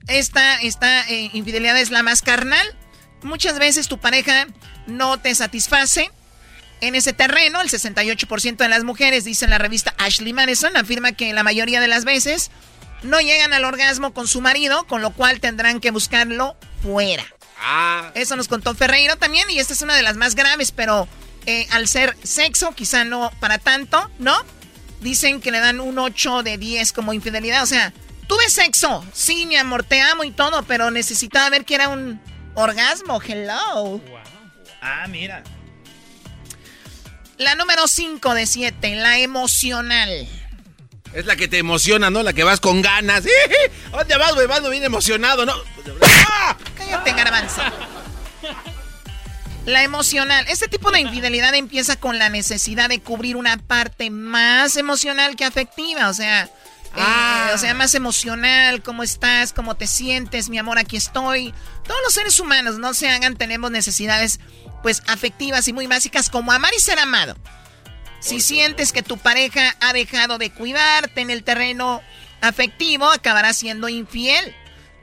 Esta, 0.08 0.62
esta 0.62 1.10
eh, 1.10 1.32
infidelidad 1.34 1.76
es 1.80 1.90
la 1.90 2.04
más 2.04 2.22
carnal. 2.22 2.76
Muchas 3.24 3.58
veces 3.58 3.88
tu 3.88 3.98
pareja 3.98 4.46
no 4.86 5.18
te 5.18 5.34
satisface. 5.34 6.12
En 6.82 6.94
ese 6.94 7.14
terreno, 7.14 7.60
el 7.60 7.70
68% 7.70 8.58
de 8.58 8.70
las 8.70 8.84
mujeres, 8.84 9.26
dice 9.26 9.48
la 9.48 9.58
revista 9.58 9.96
Ashley 9.98 10.34
Madison, 10.34 10.78
afirma 10.78 11.14
que 11.14 11.34
la 11.34 11.42
mayoría 11.42 11.82
de 11.82 11.88
las 11.88 12.06
veces 12.06 12.52
no 13.02 13.20
llegan 13.22 13.54
al 13.54 13.66
orgasmo 13.66 14.14
con 14.14 14.28
su 14.28 14.40
marido, 14.40 14.86
con 14.86 15.02
lo 15.02 15.10
cual 15.14 15.40
tendrán 15.40 15.80
que 15.80 15.90
buscarlo 15.90 16.56
fuera. 16.84 17.26
Ah. 17.60 18.12
Eso 18.14 18.36
nos 18.36 18.48
contó 18.48 18.76
Ferreiro 18.76 19.16
también, 19.16 19.50
y 19.50 19.58
esta 19.58 19.74
es 19.74 19.82
una 19.82 19.96
de 19.96 20.04
las 20.04 20.16
más 20.16 20.36
graves, 20.36 20.72
pero 20.72 21.08
eh, 21.48 21.66
al 21.72 21.88
ser 21.88 22.16
sexo, 22.24 22.74
quizá 22.74 23.06
no 23.06 23.32
para 23.40 23.58
tanto, 23.58 24.12
¿no? 24.20 24.36
Dicen 25.00 25.40
que 25.40 25.50
le 25.50 25.60
dan 25.60 25.80
un 25.80 25.98
8 25.98 26.44
de 26.44 26.58
10 26.58 26.92
como 26.92 27.14
infidelidad. 27.14 27.64
O 27.64 27.66
sea, 27.66 27.94
tuve 28.28 28.50
sexo, 28.50 29.06
sí, 29.14 29.46
mi 29.46 29.56
amor, 29.56 29.86
te 29.86 30.02
amo 30.02 30.26
y 30.26 30.32
todo, 30.32 30.64
pero 30.64 30.92
necesitaba 30.92 31.50
ver 31.50 31.64
que 31.64 31.76
era 31.76 31.88
un 31.88 32.20
orgasmo. 32.54 33.22
Hello. 33.26 34.02
Ah, 34.82 35.08
mira. 35.08 35.42
La 37.38 37.56
número 37.56 37.88
5 37.88 38.34
de 38.34 38.46
7, 38.46 38.96
la 38.98 39.20
emocional. 39.20 40.28
Es 41.14 41.26
la 41.26 41.38
que 41.38 41.48
te 41.48 41.60
emociona, 41.60 42.10
¿no? 42.10 42.24
La 42.24 42.34
que 42.34 42.44
vas 42.44 42.60
con 42.60 42.82
ganas. 42.82 43.24
¿Dónde 43.92 44.18
vas, 44.18 44.34
güey? 44.36 44.48
Vas 44.48 44.70
bien 44.70 44.84
emocionado, 44.84 45.46
¿no? 45.46 45.54
¡Ah! 46.02 46.58
Cállate, 46.76 47.14
garbanzo. 47.14 47.62
La 49.68 49.84
emocional. 49.84 50.46
Este 50.48 50.70
tipo 50.70 50.92
de 50.92 51.02
infidelidad 51.02 51.54
empieza 51.54 51.98
con 51.98 52.18
la 52.18 52.30
necesidad 52.30 52.88
de 52.88 53.02
cubrir 53.02 53.36
una 53.36 53.58
parte 53.58 54.10
más 54.10 54.78
emocional 54.78 55.36
que 55.36 55.44
afectiva. 55.44 56.08
O 56.08 56.14
sea, 56.14 56.44
eh, 56.46 56.50
ah. 56.96 57.52
o 57.54 57.58
sea, 57.58 57.74
más 57.74 57.94
emocional, 57.94 58.82
cómo 58.82 59.04
estás, 59.04 59.52
cómo 59.52 59.76
te 59.76 59.86
sientes, 59.86 60.48
mi 60.48 60.58
amor, 60.58 60.80
aquí 60.80 60.96
estoy. 60.96 61.54
Todos 61.86 62.00
los 62.06 62.14
seres 62.14 62.40
humanos, 62.40 62.80
no 62.80 62.94
se 62.94 63.10
hagan, 63.10 63.36
tenemos 63.36 63.70
necesidades 63.70 64.40
pues 64.84 65.04
afectivas 65.06 65.68
y 65.68 65.74
muy 65.74 65.86
básicas 65.86 66.30
como 66.30 66.54
amar 66.54 66.72
y 66.74 66.80
ser 66.80 66.98
amado. 67.00 67.36
Si 68.22 68.40
sientes 68.40 68.94
que 68.94 69.04
tu 69.04 69.18
pareja 69.18 69.76
ha 69.82 69.92
dejado 69.92 70.38
de 70.38 70.50
cuidarte 70.50 71.20
en 71.20 71.30
el 71.30 71.44
terreno 71.44 72.02
afectivo, 72.40 73.12
acabará 73.12 73.52
siendo 73.52 73.90
infiel. 73.90 74.56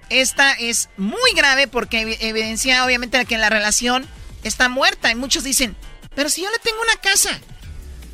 Esta 0.08 0.52
es 0.52 0.88
muy 0.96 1.34
grave 1.36 1.68
porque 1.68 2.16
evidencia 2.22 2.82
obviamente 2.86 3.22
que 3.26 3.36
la 3.36 3.50
relación 3.50 4.08
está 4.48 4.68
muerta. 4.68 5.10
Y 5.10 5.14
muchos 5.14 5.44
dicen, 5.44 5.76
pero 6.14 6.28
si 6.28 6.42
yo 6.42 6.50
le 6.50 6.58
tengo 6.58 6.80
una 6.82 6.96
casa, 6.96 7.38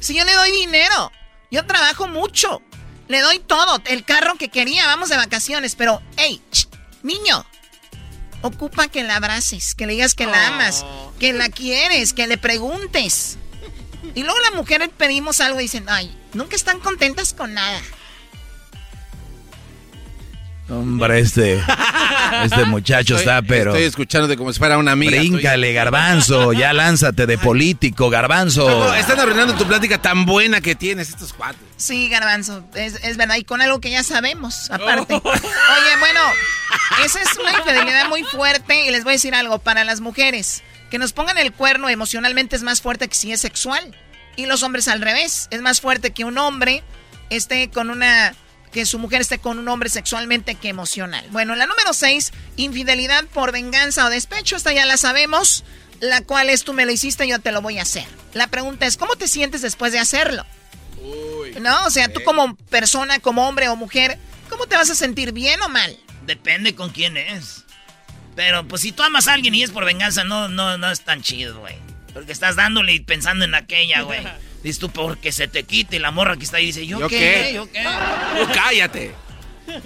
si 0.01 0.15
yo 0.15 0.25
le 0.25 0.33
doy 0.33 0.51
dinero, 0.53 1.13
yo 1.51 1.67
trabajo 1.67 2.09
mucho, 2.09 2.63
le 3.09 3.21
doy 3.21 3.39
todo, 3.41 3.81
el 3.87 4.05
carro 4.05 4.37
que 4.37 4.49
quería, 4.49 4.87
vamos 4.87 5.09
de 5.09 5.17
vacaciones, 5.17 5.75
pero, 5.75 6.01
hey, 6.17 6.41
niño, 7.03 7.45
ocupa 8.43 8.89
que 8.89 9.03
la 9.03 9.17
abraces, 9.17 9.75
que 9.75 9.87
le 9.87 9.93
digas 9.95 10.15
que 10.15 10.27
la 10.27 10.49
amas, 10.49 10.83
oh. 10.85 11.13
que 11.19 11.33
la 11.33 11.49
quieres, 11.49 12.13
que 12.13 12.27
le 12.27 12.39
preguntes. 12.39 13.37
Y 14.15 14.23
luego 14.23 14.39
las 14.41 14.55
mujeres 14.55 14.91
pedimos 14.97 15.41
algo 15.41 15.61
y 15.61 15.65
dicen, 15.65 15.87
ay, 15.89 16.17
nunca 16.33 16.57
están 16.57 16.81
contentas 16.81 17.35
con 17.35 17.55
nada. 17.55 17.81
Hombre, 20.71 21.19
este, 21.19 21.63
este 22.45 22.65
muchacho 22.65 23.17
está, 23.17 23.43
pero... 23.43 23.73
Estoy 23.73 23.85
escuchándote 23.87 24.37
como 24.37 24.53
si 24.53 24.59
fuera 24.59 24.79
una 24.79 24.93
amiga. 24.93 25.19
Bríncale, 25.19 25.73
garbanzo, 25.73 26.53
ya 26.53 26.73
lánzate 26.73 27.27
de 27.27 27.39
político, 27.39 28.09
garbanzo. 28.09 28.95
están 28.95 29.19
arruinando 29.19 29.55
tu 29.55 29.67
plática 29.67 30.01
tan 30.01 30.27
buena 30.27 30.61
que 30.61 30.75
tienes 30.75 31.09
estos 31.09 31.33
cuatro. 31.33 31.61
Sí, 31.77 32.09
garbanzo, 32.09 32.65
es, 32.75 33.17
verdad, 33.17 33.37
y 33.37 33.45
con 33.45 33.61
algo 33.61 33.81
que 33.81 33.91
ya 33.91 34.05
sabemos, 34.05 34.71
aparte. 34.71 35.15
Oye, 35.15 35.97
bueno, 35.99 36.21
esa 37.05 37.21
es 37.21 37.37
una 37.37 37.53
infidelidad 37.53 38.09
muy 38.09 38.23
fuerte 38.23 38.87
y 38.87 38.91
les 38.91 39.03
voy 39.03 39.13
a 39.13 39.15
decir 39.15 39.35
algo, 39.35 39.59
para 39.59 39.85
las 39.85 40.01
mujeres, 40.01 40.63
que 40.91 40.99
nos 40.99 41.13
pongan 41.13 41.39
el 41.39 41.53
cuerno 41.53 41.89
emocionalmente 41.89 42.55
es 42.55 42.63
más 42.63 42.81
fuerte 42.81 43.09
que 43.09 43.15
si 43.15 43.33
es 43.33 43.41
sexual. 43.41 43.97
Y 44.37 44.47
los 44.47 44.63
hombres 44.63 44.87
al 44.89 45.01
revés, 45.01 45.49
es 45.51 45.61
más 45.61 45.81
fuerte 45.81 46.13
que 46.13 46.25
un 46.25 46.39
hombre 46.39 46.85
esté 47.31 47.71
con 47.71 47.91
una 47.91 48.35
que 48.73 48.87
su 48.87 48.99
mujer 48.99 49.21
esté 49.21 49.39
con 49.39 49.59
un 49.59 49.69
hombre 49.69 49.89
sexualmente 49.89 50.55
que 50.55 50.69
emocional. 50.69 51.27
Bueno, 51.31 51.57
la 51.57 51.67
número 51.67 51.93
6, 51.93 52.33
infidelidad 52.57 53.25
por 53.27 53.53
venganza 53.53 54.07
o 54.07 54.11
despecho, 54.11 54.57
esta 54.57 54.73
ya 54.73 54.87
la 54.87 54.97
sabemos, 54.97 55.65
la 56.01 56.23
cual 56.23 56.51
es 56.51 56.65
tú 56.65 56.73
me 56.73 56.87
lo 56.87 56.93
hiciste, 56.93 57.27
yo 57.27 57.41
te 57.41 57.53
lo 57.53 57.63
voy 57.63 57.79
a 57.79 57.83
hacer. 57.83 58.07
La 58.35 58.47
pregunta 58.47 58.87
es, 58.87 58.97
¿cómo 58.97 59.17
te 59.17 59.29
sientes 59.29 59.63
después 59.63 59.93
de 59.93 59.99
hacerlo? 59.99 60.45
¿No? 61.61 61.85
O 61.87 61.91
sea, 61.91 62.13
tú 62.13 62.23
como 62.23 62.55
persona, 62.57 63.19
como 63.19 63.49
hombre 63.49 63.69
o 63.69 63.77
mujer, 63.77 64.19
¿cómo 64.49 64.67
te 64.67 64.77
vas 64.77 64.91
a 64.91 64.95
sentir 64.95 65.33
bien 65.33 65.61
o 65.63 65.69
mal? 65.69 65.99
Depende 66.27 66.75
con 66.75 66.91
quién 66.91 67.17
es. 67.17 67.65
Pero 68.37 68.67
pues 68.67 68.83
si 68.83 68.93
tú 68.93 69.03
amas 69.03 69.27
a 69.27 69.35
alguien 69.35 69.55
y 69.55 69.63
es 69.63 69.71
por 69.71 69.85
venganza, 69.85 70.25
no, 70.25 70.49
no, 70.49 70.79
no 70.79 70.91
es 70.91 71.01
tan 71.01 71.23
chido, 71.23 71.59
güey. 71.59 71.75
Porque 72.15 72.33
estás 72.33 72.57
dándole 72.57 72.93
y 72.95 73.01
pensando 73.01 73.45
en 73.45 73.55
aquella, 73.55 74.03
güey. 74.03 74.21
Dices 74.63 74.79
tú, 74.79 74.91
porque 74.91 75.33
se 75.33 75.49
te 75.49 75.65
quite 75.65 75.99
la 75.99 76.11
morra 76.11 76.37
que 76.37 76.45
está 76.45 76.59
ahí. 76.59 76.67
Dice, 76.67 76.87
¿yo, 76.87 77.09
qué? 77.09 77.53
¿Yo 77.55 77.71
qué? 77.71 77.83
cállate. 78.55 79.15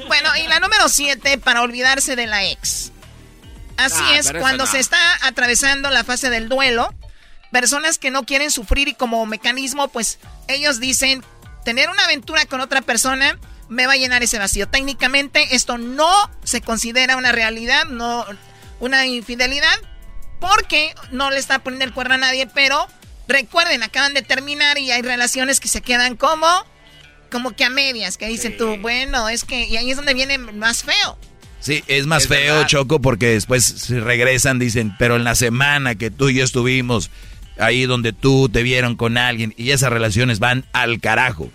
Bueno, 0.06 0.30
y 0.36 0.48
la 0.48 0.60
número 0.60 0.88
siete, 0.88 1.38
para 1.38 1.62
olvidarse 1.62 2.16
de 2.16 2.26
la 2.26 2.44
ex. 2.44 2.90
Así 3.76 4.02
ah, 4.02 4.18
es, 4.18 4.32
cuando 4.38 4.66
se 4.66 4.78
está 4.78 4.98
atravesando 5.22 5.90
la 5.90 6.04
fase 6.04 6.30
del 6.30 6.48
duelo, 6.48 6.94
personas 7.50 7.98
que 7.98 8.10
no 8.10 8.24
quieren 8.24 8.50
sufrir 8.50 8.88
y 8.88 8.94
como 8.94 9.26
mecanismo, 9.26 9.88
pues 9.88 10.18
ellos 10.48 10.80
dicen, 10.80 11.24
tener 11.64 11.88
una 11.88 12.04
aventura 12.04 12.46
con 12.46 12.60
otra 12.60 12.82
persona 12.82 13.38
me 13.68 13.86
va 13.86 13.94
a 13.94 13.96
llenar 13.96 14.22
ese 14.22 14.38
vacío. 14.38 14.68
Técnicamente 14.68 15.54
esto 15.54 15.78
no 15.78 16.12
se 16.44 16.60
considera 16.60 17.16
una 17.16 17.32
realidad, 17.32 17.84
no 17.86 18.24
una 18.80 19.06
infidelidad, 19.06 19.74
porque 20.40 20.94
no 21.10 21.30
le 21.30 21.38
está 21.38 21.60
poniendo 21.60 21.84
el 21.84 21.92
cuerno 21.92 22.14
a 22.14 22.18
nadie, 22.18 22.46
pero 22.46 22.86
Recuerden, 23.26 23.82
acaban 23.82 24.14
de 24.14 24.22
terminar 24.22 24.78
y 24.78 24.90
hay 24.90 25.02
relaciones 25.02 25.60
que 25.60 25.68
se 25.68 25.80
quedan 25.80 26.16
como, 26.16 26.46
como 27.30 27.56
que 27.56 27.64
a 27.64 27.70
medias, 27.70 28.16
que 28.16 28.26
dicen 28.26 28.56
tú, 28.56 28.76
bueno, 28.78 29.28
es 29.28 29.44
que, 29.44 29.66
y 29.66 29.76
ahí 29.76 29.90
es 29.90 29.96
donde 29.96 30.14
viene 30.14 30.38
más 30.38 30.82
feo. 30.82 31.18
Sí, 31.60 31.82
es 31.86 32.06
más 32.06 32.28
feo, 32.28 32.66
Choco, 32.66 33.00
porque 33.00 33.28
después 33.28 33.64
si 33.64 33.98
regresan, 33.98 34.58
dicen, 34.58 34.94
pero 34.98 35.16
en 35.16 35.24
la 35.24 35.34
semana 35.34 35.94
que 35.94 36.10
tú 36.10 36.28
y 36.28 36.34
yo 36.34 36.44
estuvimos, 36.44 37.10
ahí 37.58 37.86
donde 37.86 38.12
tú 38.12 38.50
te 38.50 38.62
vieron 38.62 38.96
con 38.96 39.16
alguien, 39.16 39.54
y 39.56 39.70
esas 39.70 39.90
relaciones 39.90 40.40
van 40.40 40.66
al 40.72 41.00
carajo. 41.00 41.50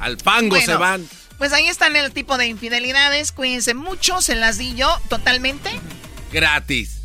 Al 0.00 0.18
pango 0.18 0.60
se 0.60 0.74
van. 0.74 1.08
Pues 1.38 1.52
ahí 1.54 1.66
están 1.66 1.96
el 1.96 2.12
tipo 2.12 2.36
de 2.36 2.46
infidelidades, 2.46 3.32
cuídense 3.32 3.72
mucho, 3.72 4.20
se 4.20 4.34
las 4.34 4.58
di 4.58 4.74
yo 4.74 4.94
totalmente. 5.08 5.70
Gratis. 6.30 7.01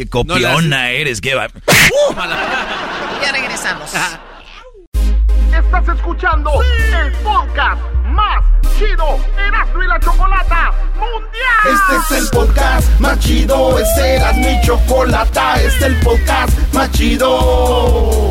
Qué 0.00 0.08
copiona 0.08 0.88
eres, 0.88 1.20
qué 1.20 1.34
va. 1.34 1.46
ya 3.22 3.32
regresamos. 3.32 3.90
Estás 5.52 5.88
escuchando 5.94 6.50
el 6.62 7.12
podcast 7.16 7.82
más 8.06 8.42
chido 8.78 9.18
Erasmo 9.36 9.82
y 9.82 9.86
la 9.86 10.00
Chocolata 10.00 10.72
Mundial. 10.94 11.66
Este 11.66 12.16
es 12.16 12.22
el 12.22 12.30
podcast 12.30 12.98
más 12.98 13.18
chido, 13.18 13.78
este 13.78 14.14
es 14.14 14.22
Erasmo 14.22 14.48
y 14.48 14.66
Chocolata, 14.66 15.60
este 15.60 15.68
es 15.68 15.82
el 15.82 15.96
podcast 16.00 16.58
más 16.72 16.90
chido 16.92 18.30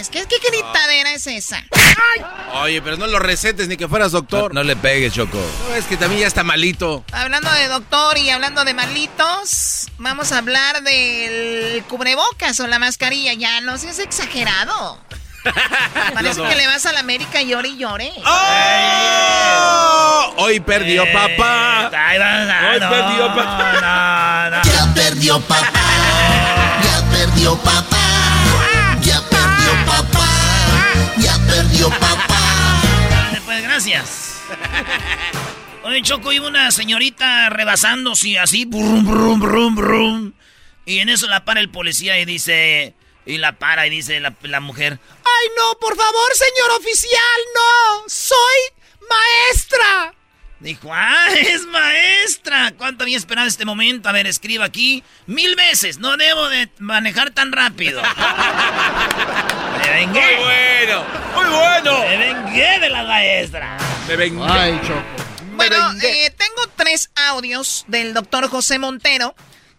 Me 0.00 0.02
grites. 0.08 0.08
¿Qué, 0.08 0.26
qué 0.26 0.48
gritadera 0.50 1.12
es 1.12 1.26
esa? 1.26 1.62
Oye, 2.54 2.80
pero 2.82 2.96
no 2.96 3.06
lo 3.06 3.18
recetes 3.18 3.68
ni 3.68 3.76
que 3.76 3.88
fueras 3.88 4.12
doctor. 4.12 4.54
No, 4.54 4.62
le 4.62 4.76
pegues, 4.76 5.12
Choco. 5.12 5.38
No, 5.68 5.74
es 5.74 5.84
que 5.86 5.96
también 5.96 6.22
ya 6.22 6.26
está 6.26 6.42
malito. 6.44 7.04
Hablando 7.12 7.50
de 7.52 7.68
doctor 7.68 8.18
y 8.18 8.30
hablando 8.30 8.64
de 8.64 8.74
malitos, 8.74 9.86
vamos 9.98 10.32
a 10.32 10.38
hablar 10.38 10.82
del 10.82 11.84
cubrebocas 11.88 12.58
o 12.60 12.66
la 12.66 12.78
mascarilla. 12.78 13.34
Ya 13.34 13.60
no 13.60 13.78
seas 13.78 13.98
exagerado. 13.98 14.98
Parece 16.14 16.38
No, 16.38 16.44
no. 16.44 16.50
que 16.50 16.56
le 16.56 16.66
vas 16.66 16.84
a 16.86 16.92
la 16.92 17.00
América 17.00 17.40
y 17.40 17.48
llore 17.48 17.68
y 17.68 17.76
llore. 17.78 18.12
¡Oh! 18.26 20.34
Hoy 20.38 20.60
perdió 20.60 21.04
papá. 21.12 21.90
Hoy 22.72 22.80
perdió 22.80 23.26
papá. 23.34 24.62
Ya 24.64 24.94
perdió 24.94 25.40
papá. 25.40 25.70
Ya 26.82 27.04
perdió 27.10 27.56
papá. 27.58 27.96
Papá. 31.88 32.26
Dale, 33.10 33.40
Pues 33.44 33.62
gracias. 33.62 34.42
Oye, 35.82 36.02
Choco, 36.02 36.32
iba 36.32 36.46
una 36.46 36.70
señorita 36.70 37.48
rebasándose 37.48 38.38
así, 38.38 38.64
brum, 38.66 39.06
brum, 39.06 39.40
brum, 39.40 39.74
brum. 39.74 40.32
Y 40.84 40.98
en 40.98 41.08
eso 41.08 41.26
la 41.28 41.44
para 41.44 41.60
el 41.60 41.70
policía 41.70 42.18
y 42.18 42.24
dice, 42.24 42.94
y 43.24 43.38
la 43.38 43.58
para 43.58 43.86
y 43.86 43.90
dice 43.90 44.20
la, 44.20 44.34
la 44.42 44.60
mujer, 44.60 44.98
¡Ay, 45.24 45.48
no, 45.56 45.78
por 45.78 45.96
favor, 45.96 46.34
señor 46.34 46.78
oficial, 46.80 47.40
no! 47.54 48.02
¡Soy 48.08 48.36
maestra! 49.08 50.14
Dijo, 50.60 50.90
ah, 50.92 51.28
es 51.38 51.64
maestra. 51.64 52.74
¿Cuánto 52.76 53.04
había 53.04 53.16
esperado 53.16 53.48
este 53.48 53.64
momento? 53.64 54.10
A 54.10 54.12
ver, 54.12 54.26
escriba 54.26 54.66
aquí. 54.66 55.02
Mil 55.26 55.56
veces. 55.56 55.96
No 55.98 56.18
debo 56.18 56.50
de 56.50 56.68
manejar 56.78 57.30
tan 57.30 57.50
rápido. 57.50 58.02
Me 59.84 59.92
vengué. 59.92 60.20
Muy 60.20 60.44
bueno, 60.44 61.04
muy 61.34 61.44
bueno. 61.44 61.98
Me 62.00 62.16
vengué 62.16 62.80
de 62.80 62.88
la 62.88 63.04
maestra. 63.04 63.78
Me 64.08 64.16
vengué. 64.16 64.44
Ay, 64.48 64.80
Bueno, 65.54 65.92
eh, 66.02 66.30
tengo 66.36 66.62
tres 66.76 67.10
audios 67.28 67.84
del 67.88 68.14
doctor 68.14 68.48
José 68.48 68.78
Montero. 68.78 69.34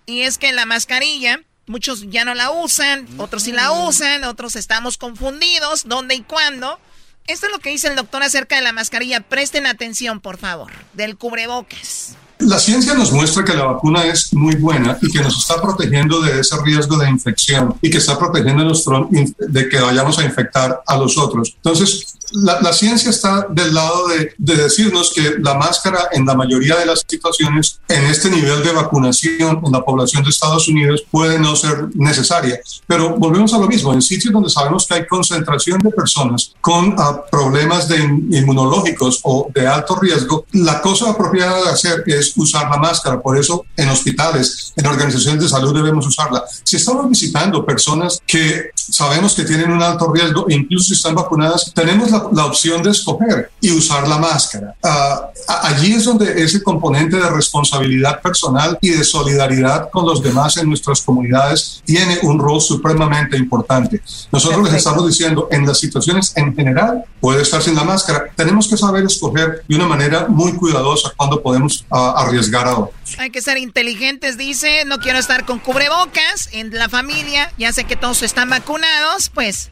Y 0.06 0.24
es 0.24 0.38
que 0.38 0.52
la 0.52 0.66
mascarilla, 0.66 1.42
muchos 1.68 2.10
ya 2.10 2.26
no 2.26 2.34
la 2.34 2.52
usan, 2.52 3.08
otros 3.18 3.44
sí 3.44 3.52
la 3.52 3.72
usan, 3.72 4.24
otros 4.24 4.56
estamos 4.56 4.98
confundidos, 4.98 5.88
dónde 5.88 6.16
y 6.16 6.22
cuándo. 6.22 6.80
Esto 7.28 7.46
es 7.46 7.52
lo 7.52 7.60
que 7.60 7.70
dice 7.70 7.88
el 7.88 7.96
doctor 7.96 8.24
acerca 8.24 8.56
de 8.56 8.62
la 8.62 8.74
mascarilla. 8.74 9.22
Presten 9.22 9.68
atención, 9.68 10.20
por 10.20 10.38
favor, 10.38 10.72
del 10.94 11.18
cubrebocas. 11.18 12.16
La 12.42 12.60
ciencia 12.60 12.94
nos 12.94 13.12
muestra 13.12 13.44
que 13.46 13.54
la 13.54 13.66
vacuna 13.66 14.06
es 14.06 14.34
muy 14.34 14.56
buena 14.56 14.98
y 15.02 15.12
que 15.12 15.22
nos 15.22 15.38
está 15.38 15.62
protegiendo 15.62 16.22
de 16.22 16.40
ese 16.40 16.56
riesgo 16.64 16.98
de 16.98 17.10
infección 17.10 17.76
y 17.82 17.90
que 17.90 17.98
está 18.00 18.18
protegiéndonos 18.18 18.84
from- 18.84 19.08
in- 19.16 19.36
de 19.40 19.70
que 19.70 19.80
vayamos 19.80 20.18
a 20.20 20.24
infectar 20.24 20.82
a 20.86 20.98
los 20.98 21.18
otros. 21.18 21.54
Entonces, 21.58 22.16
la, 22.34 22.62
la 22.62 22.72
ciencia 22.72 23.10
está 23.10 23.46
del 23.50 23.74
lado 23.74 24.08
de, 24.08 24.34
de 24.38 24.56
decirnos 24.56 25.12
que 25.14 25.36
la 25.40 25.54
máscara 25.56 26.08
en 26.14 26.26
la 26.26 26.34
mayoría 26.34 26.78
de 26.78 26.86
las 26.86 27.04
situaciones, 27.08 27.80
en 27.90 28.06
este 28.06 28.30
nivel 28.30 28.64
de 28.64 28.72
vacunación 28.72 29.62
en 29.66 29.72
la 29.72 29.82
población 29.84 30.24
de 30.24 30.30
Estados 30.30 30.68
Unidos, 30.70 31.04
puede 31.12 31.38
no 31.40 31.56
ser 31.58 31.90
necesaria. 31.94 32.60
Pero 32.88 33.18
volvemos 33.18 33.54
a 33.54 33.58
lo 33.58 33.68
mismo, 33.68 33.94
en 33.94 34.02
sitios 34.02 34.34
donde 34.34 34.50
sabemos 34.50 34.88
que 34.88 34.94
hay 34.94 35.08
concentración 35.08 35.80
de 35.80 35.90
personas 35.92 36.54
con 36.62 36.96
ah, 36.98 37.22
problemas 37.30 37.88
de 37.90 37.98
in- 37.98 38.30
inmunológicos 38.34 39.20
o 39.24 39.50
de 39.54 39.68
alto 39.68 39.98
riesgo, 40.00 40.46
la 40.54 40.82
cosa 40.82 41.10
apropiada 41.12 41.64
de 41.64 41.70
hacer 41.70 42.04
es 42.08 42.31
usar 42.36 42.70
la 42.70 42.78
máscara. 42.78 43.22
Por 43.22 43.38
eso 43.38 43.66
en 43.76 43.90
hospitales, 43.90 44.74
en 44.76 44.86
organizaciones 44.86 45.42
de 45.44 45.50
salud 45.50 45.74
debemos 45.74 46.06
usarla. 46.06 46.44
Si 46.64 46.78
estamos 46.78 47.10
visitando 47.10 47.66
personas 47.66 48.22
que 48.26 48.72
sabemos 48.92 49.34
que 49.34 49.44
tienen 49.44 49.72
un 49.72 49.82
alto 49.82 50.12
riesgo, 50.14 50.46
e 50.50 50.54
incluso 50.56 50.86
si 50.90 50.94
están 50.94 51.16
vacunadas, 51.16 51.72
tenemos 51.74 52.12
la, 52.12 52.28
la 52.34 52.46
opción 52.46 52.84
de 52.84 52.92
escoger 52.92 53.50
y 53.62 53.72
usar 53.72 54.08
la 54.08 54.18
máscara. 54.18 54.76
A- 54.84 55.30
allí 55.64 55.94
es 55.94 56.04
donde 56.06 56.44
ese 56.44 56.62
componente 56.62 57.18
de 57.18 57.30
responsabilidad 57.30 58.22
personal 58.22 58.78
y 58.82 58.90
de 58.90 59.04
solidaridad 59.04 59.90
con 59.90 60.06
los 60.06 60.22
demás 60.22 60.58
en 60.58 60.68
nuestras 60.68 61.02
comunidades 61.02 61.82
tiene 61.86 62.20
un 62.24 62.40
rol 62.40 62.62
supremamente 62.62 63.38
importante. 63.38 64.02
Nosotros 64.32 64.64
les 64.66 64.74
estamos 64.76 65.08
diciendo, 65.08 65.48
en 65.52 65.66
las 65.66 65.80
situaciones 65.80 66.34
en 66.36 66.54
general, 66.56 67.04
puede 67.20 67.42
estar 67.44 67.62
sin 67.62 67.76
la 67.76 67.84
máscara. 67.84 68.26
Tenemos 68.36 68.68
que 68.68 68.78
saber 68.78 69.06
escoger 69.06 69.64
de 69.68 69.76
una 69.76 69.88
manera 69.88 70.28
muy 70.28 70.54
cuidadosa 70.54 71.12
cuando 71.16 71.42
podemos 71.42 71.86
ah, 71.92 72.14
arriesgar 72.18 72.68
a 72.68 72.78
otros. 72.78 72.96
Hay 73.18 73.30
que 73.30 73.42
ser 73.42 73.58
inteligentes, 73.58 74.38
dice. 74.38 74.86
No 74.86 75.00
quiero 75.00 75.20
estar 75.20 75.46
con 75.46 75.60
cubrebocas 75.60 76.50
en 76.52 76.74
la 76.78 76.90
familia. 76.90 77.52
Ya 77.58 77.74
sé 77.74 77.84
que 77.84 77.96
todos 77.96 78.22
están 78.24 78.50
vacunados, 78.50 79.30
pues 79.30 79.72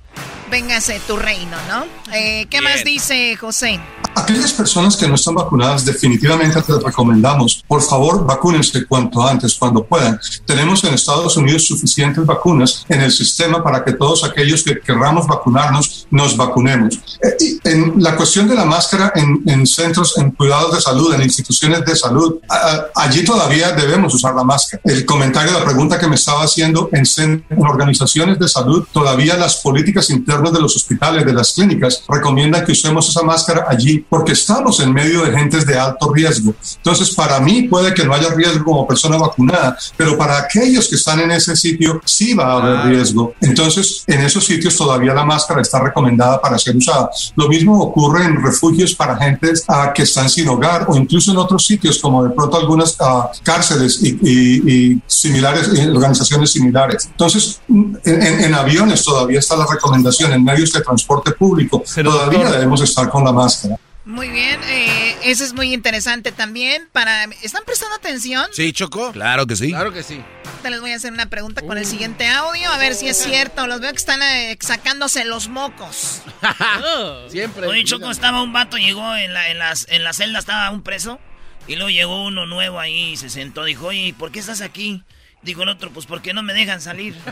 véngase 0.49 0.99
tu 1.01 1.17
reino, 1.17 1.57
¿no? 1.67 1.85
Eh, 2.13 2.47
¿Qué 2.49 2.61
más 2.61 2.83
dice 2.83 3.35
José? 3.35 3.79
Aquellas 4.15 4.51
personas 4.53 4.97
que 4.97 5.07
no 5.07 5.15
están 5.15 5.35
vacunadas, 5.35 5.85
definitivamente 5.85 6.61
les 6.67 6.83
recomendamos, 6.83 7.63
por 7.67 7.81
favor, 7.81 8.25
vacúnense 8.25 8.85
cuanto 8.85 9.25
antes, 9.25 9.55
cuando 9.55 9.83
puedan. 9.85 10.19
Tenemos 10.45 10.83
en 10.83 10.93
Estados 10.93 11.37
Unidos 11.37 11.65
suficientes 11.65 12.25
vacunas 12.25 12.85
en 12.89 13.01
el 13.01 13.11
sistema 13.11 13.63
para 13.63 13.83
que 13.83 13.93
todos 13.93 14.23
aquellos 14.23 14.63
que 14.63 14.79
querramos 14.81 15.25
vacunarnos, 15.25 16.07
nos 16.11 16.35
vacunemos. 16.35 16.95
Eh, 17.23 17.35
y 17.63 17.69
en 17.69 17.93
la 17.97 18.15
cuestión 18.15 18.47
de 18.47 18.55
la 18.55 18.65
máscara 18.65 19.13
en, 19.15 19.41
en 19.45 19.65
centros, 19.65 20.17
en 20.17 20.31
cuidados 20.31 20.75
de 20.75 20.81
salud, 20.81 21.13
en 21.13 21.21
instituciones 21.21 21.85
de 21.85 21.95
salud, 21.95 22.35
a- 22.49 22.85
allí 22.95 23.23
todavía 23.23 23.71
debemos 23.71 24.13
usar 24.13 24.35
la 24.35 24.43
máscara. 24.43 24.81
El 24.85 25.05
comentario, 25.05 25.53
la 25.57 25.63
pregunta 25.63 25.97
que 25.99 26.07
me 26.07 26.15
estaba 26.15 26.43
haciendo, 26.43 26.89
en, 26.91 27.03
en 27.49 27.65
organizaciones 27.65 28.37
de 28.37 28.47
salud, 28.47 28.85
todavía 28.91 29.37
las 29.37 29.57
políticas 29.57 30.09
internas 30.09 30.51
de 30.51 30.59
los 30.61 30.75
hospitales, 30.75 31.25
de 31.25 31.33
las 31.33 31.53
clínicas, 31.53 32.03
recomiendan 32.09 32.65
que 32.65 32.73
usemos 32.73 33.07
esa 33.07 33.21
máscara 33.23 33.65
allí 33.69 33.98
porque 34.09 34.33
estamos 34.33 34.79
en 34.79 34.93
medio 34.93 35.23
de 35.23 35.31
gentes 35.37 35.65
de 35.65 35.77
alto 35.77 36.13
riesgo. 36.13 36.53
Entonces, 36.77 37.13
para 37.15 37.39
mí 37.39 37.63
puede 37.63 37.93
que 37.93 38.03
no 38.05 38.13
haya 38.13 38.29
riesgo 38.33 38.63
como 38.63 38.87
persona 38.87 39.17
vacunada, 39.17 39.77
pero 39.97 40.17
para 40.17 40.37
aquellos 40.39 40.87
que 40.87 40.95
están 40.95 41.19
en 41.19 41.31
ese 41.31 41.55
sitio 41.55 42.01
sí 42.05 42.33
va 42.33 42.53
a 42.53 42.57
haber 42.57 42.91
riesgo. 42.95 43.33
Entonces, 43.41 44.03
en 44.07 44.21
esos 44.21 44.45
sitios 44.45 44.75
todavía 44.77 45.13
la 45.13 45.25
máscara 45.25 45.61
está 45.61 45.81
recomendada 45.81 46.39
para 46.41 46.57
ser 46.57 46.75
usada. 46.77 47.09
Lo 47.35 47.47
mismo 47.47 47.79
ocurre 47.81 48.25
en 48.25 48.43
refugios 48.43 48.93
para 48.93 49.17
gentes 49.17 49.63
ah, 49.67 49.91
que 49.93 50.03
están 50.03 50.29
sin 50.29 50.47
hogar 50.49 50.85
o 50.87 50.95
incluso 50.95 51.31
en 51.31 51.37
otros 51.37 51.65
sitios 51.65 51.99
como 51.99 52.23
de 52.23 52.29
pronto 52.31 52.57
algunas 52.57 52.95
ah, 52.99 53.29
cárceles 53.43 53.99
y, 54.03 54.09
y- 54.21 54.71
y 54.93 55.01
similares, 55.07 55.69
y 55.73 55.87
organizaciones 55.87 56.51
similares. 56.51 57.05
Entonces, 57.11 57.59
en, 57.69 57.99
en- 58.05 58.53
aviones 58.53 59.03
todavía 59.03 59.39
está 59.39 59.55
la 59.55 59.65
recomendación, 59.65 60.33
en 60.33 60.43
medios 60.43 60.71
de 60.73 60.81
transporte 60.81 61.31
público 61.31 61.81
todavía 62.11 62.39
doctor- 62.39 62.53
debemos 62.53 62.81
estar 62.81 63.09
con 63.09 63.23
la 63.23 63.31
máscara. 63.31 63.77
Muy 64.09 64.29
bien, 64.29 64.59
eh, 64.63 65.15
eso 65.21 65.43
es 65.43 65.53
muy 65.53 65.71
interesante 65.71 66.31
también. 66.31 66.89
Para, 66.91 67.25
¿Están 67.43 67.63
prestando 67.63 67.95
atención? 67.95 68.47
Sí, 68.53 68.73
Choco. 68.73 69.11
Claro 69.11 69.45
que 69.45 69.55
sí. 69.55 69.69
Claro 69.69 69.93
que 69.93 70.01
sí. 70.01 70.19
Ahorita 70.45 70.69
les 70.71 70.81
voy 70.81 70.93
a 70.93 70.95
hacer 70.95 71.13
una 71.13 71.29
pregunta 71.29 71.61
con 71.61 71.77
el 71.77 71.85
siguiente 71.85 72.25
audio, 72.25 72.71
a 72.71 72.79
ver 72.79 72.95
si 72.95 73.07
es 73.07 73.17
cierto. 73.17 73.67
Los 73.67 73.81
veo 73.81 73.91
que 73.91 73.97
están 73.97 74.19
eh, 74.23 74.57
sacándose 74.61 75.25
los 75.25 75.47
mocos. 75.47 76.23
Siempre. 77.29 77.67
Oye, 77.67 77.83
Choco, 77.83 78.09
estaba 78.09 78.41
un 78.41 78.51
vato, 78.51 78.77
llegó 78.77 79.15
en 79.15 79.31
la, 79.35 79.51
en, 79.51 79.59
las, 79.59 79.85
en 79.89 80.03
la 80.03 80.11
celda, 80.11 80.39
estaba 80.39 80.71
un 80.71 80.81
preso. 80.81 81.19
Y 81.67 81.75
luego 81.75 81.91
llegó 81.91 82.25
uno 82.25 82.47
nuevo 82.47 82.79
ahí 82.79 83.11
y 83.11 83.17
se 83.17 83.29
sentó. 83.29 83.63
Dijo, 83.63 83.85
oye, 83.87 84.15
¿por 84.17 84.31
qué 84.31 84.39
estás 84.39 84.61
aquí? 84.61 85.03
Dijo 85.41 85.63
el 85.63 85.69
otro, 85.69 85.89
pues 85.91 86.05
porque 86.05 86.33
no 86.33 86.43
me 86.43 86.53
dejan 86.53 86.81
salir. 86.81 87.15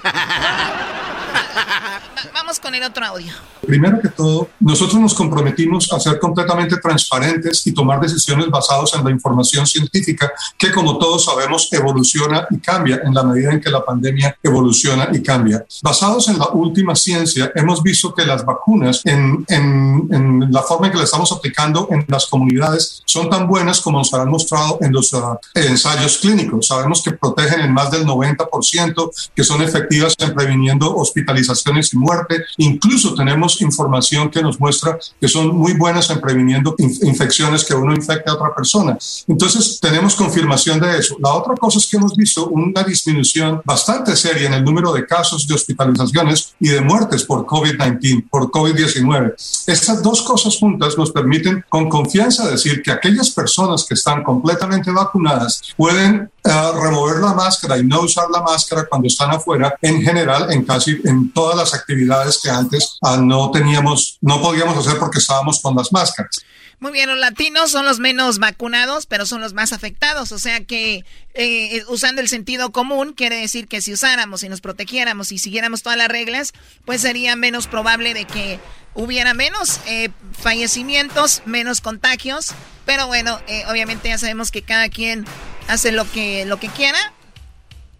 vamos 2.34 2.60
con 2.60 2.74
el 2.76 2.84
otro 2.84 3.06
audio. 3.06 3.34
Primero 3.66 4.00
que 4.00 4.10
todo, 4.10 4.50
nosotros 4.60 5.00
nos 5.00 5.14
comprometimos 5.14 5.92
a 5.92 6.00
ser 6.00 6.20
completamente 6.20 6.78
transparentes 6.78 7.66
y 7.68 7.74
tomar 7.74 8.00
decisiones 8.00 8.50
basadas 8.50 8.94
en 8.94 9.04
la 9.04 9.12
información 9.12 9.68
científica 9.68 10.32
que, 10.58 10.72
como 10.72 10.98
todos 10.98 11.26
sabemos, 11.26 11.68
evoluciona 11.74 12.48
y 12.50 12.60
cambia 12.60 13.02
en 13.04 13.14
la 13.14 13.24
medida 13.24 13.52
en 13.52 13.60
que 13.60 13.70
la 13.70 13.84
pandemia 13.84 14.38
evoluciona 14.42 15.10
y 15.12 15.22
cambia. 15.22 15.66
Basados 15.82 16.30
en 16.30 16.40
la 16.40 16.48
última 16.50 16.96
ciencia, 16.96 17.52
hemos 17.56 17.84
visto 17.84 18.14
que 18.14 18.26
las 18.26 18.46
vacunas, 18.46 19.02
en, 19.04 19.46
en, 19.50 20.08
en 20.12 20.52
la 20.52 20.62
forma 20.62 20.88
en 20.88 20.94
que 20.94 21.00
las 21.00 21.06
estamos 21.06 21.32
aplicando 21.32 21.90
en 21.92 22.06
las 22.08 22.28
comunidades, 22.28 23.02
son 23.06 23.30
tan 23.30 23.48
buenas 23.48 23.82
como 23.82 23.98
nos 23.98 24.14
han 24.14 24.30
mostrado 24.30 24.78
en 24.82 24.94
los 24.94 25.12
uh, 25.14 25.38
ensayos 25.54 26.20
clínicos. 26.20 26.68
Sabemos 26.68 27.02
que 27.02 27.12
protegen 27.12 27.62
en 27.62 27.74
más 27.74 27.92
del 27.98 28.08
90%, 28.08 29.12
que 29.36 29.44
son 29.44 29.62
efectivas 29.62 30.16
en 30.20 30.34
previniendo 30.34 30.96
hospitalizaciones 30.96 31.94
y 31.94 31.98
muerte. 31.98 32.44
Incluso 32.58 33.14
tenemos 33.14 33.62
información 33.62 34.30
que 34.30 34.42
nos 34.42 34.60
muestra 34.60 34.98
que 35.20 35.28
son 35.28 35.56
muy 35.56 35.74
buenas 35.74 36.10
en 36.10 36.22
previniendo 36.22 36.76
infecciones 36.78 37.66
que 37.66 37.74
uno 37.74 37.94
infecte 37.94 38.30
a 38.30 38.34
otra 38.34 38.54
persona. 38.54 38.98
Entonces, 39.28 39.80
tenemos 39.80 40.16
confirmación 40.16 40.80
de 40.80 40.98
eso. 40.98 41.16
La 41.20 41.34
otra 41.34 41.56
cosa 41.56 41.80
es 41.80 41.88
que 41.88 41.98
hemos 41.98 42.16
visto 42.16 42.48
una 42.48 42.84
disminución 42.84 43.62
bastante 43.66 44.16
seria 44.16 44.48
en 44.48 44.54
el 44.54 44.64
número 44.64 44.94
de 44.94 45.06
casos 45.06 45.48
de 45.48 45.54
hospitalizaciones 45.54 46.54
y 46.60 46.70
de 46.70 46.82
muertes 46.82 47.24
por 47.24 47.46
COVID-19, 47.46 48.30
por 48.30 48.50
COVID-19. 48.52 49.34
Estas 49.68 50.02
dos 50.02 50.22
cosas 50.22 50.58
juntas 50.58 50.98
nos 50.98 51.12
permiten 51.12 51.64
con 51.70 51.90
confianza 51.90 52.50
decir 52.50 52.82
que 52.82 52.92
aquellas 52.92 53.32
personas 53.32 53.86
que 53.86 53.94
están 53.94 54.24
completamente 54.24 54.92
vacunadas 54.92 55.62
pueden 55.76 56.30
remover 56.48 57.18
la 57.18 57.34
máscara 57.34 57.78
y 57.78 57.84
no 57.84 58.02
usar 58.02 58.30
la 58.30 58.42
máscara 58.42 58.86
cuando 58.86 59.08
están 59.08 59.32
afuera 59.32 59.76
en 59.82 60.02
general 60.02 60.52
en 60.52 60.64
casi 60.66 61.00
en 61.04 61.32
todas 61.32 61.58
las 61.58 61.74
actividades 61.74 62.40
que 62.42 62.50
antes 62.50 62.98
uh, 63.02 63.18
no 63.18 63.52
teníamos, 63.52 64.18
no 64.22 64.42
podíamos 64.42 64.78
hacer 64.78 65.00
porque 65.00 65.20
estábamos 65.20 65.62
con 65.62 65.76
las 65.76 65.92
máscaras. 65.92 66.44
Muy 66.80 66.92
bien, 66.92 67.10
los 67.10 67.18
latinos 67.18 67.72
son 67.72 67.86
los 67.86 67.98
menos 67.98 68.38
vacunados, 68.38 69.08
pero 69.08 69.26
son 69.26 69.42
los 69.42 69.54
más 69.54 69.74
afectados. 69.74 70.32
O 70.32 70.38
sea 70.38 70.64
que 70.64 71.06
eh, 71.34 71.84
usando 71.88 72.22
el 72.22 72.30
sentido 72.30 72.72
común, 72.72 73.14
quiere 73.14 73.38
decir 73.38 73.68
que 73.68 73.82
si 73.82 73.94
usáramos 73.94 74.44
y 74.44 74.50
nos 74.50 74.62
protegiéramos 74.62 75.32
y 75.32 75.40
siguiéramos 75.40 75.82
todas 75.82 75.98
las 75.98 76.08
reglas, 76.08 76.54
pues 76.86 77.02
sería 77.02 77.36
menos 77.36 77.66
probable 77.66 78.14
de 78.14 78.26
que 78.26 78.60
hubiera 78.94 79.34
menos 79.34 79.80
eh, 79.88 80.10
fallecimientos, 80.40 81.42
menos 81.46 81.82
contagios. 81.82 82.52
Pero 82.86 83.08
bueno, 83.08 83.40
eh, 83.48 83.64
obviamente 83.70 84.10
ya 84.10 84.20
sabemos 84.20 84.52
que 84.52 84.62
cada 84.62 84.90
quien 84.90 85.26
hace 85.68 85.92
lo 85.92 86.10
que, 86.12 86.46
lo 86.46 86.58
que 86.58 86.70
quiera. 86.70 87.14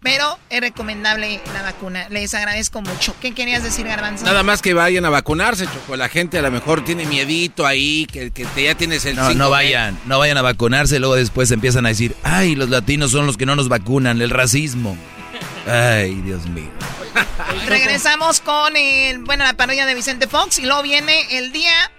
Pero 0.00 0.38
es 0.48 0.60
recomendable 0.60 1.40
la 1.52 1.62
vacuna. 1.62 2.08
Les 2.08 2.32
agradezco 2.32 2.80
mucho. 2.80 3.16
¿Qué 3.20 3.34
querías 3.34 3.64
decir, 3.64 3.84
Garbanzo? 3.84 4.24
Nada 4.24 4.44
más 4.44 4.62
que 4.62 4.72
vayan 4.72 5.04
a 5.04 5.10
vacunarse, 5.10 5.66
Choco. 5.66 5.96
La 5.96 6.08
gente 6.08 6.38
a 6.38 6.42
lo 6.42 6.52
mejor 6.52 6.84
tiene 6.84 7.04
miedito 7.04 7.66
ahí, 7.66 8.06
que, 8.06 8.30
que 8.30 8.46
ya 8.62 8.76
tienes 8.76 9.04
el 9.06 9.16
No, 9.16 9.34
no 9.34 9.50
vayan, 9.50 9.98
no 10.06 10.20
vayan 10.20 10.38
a 10.38 10.42
vacunarse. 10.42 11.00
Luego 11.00 11.16
después 11.16 11.50
empiezan 11.50 11.84
a 11.84 11.88
decir, 11.88 12.14
ay, 12.22 12.54
los 12.54 12.68
latinos 12.68 13.10
son 13.10 13.26
los 13.26 13.36
que 13.36 13.44
no 13.44 13.56
nos 13.56 13.68
vacunan, 13.68 14.22
el 14.22 14.30
racismo. 14.30 14.96
Ay, 15.66 16.14
Dios 16.22 16.46
mío. 16.46 16.70
Regresamos 17.66 18.40
con 18.40 18.76
el, 18.76 19.18
bueno, 19.24 19.42
la 19.42 19.54
parodia 19.54 19.84
de 19.84 19.94
Vicente 19.94 20.28
Fox 20.28 20.60
y 20.60 20.62
luego 20.62 20.82
viene 20.82 21.38
el 21.38 21.50
día 21.50 21.90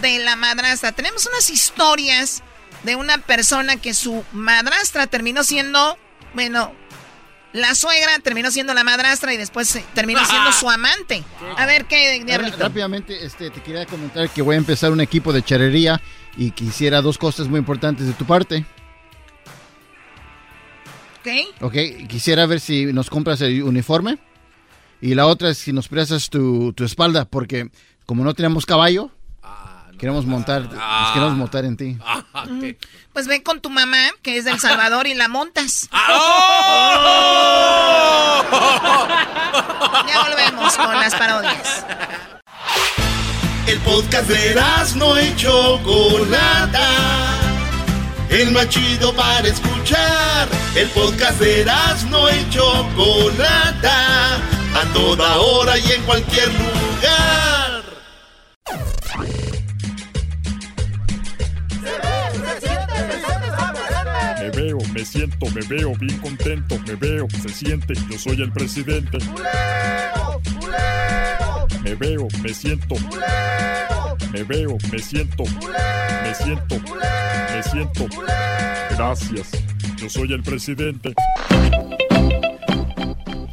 de 0.00 0.18
la 0.20 0.36
madrastra. 0.36 0.92
Tenemos 0.92 1.26
unas 1.26 1.50
historias 1.50 2.42
de 2.82 2.96
una 2.96 3.18
persona 3.18 3.76
que 3.76 3.94
su 3.94 4.24
madrastra 4.32 5.06
terminó 5.06 5.44
siendo, 5.44 5.96
bueno, 6.34 6.72
la 7.52 7.74
suegra 7.74 8.18
terminó 8.20 8.50
siendo 8.50 8.74
la 8.74 8.82
madrastra 8.84 9.34
y 9.34 9.36
después 9.36 9.78
terminó 9.94 10.24
siendo 10.24 10.52
su 10.52 10.70
amante. 10.70 11.22
A 11.56 11.66
ver 11.66 11.84
qué, 11.84 12.22
diablito. 12.24 12.56
Rápidamente, 12.56 13.24
este, 13.24 13.50
te 13.50 13.62
quería 13.62 13.86
comentar 13.86 14.28
que 14.30 14.42
voy 14.42 14.54
a 14.54 14.58
empezar 14.58 14.90
un 14.90 15.00
equipo 15.00 15.32
de 15.32 15.42
charrería 15.42 16.00
y 16.36 16.52
quisiera 16.52 17.02
dos 17.02 17.18
cosas 17.18 17.48
muy 17.48 17.58
importantes 17.58 18.06
de 18.06 18.14
tu 18.14 18.24
parte. 18.24 18.64
Ok. 21.20 21.62
Ok, 21.62 21.74
quisiera 22.08 22.46
ver 22.46 22.58
si 22.58 22.86
nos 22.86 23.10
compras 23.10 23.40
el 23.42 23.62
uniforme. 23.62 24.18
Y 25.00 25.14
la 25.14 25.26
otra 25.26 25.50
es 25.50 25.58
si 25.58 25.72
nos 25.72 25.88
prestas 25.88 26.30
tu, 26.30 26.72
tu 26.72 26.84
espalda, 26.84 27.24
porque 27.24 27.70
como 28.06 28.24
no 28.24 28.34
tenemos 28.34 28.66
caballo, 28.66 29.10
queremos 30.02 30.26
montar, 30.26 30.62
nos 30.62 31.12
queremos 31.12 31.36
montar 31.36 31.64
en 31.64 31.76
ti. 31.76 31.96
Mm, 32.48 32.70
Pues 33.12 33.28
ven 33.28 33.40
con 33.40 33.60
tu 33.60 33.70
mamá, 33.70 34.10
que 34.20 34.36
es 34.36 34.44
del 34.44 34.58
Salvador, 34.58 35.06
y 35.06 35.14
la 35.14 35.28
montas. 35.28 35.88
ya 40.08 40.22
volvemos 40.26 40.76
con 40.76 40.98
las 40.98 41.14
parodias. 41.14 41.84
El 43.68 43.78
podcast 43.78 44.28
de 44.28 44.60
no 44.96 45.20
y 45.20 45.36
Chocolata. 45.36 46.88
El 48.28 48.50
más 48.50 48.68
chido 48.70 49.14
para 49.14 49.46
escuchar. 49.46 50.48
El 50.74 50.88
podcast 50.88 51.38
de 51.38 51.64
no 52.10 52.28
y 52.28 52.50
Chocolata. 52.50 54.34
A 54.34 54.84
toda 54.92 55.36
hora 55.38 55.78
y 55.78 55.92
en 55.92 56.02
cualquier 56.02 56.48
lugar. 56.48 57.82
Me 64.92 65.04
siento, 65.04 65.46
me 65.54 65.62
veo 65.68 65.94
bien 65.96 66.18
contento, 66.18 66.78
me 66.86 66.94
veo, 66.96 67.26
se 67.42 67.48
siente, 67.48 67.94
yo 68.10 68.18
soy 68.18 68.42
el 68.42 68.52
presidente. 68.52 69.18
Me 71.82 71.94
veo, 71.94 72.28
me 72.42 72.52
siento. 72.52 72.94
Me 74.32 74.42
veo, 74.44 74.76
me 74.90 74.98
siento. 74.98 75.44
Me 75.44 76.34
siento. 76.34 76.76
Me 77.54 77.62
siento. 77.62 78.06
Gracias. 78.90 79.64
Yo 79.96 80.08
soy 80.10 80.32
el 80.32 80.42
presidente. 80.42 81.14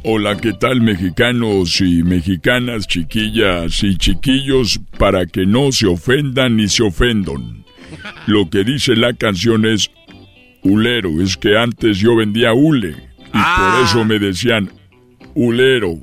Hola, 0.04 0.36
¿qué 0.36 0.52
tal 0.52 0.80
mexicanos 0.80 1.80
y 1.80 2.02
mexicanas, 2.02 2.86
chiquillas 2.86 3.82
y 3.82 3.96
chiquillos? 3.96 4.80
Para 4.98 5.26
que 5.26 5.46
no 5.46 5.72
se 5.72 5.86
ofendan 5.86 6.56
ni 6.56 6.68
se 6.68 6.82
ofendan. 6.82 7.64
Lo 8.26 8.48
que 8.48 8.64
dice 8.64 8.96
la 8.96 9.12
canción 9.14 9.66
es 9.66 9.90
Ulero, 10.62 11.22
es 11.22 11.36
que 11.36 11.56
antes 11.56 11.98
yo 11.98 12.16
vendía 12.16 12.52
hule 12.52 12.96
y 13.32 13.38
por 13.38 13.84
eso 13.84 14.04
me 14.04 14.18
decían 14.18 14.70
Ulero. 15.34 15.98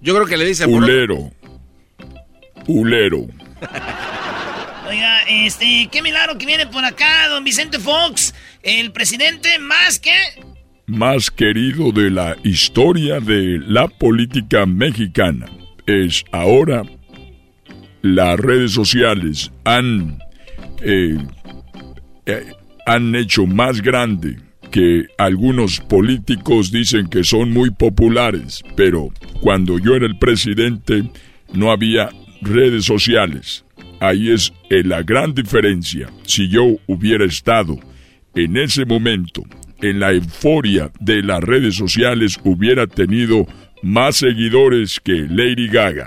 Yo 0.00 0.14
creo 0.14 0.26
que 0.26 0.36
le 0.36 0.46
dice 0.46 0.66
Ulero. 0.66 1.32
Ulero. 2.66 3.26
Oiga, 4.88 5.22
este, 5.28 5.88
qué 5.90 6.02
milagro 6.02 6.36
que 6.36 6.46
viene 6.46 6.66
por 6.66 6.84
acá, 6.84 7.28
don 7.28 7.44
Vicente 7.44 7.78
Fox, 7.78 8.34
el 8.62 8.92
presidente 8.92 9.58
más 9.58 9.98
que... 9.98 10.12
Más 10.86 11.30
querido 11.30 11.92
de 11.92 12.10
la 12.10 12.36
historia 12.42 13.18
de 13.20 13.58
la 13.66 13.88
política 13.88 14.66
mexicana 14.66 15.46
es 15.86 16.24
ahora 16.32 16.82
las 18.02 18.38
redes 18.38 18.72
sociales 18.72 19.50
han 19.64 20.18
eh, 20.82 21.16
eh, 22.26 22.52
han 22.86 23.14
hecho 23.14 23.46
más 23.46 23.80
grande 23.82 24.38
que 24.70 25.06
algunos 25.18 25.80
políticos 25.80 26.72
dicen 26.72 27.08
que 27.08 27.22
son 27.24 27.52
muy 27.52 27.70
populares, 27.70 28.62
pero 28.76 29.10
cuando 29.40 29.78
yo 29.78 29.94
era 29.94 30.06
el 30.06 30.18
presidente 30.18 31.04
no 31.52 31.70
había 31.70 32.10
redes 32.40 32.84
sociales. 32.84 33.64
Ahí 34.00 34.30
es 34.30 34.52
eh, 34.70 34.82
la 34.84 35.02
gran 35.02 35.32
diferencia. 35.32 36.08
Si 36.24 36.48
yo 36.48 36.76
hubiera 36.86 37.24
estado 37.24 37.78
en 38.34 38.56
ese 38.56 38.84
momento, 38.84 39.42
en 39.80 40.00
la 40.00 40.12
euforia 40.12 40.90
de 41.00 41.22
las 41.22 41.40
redes 41.40 41.76
sociales, 41.76 42.38
hubiera 42.42 42.86
tenido 42.86 43.46
más 43.82 44.16
seguidores 44.16 44.98
que 44.98 45.26
Lady 45.28 45.68
Gaga. 45.68 46.06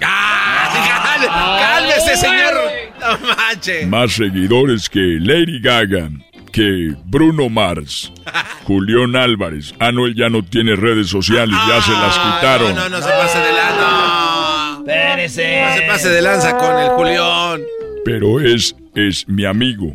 ¡Cálmese, 1.19 2.17
señor! 2.17 2.53
No 2.99 3.17
manches. 3.35 3.87
Más 3.87 4.11
seguidores 4.13 4.89
que 4.89 5.19
Lady 5.19 5.59
Gaga, 5.59 6.09
que 6.57 6.95
Bruno 7.05 7.49
Mars, 7.49 8.11
Julián 8.63 9.15
Álvarez. 9.15 9.75
Ah, 9.79 9.91
no, 9.91 10.07
él 10.07 10.15
ya 10.15 10.27
no 10.27 10.43
tiene 10.43 10.75
redes 10.75 11.07
sociales, 11.07 11.55
ya 11.67 11.81
se 11.83 11.91
las 11.91 12.17
quitaron. 12.17 12.73
No, 12.73 12.89
no, 12.89 12.97
no 12.97 12.97
se 12.97 13.09
pase 13.09 13.37
de 13.37 13.53
lanza. 13.53 14.77
Espérese. 14.79 15.61
No 15.61 15.75
se 15.75 15.81
pase 15.83 16.09
de 16.09 16.21
lanza 16.23 16.57
con 16.57 16.79
el 16.79 16.89
Julián. 16.89 17.61
Pero 18.03 18.39
es, 18.39 18.75
es 18.95 19.27
mi 19.27 19.45
amigo. 19.45 19.93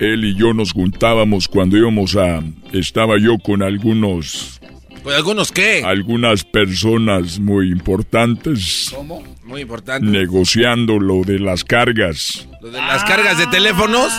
Él 0.00 0.24
y 0.24 0.34
yo 0.34 0.52
nos 0.54 0.72
juntábamos 0.72 1.46
cuando 1.46 1.76
íbamos 1.76 2.16
a... 2.16 2.40
Estaba 2.72 3.18
yo 3.18 3.38
con 3.38 3.62
algunos... 3.62 4.60
¿Con 5.04 5.12
algunos 5.12 5.52
qué? 5.52 5.82
Algunas 5.84 6.42
personas 6.44 7.38
muy 7.38 7.70
importantes. 7.70 8.90
¿Cómo? 8.94 9.22
Muy 9.44 9.62
importante. 9.62 10.06
Negociando 10.06 10.98
lo 10.98 11.22
de 11.22 11.38
las 11.38 11.64
cargas. 11.64 12.48
¿Lo 12.60 12.70
de 12.70 12.78
las 12.78 13.04
cargas 13.04 13.38
de 13.38 13.46
teléfonos? 13.46 14.12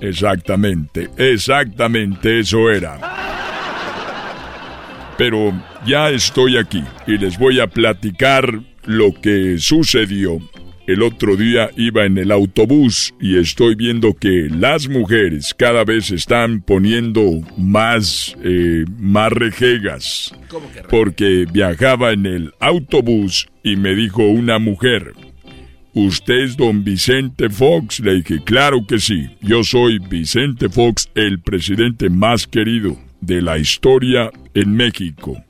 Exactamente, 0.00 1.08
exactamente 1.16 2.40
eso 2.40 2.70
era. 2.70 2.98
Pero 5.16 5.52
ya 5.86 6.10
estoy 6.10 6.58
aquí 6.58 6.82
y 7.06 7.16
les 7.18 7.38
voy 7.38 7.60
a 7.60 7.66
platicar 7.66 8.60
lo 8.84 9.12
que 9.20 9.58
sucedió. 9.58 10.38
El 10.86 11.02
otro 11.02 11.36
día 11.36 11.70
iba 11.76 12.04
en 12.04 12.16
el 12.16 12.30
autobús 12.30 13.12
y 13.20 13.38
estoy 13.38 13.74
viendo 13.74 14.14
que 14.14 14.48
las 14.48 14.88
mujeres 14.88 15.52
cada 15.52 15.84
vez 15.84 16.12
están 16.12 16.60
poniendo 16.60 17.40
más, 17.56 18.36
eh, 18.44 18.84
más 18.96 19.32
rejegas. 19.32 20.32
Porque 20.88 21.44
viajaba 21.50 22.12
en 22.12 22.26
el 22.26 22.52
autobús 22.60 23.48
y 23.64 23.74
me 23.74 23.96
dijo 23.96 24.22
una 24.28 24.60
mujer, 24.60 25.12
¿Usted 25.98 26.40
es 26.40 26.58
don 26.58 26.84
Vicente 26.84 27.48
Fox? 27.48 28.00
Le 28.00 28.16
dije, 28.16 28.44
claro 28.44 28.86
que 28.86 28.98
sí. 28.98 29.30
Yo 29.40 29.64
soy 29.64 29.98
Vicente 29.98 30.68
Fox, 30.68 31.08
el 31.14 31.40
presidente 31.40 32.10
más 32.10 32.46
querido 32.46 32.98
de 33.22 33.40
la 33.40 33.56
historia 33.56 34.30
en 34.52 34.74
México. 34.74 35.42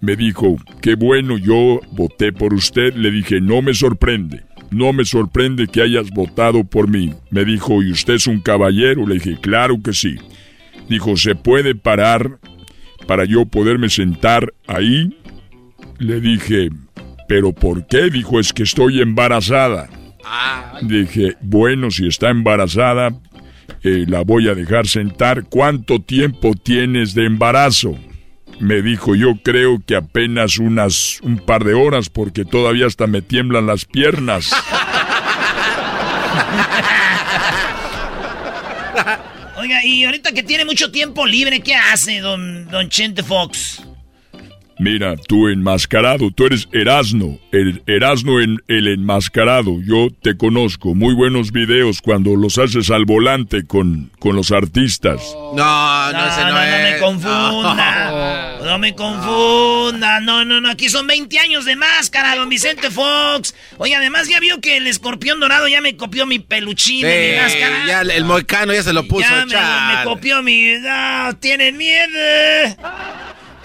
Me 0.00 0.16
dijo, 0.16 0.56
qué 0.80 0.94
bueno, 0.94 1.36
yo 1.36 1.82
voté 1.92 2.32
por 2.32 2.54
usted. 2.54 2.94
Le 2.94 3.10
dije, 3.10 3.42
no 3.42 3.60
me 3.60 3.74
sorprende. 3.74 4.44
No 4.70 4.94
me 4.94 5.04
sorprende 5.04 5.66
que 5.66 5.82
hayas 5.82 6.08
votado 6.08 6.64
por 6.64 6.88
mí. 6.88 7.12
Me 7.30 7.44
dijo, 7.44 7.82
¿y 7.82 7.92
usted 7.92 8.14
es 8.14 8.26
un 8.26 8.40
caballero? 8.40 9.06
Le 9.06 9.16
dije, 9.16 9.36
claro 9.42 9.82
que 9.84 9.92
sí. 9.92 10.16
Dijo, 10.88 11.18
¿se 11.18 11.34
puede 11.34 11.74
parar 11.74 12.38
para 13.06 13.26
yo 13.26 13.44
poderme 13.44 13.90
sentar 13.90 14.54
ahí? 14.66 15.18
Le 15.98 16.22
dije, 16.22 16.70
¿pero 17.28 17.52
por 17.52 17.86
qué? 17.86 18.10
Dijo, 18.10 18.40
es 18.40 18.52
que 18.52 18.64
estoy 18.64 19.00
embarazada. 19.00 19.88
Dije, 20.82 21.36
bueno, 21.40 21.90
si 21.90 22.06
está 22.06 22.30
embarazada, 22.30 23.10
eh, 23.82 24.04
la 24.08 24.22
voy 24.22 24.48
a 24.48 24.54
dejar 24.54 24.86
sentar. 24.86 25.44
¿Cuánto 25.44 26.00
tiempo 26.00 26.54
tienes 26.54 27.14
de 27.14 27.26
embarazo? 27.26 27.96
Me 28.58 28.82
dijo, 28.82 29.14
yo 29.14 29.34
creo 29.42 29.82
que 29.84 29.96
apenas 29.96 30.58
unas 30.58 31.20
un 31.22 31.38
par 31.38 31.64
de 31.64 31.74
horas 31.74 32.08
porque 32.08 32.44
todavía 32.44 32.86
hasta 32.86 33.06
me 33.06 33.22
tiemblan 33.22 33.66
las 33.66 33.84
piernas. 33.84 34.50
Oiga, 39.58 39.84
y 39.84 40.04
ahorita 40.04 40.32
que 40.32 40.42
tiene 40.42 40.64
mucho 40.64 40.90
tiempo 40.90 41.26
libre, 41.26 41.60
¿qué 41.60 41.74
hace 41.74 42.20
don, 42.20 42.68
don 42.68 42.88
Chente 42.88 43.22
Fox? 43.22 43.82
Mira, 44.78 45.16
tú 45.16 45.48
enmascarado, 45.48 46.30
tú 46.30 46.46
eres 46.46 46.68
Erasno, 46.70 47.38
el 47.50 47.82
Erasno 47.86 48.40
en 48.40 48.58
el 48.68 48.88
enmascarado. 48.88 49.78
Yo 49.82 50.08
te 50.22 50.36
conozco, 50.36 50.94
muy 50.94 51.14
buenos 51.14 51.50
videos 51.50 52.02
cuando 52.02 52.36
los 52.36 52.58
haces 52.58 52.90
al 52.90 53.06
volante 53.06 53.66
con, 53.66 54.10
con 54.18 54.36
los 54.36 54.52
artistas. 54.52 55.22
No, 55.54 56.12
no, 56.12 56.26
ese 56.28 56.40
no, 56.42 56.50
no, 56.50 56.62
es. 56.62 56.70
no 56.70 56.90
me 56.90 56.98
confunda. 56.98 58.58
No 58.62 58.78
me 58.78 58.94
confunda. 58.94 60.20
No, 60.20 60.44
no, 60.44 60.60
no. 60.60 60.70
Aquí 60.70 60.90
son 60.90 61.06
20 61.06 61.38
años 61.38 61.64
de 61.64 61.76
máscara, 61.76 62.36
don 62.36 62.48
Vicente 62.50 62.90
Fox. 62.90 63.54
Oye, 63.78 63.94
además 63.94 64.28
ya 64.28 64.40
vio 64.40 64.60
que 64.60 64.76
el 64.76 64.86
escorpión 64.86 65.40
dorado 65.40 65.68
ya 65.68 65.80
me 65.80 65.96
copió 65.96 66.26
mi 66.26 66.38
peluchín 66.38 67.02
de 67.02 67.32
mi 67.32 67.42
máscara. 67.42 67.86
ya 67.86 68.00
el, 68.02 68.10
el 68.10 68.24
moicano 68.24 68.74
ya 68.74 68.82
se 68.82 68.92
lo 68.92 69.06
puso. 69.08 69.26
Ya 69.48 69.94
me, 69.96 70.04
copió 70.04 70.42
mi. 70.42 70.72
No, 70.80 71.34
tienen 71.38 71.76
miedo. 71.78 72.76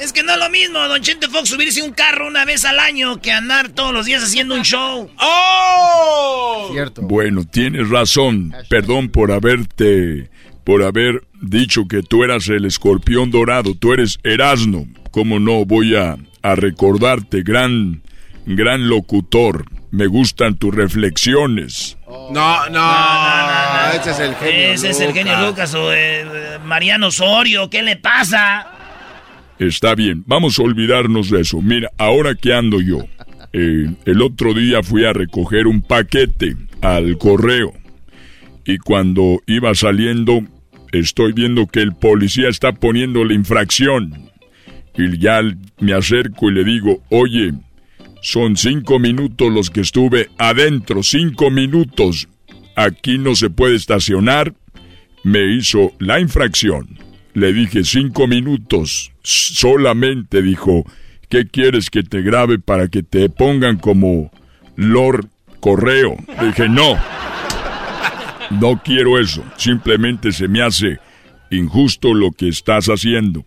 Es 0.01 0.13
que 0.13 0.23
no 0.23 0.33
es 0.33 0.39
lo 0.39 0.49
mismo, 0.49 0.79
Don 0.87 0.99
Chente 0.99 1.27
Fox, 1.27 1.49
subirse 1.49 1.83
un 1.83 1.91
carro 1.91 2.25
una 2.25 2.43
vez 2.43 2.65
al 2.65 2.79
año 2.79 3.21
que 3.21 3.31
andar 3.31 3.69
todos 3.69 3.93
los 3.93 4.07
días 4.07 4.23
haciendo 4.23 4.55
un 4.55 4.63
show. 4.63 5.07
¡Oh! 5.19 6.69
Cierto. 6.71 7.03
Bueno, 7.03 7.43
tienes 7.45 7.87
razón. 7.87 8.51
Perdón 8.67 9.09
por 9.09 9.31
haberte, 9.31 10.31
por 10.63 10.81
haber 10.81 11.21
dicho 11.39 11.87
que 11.87 12.01
tú 12.01 12.23
eras 12.23 12.49
el 12.49 12.65
escorpión 12.65 13.29
dorado. 13.29 13.75
Tú 13.75 13.93
eres 13.93 14.17
Erasno. 14.23 14.87
¿Cómo 15.11 15.39
no 15.39 15.65
voy 15.65 15.95
a, 15.95 16.17
a 16.41 16.55
recordarte, 16.55 17.43
gran, 17.43 18.01
gran 18.47 18.89
locutor? 18.89 19.65
Me 19.91 20.07
gustan 20.07 20.55
tus 20.55 20.73
reflexiones. 20.73 21.97
No, 22.31 22.69
no, 22.69 23.91
ese 23.93 24.09
es 24.09 24.19
el 24.19 24.35
genio. 24.35 24.73
Ese 24.73 24.89
es 24.89 24.99
el 24.99 25.13
genio 25.13 25.45
Lucas 25.45 25.75
o 25.75 25.93
eh, 25.93 26.57
Mariano 26.65 27.07
Osorio. 27.07 27.69
¿Qué 27.69 27.83
le 27.83 27.97
pasa? 27.97 28.80
Está 29.61 29.93
bien, 29.93 30.23
vamos 30.25 30.57
a 30.57 30.63
olvidarnos 30.63 31.29
de 31.29 31.41
eso. 31.41 31.61
Mira, 31.61 31.91
ahora 31.99 32.33
que 32.33 32.51
ando 32.51 32.81
yo, 32.81 33.05
eh, 33.53 33.93
el 34.05 34.21
otro 34.23 34.55
día 34.55 34.81
fui 34.81 35.05
a 35.05 35.13
recoger 35.13 35.67
un 35.67 35.83
paquete 35.83 36.55
al 36.81 37.19
correo 37.19 37.71
y 38.65 38.79
cuando 38.79 39.39
iba 39.45 39.75
saliendo 39.75 40.41
estoy 40.91 41.33
viendo 41.33 41.67
que 41.67 41.81
el 41.81 41.93
policía 41.93 42.49
está 42.49 42.71
poniendo 42.71 43.23
la 43.23 43.35
infracción 43.35 44.31
y 44.97 45.19
ya 45.19 45.41
me 45.79 45.93
acerco 45.93 46.49
y 46.49 46.53
le 46.55 46.63
digo, 46.63 47.03
oye, 47.11 47.53
son 48.23 48.57
cinco 48.57 48.97
minutos 48.97 49.53
los 49.53 49.69
que 49.69 49.81
estuve 49.81 50.29
adentro, 50.39 51.03
cinco 51.03 51.51
minutos. 51.51 52.27
Aquí 52.75 53.19
no 53.19 53.35
se 53.35 53.51
puede 53.51 53.75
estacionar. 53.75 54.55
Me 55.23 55.55
hizo 55.55 55.91
la 55.99 56.19
infracción. 56.19 57.10
Le 57.33 57.53
dije 57.53 57.83
cinco 57.83 58.27
minutos. 58.27 59.11
Solamente 59.23 60.41
dijo, 60.41 60.85
¿qué 61.29 61.47
quieres 61.47 61.89
que 61.89 62.03
te 62.03 62.21
grabe 62.21 62.59
para 62.59 62.87
que 62.87 63.03
te 63.03 63.29
pongan 63.29 63.77
como 63.77 64.31
Lord 64.75 65.27
Correo? 65.59 66.17
Le 66.39 66.47
dije, 66.47 66.67
no. 66.69 66.97
No 68.59 68.81
quiero 68.83 69.19
eso. 69.19 69.43
Simplemente 69.57 70.31
se 70.31 70.47
me 70.47 70.61
hace 70.61 70.99
injusto 71.49 72.13
lo 72.13 72.31
que 72.31 72.49
estás 72.49 72.87
haciendo. 72.87 73.45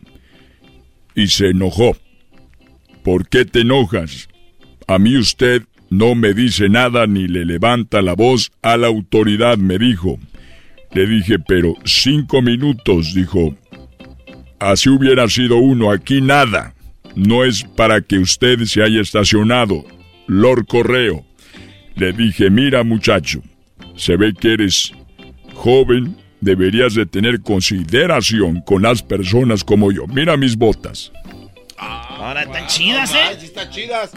Y 1.14 1.28
se 1.28 1.50
enojó. 1.50 1.96
¿Por 3.02 3.28
qué 3.28 3.44
te 3.44 3.60
enojas? 3.60 4.28
A 4.86 4.98
mí 4.98 5.16
usted 5.16 5.62
no 5.90 6.14
me 6.14 6.32
dice 6.32 6.68
nada 6.68 7.06
ni 7.06 7.28
le 7.28 7.44
levanta 7.44 8.02
la 8.02 8.14
voz 8.14 8.50
a 8.62 8.76
la 8.76 8.86
autoridad, 8.86 9.58
me 9.58 9.78
dijo. 9.78 10.18
Le 10.92 11.06
dije, 11.06 11.38
pero 11.38 11.74
cinco 11.84 12.40
minutos, 12.40 13.14
dijo. 13.14 13.54
Así 14.64 14.88
hubiera 14.88 15.28
sido 15.28 15.58
uno, 15.58 15.90
aquí 15.92 16.22
nada. 16.22 16.72
No 17.14 17.44
es 17.44 17.64
para 17.76 18.00
que 18.00 18.16
usted 18.16 18.64
se 18.64 18.82
haya 18.82 19.02
estacionado. 19.02 19.84
Lord 20.26 20.64
Correo. 20.66 21.26
Le 21.96 22.14
dije, 22.14 22.48
mira 22.48 22.82
muchacho, 22.82 23.42
se 23.94 24.16
ve 24.16 24.32
que 24.32 24.54
eres 24.54 24.92
joven, 25.52 26.16
deberías 26.40 26.94
de 26.94 27.04
tener 27.04 27.42
consideración 27.42 28.62
con 28.62 28.80
las 28.80 29.02
personas 29.02 29.64
como 29.64 29.92
yo. 29.92 30.06
Mira 30.06 30.38
mis 30.38 30.56
botas. 30.56 31.12
Ahora 31.76 32.44
están 32.44 32.66
chidas, 32.66 33.14
¿eh? 33.14 33.36
Sí, 33.38 33.44
están 33.44 33.68
chidas. 33.68 34.12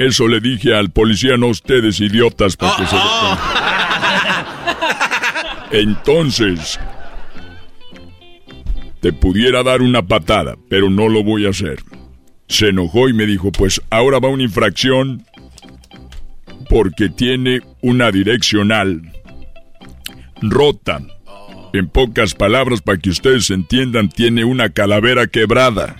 Eso 0.00 0.26
le 0.26 0.40
dije 0.40 0.74
al 0.74 0.90
policía, 0.90 1.36
no 1.36 1.46
ustedes 1.46 2.00
idiotas, 2.00 2.56
porque 2.56 2.86
se... 2.86 2.96
Entonces, 5.80 6.80
te 9.00 9.12
pudiera 9.12 9.62
dar 9.62 9.82
una 9.82 10.02
patada, 10.06 10.56
pero 10.68 10.90
no 10.90 11.08
lo 11.08 11.22
voy 11.22 11.46
a 11.46 11.50
hacer. 11.50 11.78
Se 12.48 12.68
enojó 12.68 13.08
y 13.08 13.12
me 13.12 13.26
dijo, 13.26 13.52
pues 13.52 13.80
ahora 13.90 14.18
va 14.18 14.28
una 14.28 14.44
infracción 14.44 15.24
porque 16.68 17.08
tiene 17.08 17.60
una 17.82 18.10
direccional 18.10 19.02
rota. 20.40 21.00
En 21.72 21.88
pocas 21.88 22.34
palabras, 22.34 22.80
para 22.80 22.98
que 22.98 23.10
ustedes 23.10 23.50
entiendan, 23.50 24.08
tiene 24.08 24.44
una 24.44 24.70
calavera 24.70 25.26
quebrada. 25.26 25.96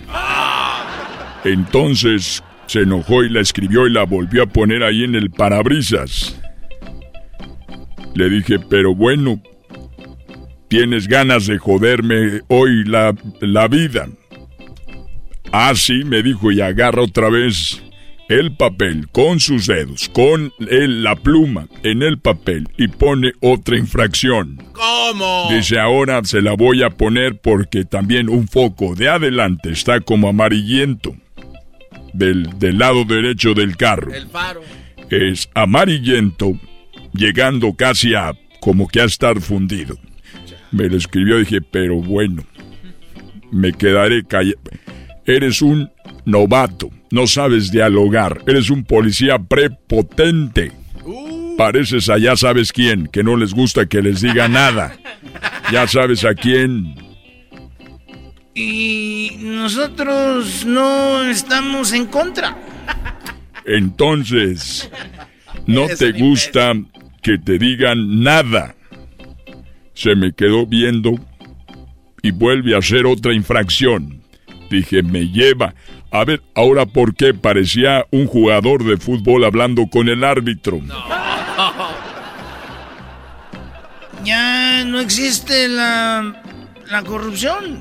Entonces 1.43 2.43
se 2.65 2.81
enojó 2.81 3.23
y 3.23 3.29
la 3.29 3.41
escribió 3.41 3.87
y 3.87 3.91
la 3.91 4.03
volvió 4.03 4.43
a 4.43 4.47
poner 4.47 4.83
ahí 4.83 5.03
en 5.03 5.15
el 5.15 5.29
parabrisas. 5.29 6.39
Le 8.15 8.29
dije, 8.29 8.59
pero 8.59 8.95
bueno, 8.95 9.41
tienes 10.67 11.07
ganas 11.07 11.47
de 11.47 11.57
joderme 11.57 12.41
hoy 12.47 12.83
la, 12.85 13.15
la 13.41 13.67
vida. 13.67 14.07
Ah, 15.51 15.73
sí, 15.75 16.03
me 16.03 16.21
dijo 16.23 16.51
y 16.51 16.61
agarra 16.61 17.01
otra 17.03 17.29
vez 17.29 17.81
el 18.29 18.53
papel 18.57 19.07
con 19.09 19.39
sus 19.39 19.67
dedos, 19.67 20.09
con 20.09 20.51
el- 20.69 21.01
la 21.03 21.15
pluma 21.15 21.67
en 21.83 22.03
el 22.03 22.19
papel 22.19 22.67
y 22.77 22.89
pone 22.89 23.31
otra 23.39 23.77
infracción. 23.77 24.57
¿Cómo? 24.73 25.47
Dice, 25.49 25.79
ahora 25.79 26.21
se 26.25 26.41
la 26.41 26.53
voy 26.53 26.83
a 26.83 26.89
poner 26.89 27.39
porque 27.39 27.85
también 27.85 28.27
un 28.27 28.47
foco 28.49 28.95
de 28.95 29.07
adelante 29.07 29.71
está 29.71 30.01
como 30.01 30.27
amarillento. 30.27 31.15
Del, 32.13 32.57
del 32.57 32.79
lado 32.79 33.05
derecho 33.05 33.53
del 33.53 33.77
carro. 33.77 34.11
El 34.11 34.27
faro. 34.27 34.61
Es 35.11 35.49
amarillento, 35.53 36.59
llegando 37.13 37.73
casi 37.75 38.15
a 38.15 38.33
como 38.59 38.87
que 38.87 39.01
a 39.01 39.05
estar 39.05 39.39
fundido. 39.39 39.97
Me 40.71 40.89
lo 40.89 40.97
escribió 40.97 41.37
y 41.37 41.45
dije, 41.45 41.61
pero 41.61 41.95
bueno, 41.95 42.43
me 43.51 43.73
quedaré 43.73 44.23
callado. 44.23 44.59
Eres 45.25 45.61
un 45.61 45.89
novato, 46.25 46.89
no 47.11 47.27
sabes 47.27 47.71
dialogar, 47.71 48.41
eres 48.47 48.69
un 48.69 48.83
policía 48.83 49.39
prepotente. 49.39 50.71
Pareces 51.57 52.09
a 52.09 52.17
ya 52.17 52.35
sabes 52.35 52.71
quién, 52.71 53.07
que 53.07 53.23
no 53.23 53.35
les 53.35 53.53
gusta 53.53 53.87
que 53.87 54.01
les 54.01 54.21
diga 54.21 54.47
nada. 54.47 54.97
Ya 55.71 55.87
sabes 55.87 56.23
a 56.23 56.33
quién. 56.33 56.95
Y 58.53 59.37
nosotros 59.39 60.65
no 60.65 61.23
estamos 61.23 61.93
en 61.93 62.05
contra. 62.05 62.57
Entonces, 63.65 64.89
no 65.65 65.87
te 65.87 66.11
gusta 66.13 66.73
que 67.21 67.37
te 67.37 67.59
digan 67.59 68.23
nada. 68.23 68.76
Se 69.97 70.15
me 70.15 70.31
quedó 70.31 70.67
viendo 70.67 71.15
y 72.21 72.29
vuelve 72.29 72.75
a 72.75 72.77
hacer 72.77 73.07
otra 73.07 73.33
infracción. 73.33 74.21
Dije, 74.69 75.01
me 75.01 75.27
lleva. 75.27 75.73
A 76.11 76.23
ver, 76.23 76.43
ahora 76.53 76.85
por 76.85 77.15
qué 77.15 77.33
parecía 77.33 78.05
un 78.11 78.27
jugador 78.27 78.83
de 78.83 78.97
fútbol 78.97 79.43
hablando 79.43 79.87
con 79.87 80.07
el 80.07 80.23
árbitro. 80.23 80.79
Ya 84.23 84.83
no 84.83 84.99
existe 84.99 85.69
la, 85.69 86.43
la 86.91 87.03
corrupción. 87.03 87.79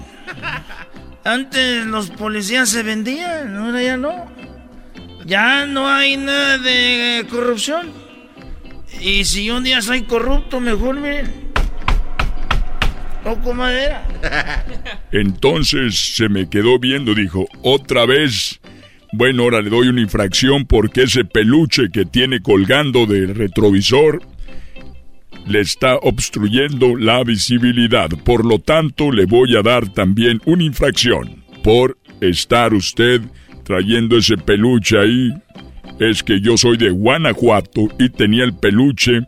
Antes 1.25 1.85
los 1.87 2.11
policías 2.11 2.69
se 2.69 2.85
vendían, 2.85 3.57
ahora 3.57 3.83
ya 3.83 3.97
no. 3.97 4.31
Ya 5.25 5.67
no 5.67 5.89
hay 5.89 6.17
nada 6.17 6.59
de 6.59 7.27
corrupción. 7.29 7.91
Y 9.01 9.25
si 9.25 9.51
un 9.51 9.65
día 9.65 9.83
soy 9.83 10.03
corrupto, 10.03 10.61
mejor 10.61 11.01
miren. 11.01 11.46
Toco 13.27 13.53
madera. 13.55 14.07
Entonces 15.11 15.97
se 15.97 16.29
me 16.29 16.49
quedó 16.49 16.79
viendo, 16.79 17.13
dijo, 17.13 17.49
otra 17.63 18.07
vez. 18.07 18.61
Bueno, 19.13 19.43
ahora 19.43 19.63
le 19.63 19.71
doy 19.71 19.89
una 19.89 20.01
infracción 20.01 20.65
porque 20.65 21.03
ese 21.03 21.25
peluche 21.25 21.91
que 21.93 22.05
tiene 22.05 22.41
colgando 22.41 23.05
del 23.05 23.35
retrovisor 23.35 24.23
le 25.45 25.61
está 25.61 25.97
obstruyendo 25.97 26.95
la 26.95 27.25
visibilidad. 27.25 28.11
Por 28.11 28.45
lo 28.45 28.61
tanto, 28.61 29.11
le 29.11 29.27
voy 29.27 29.57
a 29.57 29.63
dar 29.63 29.93
también 29.93 30.41
una 30.45 30.63
infracción 30.63 31.43
por 31.65 31.99
estar 32.21 32.75
usted 32.75 33.23
trayendo 33.65 34.19
ese 34.19 34.37
peluche 34.37 35.01
ahí. 35.01 35.35
Es 35.99 36.23
que 36.23 36.41
yo 36.41 36.57
soy 36.57 36.77
de 36.77 36.91
Guanajuato 36.91 37.89
y 37.99 38.09
tenía 38.09 38.45
el 38.45 38.55
peluche 38.55 39.23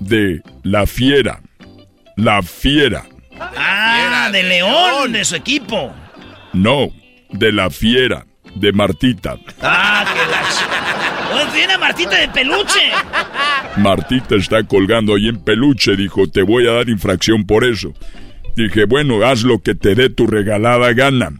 de 0.00 0.42
la 0.64 0.88
fiera. 0.88 1.40
La 2.16 2.42
fiera. 2.42 3.04
Ah, 3.40 4.28
de 4.32 4.42
León, 4.42 5.12
de 5.12 5.24
su 5.24 5.36
equipo. 5.36 5.94
No, 6.52 6.88
de 7.30 7.52
la 7.52 7.70
fiera, 7.70 8.26
de 8.54 8.72
Martita. 8.72 9.36
Ah, 9.60 10.04
que 10.12 10.30
la... 10.30 11.52
tiene 11.52 11.78
Martita 11.78 12.16
de 12.16 12.28
peluche. 12.28 12.90
Martita 13.76 14.36
está 14.36 14.62
colgando 14.62 15.14
ahí 15.14 15.28
en 15.28 15.42
peluche, 15.42 15.96
dijo, 15.96 16.28
te 16.28 16.42
voy 16.42 16.66
a 16.66 16.72
dar 16.72 16.88
infracción 16.88 17.44
por 17.44 17.64
eso. 17.64 17.92
Dije, 18.56 18.84
bueno, 18.84 19.24
haz 19.24 19.42
lo 19.42 19.60
que 19.60 19.74
te 19.74 19.94
dé 19.94 20.10
tu 20.10 20.26
regalada 20.26 20.92
gana. 20.92 21.32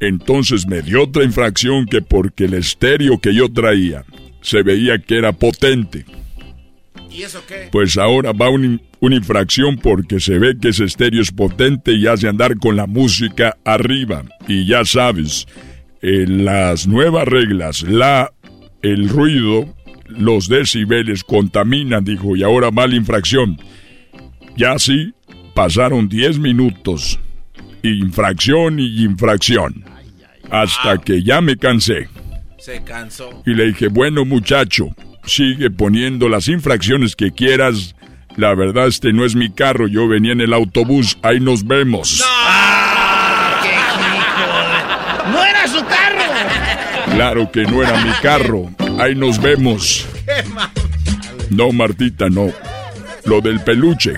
Entonces 0.00 0.66
me 0.66 0.82
dio 0.82 1.04
otra 1.04 1.22
infracción 1.22 1.86
que 1.86 2.02
porque 2.02 2.46
el 2.46 2.54
estéreo 2.54 3.20
que 3.20 3.34
yo 3.34 3.52
traía 3.52 4.04
se 4.40 4.62
veía 4.62 4.98
que 4.98 5.18
era 5.18 5.32
potente. 5.32 6.04
¿Y 7.14 7.22
eso 7.22 7.42
qué? 7.46 7.68
Pues 7.70 7.96
ahora 7.96 8.32
va 8.32 8.48
una 8.48 9.16
infracción 9.16 9.76
porque 9.76 10.20
se 10.20 10.38
ve 10.38 10.56
que 10.60 10.68
ese 10.68 10.84
estéreo 10.84 11.20
es 11.20 11.30
potente 11.30 11.92
y 11.92 12.06
hace 12.06 12.28
andar 12.28 12.56
con 12.58 12.76
la 12.76 12.86
música 12.86 13.56
arriba. 13.64 14.24
Y 14.48 14.66
ya 14.66 14.84
sabes, 14.84 15.46
en 16.00 16.44
las 16.44 16.86
nuevas 16.86 17.28
reglas, 17.28 17.82
la, 17.82 18.32
el 18.82 19.08
ruido, 19.08 19.74
los 20.08 20.48
decibeles 20.48 21.24
contaminan, 21.24 22.04
dijo, 22.04 22.36
y 22.36 22.42
ahora 22.42 22.70
va 22.70 22.86
la 22.86 22.96
infracción. 22.96 23.58
Ya 24.56 24.78
sí, 24.78 25.14
pasaron 25.54 26.08
10 26.08 26.38
minutos. 26.38 27.18
Infracción 27.82 28.78
y 28.78 29.04
infracción. 29.04 29.84
Hasta 30.50 30.98
que 30.98 31.22
ya 31.22 31.40
me 31.40 31.56
cansé. 31.56 32.08
Se 32.58 32.82
cansó. 32.84 33.42
Y 33.46 33.54
le 33.54 33.66
dije, 33.66 33.88
bueno 33.88 34.24
muchacho, 34.24 34.94
sigue 35.24 35.70
poniendo 35.70 36.28
las 36.28 36.48
infracciones 36.48 37.16
que 37.16 37.32
quieras. 37.32 37.94
La 38.36 38.54
verdad, 38.54 38.86
este 38.86 39.12
no 39.12 39.24
es 39.24 39.34
mi 39.34 39.50
carro, 39.50 39.86
yo 39.86 40.08
venía 40.08 40.32
en 40.32 40.40
el 40.40 40.54
autobús, 40.54 41.18
ahí 41.22 41.38
nos 41.40 41.66
vemos. 41.66 42.20
¡No! 42.20 42.26
¡Qué 43.62 45.30
¡No 45.30 45.44
era 45.44 45.66
su 45.66 45.84
carro! 45.84 47.14
Claro 47.14 47.52
que 47.52 47.62
no 47.64 47.82
era 47.82 48.02
mi 48.02 48.12
carro, 48.22 48.70
ahí 48.98 49.14
nos 49.14 49.40
vemos. 49.40 50.06
No, 51.50 51.70
Martita, 51.72 52.30
no. 52.30 52.50
Lo 53.24 53.40
del 53.42 53.60
peluche. 53.60 54.14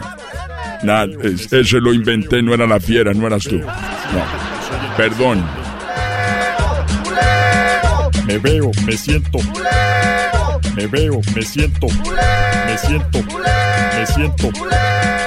Nada, 0.84 1.06
ese 1.22 1.80
lo 1.80 1.92
inventé, 1.92 2.42
no 2.42 2.54
era 2.54 2.66
la 2.66 2.78
fiera, 2.78 3.12
no 3.12 3.26
eras 3.26 3.42
tú. 3.44 3.58
No. 3.58 4.96
Perdón. 4.96 5.44
Me 8.26 8.38
veo, 8.38 8.70
me 8.86 8.96
siento. 8.96 9.38
Me 10.74 10.86
veo, 10.88 11.20
me 11.34 11.42
siento. 11.42 11.86
Me 11.86 12.78
siento. 12.78 13.22
Me 13.22 14.06
siento. 14.06 14.50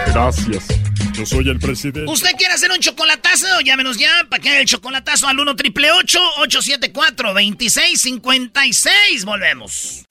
Gracias. 0.08 0.68
Yo 1.14 1.26
soy 1.26 1.50
el 1.50 1.58
presidente. 1.58 2.12
¿Usted 2.12 2.32
quiere 2.38 2.54
hacer 2.54 2.70
un 2.70 2.80
chocolatazo? 2.80 3.62
Llámenos 3.62 3.98
ya 3.98 4.28
para 4.30 4.44
que 4.44 4.50
haga 4.50 4.60
el 4.60 4.66
chocolatazo 4.66 5.28
al 5.28 5.40
1 5.40 5.56
triple 5.56 5.90
874 5.92 7.34
2656. 7.34 9.26
Volvemos. 9.26 10.06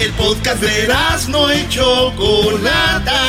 El 0.00 0.12
podcast 0.12 0.62
de 0.62 0.88
no 1.28 1.54
y 1.54 1.68
Chocolata. 1.68 3.20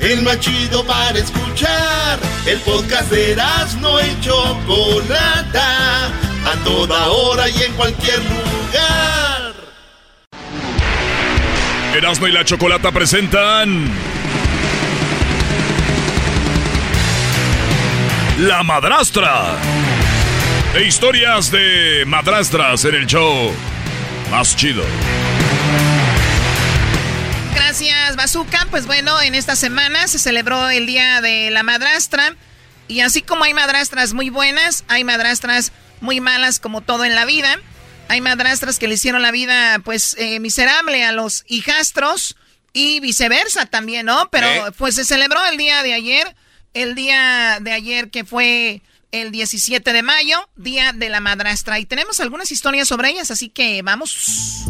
El 0.00 0.22
más 0.22 0.40
chido 0.40 0.84
para 0.84 1.18
escuchar. 1.18 2.18
El 2.46 2.58
podcast 2.60 3.10
de 3.10 3.36
no 3.80 4.00
y 4.00 4.20
Chocolata. 4.20 6.06
A 6.44 6.56
toda 6.64 7.08
hora 7.08 7.48
y 7.48 7.62
en 7.62 7.72
cualquier 7.74 8.18
lugar. 8.18 9.33
Erasmo 11.94 12.26
y 12.26 12.32
la 12.32 12.44
Chocolata 12.44 12.90
presentan. 12.90 13.88
La 18.38 18.64
Madrastra. 18.64 19.56
E 20.74 20.82
historias 20.82 21.52
de 21.52 22.02
madrastras 22.04 22.84
en 22.84 22.96
el 22.96 23.06
show 23.06 23.52
más 24.28 24.56
chido. 24.56 24.82
Gracias, 27.54 28.16
Bazooka. 28.16 28.66
Pues 28.72 28.86
bueno, 28.86 29.22
en 29.22 29.36
esta 29.36 29.54
semana 29.54 30.08
se 30.08 30.18
celebró 30.18 30.70
el 30.70 30.86
Día 30.86 31.20
de 31.20 31.52
la 31.52 31.62
Madrastra. 31.62 32.34
Y 32.88 33.02
así 33.02 33.22
como 33.22 33.44
hay 33.44 33.54
madrastras 33.54 34.14
muy 34.14 34.30
buenas, 34.30 34.84
hay 34.88 35.04
madrastras 35.04 35.70
muy 36.00 36.20
malas 36.20 36.58
como 36.58 36.80
todo 36.80 37.04
en 37.04 37.14
la 37.14 37.24
vida. 37.24 37.56
Hay 38.08 38.20
madrastras 38.20 38.78
que 38.78 38.88
le 38.88 38.94
hicieron 38.94 39.22
la 39.22 39.30
vida 39.30 39.80
pues 39.84 40.16
eh, 40.18 40.40
miserable 40.40 41.04
a 41.04 41.12
los 41.12 41.44
hijastros 41.48 42.36
y 42.72 43.00
viceversa 43.00 43.66
también, 43.66 44.06
¿no? 44.06 44.28
Pero 44.30 44.48
pues 44.76 44.96
se 44.96 45.04
celebró 45.04 45.38
el 45.50 45.56
día 45.56 45.82
de 45.82 45.94
ayer, 45.94 46.34
el 46.74 46.94
día 46.94 47.58
de 47.60 47.72
ayer 47.72 48.10
que 48.10 48.24
fue 48.24 48.82
el 49.12 49.30
17 49.30 49.92
de 49.92 50.02
mayo, 50.02 50.48
Día 50.56 50.92
de 50.92 51.08
la 51.08 51.20
Madrastra. 51.20 51.78
Y 51.78 51.86
tenemos 51.86 52.18
algunas 52.20 52.50
historias 52.50 52.88
sobre 52.88 53.10
ellas, 53.10 53.30
así 53.30 53.48
que 53.48 53.80
vamos. 53.82 54.64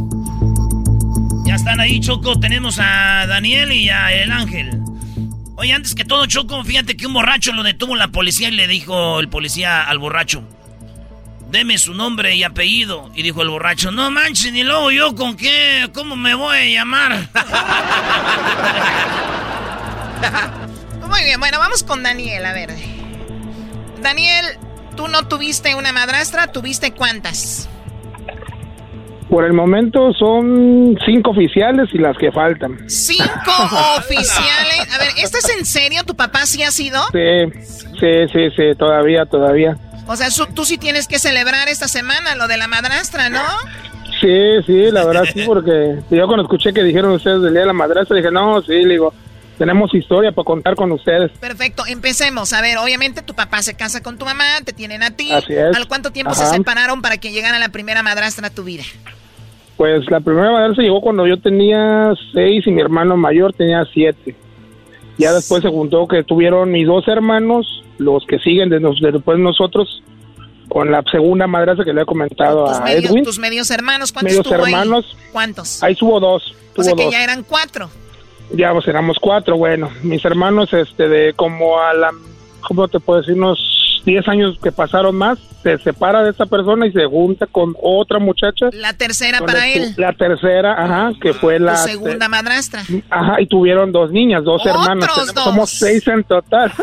Ya 1.46 1.54
están 1.54 1.80
ahí, 1.80 1.98
Choco. 2.00 2.38
Tenemos 2.38 2.78
a 2.78 3.26
Daniel 3.26 3.72
y 3.72 3.88
a 3.88 4.12
El 4.12 4.32
Ángel. 4.32 4.80
Oye, 5.56 5.72
antes 5.72 5.94
que 5.94 6.04
todo, 6.04 6.26
Choco, 6.26 6.62
fíjate 6.62 6.96
que 6.96 7.06
un 7.06 7.14
borracho 7.14 7.52
lo 7.52 7.62
detuvo 7.62 7.96
la 7.96 8.08
policía 8.08 8.48
y 8.48 8.52
le 8.52 8.66
dijo 8.66 9.20
el 9.20 9.28
policía 9.28 9.82
al 9.82 9.98
borracho, 9.98 10.46
deme 11.54 11.78
su 11.78 11.94
nombre 11.94 12.34
y 12.34 12.42
apellido. 12.42 13.10
Y 13.14 13.22
dijo 13.22 13.40
el 13.42 13.48
borracho, 13.48 13.92
no 13.92 14.10
manches, 14.10 14.52
ni 14.52 14.64
luego 14.64 14.90
yo 14.90 15.14
con 15.14 15.36
qué, 15.36 15.88
cómo 15.94 16.16
me 16.16 16.34
voy 16.34 16.58
a 16.58 16.66
llamar. 16.66 17.12
Muy 21.08 21.22
bien, 21.22 21.38
bueno, 21.38 21.60
vamos 21.60 21.84
con 21.84 22.02
Daniel, 22.02 22.44
a 22.44 22.52
ver. 22.52 22.70
Daniel, 24.02 24.44
tú 24.96 25.06
no 25.06 25.28
tuviste 25.28 25.76
una 25.76 25.92
madrastra, 25.92 26.48
¿tuviste 26.48 26.90
cuántas? 26.90 27.68
Por 29.30 29.44
el 29.44 29.52
momento 29.52 30.12
son 30.12 30.98
cinco 31.06 31.30
oficiales 31.30 31.88
y 31.92 31.98
las 31.98 32.18
que 32.18 32.32
faltan. 32.32 32.80
¿Cinco 32.88 33.26
oficiales? 33.98 34.92
A 34.92 34.98
ver, 34.98 35.10
¿esto 35.18 35.38
es 35.38 35.56
en 35.56 35.64
serio? 35.64 36.02
¿Tu 36.04 36.16
papá 36.16 36.46
sí 36.46 36.64
ha 36.64 36.72
sido? 36.72 37.00
Sí, 37.12 37.44
sí, 38.00 38.26
sí, 38.32 38.50
sí, 38.56 38.72
todavía, 38.76 39.24
todavía. 39.26 39.78
O 40.06 40.16
sea, 40.16 40.28
tú 40.54 40.64
sí 40.64 40.78
tienes 40.78 41.08
que 41.08 41.18
celebrar 41.18 41.68
esta 41.68 41.88
semana 41.88 42.34
lo 42.34 42.46
de 42.46 42.56
la 42.56 42.68
madrastra, 42.68 43.30
¿no? 43.30 43.42
Sí, 44.20 44.62
sí, 44.66 44.90
la 44.90 45.04
verdad 45.04 45.24
sí, 45.32 45.42
porque 45.46 45.98
yo 46.10 46.26
cuando 46.26 46.42
escuché 46.42 46.72
que 46.72 46.82
dijeron 46.82 47.12
ustedes 47.12 47.42
del 47.42 47.52
día 47.52 47.62
de 47.62 47.66
la 47.66 47.72
madrastra, 47.72 48.16
dije, 48.16 48.30
no, 48.30 48.62
sí, 48.62 48.72
le 48.72 48.94
digo, 48.94 49.12
tenemos 49.58 49.94
historia 49.94 50.32
para 50.32 50.44
contar 50.44 50.74
con 50.74 50.92
ustedes. 50.92 51.30
Perfecto, 51.38 51.84
empecemos. 51.86 52.52
A 52.52 52.60
ver, 52.60 52.78
obviamente 52.78 53.22
tu 53.22 53.34
papá 53.34 53.62
se 53.62 53.74
casa 53.74 54.02
con 54.02 54.18
tu 54.18 54.24
mamá, 54.24 54.44
te 54.64 54.72
tienen 54.72 55.02
a 55.02 55.10
ti. 55.10 55.30
Así 55.32 55.52
es. 55.52 55.76
¿Al 55.76 55.88
cuánto 55.88 56.10
tiempo 56.10 56.34
se 56.34 56.46
separaron 56.46 57.02
para 57.02 57.18
que 57.18 57.32
llegara 57.32 57.58
la 57.58 57.70
primera 57.70 58.02
madrastra 58.02 58.48
a 58.48 58.50
tu 58.50 58.64
vida? 58.64 58.84
Pues 59.76 60.08
la 60.10 60.20
primera 60.20 60.52
madrastra 60.52 60.84
llegó 60.84 61.00
cuando 61.00 61.26
yo 61.26 61.38
tenía 61.38 62.12
seis 62.32 62.66
y 62.66 62.70
mi 62.70 62.80
hermano 62.80 63.16
mayor 63.16 63.52
tenía 63.52 63.84
siete. 63.92 64.34
Ya 65.18 65.32
después 65.32 65.62
se 65.62 65.68
juntó 65.68 66.06
que 66.08 66.24
tuvieron 66.24 66.70
mis 66.70 66.86
dos 66.86 67.06
hermanos 67.08 67.83
los 67.98 68.24
que 68.26 68.38
siguen 68.38 68.68
de 68.70 68.80
nos- 68.80 69.00
de 69.00 69.12
después 69.12 69.38
nosotros, 69.38 70.02
con 70.68 70.90
la 70.90 71.02
segunda 71.10 71.46
madrastra 71.46 71.84
que 71.84 71.92
le 71.92 72.02
he 72.02 72.06
comentado 72.06 72.64
Tus 72.66 72.76
a 72.78 72.84
medios, 72.84 73.10
Edwin. 73.12 73.24
tus 73.24 73.38
medios 73.38 73.70
hermanos, 73.70 74.12
¿cuántos 74.12 74.32
Medios 74.32 74.44
tuvo 74.46 74.64
ahí? 74.64 74.72
hermanos. 74.72 75.16
¿Cuántos? 75.32 75.82
Ahí 75.82 75.94
tuvo 75.94 76.18
dos. 76.20 76.54
o 76.76 76.82
sea 76.82 76.94
que 76.94 77.04
dos. 77.04 77.12
ya 77.12 77.22
eran 77.22 77.42
cuatro. 77.44 77.88
Ya 78.52 78.72
pues, 78.72 78.86
éramos 78.88 79.18
cuatro, 79.20 79.56
bueno, 79.56 79.90
mis 80.02 80.24
hermanos, 80.24 80.72
este, 80.72 81.08
de 81.08 81.32
como 81.34 81.78
a 81.80 81.94
la, 81.94 82.10
¿cómo 82.60 82.88
te 82.88 82.98
puedo 83.00 83.20
decir? 83.20 83.34
Unos 83.34 83.58
10 84.04 84.28
años 84.28 84.58
que 84.62 84.70
pasaron 84.70 85.16
más, 85.16 85.38
se 85.62 85.78
separa 85.78 86.22
de 86.22 86.30
esta 86.30 86.44
persona 86.46 86.86
y 86.86 86.92
se 86.92 87.06
junta 87.06 87.46
con 87.46 87.74
otra 87.82 88.18
muchacha. 88.18 88.66
La 88.72 88.92
tercera 88.92 89.38
para 89.40 89.66
él. 89.66 89.94
La 89.96 90.12
tercera, 90.12 90.74
ajá, 90.82 91.12
que 91.22 91.32
fue 91.32 91.56
Tu 91.58 91.64
la... 91.64 91.76
segunda 91.76 92.28
madrastra. 92.28 92.82
Ajá, 93.08 93.40
y 93.40 93.46
tuvieron 93.46 93.90
dos 93.92 94.10
niñas, 94.10 94.44
dos 94.44 94.60
¡Otros 94.60 94.76
hermanas. 94.86 95.08
dos! 95.34 95.44
Somos 95.44 95.70
seis 95.70 96.06
en 96.08 96.22
total. 96.24 96.70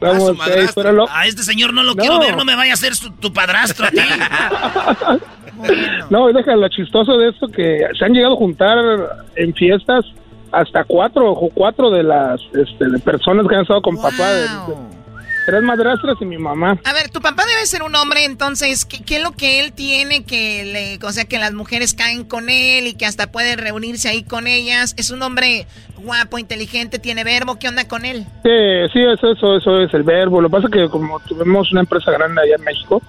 Somos 0.00 0.36
seis, 0.44 0.72
pero 0.74 0.92
lo- 0.92 1.08
A 1.10 1.26
este 1.26 1.42
señor 1.42 1.72
no 1.72 1.82
lo 1.82 1.94
quiero 1.94 2.18
ver, 2.18 2.36
no 2.36 2.44
me 2.44 2.56
vaya 2.56 2.72
a 2.72 2.74
hacer 2.74 2.94
su- 2.96 3.12
tu 3.12 3.32
padrastro 3.32 3.86
a 3.86 3.90
ti. 3.90 3.98
No, 6.10 6.30
deja 6.32 6.54
lo 6.54 6.68
chistoso 6.68 7.16
de 7.16 7.30
esto 7.30 7.48
que 7.48 7.80
se 7.98 8.04
han 8.04 8.12
llegado 8.12 8.34
a 8.34 8.36
juntar 8.36 8.76
en 9.36 9.54
fiestas 9.54 10.04
hasta 10.52 10.84
cuatro 10.84 11.30
o 11.30 11.48
cuatro 11.48 11.90
de 11.90 12.02
las 12.02 12.40
este, 12.54 12.88
de 12.90 12.98
personas 12.98 13.46
que 13.48 13.54
han 13.54 13.62
estado 13.62 13.80
con 13.80 13.96
papá. 13.96 14.32
de- 14.34 14.42
de- 14.42 14.96
tres 15.46 15.62
madrastras 15.62 16.16
y 16.20 16.26
mi 16.26 16.36
mamá. 16.36 16.78
A 16.84 16.92
ver, 16.92 17.08
tu 17.08 17.20
papá 17.20 17.44
debe 17.46 17.64
ser 17.66 17.82
un 17.82 17.94
hombre, 17.94 18.24
entonces, 18.24 18.84
¿qué, 18.84 19.02
qué 19.02 19.16
es 19.18 19.22
lo 19.22 19.32
que 19.32 19.60
él 19.60 19.72
tiene 19.72 20.24
que 20.24 20.64
le, 20.64 21.06
o 21.06 21.12
sea, 21.12 21.24
que 21.24 21.38
las 21.38 21.52
mujeres 21.54 21.94
caen 21.94 22.24
con 22.24 22.50
él 22.50 22.88
y 22.88 22.94
que 22.94 23.06
hasta 23.06 23.30
puede 23.30 23.54
reunirse 23.56 24.08
ahí 24.08 24.24
con 24.24 24.48
ellas? 24.48 24.94
Es 24.98 25.10
un 25.10 25.22
hombre 25.22 25.66
guapo, 25.96 26.38
inteligente, 26.38 26.98
tiene 26.98 27.24
verbo, 27.24 27.58
¿qué 27.58 27.68
onda 27.68 27.86
con 27.86 28.04
él? 28.04 28.26
Sí, 28.42 28.92
sí, 28.92 29.00
eso, 29.00 29.32
eso, 29.32 29.56
eso 29.56 29.80
es 29.80 29.94
el 29.94 30.02
verbo. 30.02 30.40
Lo 30.40 30.48
que 30.48 30.52
pasa 30.52 30.66
es 30.66 30.72
que 30.72 30.88
como 30.88 31.20
tuvimos 31.20 31.70
una 31.70 31.80
empresa 31.82 32.10
grande 32.10 32.42
allá 32.42 32.56
en 32.56 32.64
México, 32.64 33.00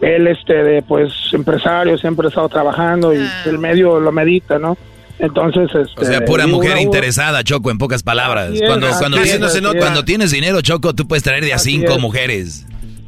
él, 0.00 0.26
este, 0.26 0.54
de, 0.54 0.82
pues, 0.82 1.12
empresario, 1.32 1.96
siempre 1.98 2.26
ha 2.26 2.30
estado 2.30 2.48
trabajando 2.48 3.14
y 3.14 3.26
el 3.46 3.58
medio 3.58 4.00
lo 4.00 4.12
medita, 4.12 4.58
¿no? 4.58 4.76
Entonces, 5.18 5.68
este... 5.74 6.00
O 6.00 6.04
sea, 6.04 6.24
pura 6.24 6.46
mujer 6.46 6.78
interesada, 6.78 7.44
Choco, 7.44 7.70
en 7.70 7.78
pocas 7.78 8.02
palabras. 8.02 8.50
Es, 8.52 8.62
cuando 8.66 8.88
cuando, 8.98 9.18
es, 9.18 9.30
tienes, 9.30 9.60
cuando 9.78 10.04
tienes 10.04 10.30
dinero, 10.32 10.60
Choco, 10.60 10.94
tú 10.94 11.06
puedes 11.06 11.22
traer 11.22 11.44
de 11.44 11.52
a 11.52 11.56
Así 11.56 11.70
cinco 11.72 11.92
es. 11.94 12.00
mujeres. 12.00 12.66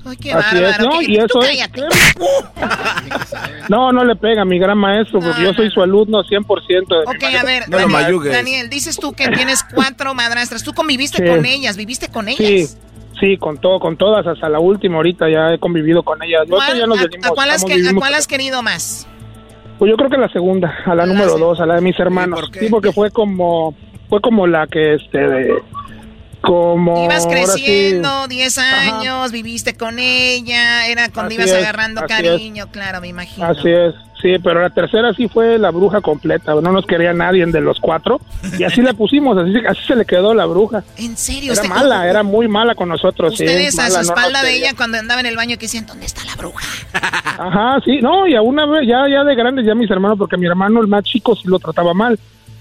Ay, 0.08 0.16
qué 0.18 0.32
Así 0.32 0.56
es, 0.56 0.62
bárbaro. 0.62 0.84
¿no? 0.84 0.98
¿qué? 1.00 1.04
Y 1.06 1.16
Tú 1.18 1.24
eso 1.24 1.42
es- 1.42 1.48
cállate. 1.48 1.82
No, 3.68 3.90
no 3.92 4.04
le 4.04 4.14
pega, 4.16 4.44
mi 4.44 4.58
gran 4.58 4.78
maestro, 4.78 5.18
porque 5.20 5.42
yo 5.42 5.52
soy 5.54 5.68
su 5.70 5.82
alumno 5.82 6.22
100%. 6.22 6.26
de 6.28 7.06
mi 7.10 7.16
Ok, 7.16 7.34
a 7.40 7.44
ver, 7.44 7.64
Daniel, 7.68 8.20
Daniel, 8.30 8.70
dices 8.70 8.96
tú 8.98 9.12
que 9.12 9.28
tienes 9.28 9.64
cuatro 9.74 10.14
madrastras. 10.14 10.62
¿Tú 10.62 10.72
conviviste 10.72 11.18
Sí. 11.18 11.24
con 11.28 11.44
ellas? 11.44 11.76
¿Viviste 11.76 12.08
con 12.08 12.28
ellas? 12.28 12.38
Sí, 12.38 12.66
sí, 13.20 13.36
con 13.36 13.58
todo, 13.58 13.80
con 13.80 13.96
todas, 13.96 14.24
hasta 14.26 14.48
la 14.48 14.60
última 14.60 14.96
ahorita 14.96 15.28
ya 15.28 15.54
he 15.54 15.58
convivido 15.58 16.04
con 16.04 16.22
ellas. 16.22 16.42
Nosotros 16.48 16.64
¿Cuál- 16.68 16.78
ya 16.78 16.86
nos 16.86 16.98
a, 16.98 17.02
venimos, 17.02 17.26
a 17.26 17.30
cuál 17.30 17.50
has, 17.50 17.56
estamos 17.56 17.68
que- 17.68 17.74
a 17.74 17.82
vivimos- 17.82 18.00
cuál 18.00 18.14
has 18.14 18.26
querido 18.28 18.62
más? 18.62 19.06
Pues 19.78 19.90
yo 19.90 19.96
creo 19.96 20.08
que 20.08 20.16
la 20.16 20.28
segunda, 20.28 20.74
a 20.84 20.94
la 20.94 21.06
número 21.06 21.36
dos, 21.38 21.60
a 21.60 21.66
la 21.66 21.74
de 21.74 21.80
mis 21.82 21.98
hermanos. 21.98 22.50
Sí, 22.52 22.68
porque 22.70 22.92
fue 22.92 23.10
como, 23.10 23.74
fue 24.08 24.20
como 24.20 24.46
la 24.46 24.66
que, 24.66 24.94
este, 24.94 25.18
de, 25.18 25.54
como... 26.46 27.04
Ibas 27.04 27.26
creciendo, 27.26 28.28
10 28.28 28.58
años, 28.58 29.32
viviste 29.32 29.76
con 29.76 29.98
ella, 29.98 30.86
era 30.86 31.08
cuando 31.10 31.34
Así 31.34 31.34
ibas 31.42 31.50
es, 31.50 31.56
agarrando 31.56 32.02
cariño, 32.06 32.66
claro, 32.70 33.00
me 33.00 33.08
imagino. 33.08 33.46
Así 33.46 33.68
es, 33.68 33.94
sí, 34.22 34.36
pero 34.42 34.62
la 34.62 34.70
tercera 34.70 35.12
sí 35.14 35.28
fue 35.28 35.58
la 35.58 35.70
bruja 35.70 36.00
completa, 36.00 36.54
no 36.54 36.72
nos 36.72 36.86
quería 36.86 37.12
nadie 37.12 37.44
de 37.46 37.60
los 37.60 37.80
cuatro, 37.80 38.20
y 38.58 38.62
así 38.64 38.80
la 38.82 38.92
pusimos, 38.94 39.36
así, 39.36 39.52
se- 39.52 39.66
así 39.66 39.80
se 39.86 39.96
le 39.96 40.04
quedó 40.04 40.32
la 40.34 40.46
bruja. 40.46 40.84
¿En 40.96 41.16
serio? 41.16 41.52
Era 41.52 41.64
mala, 41.64 42.08
era 42.08 42.22
muy 42.22 42.46
mala 42.48 42.74
con 42.74 42.88
nosotros. 42.88 43.36
sí, 43.36 43.44
Ustedes 43.44 43.78
a 43.78 43.82
mala, 43.82 43.90
su 43.90 43.96
no 43.96 44.14
espalda 44.14 44.42
de 44.42 44.54
ella 44.56 44.72
cuando 44.76 44.98
andaba 44.98 45.20
en 45.20 45.26
el 45.26 45.36
baño 45.36 45.56
que 45.56 45.66
decían, 45.66 45.86
¿dónde 45.86 46.06
está 46.06 46.24
la 46.24 46.36
bruja? 46.36 46.64
Ajá, 47.38 47.80
sí, 47.84 47.98
no, 48.00 48.26
y 48.26 48.34
a 48.34 48.42
una 48.42 48.66
vez, 48.66 48.86
ya, 48.88 49.04
ya 49.10 49.24
de 49.24 49.34
grandes, 49.34 49.66
ya 49.66 49.74
mis 49.74 49.90
hermanos, 49.90 50.16
porque 50.18 50.36
mi 50.36 50.46
hermano, 50.46 50.80
el 50.80 50.86
más 50.86 51.04
chico, 51.04 51.34
sí 51.34 51.42
lo 51.48 51.58
trataba 51.58 51.92
mal. 51.92 52.18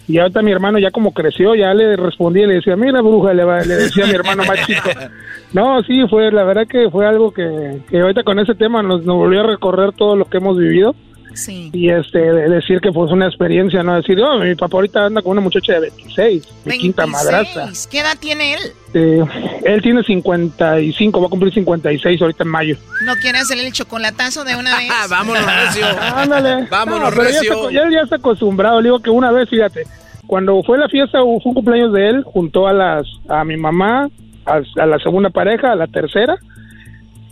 Y 0.08 0.18
ahorita 0.20 0.42
mi 0.44 0.52
hermano 0.52 0.78
ya 0.78 0.92
como 0.92 1.12
creció, 1.14 1.56
ya 1.56 1.74
le 1.74 1.96
respondía 1.96 2.44
y 2.44 2.48
le 2.48 2.54
decía, 2.56 2.76
mira 2.76 3.02
bruja, 3.02 3.34
le, 3.34 3.44
va- 3.44 3.62
le 3.62 3.76
decía 3.76 4.04
a 4.04 4.08
mi 4.08 4.14
hermano 4.14 4.44
más 4.46 4.66
chico. 4.66 4.90
No, 5.54 5.82
sí, 5.84 6.02
fue, 6.10 6.32
la 6.34 6.44
verdad 6.44 6.68
que 6.68 6.90
fue 6.90 7.08
algo 7.08 7.32
que, 7.32 7.80
que 7.90 8.02
ahorita 8.02 8.24
con 8.24 8.40
ese 8.40 8.56
tema 8.56 8.84
nos, 8.84 9.06
nos 9.06 9.16
volvió 9.16 9.40
a 9.40 9.48
recorrer 9.48 9.94
todo 9.94 10.18
lo 10.18 10.26
que 10.26 10.38
hemos 10.38 10.58
vivido. 10.58 10.94
Sí. 11.36 11.70
Y 11.74 11.90
este, 11.90 12.18
de 12.20 12.50
decir 12.50 12.80
que 12.82 12.92
fue 12.92 13.06
una 13.12 13.28
experiencia, 13.28 13.84
no 13.84 13.96
decir, 13.96 14.20
oh, 14.22 14.40
mi 14.40 14.56
papá 14.56 14.78
ahorita 14.78 15.06
anda 15.06 15.22
con 15.22 15.34
una 15.34 15.42
muchacha 15.42 15.74
de 15.74 15.82
26, 15.82 16.48
mi 16.66 16.78
quinta 16.78 17.06
madrastra. 17.06 17.64
26. 17.66 17.88
¿Qué 17.88 18.00
edad 18.00 18.18
tiene 18.20 18.54
él? 18.54 18.60
Eh, 18.94 19.24
él 19.66 19.82
tiene 19.82 20.02
55, 20.04 21.20
va 21.22 21.28
a 21.28 21.30
cumplir 21.30 21.54
56 21.54 22.22
ahorita 22.22 22.44
en 22.44 22.50
mayo. 22.50 22.78
¿No 23.06 23.14
quiere 23.18 23.40
hacerle 23.40 23.68
el 23.68 23.74
chocolatazo 23.74 24.44
de 24.46 24.56
una 24.56 24.78
vez? 24.78 24.90
Vámonos, 25.10 25.46
recio. 25.46 25.86
Ándale. 26.16 26.68
Vámonos, 26.72 27.14
ya 27.16 27.22
recio. 27.22 27.54
está- 27.54 27.72
Ya, 27.72 27.90
ya 27.92 28.00
está 28.04 28.16
acostumbrado. 28.16 28.80
Le 28.82 28.88
digo 28.90 29.00
que 29.02 29.10
una 29.10 29.32
vez, 29.32 29.50
fíjate, 29.50 29.84
cuando 30.28 30.62
fue 30.64 30.78
la 30.78 30.88
fiesta, 30.90 31.20
fue 31.20 31.40
un 31.44 31.54
cumpleaños 31.54 31.94
de 31.94 32.10
él, 32.10 32.24
juntó 32.24 32.68
a 32.68 32.74
las 32.74 33.06
a 33.28 33.44
mi 33.44 33.58
mamá, 33.58 34.10
a, 34.46 34.62
a 34.82 34.86
la 34.86 35.00
segunda 35.00 35.30
pareja, 35.30 35.72
a 35.72 35.76
la 35.76 35.88
tercera, 35.88 36.38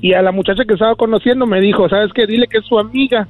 y 0.02 0.14
a 0.14 0.22
la 0.22 0.32
muchacha 0.34 0.66
que 0.68 0.74
estaba 0.74 0.96
conociendo 0.96 1.46
me 1.46 1.62
dijo, 1.62 1.88
¿sabes 1.88 2.12
qué? 2.14 2.28
Dile 2.28 2.48
que 2.48 2.58
es 2.58 2.66
su 2.66 2.78
amiga, 2.78 3.28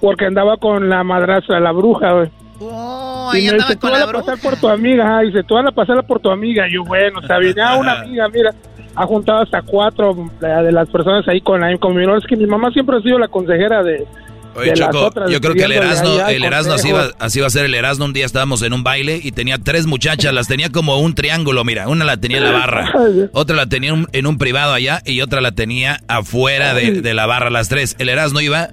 porque 0.00 0.26
andaba 0.26 0.56
con 0.56 0.88
la 0.88 1.02
madrastra, 1.04 1.60
la 1.60 1.72
bruja, 1.72 2.12
güey. 2.12 2.28
Oh, 2.58 3.30
y 3.34 3.36
ahí 3.38 3.42
me 3.44 3.50
andaba 3.50 3.68
dice, 3.68 3.74
tú 3.76 3.80
con 3.80 3.92
la 3.92 4.06
vas 4.06 4.08
a 4.14 4.18
pasar 4.18 4.38
por 4.40 4.56
tu 4.58 4.68
amiga, 4.68 5.18
ah, 5.18 5.20
dice, 5.22 5.42
tú 5.44 5.54
vas 5.54 5.66
a 5.66 5.72
pasar 5.72 6.06
por 6.06 6.20
tu 6.20 6.30
amiga. 6.30 6.68
Y 6.68 6.74
yo, 6.74 6.84
bueno, 6.84 7.20
está 7.20 7.38
bien, 7.38 7.54
ah, 7.60 7.76
una 7.76 8.00
amiga, 8.00 8.28
mira, 8.28 8.50
ha 8.94 9.06
juntado 9.06 9.40
hasta 9.42 9.60
cuatro 9.62 10.16
de, 10.40 10.48
de 10.48 10.72
las 10.72 10.88
personas 10.88 11.26
ahí 11.28 11.40
con, 11.40 11.62
ahí 11.62 11.76
conmigo. 11.78 12.16
Es 12.16 12.24
que 12.26 12.36
mi 12.36 12.46
mamá 12.46 12.70
siempre 12.70 12.96
ha 12.96 13.00
sido 13.00 13.18
la 13.18 13.28
consejera 13.28 13.82
de, 13.82 14.06
Oye, 14.54 14.70
de 14.70 14.76
las 14.76 14.88
Choco, 14.90 15.04
otras, 15.08 15.28
yo 15.30 15.38
creo 15.42 15.52
que 15.54 15.64
el 15.64 15.72
Erasmo, 15.72 16.18
el 16.28 16.44
Erasmo 16.44 16.72
así 17.18 17.38
iba 17.38 17.46
a 17.46 17.50
ser 17.50 17.66
el 17.66 17.74
Erasmo. 17.74 18.06
Un 18.06 18.14
día 18.14 18.24
estábamos 18.24 18.62
en 18.62 18.72
un 18.72 18.82
baile 18.82 19.20
y 19.22 19.32
tenía 19.32 19.58
tres 19.58 19.86
muchachas, 19.86 20.32
las 20.32 20.48
tenía 20.48 20.70
como 20.70 20.98
un 20.98 21.14
triángulo, 21.14 21.62
mira. 21.62 21.88
Una 21.88 22.06
la 22.06 22.16
tenía 22.16 22.38
en 22.38 22.44
la 22.44 22.52
barra, 22.52 22.90
otra 23.34 23.54
la 23.54 23.66
tenía 23.66 23.90
en 23.90 23.96
un- 23.96 24.08
en 24.14 24.26
un 24.26 24.38
privado 24.38 24.72
allá 24.72 25.02
y 25.04 25.20
otra 25.20 25.42
la 25.42 25.52
tenía 25.52 26.00
afuera 26.08 26.72
de, 26.72 27.02
de 27.02 27.12
la 27.12 27.26
barra, 27.26 27.50
las 27.50 27.68
tres. 27.68 27.96
El 27.98 28.08
Erasmo 28.08 28.40
iba 28.40 28.68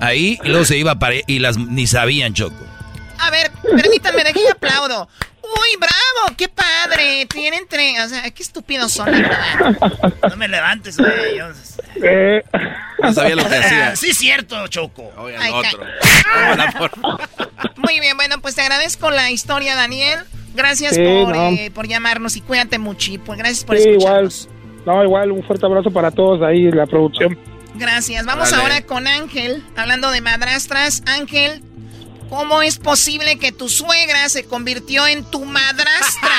ahí 0.00 0.38
y 0.44 0.48
luego 0.48 0.64
se 0.64 0.76
iba 0.78 0.94
para, 0.98 1.16
y 1.26 1.38
las 1.38 1.56
ni 1.58 1.86
sabían, 1.86 2.34
Choco. 2.34 2.56
A 3.18 3.30
ver, 3.30 3.50
permítanme, 3.62 4.24
de 4.24 4.32
que 4.32 4.48
aplaudo. 4.48 5.08
Uy, 5.42 5.76
bravo, 5.78 6.36
qué 6.36 6.48
padre. 6.48 7.24
Tienen 7.26 7.66
tres, 7.68 8.04
o 8.04 8.08
sea, 8.08 8.28
qué 8.30 8.42
estúpidos 8.42 8.92
son, 8.92 9.10
la 9.12 9.28
verdad. 9.28 9.92
No 10.28 10.36
me 10.36 10.48
levantes, 10.48 10.96
güey. 10.98 11.38
yo- 11.38 11.46
Eh, 12.02 12.42
No 13.00 13.12
sabía 13.12 13.36
lo 13.36 13.48
que 13.48 13.54
hacía. 13.56 13.94
Sí, 13.96 14.12
cierto, 14.12 14.66
Choco. 14.68 15.12
Ay, 15.38 15.50
otro. 15.52 15.84
por 16.78 16.90
Muy 17.76 18.00
bien, 18.00 18.16
bueno, 18.16 18.40
pues 18.40 18.54
te 18.56 18.62
agradezco 18.62 19.10
la 19.10 19.30
historia, 19.30 19.76
Daniel. 19.76 20.20
Gracias 20.54 20.94
Sí, 20.94 21.02
por, 21.04 21.36
no. 21.36 21.48
eh, 21.50 21.70
por 21.72 21.86
llamarnos 21.86 22.36
y 22.36 22.40
cuídate 22.40 22.78
mucho. 22.78 23.12
y, 23.12 23.18
Pues 23.18 23.38
gracias 23.38 23.64
por 23.64 23.76
Sí, 23.78 23.88
escucharnos. 23.90 24.48
igual. 24.48 24.56
No, 24.86 25.04
igual, 25.04 25.32
un 25.32 25.44
fuerte 25.44 25.64
abrazo 25.66 25.90
para 25.90 26.10
todos 26.10 26.42
ahí, 26.42 26.70
la 26.72 26.86
producción. 26.86 27.38
Gracias. 27.78 28.26
Vamos 28.26 28.52
ahora 28.52 28.82
con 28.82 29.06
Ángel, 29.06 29.62
hablando 29.76 30.10
de 30.10 30.20
madrastras. 30.20 31.02
Ángel, 31.06 31.62
¿cómo 32.28 32.62
es 32.62 32.78
posible 32.78 33.38
que 33.38 33.52
tu 33.52 33.68
suegra 33.68 34.28
se 34.28 34.44
convirtió 34.44 35.06
en 35.06 35.24
tu 35.24 35.44
madrastra? 35.44 36.36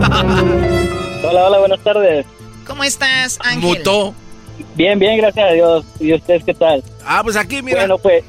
Hola, 1.28 1.46
hola, 1.46 1.58
buenas 1.58 1.80
tardes. 1.80 2.26
¿Cómo 2.66 2.84
estás, 2.84 3.38
Ángel? 3.42 3.62
Mutó. 3.62 4.14
Bien, 4.74 4.98
bien, 4.98 5.16
gracias 5.16 5.50
a 5.50 5.52
Dios. 5.52 5.84
¿Y 5.98 6.14
ustedes 6.14 6.44
qué 6.44 6.54
tal? 6.54 6.82
Ah, 7.04 7.20
pues 7.22 7.36
aquí, 7.36 7.62
mira. 7.62 7.80
Bueno, 7.80 7.98
pues, 7.98 8.24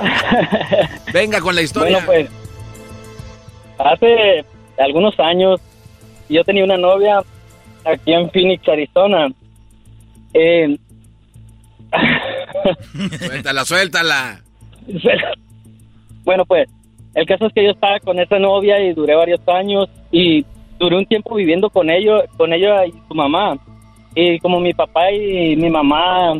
Venga 1.12 1.40
con 1.40 1.54
la 1.54 1.62
historia. 1.62 2.04
bueno, 2.04 2.28
pues, 3.76 3.78
hace 3.78 4.44
algunos 4.78 5.18
años 5.20 5.60
yo 6.28 6.42
tenía 6.44 6.64
una 6.64 6.76
novia 6.76 7.22
aquí 7.84 8.12
en 8.12 8.30
Phoenix, 8.30 8.68
Arizona. 8.68 9.28
Eh, 10.32 10.76
Suéltala, 13.18 13.64
suéltala. 13.64 14.42
bueno, 16.24 16.44
pues, 16.44 16.68
el 17.14 17.26
caso 17.26 17.46
es 17.46 17.52
que 17.52 17.64
yo 17.64 17.70
estaba 17.70 18.00
con 18.00 18.18
esa 18.18 18.38
novia 18.38 18.80
y 18.80 18.92
duré 18.92 19.14
varios 19.14 19.40
años 19.46 19.88
y 20.10 20.44
duré 20.78 20.96
un 20.96 21.06
tiempo 21.06 21.34
viviendo 21.36 21.70
con 21.70 21.90
ellos, 21.90 22.24
con 22.36 22.52
ella 22.52 22.86
y 22.86 22.92
su 23.08 23.14
mamá. 23.14 23.56
Y 24.14 24.38
como 24.40 24.60
mi 24.60 24.74
papá 24.74 25.10
y 25.12 25.56
mi 25.56 25.70
mamá 25.70 26.34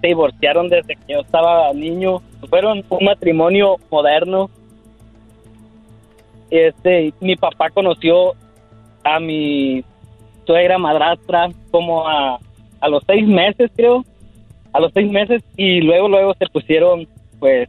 se 0.00 0.08
divorciaron 0.08 0.68
desde 0.68 0.96
que 0.96 1.12
yo 1.14 1.20
estaba 1.20 1.72
niño, 1.72 2.22
fueron 2.48 2.84
un 2.88 3.04
matrimonio 3.04 3.76
moderno. 3.90 4.50
Este, 6.50 7.12
mi 7.20 7.36
papá 7.36 7.70
conoció 7.70 8.34
a 9.04 9.20
mi 9.20 9.84
suegra 10.50 10.78
madrastra 10.78 11.48
como 11.70 12.08
a, 12.08 12.40
a 12.80 12.88
los 12.88 13.04
seis 13.06 13.24
meses, 13.24 13.70
creo, 13.76 14.04
a 14.72 14.80
los 14.80 14.90
seis 14.92 15.08
meses 15.08 15.44
y 15.56 15.80
luego, 15.80 16.08
luego 16.08 16.34
se 16.36 16.46
pusieron, 16.46 17.06
pues, 17.38 17.68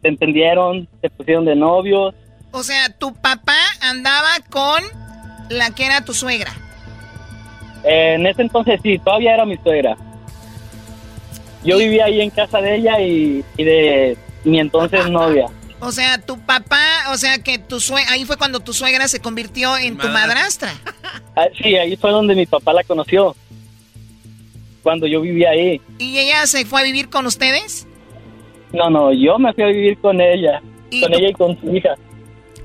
se 0.00 0.08
entendieron, 0.08 0.88
se 1.00 1.08
pusieron 1.10 1.44
de 1.44 1.54
novios. 1.54 2.12
O 2.50 2.64
sea, 2.64 2.88
tu 2.98 3.14
papá 3.14 3.56
andaba 3.82 4.30
con 4.50 4.82
la 5.48 5.70
que 5.70 5.86
era 5.86 6.04
tu 6.04 6.12
suegra. 6.12 6.50
Eh, 7.84 8.14
en 8.14 8.26
ese 8.26 8.42
entonces 8.42 8.80
sí, 8.82 8.98
todavía 8.98 9.34
era 9.34 9.46
mi 9.46 9.56
suegra. 9.58 9.96
Yo 11.62 11.78
vivía 11.78 12.06
ahí 12.06 12.20
en 12.20 12.30
casa 12.30 12.60
de 12.60 12.78
ella 12.78 13.00
y, 13.00 13.44
y 13.56 13.62
de 13.62 14.18
mi 14.42 14.58
entonces 14.58 15.08
novia. 15.08 15.46
O 15.84 15.90
sea, 15.90 16.16
tu 16.18 16.38
papá, 16.38 16.78
o 17.12 17.16
sea 17.16 17.38
que 17.40 17.58
tu 17.58 17.80
suegra, 17.80 18.12
ahí 18.12 18.24
fue 18.24 18.36
cuando 18.36 18.60
tu 18.60 18.72
suegra 18.72 19.08
se 19.08 19.18
convirtió 19.20 19.76
en 19.76 19.98
tu 19.98 20.08
madrastra. 20.08 20.72
Ah, 21.34 21.46
sí, 21.62 21.74
ahí 21.76 21.96
fue 21.96 22.10
donde 22.10 22.34
mi 22.34 22.44
papá 22.44 22.74
la 22.74 22.84
conoció. 22.84 23.34
Cuando 24.82 25.06
yo 25.06 25.22
vivía 25.22 25.48
ahí. 25.50 25.80
¿Y 25.98 26.18
ella 26.18 26.46
se 26.46 26.66
fue 26.66 26.80
a 26.82 26.84
vivir 26.84 27.08
con 27.08 27.24
ustedes? 27.24 27.86
No, 28.72 28.90
no, 28.90 29.12
yo 29.14 29.38
me 29.38 29.50
fui 29.54 29.64
a 29.64 29.68
vivir 29.68 29.96
con 29.98 30.20
ella. 30.20 30.60
Con 31.00 31.14
ella 31.14 31.28
y 31.30 31.32
con 31.32 31.58
su 31.58 31.74
hija. 31.74 31.94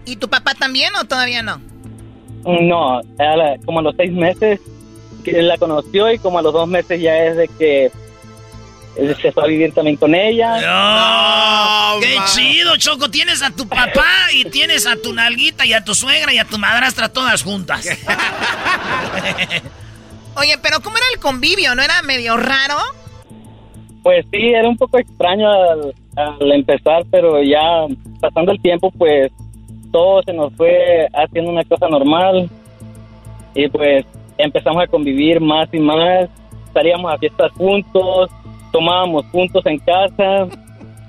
¿Y 0.06 0.18
tu 0.18 0.28
papá 0.30 0.54
también 0.54 0.94
o 0.96 1.06
todavía 1.06 1.42
no? 1.42 1.62
No, 2.44 2.98
a 3.00 3.36
la- 3.38 3.58
como 3.66 3.80
a 3.80 3.84
los 3.84 3.96
seis 3.96 4.12
meses 4.12 4.60
que 5.24 5.42
la 5.42 5.58
conoció 5.58 6.12
y 6.12 6.20
como 6.20 6.40
a 6.40 6.42
los 6.42 6.52
dos 6.54 6.68
meses 6.68 7.02
ya 7.02 7.18
es 7.24 7.38
de 7.38 7.48
que 7.48 7.90
se 9.22 9.32
fue 9.32 9.44
a 9.44 9.48
vivir 9.48 9.74
también 9.74 9.96
con 9.98 10.14
ella. 10.16 10.58
¡Qué 12.02 12.18
chido, 12.34 12.78
Choco! 12.78 13.10
Tienes 13.10 13.42
a 13.42 13.52
tu 13.52 13.68
papá 13.68 14.08
y 14.34 14.46
tienes 14.46 14.88
a 14.88 14.96
tu 14.96 15.14
nalguita 15.14 15.66
y 15.66 15.74
a 15.74 15.84
tu 15.84 15.94
suegra 15.94 16.34
y 16.34 16.40
a 16.40 16.46
tu 16.46 16.58
madrastra 16.58 17.10
todas 17.10 17.44
juntas. 17.44 17.88
Oye, 20.36 20.56
pero 20.62 20.80
¿cómo 20.82 20.98
era 20.98 21.06
el 21.14 21.20
convivio? 21.20 21.76
¿No 21.76 21.82
era 21.82 22.02
medio 22.04 22.38
raro? 22.38 22.76
Pues 24.04 24.26
sí, 24.32 24.50
era 24.50 24.68
un 24.70 24.78
poco 24.78 25.00
extraño 25.00 25.50
al, 25.50 25.94
al 26.16 26.52
empezar, 26.52 27.04
pero 27.12 27.42
ya 27.42 27.86
pasando 28.20 28.52
el 28.52 28.62
tiempo, 28.62 28.92
pues 28.92 29.32
todo 29.92 30.22
se 30.24 30.34
nos 30.34 30.54
fue 30.54 31.08
haciendo 31.14 31.52
una 31.52 31.64
cosa 31.64 31.88
normal 31.88 32.50
y 33.56 33.68
pues 33.70 34.06
empezamos 34.38 34.84
a 34.84 34.88
convivir 34.88 35.42
más 35.42 35.68
y 35.74 35.80
más, 35.80 36.30
salíamos 36.74 37.12
a 37.12 37.18
fiestas 37.18 37.52
juntos, 37.54 38.30
tomábamos 38.72 39.26
juntos 39.32 39.66
en 39.66 39.80
casa. 39.80 40.48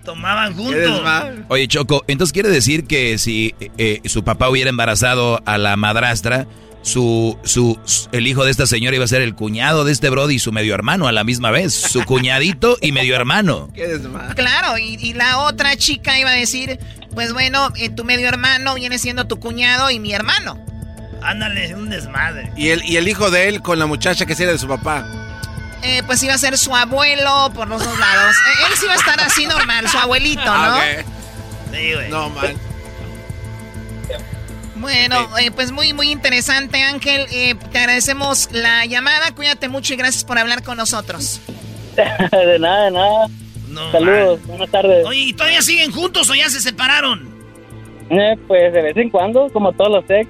Tomaban 0.04 0.54
juntos. 0.54 1.02
Oye, 1.48 1.68
Choco, 1.68 2.02
entonces 2.08 2.32
quiere 2.32 2.48
decir 2.48 2.86
que 2.86 3.18
si 3.18 3.54
eh, 3.76 4.00
su 4.06 4.24
papá 4.24 4.48
hubiera 4.48 4.70
embarazado 4.70 5.40
a 5.44 5.58
la 5.58 5.76
madrastra, 5.76 6.46
su, 6.80 7.36
su, 7.42 7.78
el 8.12 8.26
hijo 8.26 8.44
de 8.44 8.50
esta 8.50 8.66
señora 8.66 8.96
iba 8.96 9.04
a 9.04 9.08
ser 9.08 9.20
el 9.20 9.34
cuñado 9.34 9.84
de 9.84 9.92
este 9.92 10.08
brody 10.08 10.36
y 10.36 10.38
su 10.38 10.52
medio 10.52 10.74
hermano 10.74 11.08
a 11.08 11.12
la 11.12 11.24
misma 11.24 11.50
vez. 11.50 11.74
Su 11.74 12.04
cuñadito 12.04 12.78
y 12.80 12.92
medio 12.92 13.16
hermano. 13.16 13.68
Claro, 14.34 14.78
y, 14.78 14.94
y 14.94 15.12
la 15.12 15.40
otra 15.40 15.76
chica 15.76 16.18
iba 16.18 16.30
a 16.30 16.34
decir, 16.34 16.78
pues 17.14 17.34
bueno, 17.34 17.68
eh, 17.76 17.90
tu 17.90 18.04
medio 18.04 18.28
hermano 18.28 18.74
viene 18.76 18.98
siendo 18.98 19.26
tu 19.26 19.38
cuñado 19.38 19.90
y 19.90 19.98
mi 20.00 20.12
hermano. 20.12 20.58
Ándale, 21.20 21.74
un 21.74 21.90
desmadre. 21.90 22.50
Y 22.56 22.68
el, 22.68 22.82
y 22.84 22.96
el 22.96 23.08
hijo 23.08 23.30
de 23.30 23.48
él 23.48 23.60
con 23.60 23.78
la 23.78 23.86
muchacha 23.86 24.24
que 24.24 24.32
era 24.32 24.52
de 24.52 24.58
su 24.58 24.68
papá. 24.68 25.06
Eh, 25.82 26.02
pues 26.06 26.22
iba 26.22 26.34
a 26.34 26.38
ser 26.38 26.58
su 26.58 26.74
abuelo 26.74 27.50
por 27.54 27.68
los 27.68 27.84
dos 27.84 27.98
lados. 27.98 28.34
Eh, 28.34 28.64
él 28.70 28.76
sí 28.76 28.84
iba 28.84 28.94
a 28.94 28.96
estar 28.96 29.20
así 29.20 29.46
normal, 29.46 29.88
su 29.88 29.98
abuelito, 29.98 30.44
¿no? 30.44 30.50
Ah, 30.52 30.82
Sí, 31.72 31.92
güey. 31.94 32.08
No, 32.08 32.30
man. 32.30 32.56
Bueno, 34.76 35.28
eh, 35.38 35.50
pues 35.50 35.72
muy, 35.72 35.92
muy 35.92 36.10
interesante, 36.10 36.82
Ángel. 36.82 37.26
Eh, 37.32 37.54
te 37.72 37.78
agradecemos 37.78 38.48
la 38.52 38.86
llamada. 38.86 39.34
Cuídate 39.34 39.68
mucho 39.68 39.92
y 39.94 39.96
gracias 39.96 40.24
por 40.24 40.38
hablar 40.38 40.62
con 40.62 40.76
nosotros. 40.76 41.40
de 41.96 42.58
nada, 42.58 42.84
de 42.84 42.90
nada. 42.92 43.26
Saludos, 43.92 44.40
buenas 44.46 44.70
tardes. 44.70 45.04
Oye, 45.06 45.20
¿y 45.20 45.32
todavía 45.32 45.62
siguen 45.62 45.92
juntos 45.92 46.30
o 46.30 46.34
ya 46.34 46.48
se 46.48 46.60
separaron? 46.60 47.28
Eh, 48.10 48.36
pues 48.46 48.72
de 48.72 48.82
vez 48.82 48.96
en 48.96 49.10
cuando, 49.10 49.48
como 49.52 49.72
todos 49.72 49.90
los 49.90 50.04
ex. 50.10 50.28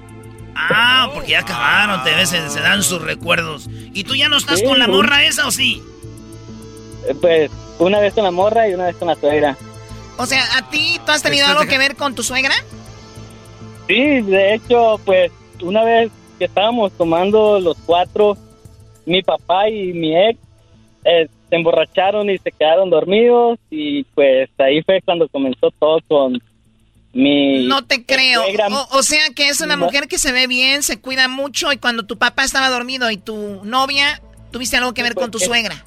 Ah, 0.55 1.09
porque 1.13 1.31
ya 1.31 1.39
acabaron, 1.39 2.03
te 2.03 2.13
ves, 2.13 2.29
se, 2.29 2.59
dan 2.59 2.83
sus 2.83 3.01
recuerdos. 3.01 3.67
¿Y 3.93 4.03
tú 4.03 4.15
ya 4.15 4.29
no 4.29 4.37
estás 4.37 4.59
Sí, 4.59 4.65
con 4.65 4.79
la 4.79 4.87
morra 4.87 5.25
esa 5.25 5.47
o 5.47 5.51
sí? 5.51 5.81
Eh, 7.07 7.15
Pues 7.19 7.51
una 7.79 7.99
vez 7.99 8.13
con 8.13 8.23
la 8.23 8.31
morra 8.31 8.67
y 8.67 8.73
una 8.73 8.85
vez 8.85 8.95
con 8.97 9.07
la 9.07 9.15
suegra. 9.15 9.57
O 10.17 10.25
sea, 10.25 10.43
¿a 10.57 10.69
ti 10.69 10.99
tú 11.05 11.11
has 11.11 11.23
tenido 11.23 11.47
algo 11.47 11.65
que 11.65 11.77
ver 11.77 11.95
con 11.95 12.13
tu 12.13 12.23
suegra? 12.23 12.53
Sí, 13.87 14.21
de 14.21 14.55
hecho, 14.55 14.99
pues 15.05 15.31
una 15.61 15.83
vez 15.83 16.11
que 16.37 16.45
estábamos 16.45 16.91
tomando 16.93 17.59
los 17.59 17.77
cuatro, 17.85 18.37
mi 19.05 19.21
papá 19.23 19.69
y 19.69 19.93
mi 19.93 20.15
ex 20.15 20.37
eh, 21.05 21.27
se 21.49 21.55
emborracharon 21.55 22.29
y 22.29 22.37
se 22.37 22.51
quedaron 22.51 22.89
dormidos 22.89 23.57
y 23.69 24.03
pues 24.13 24.49
ahí 24.59 24.81
fue 24.83 25.01
cuando 25.01 25.27
comenzó 25.29 25.71
todo 25.79 25.99
con 26.07 26.41
mi... 27.13 27.65
No 27.65 27.83
te 27.85 28.05
creo. 28.05 28.43
O, 28.71 28.97
o 28.99 29.03
sea 29.03 29.29
que 29.35 29.49
es 29.49 29.61
una 29.61 29.77
mujer 29.77 30.07
que 30.07 30.17
se 30.19 30.31
ve 30.31 30.47
bien, 30.47 30.83
se 30.83 30.99
cuida 30.99 31.27
mucho 31.27 31.71
y 31.71 31.77
cuando 31.77 32.03
tu 32.05 32.17
papá 32.17 32.43
estaba 32.43 32.69
dormido 32.69 33.09
y 33.11 33.17
tu 33.17 33.61
novia, 33.63 34.21
tuviste 34.51 34.77
algo 34.77 34.93
que 34.93 35.03
ver 35.03 35.15
con 35.15 35.31
tu 35.31 35.37
Pues, 35.39 35.47
suegra. 35.47 35.83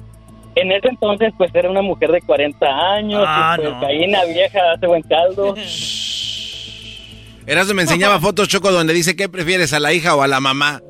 En 0.55 0.70
ese 0.70 0.89
entonces 0.89 1.32
pues 1.39 1.51
era 1.55 1.70
una 1.70 1.81
mujer 1.82 2.11
de 2.12 2.20
40 2.20 2.66
años 2.66 3.24
Ah, 3.27 3.55
pues 3.57 3.70
no. 3.70 3.81
vieja 4.35 4.59
hace 4.74 4.86
buen 4.86 5.03
caldo. 5.03 5.55
Erasmo 7.47 7.74
me 7.74 7.82
enseñaba 7.82 8.20
fotos, 8.20 8.49
Choco, 8.49 8.70
donde 8.70 8.93
dice 8.93 9.16
que 9.16 9.28
prefieres 9.28 9.73
a 9.73 9.81
la 9.81 9.93
hija 9.93 10.15
o 10.15 10.23
a 10.23 10.28
la 10.28 10.40
mamá. 10.40 10.81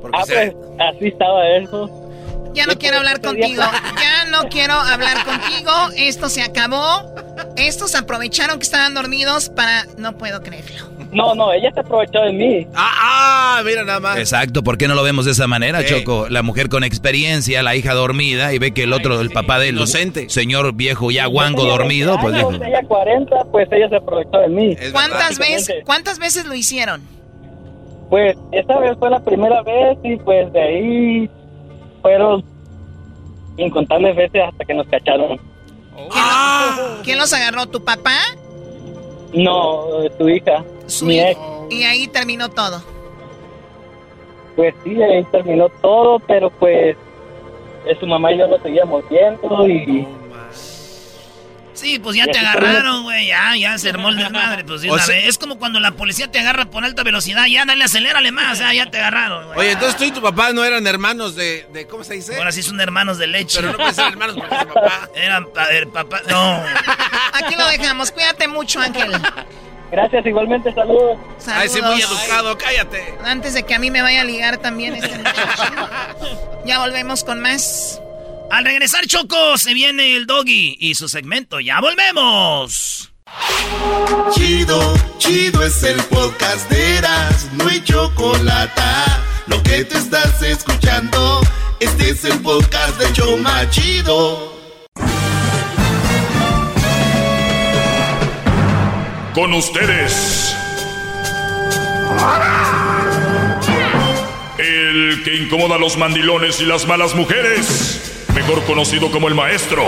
Porque 0.00 0.18
Ah, 0.18 0.24
se- 0.24 0.52
pues 0.52 0.66
así 0.94 1.06
estaba 1.08 1.48
eso. 1.48 1.90
Ya 2.54 2.66
no 2.66 2.76
quiero 2.76 2.96
hablar 2.98 3.20
contigo. 3.20 3.62
Ya 4.00 4.17
no 4.30 4.48
quiero 4.48 4.74
hablar 4.74 5.24
contigo. 5.24 5.70
Esto 5.96 6.28
se 6.28 6.42
acabó. 6.42 7.14
Estos 7.56 7.94
aprovecharon 7.94 8.58
que 8.58 8.64
estaban 8.64 8.94
dormidos 8.94 9.48
para... 9.50 9.84
No 9.96 10.16
puedo 10.16 10.42
creerlo. 10.42 10.88
No, 11.12 11.34
no, 11.34 11.52
ella 11.52 11.70
se 11.72 11.80
aprovechó 11.80 12.20
de 12.20 12.32
mí. 12.32 12.66
Ah, 12.74 13.56
ah, 13.58 13.62
mira 13.64 13.82
nada 13.82 13.98
más. 14.00 14.18
Exacto, 14.18 14.62
¿por 14.62 14.76
qué 14.76 14.88
no 14.88 14.94
lo 14.94 15.02
vemos 15.02 15.24
de 15.24 15.30
esa 15.32 15.46
manera, 15.46 15.80
Sí. 15.80 15.86
Choco? 15.88 16.28
La 16.28 16.42
mujer 16.42 16.68
con 16.68 16.84
experiencia, 16.84 17.62
la 17.62 17.74
hija 17.76 17.94
dormida, 17.94 18.52
y 18.52 18.58
ve 18.58 18.72
que 18.72 18.82
el 18.82 18.92
otro, 18.92 19.20
el 19.20 19.30
papá 19.30 19.58
del 19.58 19.76
Inocente. 19.76 20.28
señor 20.28 20.74
viejo 20.74 21.10
ya 21.10 21.24
guango 21.26 21.64
dormido, 21.64 22.18
20 22.18 22.22
pues 22.22 22.34
dijo. 22.36 22.48
años, 22.50 22.62
Ella 22.66 22.82
40, 22.86 23.36
pues 23.50 23.68
ella 23.72 23.88
se 23.88 23.96
aprovechó 23.96 24.38
de 24.38 24.48
mí. 24.48 24.76
¿Cuántas 24.92 25.38
veces. 25.38 25.76
¿Cuántas 25.86 26.18
veces 26.18 26.44
lo 26.44 26.54
hicieron? 26.54 27.00
Pues 28.10 28.36
esa 28.52 28.78
vez 28.78 28.96
fue 28.98 29.08
la 29.10 29.20
primera 29.20 29.62
vez 29.62 29.96
y 30.04 30.16
pues 30.16 30.52
de 30.52 30.62
ahí 30.62 31.30
fueron 32.02 32.44
incontables 33.58 34.16
veces 34.16 34.42
hasta 34.48 34.64
que 34.64 34.74
nos 34.74 34.86
cacharon. 34.88 35.38
¿Quién, 35.94 36.24
quién 37.04 37.18
los 37.18 37.32
agarró? 37.32 37.66
¿Tu 37.66 37.82
papá? 37.84 38.16
No, 39.32 39.84
tu 40.18 40.28
hija, 40.28 40.64
Su 40.86 41.04
mi 41.04 41.20
ex. 41.20 41.38
Y 41.70 41.82
ahí 41.82 42.06
terminó 42.08 42.48
todo. 42.48 42.82
Pues 44.56 44.74
sí, 44.82 45.00
ahí 45.02 45.22
terminó 45.24 45.68
todo, 45.82 46.18
pero 46.20 46.50
pues 46.50 46.96
eh, 47.86 47.96
su 48.00 48.06
mamá 48.06 48.32
y 48.32 48.38
yo 48.38 48.46
lo 48.46 48.58
seguíamos 48.60 49.04
viendo 49.08 49.68
y 49.68 50.06
Sí, 51.78 51.98
pues 51.98 52.16
ya 52.16 52.26
te 52.26 52.38
agarraron, 52.38 53.04
güey. 53.04 53.28
Ya, 53.28 53.54
ya 53.56 53.78
se 53.78 53.90
armó 53.90 54.08
el 54.08 54.16
desmadre. 54.18 54.64
Pues 54.64 54.80
de 54.82 54.90
una 54.90 55.02
sea- 55.02 55.14
vez. 55.16 55.26
Es 55.26 55.38
como 55.38 55.58
cuando 55.58 55.78
la 55.80 55.92
policía 55.92 56.28
te 56.30 56.38
agarra 56.40 56.64
por 56.66 56.84
alta 56.84 57.02
velocidad. 57.04 57.46
Ya, 57.46 57.64
dale, 57.64 57.84
acelérale 57.84 58.32
más. 58.32 58.58
Ya, 58.58 58.72
ya 58.74 58.86
te 58.90 58.98
agarraron, 58.98 59.46
güey. 59.46 59.58
Oye, 59.58 59.72
entonces 59.72 59.96
tú 59.96 60.04
y 60.04 60.10
tu 60.10 60.20
papá 60.20 60.52
no 60.52 60.64
eran 60.64 60.86
hermanos 60.86 61.36
de, 61.36 61.66
de 61.72 61.86
¿cómo 61.86 62.02
se 62.04 62.14
dice? 62.14 62.36
Ahora 62.36 62.50
sí 62.52 62.62
son 62.62 62.80
hermanos 62.80 63.18
de 63.18 63.26
leche. 63.28 63.58
Pero 63.60 63.72
no 63.72 63.78
pueden 63.78 63.94
ser 63.94 64.06
hermanos 64.08 64.36
porque 64.36 64.54
es 64.54 64.60
su 64.62 64.66
papá. 64.68 65.08
Eran 65.14 65.46
pa- 65.52 65.66
el 65.70 65.88
papá. 65.88 66.20
No. 66.28 66.62
Aquí 67.34 67.54
lo 67.56 67.66
dejamos. 67.68 68.10
Cuídate 68.10 68.48
mucho, 68.48 68.80
Ángel. 68.80 69.12
gracias, 69.92 70.26
igualmente 70.26 70.72
saludos. 70.74 71.18
Ay, 71.46 71.68
sí, 71.68 71.80
muy 71.80 72.00
Saludos. 72.00 72.22
educado, 72.24 72.58
cállate. 72.58 73.14
Antes 73.24 73.54
de 73.54 73.62
que 73.62 73.74
a 73.74 73.78
mí 73.78 73.90
me 73.90 74.02
vaya 74.02 74.22
a 74.22 74.24
ligar 74.24 74.58
también 74.58 74.94
este 74.96 75.16
muchacho. 75.18 75.62
Ya 76.66 76.80
volvemos 76.80 77.22
con 77.24 77.40
más. 77.40 78.00
Al 78.50 78.64
regresar, 78.64 79.06
Choco, 79.06 79.58
se 79.58 79.74
viene 79.74 80.16
el 80.16 80.26
doggy 80.26 80.76
y 80.80 80.94
su 80.94 81.08
segmento. 81.08 81.60
¡Ya 81.60 81.80
volvemos! 81.80 83.12
Chido, 84.34 84.94
chido 85.18 85.62
es 85.62 85.82
el 85.82 86.00
podcast 86.04 86.68
de 86.70 86.96
Eras, 86.96 87.48
no 87.52 87.68
hay 87.68 87.82
chocolate. 87.84 88.82
Lo 89.46 89.62
que 89.62 89.84
te 89.84 89.98
estás 89.98 90.42
escuchando, 90.42 91.40
este 91.80 92.10
es 92.10 92.24
el 92.24 92.38
podcast 92.40 92.98
de 92.98 93.12
Choma 93.12 93.68
Chido. 93.70 94.56
Con 99.34 99.52
ustedes. 99.52 100.54
El 105.18 105.24
que 105.24 105.34
incomoda 105.34 105.74
a 105.74 105.78
los 105.78 105.96
mandilones 105.96 106.60
y 106.60 106.64
las 106.64 106.86
malas 106.86 107.16
mujeres. 107.16 108.24
Mejor 108.36 108.62
conocido 108.66 109.10
como 109.10 109.26
el 109.26 109.34
maestro. 109.34 109.82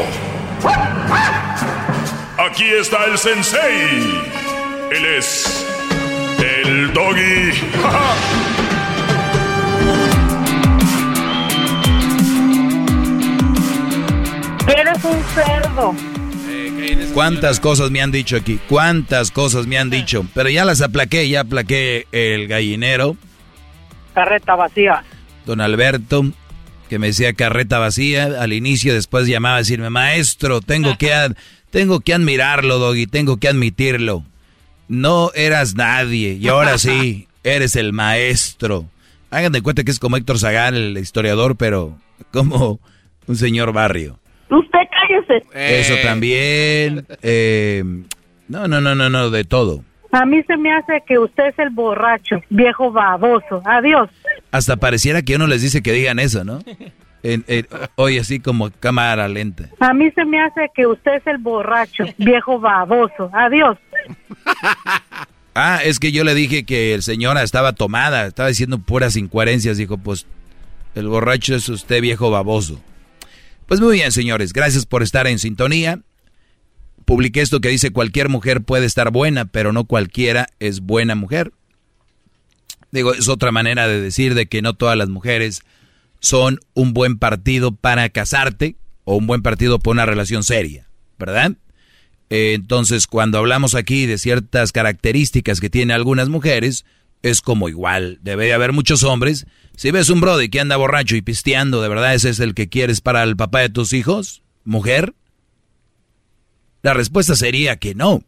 Aquí 2.36 2.64
está 2.64 3.04
el 3.04 3.16
sensei. 3.16 4.22
Él 4.90 5.04
es. 5.04 5.64
El 6.40 6.92
doggy. 6.92 7.52
Eres 14.66 15.04
un 15.04 15.22
cerdo. 15.32 15.94
¿Cuántas 17.14 17.60
cosas 17.60 17.92
me 17.92 18.02
han 18.02 18.10
dicho 18.10 18.36
aquí? 18.36 18.58
¿Cuántas 18.68 19.30
cosas 19.30 19.68
me 19.68 19.78
han 19.78 19.90
dicho? 19.90 20.26
Pero 20.34 20.48
ya 20.48 20.64
las 20.64 20.82
aplaqué, 20.82 21.28
ya 21.28 21.42
aplaqué 21.42 22.08
el 22.10 22.48
gallinero. 22.48 23.16
carreta 24.12 24.56
vacía. 24.56 25.04
Don 25.46 25.60
Alberto, 25.60 26.24
que 26.88 26.98
me 26.98 27.08
decía 27.08 27.32
carreta 27.32 27.78
vacía 27.78 28.24
al 28.24 28.52
inicio, 28.52 28.94
después 28.94 29.26
llamaba 29.26 29.56
a 29.56 29.58
decirme, 29.58 29.90
maestro, 29.90 30.60
tengo 30.60 30.96
que, 30.98 31.12
tengo 31.70 32.00
que 32.00 32.14
admirarlo, 32.14 32.78
Doggy, 32.78 33.06
tengo 33.06 33.38
que 33.38 33.48
admitirlo. 33.48 34.24
No 34.88 35.30
eras 35.34 35.76
nadie 35.76 36.32
y 36.32 36.48
ahora 36.48 36.78
sí, 36.78 37.28
eres 37.44 37.76
el 37.76 37.92
maestro. 37.92 38.86
Hagan 39.30 39.52
de 39.52 39.62
cuenta 39.62 39.84
que 39.84 39.92
es 39.92 40.00
como 40.00 40.16
Héctor 40.16 40.38
Zagal, 40.38 40.74
el 40.74 40.98
historiador, 40.98 41.56
pero 41.56 41.96
como 42.32 42.80
un 43.26 43.36
señor 43.36 43.72
barrio. 43.72 44.18
Usted 44.50 44.78
cállese. 44.90 45.46
Eso 45.54 45.94
también. 46.02 47.06
Eh, 47.22 47.84
no, 48.48 48.66
no, 48.66 48.80
no, 48.80 48.96
no, 48.96 49.08
no, 49.08 49.30
de 49.30 49.44
todo. 49.44 49.84
A 50.12 50.26
mí 50.26 50.42
se 50.42 50.56
me 50.56 50.74
hace 50.74 51.02
que 51.06 51.18
usted 51.18 51.46
es 51.48 51.58
el 51.58 51.70
borracho, 51.70 52.42
viejo 52.50 52.90
baboso. 52.90 53.62
Adiós. 53.64 54.10
Hasta 54.50 54.76
pareciera 54.76 55.22
que 55.22 55.36
uno 55.36 55.46
les 55.46 55.62
dice 55.62 55.82
que 55.82 55.92
digan 55.92 56.18
eso, 56.18 56.44
¿no? 56.44 56.60
hoy 57.96 58.18
así 58.18 58.40
como 58.40 58.70
cámara 58.70 59.28
lenta. 59.28 59.68
A 59.78 59.92
mí 59.92 60.10
se 60.12 60.24
me 60.24 60.40
hace 60.42 60.70
que 60.74 60.86
usted 60.86 61.16
es 61.16 61.26
el 61.26 61.38
borracho, 61.38 62.04
viejo 62.18 62.58
baboso. 62.58 63.30
Adiós. 63.32 63.78
Ah, 65.52 65.80
es 65.84 65.98
que 65.98 66.12
yo 66.12 66.22
le 66.22 66.32
dije 66.34 66.64
que 66.64 66.94
el 66.94 67.02
señora 67.02 67.42
estaba 67.42 67.72
tomada, 67.72 68.26
estaba 68.26 68.48
diciendo 68.48 68.78
puras 68.78 69.16
incoherencias. 69.16 69.76
Dijo, 69.76 69.98
pues, 69.98 70.24
el 70.94 71.08
borracho 71.08 71.56
es 71.56 71.68
usted, 71.68 72.00
viejo 72.00 72.30
baboso. 72.30 72.80
Pues 73.66 73.80
muy 73.80 73.96
bien, 73.96 74.12
señores, 74.12 74.52
gracias 74.52 74.86
por 74.86 75.02
estar 75.02 75.26
en 75.26 75.38
sintonía. 75.40 76.00
Publiqué 77.10 77.40
esto 77.40 77.60
que 77.60 77.70
dice, 77.70 77.90
cualquier 77.90 78.28
mujer 78.28 78.62
puede 78.62 78.86
estar 78.86 79.10
buena, 79.10 79.44
pero 79.44 79.72
no 79.72 79.82
cualquiera 79.82 80.46
es 80.60 80.78
buena 80.78 81.16
mujer. 81.16 81.50
Digo, 82.92 83.12
es 83.12 83.26
otra 83.26 83.50
manera 83.50 83.88
de 83.88 84.00
decir 84.00 84.36
de 84.36 84.46
que 84.46 84.62
no 84.62 84.74
todas 84.74 84.96
las 84.96 85.08
mujeres 85.08 85.62
son 86.20 86.60
un 86.72 86.94
buen 86.94 87.18
partido 87.18 87.74
para 87.74 88.08
casarte 88.10 88.76
o 89.02 89.16
un 89.16 89.26
buen 89.26 89.42
partido 89.42 89.80
para 89.80 89.90
una 89.90 90.06
relación 90.06 90.44
seria, 90.44 90.88
¿verdad? 91.18 91.56
Eh, 92.28 92.52
entonces, 92.54 93.08
cuando 93.08 93.38
hablamos 93.38 93.74
aquí 93.74 94.06
de 94.06 94.16
ciertas 94.16 94.70
características 94.70 95.58
que 95.58 95.68
tienen 95.68 95.96
algunas 95.96 96.28
mujeres, 96.28 96.84
es 97.22 97.40
como 97.40 97.68
igual. 97.68 98.20
Debe 98.22 98.54
haber 98.54 98.72
muchos 98.72 99.02
hombres. 99.02 99.46
Si 99.76 99.90
ves 99.90 100.10
un 100.10 100.20
brody 100.20 100.48
que 100.48 100.60
anda 100.60 100.76
borracho 100.76 101.16
y 101.16 101.22
pisteando, 101.22 101.82
¿de 101.82 101.88
verdad 101.88 102.14
ese 102.14 102.28
es 102.30 102.38
el 102.38 102.54
que 102.54 102.68
quieres 102.68 103.00
para 103.00 103.24
el 103.24 103.34
papá 103.34 103.62
de 103.62 103.68
tus 103.68 103.94
hijos? 103.94 104.44
¿Mujer? 104.62 105.14
La 106.82 106.94
respuesta 106.94 107.36
sería 107.36 107.76
que 107.76 107.94
no. 107.94 108.22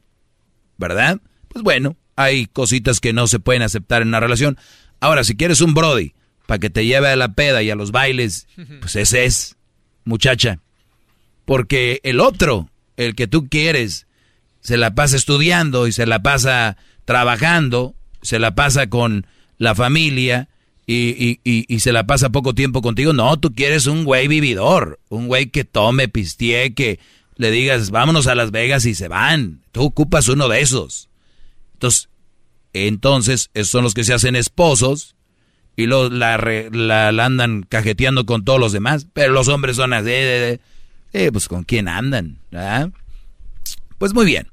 ¿Verdad? 0.78 1.20
Pues 1.48 1.62
bueno, 1.62 1.96
hay 2.16 2.46
cositas 2.46 3.00
que 3.00 3.12
no 3.12 3.26
se 3.26 3.38
pueden 3.38 3.62
aceptar 3.62 4.02
en 4.02 4.08
una 4.08 4.20
relación. 4.20 4.58
Ahora, 5.00 5.24
si 5.24 5.36
quieres 5.36 5.60
un 5.60 5.74
brody 5.74 6.14
para 6.46 6.58
que 6.58 6.70
te 6.70 6.84
lleve 6.84 7.08
a 7.08 7.16
la 7.16 7.34
peda 7.34 7.62
y 7.62 7.70
a 7.70 7.74
los 7.74 7.92
bailes, 7.92 8.46
pues 8.80 8.96
ese 8.96 9.24
es, 9.24 9.56
muchacha. 10.04 10.60
Porque 11.44 12.00
el 12.02 12.20
otro, 12.20 12.68
el 12.96 13.14
que 13.14 13.26
tú 13.26 13.48
quieres, 13.48 14.06
se 14.60 14.76
la 14.76 14.94
pasa 14.94 15.16
estudiando 15.16 15.86
y 15.86 15.92
se 15.92 16.06
la 16.06 16.22
pasa 16.22 16.76
trabajando, 17.04 17.94
se 18.22 18.38
la 18.38 18.54
pasa 18.54 18.88
con 18.88 19.26
la 19.58 19.74
familia 19.74 20.48
y, 20.86 21.40
y, 21.44 21.80
se 21.80 21.92
la 21.92 22.06
pasa 22.06 22.30
poco 22.30 22.54
tiempo 22.54 22.82
contigo. 22.82 23.12
No, 23.12 23.38
tú 23.38 23.54
quieres 23.54 23.86
un 23.86 24.04
güey 24.04 24.28
vividor, 24.28 25.00
un 25.08 25.26
güey 25.26 25.46
que 25.46 25.64
tome, 25.64 26.08
pistee, 26.08 26.74
que 26.74 27.00
le 27.36 27.50
digas, 27.50 27.90
vámonos 27.90 28.26
a 28.26 28.34
Las 28.34 28.50
Vegas 28.50 28.84
y 28.86 28.94
se 28.94 29.08
van. 29.08 29.62
Tú 29.72 29.82
ocupas 29.84 30.28
uno 30.28 30.48
de 30.48 30.60
esos. 30.60 31.08
Entonces, 31.74 32.08
entonces 32.72 33.50
son 33.64 33.84
los 33.84 33.94
que 33.94 34.04
se 34.04 34.14
hacen 34.14 34.36
esposos 34.36 35.16
y 35.76 35.86
los, 35.86 36.12
la, 36.12 37.08
andan 37.08 37.64
cajeteando 37.68 38.26
con 38.26 38.44
todos 38.44 38.60
los 38.60 38.72
demás. 38.72 39.06
Pero 39.12 39.32
los 39.32 39.48
hombres 39.48 39.76
son 39.76 39.92
así, 39.92 40.10
eh, 40.10 40.58
pues 41.32 41.48
con 41.48 41.64
quién 41.64 41.88
andan. 41.88 42.38
Pues 43.98 44.14
muy 44.14 44.26
bien. 44.26 44.48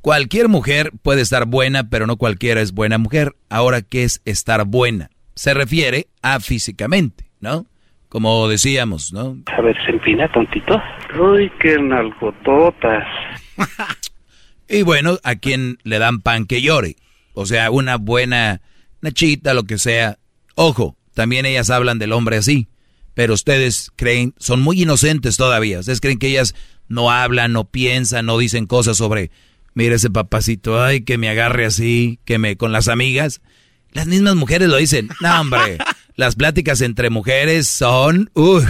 Cualquier 0.00 0.48
mujer 0.48 0.92
puede 1.02 1.20
estar 1.22 1.46
buena, 1.46 1.90
pero 1.90 2.06
no 2.06 2.16
cualquiera 2.16 2.60
es 2.60 2.72
buena 2.72 2.96
mujer. 2.96 3.34
Ahora, 3.48 3.82
¿qué 3.82 4.04
es 4.04 4.22
estar 4.24 4.64
buena? 4.64 5.10
Se 5.34 5.52
refiere 5.52 6.06
a 6.22 6.38
físicamente, 6.38 7.28
¿no? 7.40 7.66
Como 8.08 8.48
decíamos, 8.48 9.12
¿no? 9.12 9.36
A 9.46 9.60
ver, 9.60 9.76
se 9.84 9.90
empina 9.92 10.30
tontito. 10.32 10.80
Uy, 11.18 11.50
qué 11.60 11.78
nalgototas. 11.78 13.04
y 14.68 14.82
bueno, 14.82 15.18
a 15.24 15.34
quien 15.36 15.78
le 15.82 15.98
dan 15.98 16.20
pan 16.20 16.46
que 16.46 16.62
llore. 16.62 16.96
O 17.34 17.46
sea, 17.46 17.70
una 17.70 17.96
buena 17.96 18.60
nachita, 19.00 19.54
lo 19.54 19.64
que 19.64 19.78
sea. 19.78 20.18
Ojo, 20.54 20.96
también 21.14 21.46
ellas 21.46 21.70
hablan 21.70 21.98
del 21.98 22.12
hombre 22.12 22.36
así. 22.36 22.68
Pero 23.14 23.34
ustedes 23.34 23.92
creen, 23.96 24.34
son 24.38 24.60
muy 24.60 24.82
inocentes 24.82 25.36
todavía. 25.36 25.80
Ustedes 25.80 26.00
creen 26.00 26.18
que 26.18 26.28
ellas 26.28 26.54
no 26.88 27.10
hablan, 27.10 27.52
no 27.52 27.64
piensan, 27.64 28.26
no 28.26 28.38
dicen 28.38 28.66
cosas 28.66 28.96
sobre 28.96 29.30
mira 29.76 29.94
ese 29.94 30.08
papacito, 30.08 30.82
ay, 30.82 31.02
que 31.02 31.18
me 31.18 31.28
agarre 31.28 31.66
así, 31.66 32.18
que 32.24 32.38
me 32.38 32.56
con 32.56 32.72
las 32.72 32.88
amigas. 32.88 33.42
Las 33.92 34.06
mismas 34.06 34.34
mujeres 34.34 34.68
lo 34.68 34.78
dicen. 34.78 35.10
No, 35.20 35.42
hombre, 35.42 35.78
las 36.16 36.34
pláticas 36.34 36.80
entre 36.80 37.10
mujeres 37.10 37.66
son, 37.68 38.30
uff. 38.34 38.64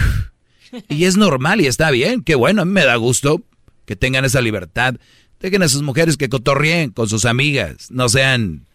Y 0.89 1.05
es 1.05 1.15
normal 1.17 1.61
y 1.61 1.67
está 1.67 1.89
bien, 1.91 2.23
qué 2.23 2.35
bueno, 2.35 2.61
a 2.61 2.65
mí 2.65 2.71
me 2.71 2.85
da 2.85 2.95
gusto 2.97 3.41
que 3.85 3.95
tengan 3.95 4.25
esa 4.25 4.41
libertad. 4.41 4.95
Dejen 5.39 5.63
a 5.63 5.69
sus 5.69 5.81
mujeres 5.81 6.17
que 6.17 6.29
cotorreen 6.29 6.91
con 6.91 7.07
sus 7.07 7.25
amigas, 7.25 7.89
no 7.89 8.09
sean 8.09 8.65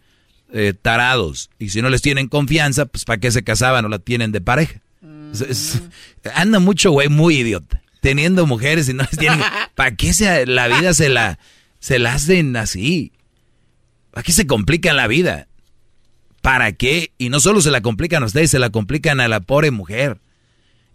eh, 0.51 0.73
tarados. 0.79 1.49
Y 1.59 1.69
si 1.69 1.81
no 1.81 1.89
les 1.89 2.01
tienen 2.01 2.27
confianza, 2.27 2.85
pues 2.85 3.05
¿para 3.05 3.19
qué 3.19 3.31
se 3.31 3.43
casaban 3.43 3.85
o 3.85 3.89
la 3.89 3.99
tienen 3.99 4.31
de 4.31 4.41
pareja? 4.41 4.81
anda 6.35 6.59
mucho 6.59 6.91
güey 6.91 7.09
muy 7.09 7.37
idiota, 7.37 7.81
teniendo 8.01 8.45
mujeres 8.45 8.89
y 8.89 8.93
no 8.93 9.03
les 9.03 9.17
tienen... 9.17 9.41
¿Para 9.75 9.95
qué 9.95 10.13
se, 10.13 10.45
la 10.45 10.67
vida 10.67 10.93
se 10.93 11.09
la 11.09 11.39
se 11.83 11.99
la 11.99 12.13
hacen 12.13 12.55
así. 12.55 13.11
Aquí 14.13 14.31
se 14.31 14.47
complican 14.47 14.95
la 14.95 15.05
vida. 15.05 15.49
¿Para 16.43 16.73
qué? 16.73 17.13
Y 17.17 17.29
no 17.29 17.39
solo 17.39 17.61
se 17.61 17.71
la 17.71 17.79
complican 17.79 18.21
a 18.21 18.25
ustedes, 18.25 18.51
se 18.51 18.59
la 18.59 18.69
complican 18.69 19.21
a 19.21 19.29
la 19.29 19.39
pobre 19.39 19.71
mujer. 19.71 20.19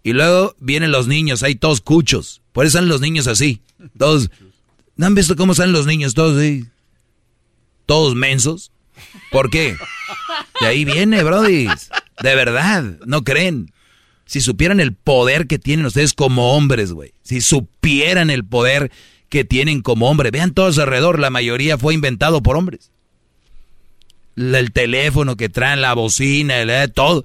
Y 0.03 0.13
luego 0.13 0.55
vienen 0.61 0.91
los 0.91 1.09
niños, 1.09 1.43
hay 1.43 1.55
todos 1.55 1.81
cuchos. 1.81 2.43
Por 2.53 2.67
eso 2.67 2.75
salen 2.75 2.91
los 2.91 3.01
niños 3.01 3.27
así. 3.27 3.63
Todos. 3.97 4.31
¿No 4.97 5.07
han 5.07 5.15
visto 5.15 5.37
cómo 5.37 5.55
salen 5.55 5.73
los 5.73 5.87
niños? 5.87 6.13
Todos 6.13 6.37
así. 6.37 6.67
Todos 7.87 8.15
mensos. 8.15 8.73
¿Por 9.33 9.49
qué? 9.49 9.75
De 10.61 10.67
ahí 10.67 10.85
viene, 10.85 11.25
Brody. 11.25 11.67
De 12.23 12.35
verdad, 12.35 12.99
no 13.07 13.25
creen. 13.25 13.73
Si 14.27 14.43
supieran 14.43 14.81
el 14.81 14.93
poder 14.93 15.47
que 15.47 15.59
tienen 15.59 15.87
ustedes 15.87 16.13
como 16.13 16.57
hombres, 16.57 16.93
güey. 16.93 17.15
Si 17.23 17.41
supieran 17.41 18.29
el 18.29 18.45
poder 18.45 18.93
que 19.31 19.47
tienen 19.47 19.81
como 19.81 20.11
hombre. 20.11 20.31
Vean 20.31 20.53
todos 20.53 20.79
alrededor, 20.79 21.19
la 21.19 21.31
mayoría 21.31 21.79
fue 21.79 21.95
inventado 21.95 22.43
por 22.43 22.55
hombres. 22.55 22.91
El 24.39 24.73
teléfono 24.73 25.37
que 25.37 25.49
traen, 25.49 25.81
la 25.81 25.95
bocina, 25.95 26.61
el, 26.61 26.93
todo. 26.93 27.25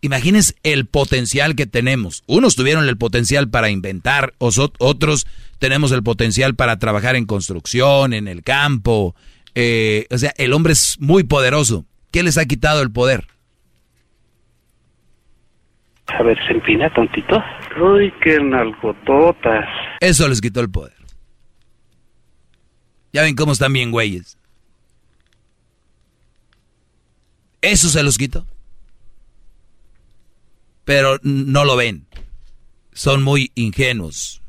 Imagínense 0.00 0.54
el 0.62 0.86
potencial 0.86 1.56
que 1.56 1.66
tenemos. 1.66 2.22
Unos 2.26 2.56
tuvieron 2.56 2.88
el 2.88 2.96
potencial 2.96 3.50
para 3.50 3.70
inventar, 3.70 4.34
otros 4.38 5.26
tenemos 5.58 5.92
el 5.92 6.02
potencial 6.02 6.54
para 6.54 6.78
trabajar 6.78 7.16
en 7.16 7.26
construcción, 7.26 8.12
en 8.12 8.28
el 8.28 8.42
campo. 8.42 9.14
Eh, 9.54 10.06
o 10.10 10.18
sea, 10.18 10.32
el 10.38 10.52
hombre 10.52 10.72
es 10.72 10.96
muy 11.00 11.24
poderoso. 11.24 11.84
¿Qué 12.10 12.22
les 12.22 12.38
ha 12.38 12.44
quitado 12.46 12.82
el 12.82 12.90
poder? 12.90 13.26
A 16.06 16.22
ver, 16.22 16.36
se 16.46 16.52
empina 16.52 16.92
tontito. 16.92 17.42
Uy, 17.80 18.12
qué 18.22 18.38
nalgototas. 18.40 19.66
Eso 20.00 20.28
les 20.28 20.40
quitó 20.40 20.60
el 20.60 20.70
poder. 20.70 20.94
Ya 23.12 23.22
ven 23.22 23.34
cómo 23.34 23.52
están 23.52 23.72
bien 23.72 23.90
güeyes. 23.90 24.38
Eso 27.62 27.88
se 27.88 28.02
los 28.02 28.18
quito. 28.18 28.46
Pero 30.84 31.18
no 31.22 31.64
lo 31.64 31.76
ven. 31.76 32.06
Son 32.92 33.22
muy 33.22 33.52
ingenuos. 33.54 34.42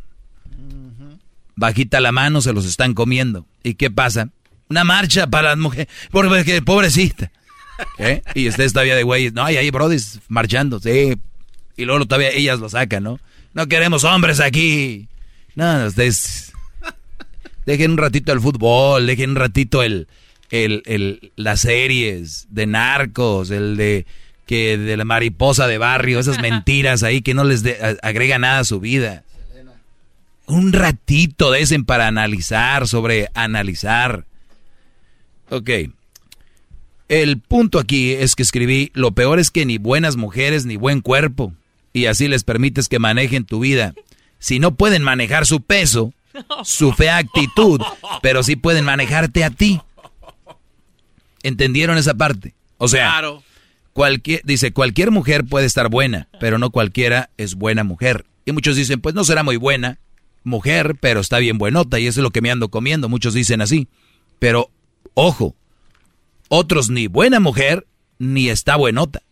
Bajita 1.55 1.99
la 2.01 2.11
mano, 2.11 2.41
se 2.41 2.51
los 2.51 2.65
están 2.65 2.93
comiendo. 2.93 3.45
¿Y 3.63 3.75
qué 3.75 3.91
pasa? 3.91 4.29
Una 4.69 4.83
marcha 4.83 5.27
para 5.27 5.49
las 5.49 5.57
mujeres. 5.57 5.87
Porque, 6.11 6.61
pobrecita. 6.61 7.31
¿Eh? 7.99 8.23
Y 8.33 8.49
ustedes 8.49 8.73
todavía 8.73 8.95
de 8.95 9.03
güeyes. 9.03 9.33
No, 9.33 9.45
hay 9.45 9.57
ahí 9.57 9.69
brodis 9.69 10.19
marchando. 10.27 10.79
Sí. 10.79 11.15
Y 11.77 11.85
luego 11.85 12.05
todavía 12.05 12.31
ellas 12.31 12.59
lo 12.59 12.69
sacan, 12.69 13.03
¿no? 13.03 13.19
No 13.53 13.67
queremos 13.67 14.03
hombres 14.03 14.39
aquí. 14.39 15.07
No, 15.55 15.85
ustedes 15.85 16.51
Dejen 17.65 17.91
un 17.91 17.97
ratito 17.97 18.33
el 18.33 18.41
fútbol, 18.41 19.05
dejen 19.05 19.31
un 19.31 19.35
ratito 19.35 19.83
el, 20.53 20.83
el, 20.85 21.31
las 21.35 21.61
series 21.61 22.45
de 22.51 22.67
narcos, 22.67 23.49
el 23.49 23.75
de 23.75 24.05
que 24.45 24.77
de 24.77 24.97
la 24.97 25.03
mariposa 25.03 25.65
de 25.65 25.79
barrio, 25.79 26.19
esas 26.19 26.39
mentiras 26.39 27.01
ahí 27.01 27.23
que 27.23 27.33
no 27.33 27.43
les 27.43 27.63
agrega 28.03 28.37
nada 28.37 28.59
a 28.59 28.63
su 28.63 28.79
vida. 28.79 29.23
Un 30.45 30.71
ratito 30.71 31.49
de 31.49 31.61
ese 31.61 31.79
para 31.79 32.05
analizar, 32.05 32.87
sobre 32.87 33.29
analizar. 33.33 34.25
Ok. 35.49 35.69
El 37.09 37.39
punto 37.39 37.79
aquí 37.79 38.11
es 38.11 38.35
que 38.35 38.43
escribí, 38.43 38.91
lo 38.93 39.13
peor 39.13 39.39
es 39.39 39.49
que 39.49 39.65
ni 39.65 39.79
buenas 39.79 40.17
mujeres 40.17 40.65
ni 40.65 40.75
buen 40.75 41.01
cuerpo, 41.01 41.51
y 41.93 42.05
así 42.05 42.27
les 42.27 42.43
permites 42.43 42.89
que 42.89 42.99
manejen 42.99 43.45
tu 43.45 43.59
vida. 43.59 43.95
Si 44.37 44.59
no 44.59 44.75
pueden 44.75 45.01
manejar 45.01 45.47
su 45.47 45.61
peso, 45.61 46.13
su 46.63 46.91
fea 46.91 47.17
actitud, 47.17 47.81
pero 48.21 48.43
sí 48.43 48.55
pueden 48.55 48.85
manejarte 48.85 49.43
a 49.43 49.49
ti. 49.49 49.81
¿Entendieron 51.43 51.97
esa 51.97 52.15
parte? 52.15 52.55
O 52.77 52.87
sea, 52.87 53.21
cualquier, 53.93 54.41
dice, 54.43 54.73
cualquier 54.73 55.11
mujer 55.11 55.45
puede 55.45 55.65
estar 55.65 55.89
buena, 55.89 56.27
pero 56.39 56.57
no 56.57 56.71
cualquiera 56.71 57.29
es 57.37 57.55
buena 57.55 57.83
mujer. 57.83 58.25
Y 58.45 58.51
muchos 58.51 58.75
dicen, 58.75 58.99
pues 58.99 59.15
no 59.15 59.23
será 59.23 59.43
muy 59.43 59.57
buena 59.57 59.99
mujer, 60.43 60.95
pero 60.99 61.19
está 61.21 61.39
bien 61.39 61.57
buenota 61.57 61.99
y 61.99 62.07
eso 62.07 62.19
es 62.19 62.23
lo 62.23 62.31
que 62.31 62.41
me 62.41 62.51
ando 62.51 62.69
comiendo. 62.69 63.09
Muchos 63.09 63.33
dicen 63.33 63.61
así. 63.61 63.87
Pero, 64.39 64.69
ojo, 65.13 65.55
otros 66.49 66.89
ni 66.89 67.07
buena 67.07 67.39
mujer 67.39 67.87
ni 68.19 68.49
está 68.49 68.75
buenota. 68.75 69.23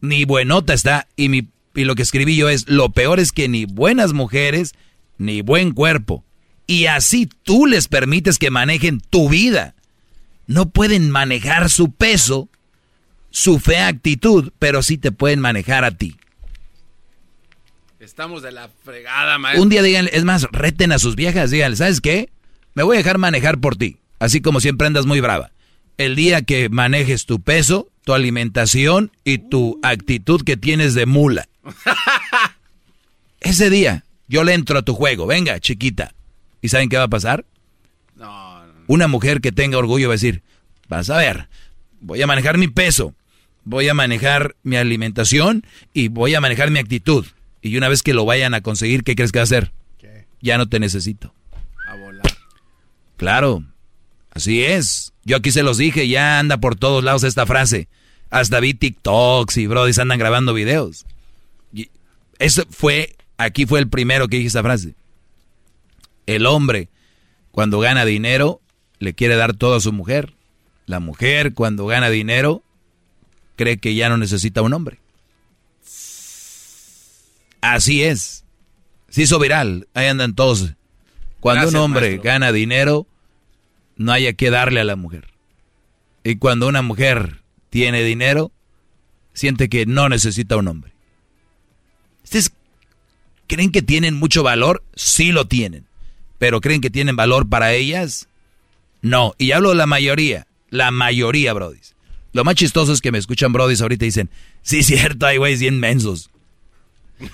Ni 0.00 0.24
buenota 0.24 0.74
está. 0.74 1.08
Y, 1.16 1.28
mi, 1.28 1.48
y 1.74 1.84
lo 1.84 1.94
que 1.94 2.02
escribí 2.02 2.36
yo 2.36 2.48
es, 2.48 2.68
lo 2.68 2.90
peor 2.90 3.20
es 3.20 3.32
que 3.32 3.48
ni 3.48 3.64
buenas 3.64 4.12
mujeres 4.12 4.74
ni 5.16 5.42
buen 5.42 5.72
cuerpo. 5.72 6.24
Y 6.66 6.86
así 6.86 7.28
tú 7.42 7.66
les 7.66 7.88
permites 7.88 8.38
que 8.38 8.50
manejen 8.50 9.00
tu 9.00 9.28
vida. 9.28 9.74
No 10.48 10.70
pueden 10.70 11.10
manejar 11.10 11.68
su 11.68 11.92
peso, 11.92 12.48
su 13.30 13.60
fea 13.60 13.86
actitud, 13.86 14.50
pero 14.58 14.82
sí 14.82 14.96
te 14.96 15.12
pueden 15.12 15.40
manejar 15.40 15.84
a 15.84 15.90
ti. 15.92 16.16
Estamos 18.00 18.42
de 18.42 18.52
la 18.52 18.70
fregada, 18.82 19.38
maestro. 19.38 19.62
Un 19.62 19.68
día 19.68 19.82
digan, 19.82 20.08
es 20.10 20.24
más, 20.24 20.44
reten 20.50 20.90
a 20.92 20.98
sus 20.98 21.16
viejas, 21.16 21.50
díganle, 21.50 21.76
¿sabes 21.76 22.00
qué? 22.00 22.30
Me 22.74 22.82
voy 22.82 22.96
a 22.96 22.98
dejar 22.98 23.18
manejar 23.18 23.58
por 23.58 23.76
ti, 23.76 23.98
así 24.20 24.40
como 24.40 24.60
siempre 24.60 24.86
andas 24.86 25.04
muy 25.04 25.20
brava. 25.20 25.52
El 25.98 26.16
día 26.16 26.40
que 26.40 26.70
manejes 26.70 27.26
tu 27.26 27.42
peso, 27.42 27.90
tu 28.04 28.14
alimentación 28.14 29.12
y 29.24 29.36
tu 29.36 29.78
actitud 29.82 30.42
que 30.44 30.56
tienes 30.56 30.94
de 30.94 31.04
mula. 31.04 31.46
Ese 33.40 33.68
día, 33.68 34.04
yo 34.28 34.44
le 34.44 34.54
entro 34.54 34.78
a 34.78 34.82
tu 34.82 34.94
juego, 34.94 35.26
venga, 35.26 35.60
chiquita. 35.60 36.14
¿Y 36.62 36.68
saben 36.68 36.88
qué 36.88 36.96
va 36.96 37.04
a 37.04 37.08
pasar? 37.08 37.44
No, 38.16 38.47
Una 38.88 39.06
mujer 39.06 39.40
que 39.40 39.52
tenga 39.52 39.78
orgullo 39.78 40.08
va 40.08 40.14
a 40.14 40.16
decir, 40.16 40.42
vas 40.88 41.08
a 41.10 41.16
ver, 41.16 41.48
voy 42.00 42.20
a 42.20 42.26
manejar 42.26 42.58
mi 42.58 42.66
peso, 42.66 43.14
voy 43.62 43.88
a 43.88 43.94
manejar 43.94 44.56
mi 44.64 44.76
alimentación 44.76 45.64
y 45.92 46.08
voy 46.08 46.34
a 46.34 46.40
manejar 46.40 46.72
mi 46.72 46.80
actitud. 46.80 47.24
Y 47.62 47.76
una 47.76 47.88
vez 47.88 48.02
que 48.02 48.14
lo 48.14 48.24
vayan 48.24 48.54
a 48.54 48.62
conseguir, 48.62 49.04
¿qué 49.04 49.14
crees 49.14 49.30
que 49.30 49.38
va 49.38 49.42
a 49.42 49.44
hacer? 49.44 49.70
Ya 50.40 50.58
no 50.58 50.68
te 50.68 50.80
necesito. 50.80 51.32
A 51.88 51.94
volar. 51.94 52.26
Claro, 53.16 53.62
así 54.30 54.64
es. 54.64 55.12
Yo 55.24 55.36
aquí 55.36 55.52
se 55.52 55.62
los 55.62 55.78
dije, 55.78 56.08
ya 56.08 56.40
anda 56.40 56.58
por 56.58 56.74
todos 56.74 57.04
lados 57.04 57.22
esta 57.22 57.46
frase. 57.46 57.88
Hasta 58.30 58.60
vi 58.60 58.74
TikToks 58.74 59.56
y 59.58 59.66
brodis 59.66 59.98
andan 59.98 60.18
grabando 60.18 60.54
videos. 60.54 61.06
Y 61.72 61.90
eso 62.38 62.64
fue 62.70 63.16
Aquí 63.38 63.66
fue 63.66 63.78
el 63.78 63.88
primero 63.88 64.26
que 64.26 64.36
dije 64.36 64.48
esa 64.48 64.64
frase. 64.64 64.94
El 66.26 66.44
hombre, 66.44 66.88
cuando 67.52 67.78
gana 67.78 68.04
dinero, 68.04 68.60
le 68.98 69.14
quiere 69.14 69.36
dar 69.36 69.54
todo 69.54 69.76
a 69.76 69.80
su 69.80 69.92
mujer. 69.92 70.34
La 70.86 71.00
mujer, 71.00 71.54
cuando 71.54 71.86
gana 71.86 72.10
dinero, 72.10 72.62
cree 73.56 73.78
que 73.78 73.94
ya 73.94 74.08
no 74.08 74.16
necesita 74.16 74.62
un 74.62 74.72
hombre. 74.72 75.00
Así 77.60 78.02
es. 78.02 78.44
Se 79.08 79.22
hizo 79.22 79.38
viral. 79.38 79.88
Ahí 79.94 80.06
andan 80.06 80.34
todos. 80.34 80.74
Cuando 81.40 81.68
un 81.68 81.76
hombre 81.76 82.18
gana 82.18 82.52
dinero, 82.52 83.06
no 83.96 84.12
haya 84.12 84.32
que 84.32 84.50
darle 84.50 84.80
a 84.80 84.84
la 84.84 84.96
mujer. 84.96 85.28
Y 86.24 86.36
cuando 86.36 86.68
una 86.68 86.82
mujer 86.82 87.42
tiene 87.70 88.02
dinero, 88.02 88.50
siente 89.32 89.68
que 89.68 89.86
no 89.86 90.08
necesita 90.08 90.56
un 90.56 90.68
hombre. 90.68 90.92
¿Creen 93.46 93.72
que 93.72 93.82
tienen 93.82 94.14
mucho 94.14 94.42
valor? 94.42 94.84
Sí 94.94 95.32
lo 95.32 95.46
tienen. 95.46 95.86
¿Pero 96.38 96.60
creen 96.60 96.80
que 96.80 96.90
tienen 96.90 97.16
valor 97.16 97.48
para 97.48 97.72
ellas? 97.72 98.28
No. 99.02 99.34
Y 99.38 99.52
hablo 99.52 99.70
de 99.70 99.76
la 99.76 99.86
mayoría. 99.86 100.46
La 100.70 100.90
mayoría, 100.90 101.52
brodis. 101.52 101.94
Lo 102.32 102.44
más 102.44 102.54
chistoso 102.56 102.92
es 102.92 103.00
que 103.00 103.12
me 103.12 103.18
escuchan 103.18 103.52
brodis 103.52 103.80
ahorita 103.80 104.04
y 104.04 104.08
dicen, 104.08 104.30
sí, 104.62 104.82
cierto, 104.82 105.26
hay 105.26 105.38
güeyes 105.38 105.60
bien 105.60 105.80
mensos. 105.80 106.30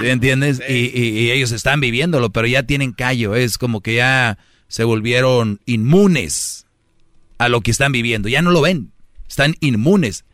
¿Sí 0.00 0.08
entiendes? 0.08 0.60
Y, 0.68 1.30
ellos 1.30 1.52
están 1.52 1.80
viviéndolo, 1.80 2.30
pero 2.30 2.46
ya 2.46 2.62
tienen 2.64 2.92
callo. 2.92 3.34
Es 3.34 3.58
como 3.58 3.80
que 3.80 3.96
ya 3.96 4.38
se 4.68 4.84
volvieron 4.84 5.60
inmunes 5.66 6.66
a 7.38 7.48
lo 7.48 7.60
que 7.60 7.70
están 7.70 7.92
viviendo. 7.92 8.28
Ya 8.28 8.42
no 8.42 8.50
lo 8.50 8.60
ven. 8.62 8.92
Están 9.28 9.54
inmunes. 9.60 10.24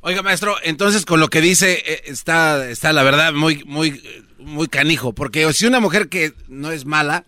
Oiga, 0.00 0.22
maestro, 0.22 0.56
entonces 0.62 1.04
con 1.04 1.20
lo 1.20 1.28
que 1.28 1.40
dice 1.40 1.82
eh, 1.84 2.02
está, 2.06 2.70
está 2.70 2.92
la 2.92 3.02
verdad 3.02 3.32
muy, 3.32 3.64
muy, 3.66 4.00
muy 4.38 4.68
canijo, 4.68 5.12
porque 5.12 5.52
si 5.52 5.66
una 5.66 5.80
mujer 5.80 6.08
que 6.08 6.32
no 6.46 6.70
es 6.70 6.84
mala, 6.84 7.24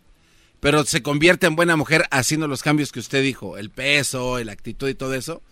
pero 0.61 0.85
se 0.85 1.03
convierte 1.03 1.47
en 1.47 1.57
buena 1.57 1.77
mujer 1.77 2.07
haciendo 2.11 2.47
los 2.47 2.62
cambios 2.62 2.93
que 2.93 3.01
usted 3.01 3.23
dijo, 3.23 3.57
el 3.57 3.70
peso, 3.70 4.43
la 4.45 4.53
actitud 4.53 4.89
y 4.89 4.95
todo 4.95 5.15
eso, 5.15 5.43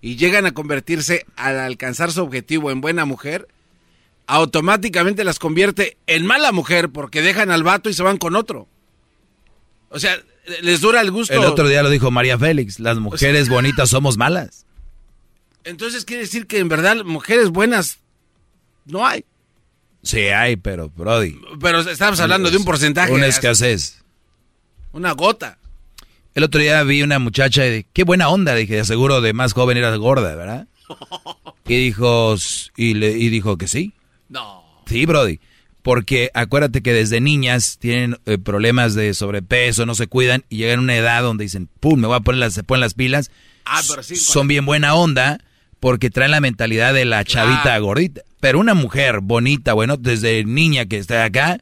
y 0.00 0.16
llegan 0.16 0.46
a 0.46 0.52
convertirse 0.52 1.26
al 1.36 1.58
alcanzar 1.58 2.12
su 2.12 2.22
objetivo 2.22 2.70
en 2.70 2.80
buena 2.80 3.04
mujer, 3.04 3.48
automáticamente 4.26 5.24
las 5.24 5.38
convierte 5.38 5.96
en 6.06 6.26
mala 6.26 6.52
mujer 6.52 6.90
porque 6.90 7.22
dejan 7.22 7.50
al 7.50 7.62
vato 7.62 7.88
y 7.88 7.94
se 7.94 8.02
van 8.02 8.18
con 8.18 8.36
otro. 8.36 8.68
O 9.88 9.98
sea, 9.98 10.18
les 10.62 10.82
dura 10.82 11.00
el 11.00 11.10
gusto. 11.10 11.32
El 11.32 11.44
otro 11.44 11.66
día 11.66 11.82
lo 11.82 11.90
dijo 11.90 12.10
María 12.10 12.38
Félix, 12.38 12.78
las 12.78 12.98
mujeres 12.98 13.48
bonitas 13.50 13.88
somos 13.88 14.18
malas. 14.18 14.66
Entonces 15.64 16.04
quiere 16.04 16.22
decir 16.22 16.46
que 16.46 16.58
en 16.58 16.68
verdad 16.68 17.04
mujeres 17.04 17.48
buenas 17.48 17.98
no 18.84 19.06
hay. 19.06 19.24
Sí 20.02 20.20
hay, 20.28 20.56
pero 20.56 20.90
Brody. 20.90 21.38
Pero 21.60 21.80
estamos 21.80 22.20
hablando 22.20 22.50
de 22.50 22.56
un 22.58 22.64
porcentaje. 22.64 23.12
Una 23.12 23.26
escasez. 23.26 24.02
Una 24.98 25.12
gota. 25.12 25.58
El 26.34 26.42
otro 26.42 26.60
día 26.60 26.82
vi 26.82 27.02
una 27.02 27.20
muchacha 27.20 27.64
y 27.64 27.70
dije, 27.70 27.86
qué 27.92 28.02
buena 28.02 28.30
onda, 28.30 28.52
dije, 28.56 28.84
seguro 28.84 29.20
de 29.20 29.32
más 29.32 29.52
joven 29.52 29.76
era 29.76 29.94
gorda, 29.94 30.34
¿verdad? 30.34 30.66
y 31.68 31.76
dijo, 31.76 32.34
y, 32.76 32.94
le, 32.94 33.12
y 33.12 33.28
dijo 33.28 33.56
que 33.56 33.68
sí. 33.68 33.92
No. 34.28 34.82
Sí, 34.86 35.06
Brody. 35.06 35.38
Porque 35.82 36.32
acuérdate 36.34 36.82
que 36.82 36.92
desde 36.92 37.20
niñas 37.20 37.78
tienen 37.78 38.18
eh, 38.26 38.38
problemas 38.38 38.94
de 38.94 39.14
sobrepeso, 39.14 39.86
no 39.86 39.94
se 39.94 40.08
cuidan 40.08 40.44
y 40.48 40.56
llegan 40.56 40.80
a 40.80 40.82
una 40.82 40.96
edad 40.96 41.22
donde 41.22 41.44
dicen, 41.44 41.68
pum, 41.78 42.00
me 42.00 42.08
voy 42.08 42.16
a 42.16 42.20
poner 42.20 42.40
las, 42.40 42.54
se 42.54 42.64
ponen 42.64 42.80
las 42.80 42.94
pilas. 42.94 43.30
Ah, 43.66 43.82
pero 43.88 44.02
sí, 44.02 44.16
son 44.16 44.48
bien 44.48 44.66
buena 44.66 44.96
onda 44.96 45.38
porque 45.78 46.10
traen 46.10 46.32
la 46.32 46.40
mentalidad 46.40 46.92
de 46.92 47.04
la 47.04 47.24
chavita 47.24 47.78
gordita. 47.78 48.22
Pero 48.40 48.58
una 48.58 48.74
mujer 48.74 49.20
bonita, 49.20 49.74
bueno, 49.74 49.96
desde 49.96 50.42
niña 50.44 50.86
que 50.86 50.98
está 50.98 51.22
acá. 51.22 51.58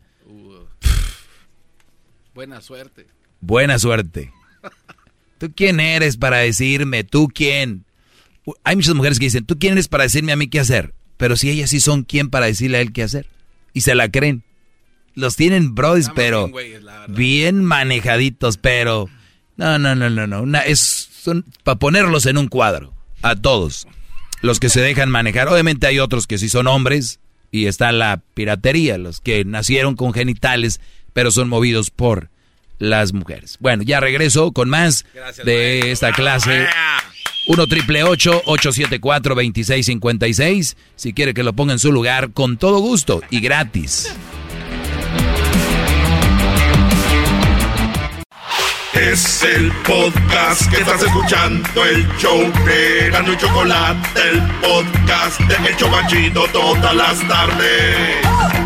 buena 2.33 2.63
suerte. 2.63 3.16
Buena 3.41 3.79
suerte. 3.79 4.33
¿Tú 5.39 5.53
quién 5.55 5.81
eres 5.81 6.17
para 6.17 6.39
decirme? 6.39 7.05
¿Tú 7.05 7.29
quién? 7.29 7.85
Hay 8.65 8.77
muchas 8.77 8.95
mujeres 8.95 9.19
que 9.19 9.27
dicen, 9.27 9.45
¿tú 9.45 9.59
quién 9.59 9.73
eres 9.73 9.89
para 9.89 10.05
decirme 10.05 10.33
a 10.33 10.37
mí 10.37 10.49
qué 10.49 10.61
hacer? 10.61 10.95
Pero 11.17 11.37
si 11.37 11.51
ellas 11.51 11.71
sí 11.71 11.81
son 11.81 12.05
quién 12.05 12.31
para 12.31 12.47
decirle 12.47 12.79
a 12.79 12.81
él 12.81 12.93
qué 12.93 13.03
hacer. 13.03 13.27
Y 13.73 13.83
se 13.83 13.95
la 13.95 14.11
creen. 14.11 14.45
Los 15.15 15.37
tienen 15.37 15.75
brodis, 15.75 16.11
pero 16.15 16.51
bien, 17.09 17.65
manejaditos, 17.65 18.59
pero... 18.59 19.09
No, 19.57 19.79
no, 19.79 19.95
no, 19.95 20.11
no, 20.11 20.27
no. 20.27 20.59
es, 20.61 20.81
son 20.81 21.47
para 21.65 21.79
ponerlos 21.79 22.27
en 22.27 22.37
un 22.37 22.49
cuadro. 22.49 22.95
A 23.23 23.35
todos 23.35 23.87
los 24.43 24.61
que 24.61 24.69
se 24.69 24.81
dejan 24.81 25.11
manejar. 25.11 25.49
Obviamente 25.49 25.87
hay 25.87 25.99
otros 25.99 26.27
que 26.27 26.39
sí 26.39 26.49
son 26.49 26.67
hombres 26.67 27.21
y 27.51 27.67
está 27.67 27.93
la 27.93 28.23
piratería, 28.35 28.99
los 28.99 29.21
que 29.21 29.45
nacieron 29.45 29.97
con 29.97 30.13
genitales, 30.13 30.81
pero 31.13 31.31
son 31.31 31.49
movidos 31.49 31.91
por 31.91 32.31
las 32.79 33.13
mujeres. 33.13 33.57
Bueno, 33.61 33.83
ya 33.83 34.01
regreso 34.01 34.53
con 34.53 34.69
más 34.69 35.05
de 35.45 35.93
esta 35.93 36.13
clase. 36.13 36.67
1 37.49 37.67
triple 37.69 38.03
874 38.03 39.35
2656. 39.35 40.77
Si 40.97 41.13
quiere 41.13 41.33
que 41.35 41.43
lo 41.43 41.53
ponga 41.53 41.73
en 41.73 41.79
su 41.79 41.93
lugar, 41.93 42.33
con 42.33 42.57
todo 42.57 42.81
gusto 42.81 43.23
y 43.31 43.41
gratis. 43.41 44.13
Es 48.95 49.43
el 49.43 49.71
podcast 49.87 50.71
que 50.71 50.79
estás 50.79 51.03
escuchando, 51.03 51.85
el 51.85 52.09
show 52.17 52.41
de 52.65 53.11
Gano 53.11 53.35
y 53.35 53.37
Chocolate, 53.37 54.21
el 54.31 54.43
podcast 54.63 55.39
de 55.41 55.69
El 55.69 55.77
Chocachito 55.77 56.47
todas 56.51 56.97
las 56.97 57.29
tardes. 57.29 58.66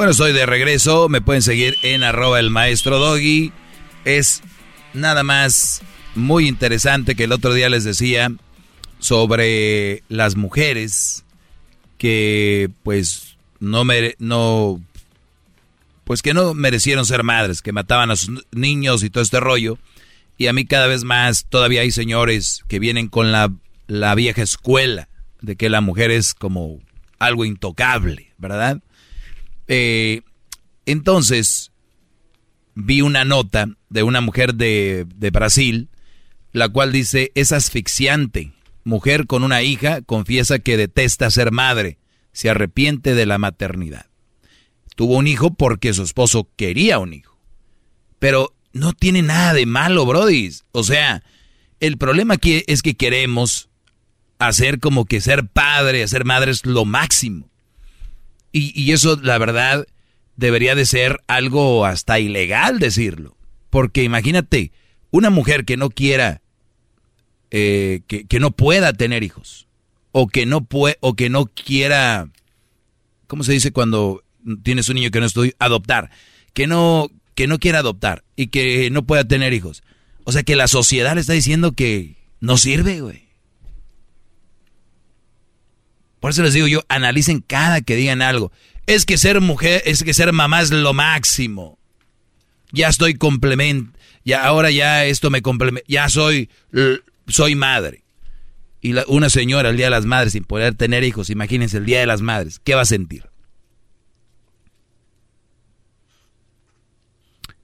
Bueno, 0.00 0.12
estoy 0.12 0.32
de 0.32 0.46
regreso. 0.46 1.10
Me 1.10 1.20
pueden 1.20 1.42
seguir 1.42 1.76
en 1.82 2.04
arroba 2.04 2.40
el 2.40 2.48
maestro 2.48 2.98
Doggy. 2.98 3.52
Es 4.06 4.40
nada 4.94 5.22
más 5.22 5.82
muy 6.14 6.48
interesante 6.48 7.14
que 7.14 7.24
el 7.24 7.32
otro 7.32 7.52
día 7.52 7.68
les 7.68 7.84
decía 7.84 8.32
sobre 8.98 10.02
las 10.08 10.36
mujeres 10.36 11.26
que 11.98 12.70
pues 12.82 13.36
no, 13.58 13.84
me, 13.84 14.14
no 14.18 14.80
pues 16.04 16.22
que 16.22 16.32
no 16.32 16.54
merecieron 16.54 17.04
ser 17.04 17.22
madres, 17.22 17.60
que 17.60 17.72
mataban 17.72 18.10
a 18.10 18.16
sus 18.16 18.46
niños 18.52 19.04
y 19.04 19.10
todo 19.10 19.22
este 19.22 19.38
rollo. 19.38 19.76
Y 20.38 20.46
a 20.46 20.54
mí 20.54 20.64
cada 20.64 20.86
vez 20.86 21.04
más 21.04 21.44
todavía 21.44 21.82
hay 21.82 21.90
señores 21.90 22.64
que 22.68 22.78
vienen 22.78 23.08
con 23.08 23.32
la, 23.32 23.52
la 23.86 24.14
vieja 24.14 24.40
escuela 24.40 25.10
de 25.42 25.56
que 25.56 25.68
la 25.68 25.82
mujer 25.82 26.10
es 26.10 26.32
como 26.32 26.78
algo 27.18 27.44
intocable, 27.44 28.32
¿verdad? 28.38 28.80
Eh, 29.72 30.22
entonces, 30.84 31.70
vi 32.74 33.02
una 33.02 33.24
nota 33.24 33.68
de 33.88 34.02
una 34.02 34.20
mujer 34.20 34.56
de, 34.56 35.06
Brasil, 35.32 35.88
la 36.52 36.68
cual 36.68 36.90
dice, 36.90 37.30
es 37.36 37.52
asfixiante. 37.52 38.52
Mujer 38.82 39.28
con 39.28 39.44
una 39.44 39.62
hija 39.62 40.02
confiesa 40.02 40.58
que 40.58 40.76
detesta 40.76 41.30
ser 41.30 41.52
madre, 41.52 41.98
se 42.32 42.50
arrepiente 42.50 43.14
de 43.14 43.26
la 43.26 43.38
maternidad. 43.38 44.06
Tuvo 44.96 45.16
un 45.16 45.28
hijo 45.28 45.54
porque 45.54 45.92
su 45.92 46.02
esposo 46.02 46.48
quería 46.56 46.98
un 46.98 47.14
hijo. 47.14 47.38
Pero 48.18 48.52
no 48.72 48.92
tiene 48.92 49.22
nada 49.22 49.54
de 49.54 49.66
malo, 49.66 50.04
Brody. 50.04 50.50
O 50.72 50.82
sea, 50.82 51.22
el 51.78 51.96
problema 51.96 52.34
aquí 52.34 52.64
es 52.66 52.82
que 52.82 52.96
queremos 52.96 53.68
hacer 54.40 54.80
como 54.80 55.04
que 55.04 55.20
ser 55.20 55.46
padre, 55.46 56.08
ser 56.08 56.24
madre 56.24 56.50
es 56.50 56.66
lo 56.66 56.84
máximo. 56.84 57.49
Y, 58.52 58.72
y, 58.80 58.92
eso, 58.92 59.18
la 59.22 59.38
verdad, 59.38 59.86
debería 60.36 60.74
de 60.74 60.86
ser 60.86 61.20
algo 61.26 61.84
hasta 61.86 62.18
ilegal 62.18 62.78
decirlo. 62.78 63.36
Porque 63.70 64.02
imagínate, 64.02 64.72
una 65.10 65.30
mujer 65.30 65.64
que 65.64 65.76
no 65.76 65.90
quiera, 65.90 66.42
eh, 67.50 68.00
que, 68.06 68.40
no 68.40 68.50
pueda 68.50 68.92
tener 68.92 69.22
hijos, 69.22 69.68
o 70.12 70.26
que 70.28 70.46
no 70.46 70.64
puede, 70.64 70.96
o 71.00 71.14
que 71.14 71.30
no 71.30 71.46
quiera, 71.46 72.28
¿cómo 73.26 73.44
se 73.44 73.52
dice 73.52 73.72
cuando 73.72 74.24
tienes 74.62 74.88
un 74.88 74.96
niño 74.96 75.10
que 75.10 75.20
no 75.20 75.26
estoy 75.26 75.54
adoptar? 75.58 76.10
Que 76.52 76.66
no, 76.66 77.08
que 77.34 77.46
no 77.46 77.58
quiera 77.58 77.78
adoptar 77.78 78.24
y 78.34 78.48
que 78.48 78.90
no 78.90 79.04
pueda 79.04 79.24
tener 79.24 79.52
hijos. 79.52 79.82
O 80.24 80.32
sea 80.32 80.42
que 80.42 80.56
la 80.56 80.68
sociedad 80.68 81.14
le 81.14 81.20
está 81.20 81.32
diciendo 81.32 81.72
que 81.72 82.16
no 82.40 82.56
sirve, 82.56 83.00
güey. 83.00 83.29
Por 86.20 86.30
eso 86.30 86.42
les 86.42 86.54
digo 86.54 86.66
yo, 86.66 86.84
analicen 86.88 87.40
cada 87.40 87.80
que 87.80 87.96
digan 87.96 88.22
algo. 88.22 88.52
Es 88.86 89.06
que 89.06 89.16
ser 89.16 89.40
mujer, 89.40 89.82
es 89.86 90.04
que 90.04 90.14
ser 90.14 90.32
mamá 90.32 90.60
es 90.60 90.70
lo 90.70 90.92
máximo. 90.92 91.78
Ya 92.72 92.88
estoy 92.88 93.14
complemento, 93.14 93.98
ya 94.24 94.44
ahora 94.44 94.70
ya 94.70 95.04
esto 95.06 95.30
me 95.30 95.42
complementa, 95.42 95.86
ya 95.88 96.08
soy, 96.08 96.50
soy 97.26 97.54
madre. 97.56 98.04
Y 98.80 98.94
una 99.08 99.28
señora 99.28 99.70
el 99.70 99.76
Día 99.76 99.86
de 99.86 99.90
las 99.90 100.06
Madres 100.06 100.32
sin 100.32 100.44
poder 100.44 100.74
tener 100.74 101.04
hijos, 101.04 101.30
imagínense 101.30 101.78
el 101.78 101.84
Día 101.84 102.00
de 102.00 102.06
las 102.06 102.22
Madres, 102.22 102.60
¿qué 102.62 102.74
va 102.74 102.82
a 102.82 102.86
sentir? 102.86 103.28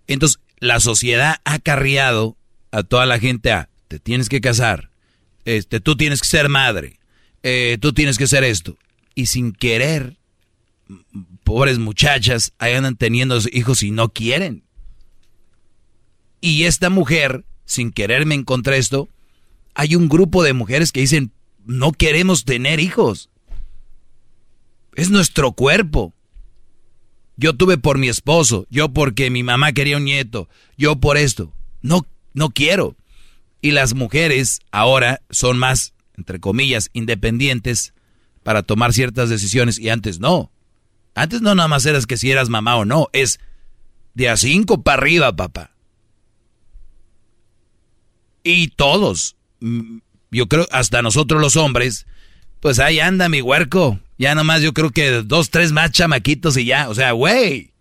Entonces, 0.06 0.40
la 0.58 0.80
sociedad 0.80 1.36
ha 1.44 1.58
carriado 1.58 2.36
a 2.70 2.82
toda 2.82 3.06
la 3.06 3.18
gente 3.18 3.52
a, 3.52 3.68
te 3.88 3.98
tienes 3.98 4.28
que 4.28 4.40
casar, 4.40 4.90
este, 5.44 5.80
tú 5.80 5.96
tienes 5.96 6.20
que 6.20 6.28
ser 6.28 6.48
madre, 6.48 6.95
eh, 7.48 7.78
tú 7.80 7.92
tienes 7.92 8.18
que 8.18 8.24
hacer 8.24 8.42
esto. 8.42 8.76
Y 9.14 9.26
sin 9.26 9.52
querer, 9.52 10.16
pobres 11.44 11.78
muchachas, 11.78 12.52
ahí 12.58 12.72
andan 12.72 12.96
teniendo 12.96 13.38
hijos 13.52 13.84
y 13.84 13.92
no 13.92 14.08
quieren. 14.08 14.64
Y 16.40 16.64
esta 16.64 16.90
mujer, 16.90 17.44
sin 17.64 17.92
querer 17.92 18.26
me 18.26 18.34
encontré 18.34 18.78
esto, 18.78 19.08
hay 19.74 19.94
un 19.94 20.08
grupo 20.08 20.42
de 20.42 20.54
mujeres 20.54 20.90
que 20.90 20.98
dicen, 20.98 21.30
no 21.64 21.92
queremos 21.92 22.44
tener 22.44 22.80
hijos. 22.80 23.30
Es 24.96 25.10
nuestro 25.10 25.52
cuerpo. 25.52 26.14
Yo 27.36 27.52
tuve 27.52 27.78
por 27.78 27.96
mi 27.96 28.08
esposo, 28.08 28.66
yo 28.70 28.88
porque 28.88 29.30
mi 29.30 29.44
mamá 29.44 29.72
quería 29.72 29.98
un 29.98 30.04
nieto, 30.04 30.48
yo 30.76 30.96
por 30.96 31.16
esto. 31.16 31.52
No, 31.80 32.04
no 32.34 32.50
quiero. 32.50 32.96
Y 33.60 33.70
las 33.70 33.94
mujeres 33.94 34.62
ahora 34.72 35.22
son 35.30 35.58
más 35.58 35.92
entre 36.16 36.40
comillas, 36.40 36.90
independientes 36.92 37.94
para 38.42 38.62
tomar 38.62 38.92
ciertas 38.92 39.28
decisiones 39.28 39.78
y 39.78 39.88
antes 39.88 40.20
no. 40.20 40.50
Antes 41.14 41.40
no 41.40 41.54
nada 41.54 41.68
más 41.68 41.86
eras 41.86 42.06
que 42.06 42.16
si 42.16 42.30
eras 42.30 42.48
mamá 42.48 42.76
o 42.76 42.84
no, 42.84 43.08
es 43.12 43.40
de 44.14 44.28
a 44.28 44.36
cinco 44.36 44.82
para 44.82 45.02
arriba, 45.02 45.34
papá. 45.34 45.72
Y 48.42 48.68
todos, 48.68 49.36
mm, 49.60 49.98
yo 50.30 50.46
creo, 50.46 50.66
hasta 50.70 51.02
nosotros 51.02 51.40
los 51.40 51.56
hombres, 51.56 52.06
pues 52.60 52.78
ahí 52.78 53.00
anda 53.00 53.28
mi 53.28 53.40
huerco. 53.40 53.98
Ya 54.18 54.34
nomás 54.34 54.62
yo 54.62 54.72
creo 54.72 54.90
que 54.90 55.22
dos, 55.22 55.50
tres 55.50 55.72
más 55.72 55.90
chamaquitos 55.90 56.56
y 56.56 56.66
ya. 56.66 56.88
O 56.88 56.94
sea, 56.94 57.12
güey. 57.12 57.72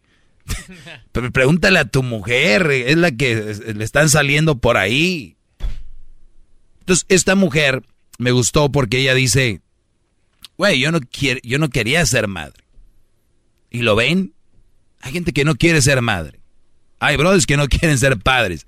Pregúntale 1.11 1.79
a 1.79 1.85
tu 1.85 2.03
mujer, 2.03 2.69
es 2.69 2.97
la 2.97 3.11
que 3.11 3.35
le 3.75 3.83
están 3.83 4.09
saliendo 4.09 4.57
por 4.57 4.77
ahí. 4.77 5.37
Entonces, 6.81 7.05
esta 7.09 7.35
mujer 7.35 7.83
me 8.17 8.31
gustó 8.31 8.71
porque 8.71 8.99
ella 8.99 9.13
dice, 9.13 9.61
güey, 10.57 10.79
yo, 10.79 10.91
no 10.91 10.99
yo 11.43 11.59
no 11.59 11.69
quería 11.69 12.05
ser 12.05 12.27
madre. 12.27 12.63
¿Y 13.69 13.81
lo 13.81 13.95
ven? 13.95 14.33
Hay 15.01 15.11
gente 15.11 15.33
que 15.33 15.45
no 15.45 15.55
quiere 15.55 15.81
ser 15.81 16.01
madre. 16.01 16.39
Hay 16.99 17.17
brothers 17.17 17.45
que 17.45 17.57
no 17.57 17.67
quieren 17.69 17.97
ser 17.97 18.17
padres. 18.17 18.65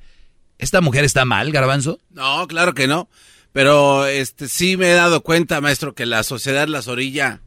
¿Esta 0.58 0.82
mujer 0.82 1.04
está 1.04 1.26
mal, 1.26 1.52
Garbanzo? 1.52 2.00
No, 2.10 2.48
claro 2.48 2.74
que 2.74 2.88
no. 2.88 3.10
Pero 3.54 4.06
este 4.06 4.48
sí 4.48 4.78
me 4.78 4.92
he 4.92 4.94
dado 4.94 5.22
cuenta, 5.22 5.62
maestro, 5.62 5.96
que 5.96 6.06
la 6.06 6.24
sociedad 6.24 6.68
las 6.68 6.88
orilla 6.88 7.42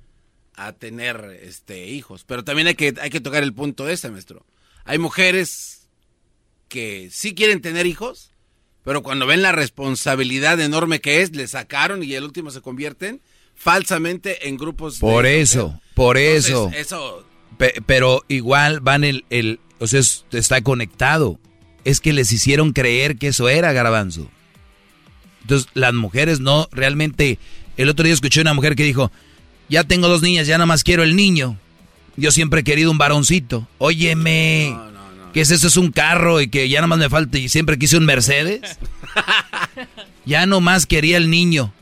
a 0.54 0.72
tener 0.72 1.38
este 1.42 1.88
hijos. 1.88 2.24
Pero 2.24 2.44
también 2.44 2.68
hay 2.68 2.74
que, 2.74 2.94
hay 3.00 3.10
que 3.10 3.20
tocar 3.20 3.42
el 3.42 3.54
punto 3.54 3.88
ese, 3.88 4.10
maestro. 4.10 4.44
Hay 4.84 4.98
mujeres 4.98 5.88
que 6.68 7.08
sí 7.12 7.34
quieren 7.34 7.60
tener 7.60 7.86
hijos, 7.86 8.32
pero 8.84 9.02
cuando 9.02 9.26
ven 9.26 9.42
la 9.42 9.52
responsabilidad 9.52 10.60
enorme 10.60 11.00
que 11.00 11.22
es, 11.22 11.34
le 11.34 11.46
sacaron 11.46 12.02
y 12.02 12.14
el 12.14 12.24
último 12.24 12.50
se 12.50 12.60
convierten 12.60 13.20
falsamente 13.54 14.48
en 14.48 14.56
grupos. 14.56 14.98
Por 14.98 15.26
eso, 15.26 15.78
por 15.94 16.16
eso. 16.16 16.70
eso. 16.74 17.24
pero 17.86 18.24
igual 18.28 18.80
van 18.80 19.04
el, 19.04 19.24
el, 19.30 19.60
o 19.78 19.86
sea, 19.86 20.00
está 20.32 20.62
conectado. 20.62 21.38
Es 21.84 22.00
que 22.00 22.12
les 22.12 22.32
hicieron 22.32 22.72
creer 22.72 23.16
que 23.16 23.28
eso 23.28 23.48
era 23.48 23.72
garbanzo. 23.72 24.28
Entonces, 25.42 25.68
las 25.74 25.94
mujeres 25.94 26.40
no 26.40 26.68
realmente. 26.72 27.38
El 27.76 27.88
otro 27.88 28.04
día 28.04 28.14
escuché 28.14 28.40
una 28.40 28.54
mujer 28.54 28.76
que 28.76 28.84
dijo: 28.84 29.10
Ya 29.68 29.84
tengo 29.84 30.08
dos 30.08 30.22
niñas, 30.22 30.46
ya 30.46 30.56
nada 30.58 30.66
más 30.66 30.84
quiero 30.84 31.02
el 31.02 31.16
niño. 31.16 31.58
Yo 32.16 32.30
siempre 32.32 32.60
he 32.60 32.64
querido 32.64 32.90
un 32.90 32.98
varoncito. 32.98 33.66
Óyeme. 33.78 34.76
¿Qué 35.32 35.40
es 35.40 35.50
eso? 35.50 35.68
Es 35.68 35.76
un 35.76 35.92
carro 35.92 36.40
y 36.40 36.48
que 36.48 36.68
ya 36.68 36.80
nomás 36.80 36.98
me 36.98 37.08
falta 37.08 37.38
y 37.38 37.48
siempre 37.48 37.78
quise 37.78 37.96
un 37.96 38.04
Mercedes. 38.04 38.78
ya 40.24 40.46
nomás 40.46 40.86
quería 40.86 41.16
el 41.16 41.30
niño. 41.30 41.72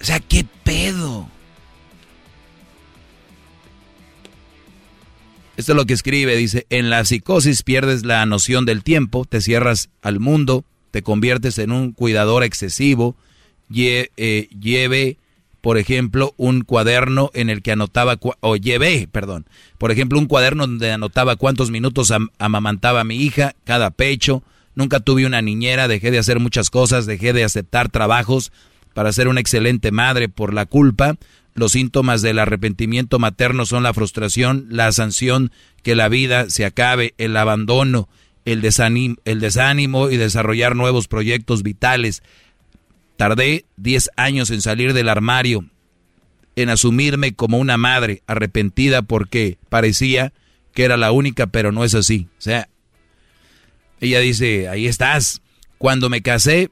O 0.00 0.04
sea, 0.04 0.20
¿qué 0.20 0.46
pedo? 0.64 1.28
Esto 5.56 5.72
es 5.72 5.76
lo 5.76 5.84
que 5.84 5.92
escribe, 5.92 6.34
dice, 6.36 6.66
en 6.70 6.88
la 6.88 7.04
psicosis 7.04 7.62
pierdes 7.62 8.04
la 8.04 8.24
noción 8.24 8.64
del 8.64 8.82
tiempo, 8.82 9.26
te 9.26 9.40
cierras 9.40 9.90
al 10.00 10.18
mundo, 10.18 10.64
te 10.90 11.02
conviertes 11.02 11.58
en 11.58 11.72
un 11.72 11.92
cuidador 11.92 12.42
excesivo, 12.42 13.14
eh, 13.74 14.48
lleve 14.58 15.18
por 15.62 15.78
ejemplo, 15.78 16.34
un 16.36 16.62
cuaderno 16.62 17.30
en 17.34 17.48
el 17.48 17.62
que 17.62 17.72
anotaba, 17.72 18.18
o 18.40 18.56
llevé, 18.56 19.08
perdón, 19.10 19.46
por 19.78 19.92
ejemplo, 19.92 20.18
un 20.18 20.26
cuaderno 20.26 20.66
donde 20.66 20.90
anotaba 20.90 21.36
cuántos 21.36 21.70
minutos 21.70 22.12
amamantaba 22.38 23.00
a 23.00 23.04
mi 23.04 23.16
hija, 23.16 23.54
cada 23.64 23.90
pecho. 23.90 24.42
Nunca 24.74 24.98
tuve 24.98 25.24
una 25.24 25.40
niñera, 25.40 25.86
dejé 25.86 26.10
de 26.10 26.18
hacer 26.18 26.40
muchas 26.40 26.68
cosas, 26.68 27.06
dejé 27.06 27.32
de 27.32 27.44
aceptar 27.44 27.88
trabajos 27.90 28.52
para 28.92 29.12
ser 29.12 29.28
una 29.28 29.40
excelente 29.40 29.92
madre 29.92 30.28
por 30.28 30.52
la 30.52 30.66
culpa. 30.66 31.14
Los 31.54 31.72
síntomas 31.72 32.22
del 32.22 32.40
arrepentimiento 32.40 33.20
materno 33.20 33.64
son 33.64 33.84
la 33.84 33.94
frustración, 33.94 34.66
la 34.68 34.90
sanción, 34.90 35.52
que 35.84 35.94
la 35.94 36.08
vida 36.08 36.50
se 36.50 36.64
acabe, 36.64 37.14
el 37.18 37.36
abandono, 37.36 38.08
el 38.44 38.62
desánimo, 38.62 39.16
el 39.24 39.38
desánimo 39.38 40.10
y 40.10 40.16
desarrollar 40.16 40.74
nuevos 40.74 41.06
proyectos 41.06 41.62
vitales. 41.62 42.24
Tardé 43.22 43.66
10 43.76 44.10
años 44.16 44.50
en 44.50 44.60
salir 44.60 44.94
del 44.94 45.08
armario, 45.08 45.64
en 46.56 46.70
asumirme 46.70 47.34
como 47.34 47.58
una 47.58 47.76
madre 47.76 48.20
arrepentida 48.26 49.02
porque 49.02 49.58
parecía 49.68 50.32
que 50.74 50.82
era 50.82 50.96
la 50.96 51.12
única, 51.12 51.46
pero 51.46 51.70
no 51.70 51.84
es 51.84 51.94
así. 51.94 52.26
O 52.36 52.40
sea, 52.40 52.68
ella 54.00 54.18
dice, 54.18 54.68
ahí 54.68 54.88
estás. 54.88 55.40
Cuando 55.78 56.10
me 56.10 56.20
casé, 56.20 56.70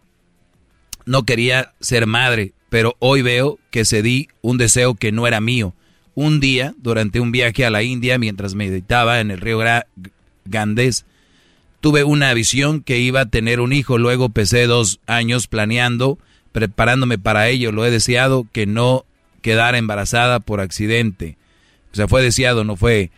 no 1.07 1.23
quería 1.23 1.73
ser 1.79 2.09
madre, 2.09 2.53
pero 2.69 2.97
hoy 2.99 3.23
veo 3.23 3.61
que 3.71 3.85
cedí 3.85 4.27
un 4.43 4.59
deseo 4.59 4.97
que 4.97 5.13
no 5.13 5.29
era 5.29 5.41
mío. 5.41 5.73
Un 6.17 6.41
día, 6.41 6.75
durante 6.79 7.21
un 7.21 7.31
viaje 7.31 7.65
a 7.65 7.71
la 7.71 7.85
India, 7.85 8.19
mientras 8.19 8.57
meditaba 8.57 9.21
en 9.21 9.31
el 9.31 9.41
río 9.41 9.61
Gandés, 10.47 11.07
tuve 11.81 12.03
una 12.03 12.35
visión 12.35 12.83
que 12.83 12.99
iba 12.99 13.21
a 13.21 13.31
tener 13.31 13.61
un 13.61 13.73
hijo. 13.73 13.99
Luego 13.99 14.31
pesé 14.31 14.67
dos 14.67 14.99
años 15.07 15.47
planeando 15.47 16.19
preparándome 16.53 17.19
para 17.19 17.49
ello. 17.49 17.73
Lo 17.73 17.85
he 17.85 17.91
deseado 17.91 18.47
que 18.53 18.67
no 18.67 19.05
quedara 19.43 19.79
embarazada 19.79 20.41
por 20.41 20.61
accidente. 20.61 21.37
O 21.93 21.97
sea, 21.97 22.09
fue 22.09 22.23
deseado, 22.23 22.65
no 22.65 22.77
fue. 22.77 23.11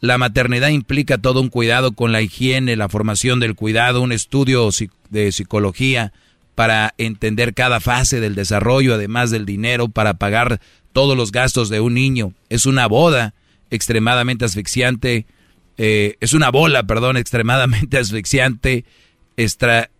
La 0.00 0.16
maternidad 0.16 0.68
implica 0.68 1.18
todo 1.18 1.40
un 1.40 1.48
cuidado 1.48 1.92
con 1.92 2.12
la 2.12 2.22
higiene, 2.22 2.76
la 2.76 2.88
formación 2.88 3.38
del 3.40 3.54
cuidado, 3.54 4.00
un 4.00 4.12
estudio 4.12 4.68
de 5.10 5.32
psicología 5.32 6.12
para 6.54 6.94
entender 6.98 7.54
cada 7.54 7.80
fase 7.80 8.20
del 8.20 8.34
desarrollo, 8.34 8.94
además 8.94 9.30
del 9.30 9.46
dinero 9.46 9.88
para 9.88 10.14
pagar 10.14 10.60
todos 10.92 11.16
los 11.16 11.32
gastos 11.32 11.68
de 11.68 11.80
un 11.80 11.94
niño. 11.94 12.32
Es 12.48 12.66
una 12.66 12.86
boda 12.86 13.34
extremadamente 13.70 14.44
asfixiante, 14.44 15.26
eh, 15.78 16.16
es 16.20 16.32
una 16.32 16.50
bola, 16.50 16.82
perdón, 16.84 17.16
extremadamente 17.18 17.98
asfixiante, 17.98 18.84
extra, 19.36 19.90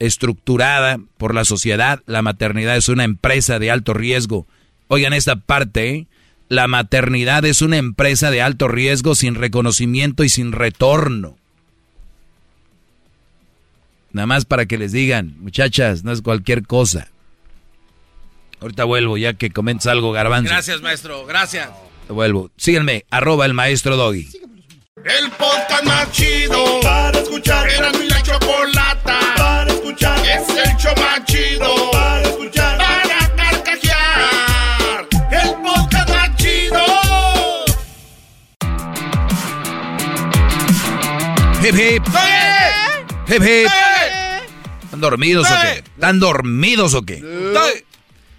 estructurada 0.00 0.98
por 1.16 1.34
la 1.34 1.44
sociedad. 1.44 2.02
La 2.06 2.22
maternidad 2.22 2.76
es 2.76 2.88
una 2.88 3.04
empresa 3.04 3.60
de 3.60 3.70
alto 3.70 3.94
riesgo. 3.94 4.46
Oigan 4.88 5.12
esta 5.12 5.36
parte, 5.36 5.90
¿eh? 5.90 6.06
la 6.48 6.66
maternidad 6.66 7.44
es 7.44 7.62
una 7.62 7.76
empresa 7.76 8.32
de 8.32 8.42
alto 8.42 8.66
riesgo 8.66 9.14
sin 9.14 9.36
reconocimiento 9.36 10.24
y 10.24 10.28
sin 10.28 10.50
retorno. 10.50 11.36
Nada 14.12 14.26
más 14.26 14.44
para 14.44 14.66
que 14.66 14.76
les 14.76 14.90
digan, 14.90 15.36
muchachas, 15.38 16.02
no 16.02 16.10
es 16.10 16.22
cualquier 16.22 16.66
cosa. 16.66 17.08
Ahorita 18.60 18.82
vuelvo 18.84 19.16
ya 19.16 19.34
que 19.34 19.50
comentes 19.50 19.86
algo, 19.86 20.10
garbanzo. 20.10 20.50
Gracias, 20.50 20.82
maestro, 20.82 21.24
gracias. 21.24 21.70
Vuelvo. 22.08 22.50
Síguenme, 22.56 23.04
arroba 23.10 23.46
el 23.46 23.54
maestro 23.54 23.96
Doggy. 23.96 24.28
El 25.04 25.30
podcast 25.30 25.84
más 25.84 26.12
chido 26.12 26.80
para 26.82 27.18
escuchar. 27.20 27.70
Era 27.70 27.92
mi 27.92 28.08
la 28.08 28.22
chocolata 28.22 29.18
para 29.36 29.59
escuchar. 29.90 30.18
Es 30.26 30.48
el 30.48 30.76
show 30.76 30.94
más 30.96 31.24
chido 31.24 31.90
para 31.90 32.22
escuchar. 32.22 32.78
Para 32.78 33.36
carcajear. 33.36 35.08
El 35.30 35.54
podcast 35.62 36.08
más 36.10 36.36
chido. 36.36 36.84
Hip 41.62 41.74
hip. 41.74 42.06
Hip 43.28 43.42
hip. 43.42 43.70
¿Están 44.84 45.00
dormidos 45.00 45.46
o 45.50 45.54
qué? 45.62 45.78
¿Están 45.78 46.20
dormidos 46.20 46.94
o 46.94 47.02
qué? 47.02 47.22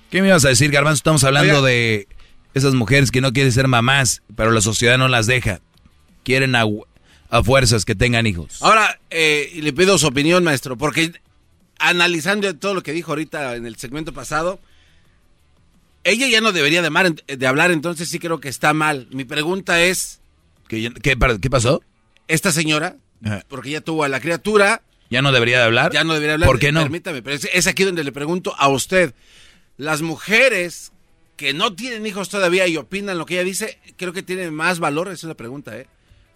¿Qué 0.10 0.22
me 0.22 0.28
ibas 0.28 0.44
a 0.46 0.50
decir, 0.50 0.72
Garbanzo? 0.72 0.98
Estamos 0.98 1.24
hablando 1.24 1.62
de 1.62 2.08
esas 2.54 2.74
mujeres 2.74 3.12
que 3.12 3.22
no 3.22 3.32
quieren 3.32 3.52
ser 3.52 3.68
mamás, 3.68 4.22
pero 4.36 4.52
la 4.52 4.62
sociedad 4.62 4.98
no 4.98 5.08
las 5.08 5.26
deja. 5.26 5.62
Quieren 6.24 6.56
a, 6.56 6.66
a 7.30 7.44
fuerzas 7.44 7.86
que 7.86 7.96
tengan 7.96 8.28
hijos. 8.28 8.62
Ahora, 8.62 9.00
eh, 9.10 9.52
le 9.56 9.72
pido 9.72 9.98
su 9.98 10.08
opinión, 10.08 10.44
maestro, 10.44 10.78
porque 10.78 11.14
analizando 11.82 12.56
todo 12.56 12.74
lo 12.74 12.84
que 12.84 12.94
dijo 12.94 13.12
ahorita 13.12 13.56
en 13.56 13.66
el 13.66 13.76
segmento 13.76 14.14
pasado, 14.14 14.60
ella 16.04 16.28
ya 16.28 16.42
no 16.42 16.52
debería 16.52 16.82
de, 16.82 16.88
amar- 16.90 17.24
de 17.26 17.48
hablar, 17.48 17.72
entonces 17.72 18.10
sí 18.10 18.20
creo 18.20 18.40
que 18.40 18.50
está 18.50 18.74
mal. 18.74 19.08
Mi 19.12 19.24
pregunta 19.26 19.82
es... 19.84 20.20
¿Qué, 20.68 20.92
qué, 21.02 21.18
qué 21.42 21.50
pasó? 21.50 21.84
Esta 22.28 22.52
señora, 22.52 22.96
Ajá. 23.24 23.44
porque 23.48 23.72
ya 23.72 23.82
tuvo 23.82 24.04
a 24.04 24.10
la 24.10 24.20
criatura, 24.20 24.82
¿Ya 25.10 25.22
no 25.22 25.32
debería 25.34 25.58
de 25.60 25.66
hablar? 25.66 25.92
ya 25.92 26.04
no 26.06 26.14
debería 26.14 26.36
hablar. 26.36 26.48
¿Por 26.48 26.60
qué 26.60 26.72
no? 26.72 26.82
Permítame, 26.82 27.22
pero 27.22 27.36
es, 27.36 27.48
es 27.54 27.68
aquí 27.68 27.84
donde 27.84 28.04
le 28.06 28.12
pregunto 28.14 28.56
a 28.58 28.70
usted. 28.70 29.14
Las 29.78 30.02
mujeres 30.02 30.92
que 31.36 31.54
no 31.54 31.74
tienen 31.74 32.06
hijos 32.06 32.30
todavía 32.30 32.66
y 32.68 32.78
opinan 32.78 33.18
lo 33.18 33.26
que 33.26 33.34
ella 33.36 33.44
dice, 33.44 33.78
creo 33.98 34.14
que 34.14 34.24
tienen 34.24 34.54
más 34.54 34.80
valor, 34.80 35.08
esa 35.08 35.14
es 35.16 35.24
la 35.26 35.34
pregunta, 35.36 35.78
¿eh? 35.78 35.88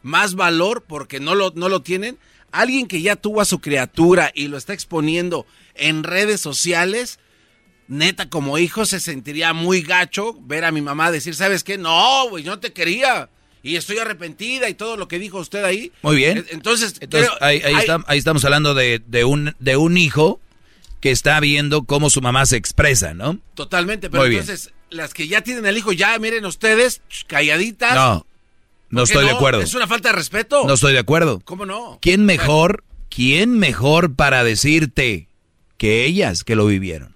Más 0.03 0.35
valor 0.35 0.83
porque 0.85 1.19
no 1.21 1.33
lo, 1.35 1.51
no 1.55 1.69
lo 1.69 1.81
tienen. 1.81 2.17
Alguien 2.51 2.87
que 2.87 3.01
ya 3.01 3.15
tuvo 3.15 3.41
a 3.41 3.45
su 3.45 3.59
criatura 3.59 4.31
y 4.33 4.47
lo 4.47 4.57
está 4.57 4.73
exponiendo 4.73 5.45
en 5.75 6.03
redes 6.03 6.39
sociales, 6.41 7.19
neta, 7.87 8.29
como 8.29 8.57
hijo 8.57 8.85
se 8.85 8.99
sentiría 8.99 9.53
muy 9.53 9.81
gacho 9.81 10.33
ver 10.41 10.63
a 10.65 10.71
mi 10.71 10.81
mamá 10.81 11.11
decir, 11.11 11.35
¿sabes 11.35 11.63
qué? 11.63 11.77
No, 11.77 12.29
güey, 12.29 12.43
no 12.43 12.59
te 12.59 12.71
quería. 12.73 13.29
Y 13.61 13.75
estoy 13.77 13.97
arrepentida 13.97 14.69
y 14.69 14.75
todo 14.75 14.95
lo 14.95 15.07
que 15.07 15.17
dijo 15.19 15.39
usted 15.39 15.63
ahí. 15.63 15.91
Muy 16.03 16.15
bien. 16.17 16.45
Entonces, 16.51 16.95
Entonces, 16.99 17.29
creo- 17.31 17.43
ahí, 17.47 17.61
ahí 17.65 17.73
hay- 17.73 17.79
está- 17.81 18.03
ahí 18.07 18.17
estamos 18.19 18.45
hablando 18.45 18.73
de, 18.75 19.01
de 19.07 19.25
un, 19.25 19.55
de 19.59 19.75
un 19.75 19.97
hijo 19.97 20.39
que 21.01 21.11
está 21.11 21.39
viendo 21.39 21.83
cómo 21.83 22.09
su 22.09 22.21
mamá 22.21 22.45
se 22.45 22.57
expresa, 22.57 23.13
¿no? 23.13 23.39
Totalmente, 23.55 24.09
pero 24.09 24.21
Muy 24.23 24.29
bien. 24.29 24.41
entonces, 24.41 24.71
las 24.91 25.13
que 25.13 25.27
ya 25.27 25.41
tienen 25.41 25.65
el 25.65 25.77
hijo, 25.77 25.91
ya 25.93 26.17
miren 26.19 26.45
ustedes, 26.45 27.01
calladitas. 27.27 27.95
No, 27.95 28.25
no 28.89 29.01
¿Por 29.01 29.07
qué 29.07 29.13
estoy 29.13 29.25
de 29.25 29.31
acuerdo. 29.31 29.61
Es 29.61 29.73
una 29.73 29.87
falta 29.87 30.09
de 30.09 30.15
respeto. 30.15 30.63
No 30.65 30.73
estoy 30.73 30.93
de 30.93 30.99
acuerdo. 30.99 31.41
¿Cómo 31.45 31.65
no? 31.65 31.99
¿Quién 32.01 32.25
mejor, 32.25 32.83
quién 33.09 33.57
mejor 33.57 34.15
para 34.15 34.43
decirte 34.43 35.27
que 35.77 36.05
ellas 36.05 36.43
que 36.43 36.55
lo 36.55 36.65
vivieron? 36.67 37.15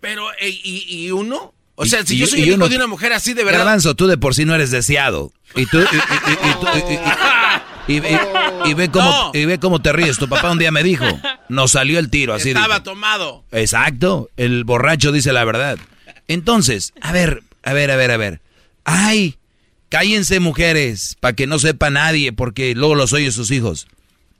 Pero, 0.00 0.30
eh, 0.40 0.50
¿y, 0.50 0.84
y 0.88 1.10
uno? 1.10 1.54
O 1.76 1.84
Y- 1.84 1.88
sea, 1.88 2.04
si 2.04 2.16
yo 2.18 2.26
soy 2.26 2.42
el 2.42 2.46
hijo 2.48 2.56
uno- 2.56 2.68
de 2.68 2.76
una 2.76 2.86
mujer 2.86 3.12
así 3.12 3.32
de 3.34 3.42
verdad. 3.44 3.60
Garbanzo, 3.60 3.94
tú 3.96 4.06
de 4.06 4.16
por 4.18 4.34
sí 4.34 4.44
no 4.44 4.54
eres 4.54 4.70
deseado. 4.70 5.32
Y 5.56 5.66
tú, 5.66 5.78
y, 7.86 8.00
ve 8.74 8.88
cómo, 8.90 9.10
No. 9.10 9.30
y 9.34 9.44
ve 9.44 9.58
cómo 9.58 9.80
te 9.82 9.92
ríes. 9.92 10.18
Tu 10.18 10.28
papá 10.28 10.50
un 10.50 10.58
día 10.58 10.70
me 10.70 10.82
dijo, 10.82 11.04
nos 11.48 11.72
salió 11.72 11.98
el 11.98 12.10
tiro, 12.10 12.34
así 12.34 12.50
Estaba 12.50 12.76
dijo. 12.76 12.82
tomado. 12.82 13.44
Exacto, 13.52 14.30
el 14.36 14.64
borracho 14.64 15.12
dice 15.12 15.32
la 15.32 15.44
verdad. 15.44 15.78
Entonces, 16.28 16.92
a 17.00 17.12
ver, 17.12 17.42
a 17.62 17.72
ver, 17.72 17.90
a 17.90 17.96
ver, 17.96 18.10
a 18.10 18.16
ver. 18.16 18.40
Ay, 18.84 19.36
cállense 19.88 20.40
mujeres, 20.40 21.16
para 21.20 21.34
que 21.34 21.46
no 21.46 21.58
sepa 21.58 21.90
nadie, 21.90 22.32
porque 22.32 22.74
luego 22.74 22.94
los 22.94 23.12
oye 23.12 23.30
sus 23.30 23.50
hijos. 23.50 23.86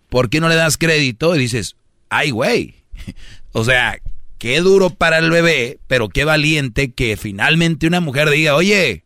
¿Por 0.08 0.30
qué 0.30 0.40
no 0.40 0.48
le 0.48 0.54
das 0.54 0.76
crédito 0.76 1.34
y 1.34 1.38
dices, 1.38 1.76
ay, 2.08 2.30
güey? 2.30 2.76
O 3.56 3.62
sea, 3.62 4.00
qué 4.38 4.60
duro 4.60 4.90
para 4.90 5.18
el 5.18 5.30
bebé, 5.30 5.78
pero 5.86 6.08
qué 6.08 6.24
valiente 6.24 6.92
que 6.92 7.16
finalmente 7.16 7.86
una 7.86 8.00
mujer 8.00 8.28
diga, 8.28 8.56
oye, 8.56 9.04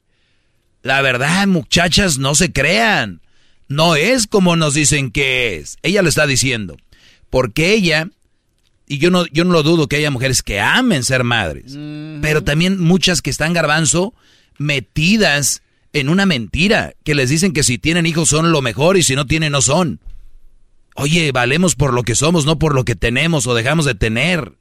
la 0.83 1.03
verdad, 1.03 1.47
muchachas, 1.47 2.17
no 2.17 2.35
se 2.35 2.51
crean. 2.51 3.21
No 3.69 3.95
es 3.95 4.27
como 4.27 4.57
nos 4.57 4.73
dicen 4.73 5.11
que 5.11 5.57
es. 5.57 5.77
Ella 5.83 6.01
lo 6.01 6.09
está 6.09 6.27
diciendo. 6.27 6.79
Porque 7.29 7.75
ella, 7.75 8.09
y 8.87 8.97
yo 8.97 9.11
no, 9.11 9.27
yo 9.27 9.45
no 9.45 9.53
lo 9.53 9.63
dudo 9.63 9.87
que 9.87 9.97
haya 9.97 10.11
mujeres 10.11 10.43
que 10.43 10.61
amen 10.61 11.05
ser 11.05 11.25
madres, 11.25 11.77
pero 12.23 12.43
también 12.43 12.81
muchas 12.81 13.21
que 13.21 13.29
están 13.29 13.53
garbanzo 13.53 14.15
metidas 14.57 15.61
en 16.01 16.09
una 16.09 16.27
mentira, 16.27 16.95
que 17.05 17.15
les 17.15 17.31
dicen 17.31 17.53
que 17.53 17.63
si 17.63 17.79
tienen 17.79 18.07
hijos 18.07 18.29
son 18.29 18.53
lo 18.53 18.63
mejor 18.63 18.97
y 18.97 19.03
si 19.03 19.15
no 19.15 19.27
tienen 19.27 19.53
no 19.53 19.61
son. 19.61 20.01
Oye, 20.95 21.31
valemos 21.33 21.75
por 21.77 21.95
lo 21.95 22.03
que 22.03 22.15
somos, 22.15 22.45
no 22.45 22.59
por 22.59 22.75
lo 22.75 22.85
que 22.85 22.97
tenemos 22.97 23.47
o 23.47 23.55
dejamos 23.55 23.85
de 23.85 23.95
tener. 23.95 24.53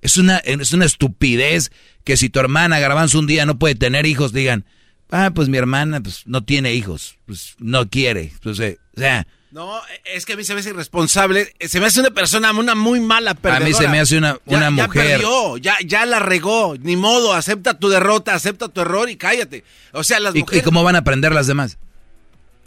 Es 0.00 0.16
una, 0.16 0.38
es 0.38 0.72
una 0.72 0.84
estupidez 0.84 1.70
que 2.04 2.16
si 2.16 2.30
tu 2.30 2.40
hermana 2.40 2.78
Garbanzo 2.78 3.18
un 3.18 3.26
día 3.26 3.44
no 3.44 3.58
puede 3.58 3.74
tener 3.74 4.06
hijos, 4.06 4.32
digan, 4.32 4.64
ah, 5.10 5.30
pues 5.34 5.48
mi 5.48 5.58
hermana 5.58 6.00
pues, 6.00 6.22
no 6.26 6.44
tiene 6.44 6.74
hijos, 6.74 7.18
pues 7.26 7.56
no 7.58 7.88
quiere. 7.88 8.32
Pues, 8.42 8.58
eh, 8.60 8.78
o 8.96 9.00
sea, 9.00 9.26
No, 9.50 9.80
es 10.04 10.26
que 10.26 10.34
a 10.34 10.36
mí 10.36 10.44
se 10.44 10.52
me 10.52 10.60
hace 10.60 10.70
irresponsable. 10.70 11.52
Se 11.60 11.80
me 11.80 11.86
hace 11.86 12.00
una 12.00 12.10
persona, 12.10 12.52
una 12.52 12.74
muy 12.74 13.00
mala 13.00 13.32
perdedora. 13.34 13.64
mí 13.66 13.72
se 13.72 13.88
me 13.88 13.98
hace 13.98 14.18
una- 14.18 14.38
Ya- 14.46 14.56
una 14.56 14.64
ya 14.66 14.70
mujer. 14.86 15.06
perdió, 15.06 15.56
ya, 15.56 15.76
ya 15.84 16.04
la 16.04 16.18
regó. 16.18 16.76
Ni 16.80 16.96
modo, 16.96 17.32
acepta 17.32 17.78
tu 17.78 17.88
derrota, 17.88 18.34
acepta 18.34 18.68
tu 18.68 18.80
error 18.82 19.08
y 19.08 19.16
cállate. 19.16 19.64
O 19.92 20.04
sea, 20.04 20.20
las 20.20 20.34
¿y, 20.34 20.40
mujeres... 20.40 20.62
y 20.62 20.64
cómo 20.64 20.82
van 20.84 20.96
a 20.96 20.98
aprender 20.98 21.32
las 21.32 21.46
demás? 21.46 21.78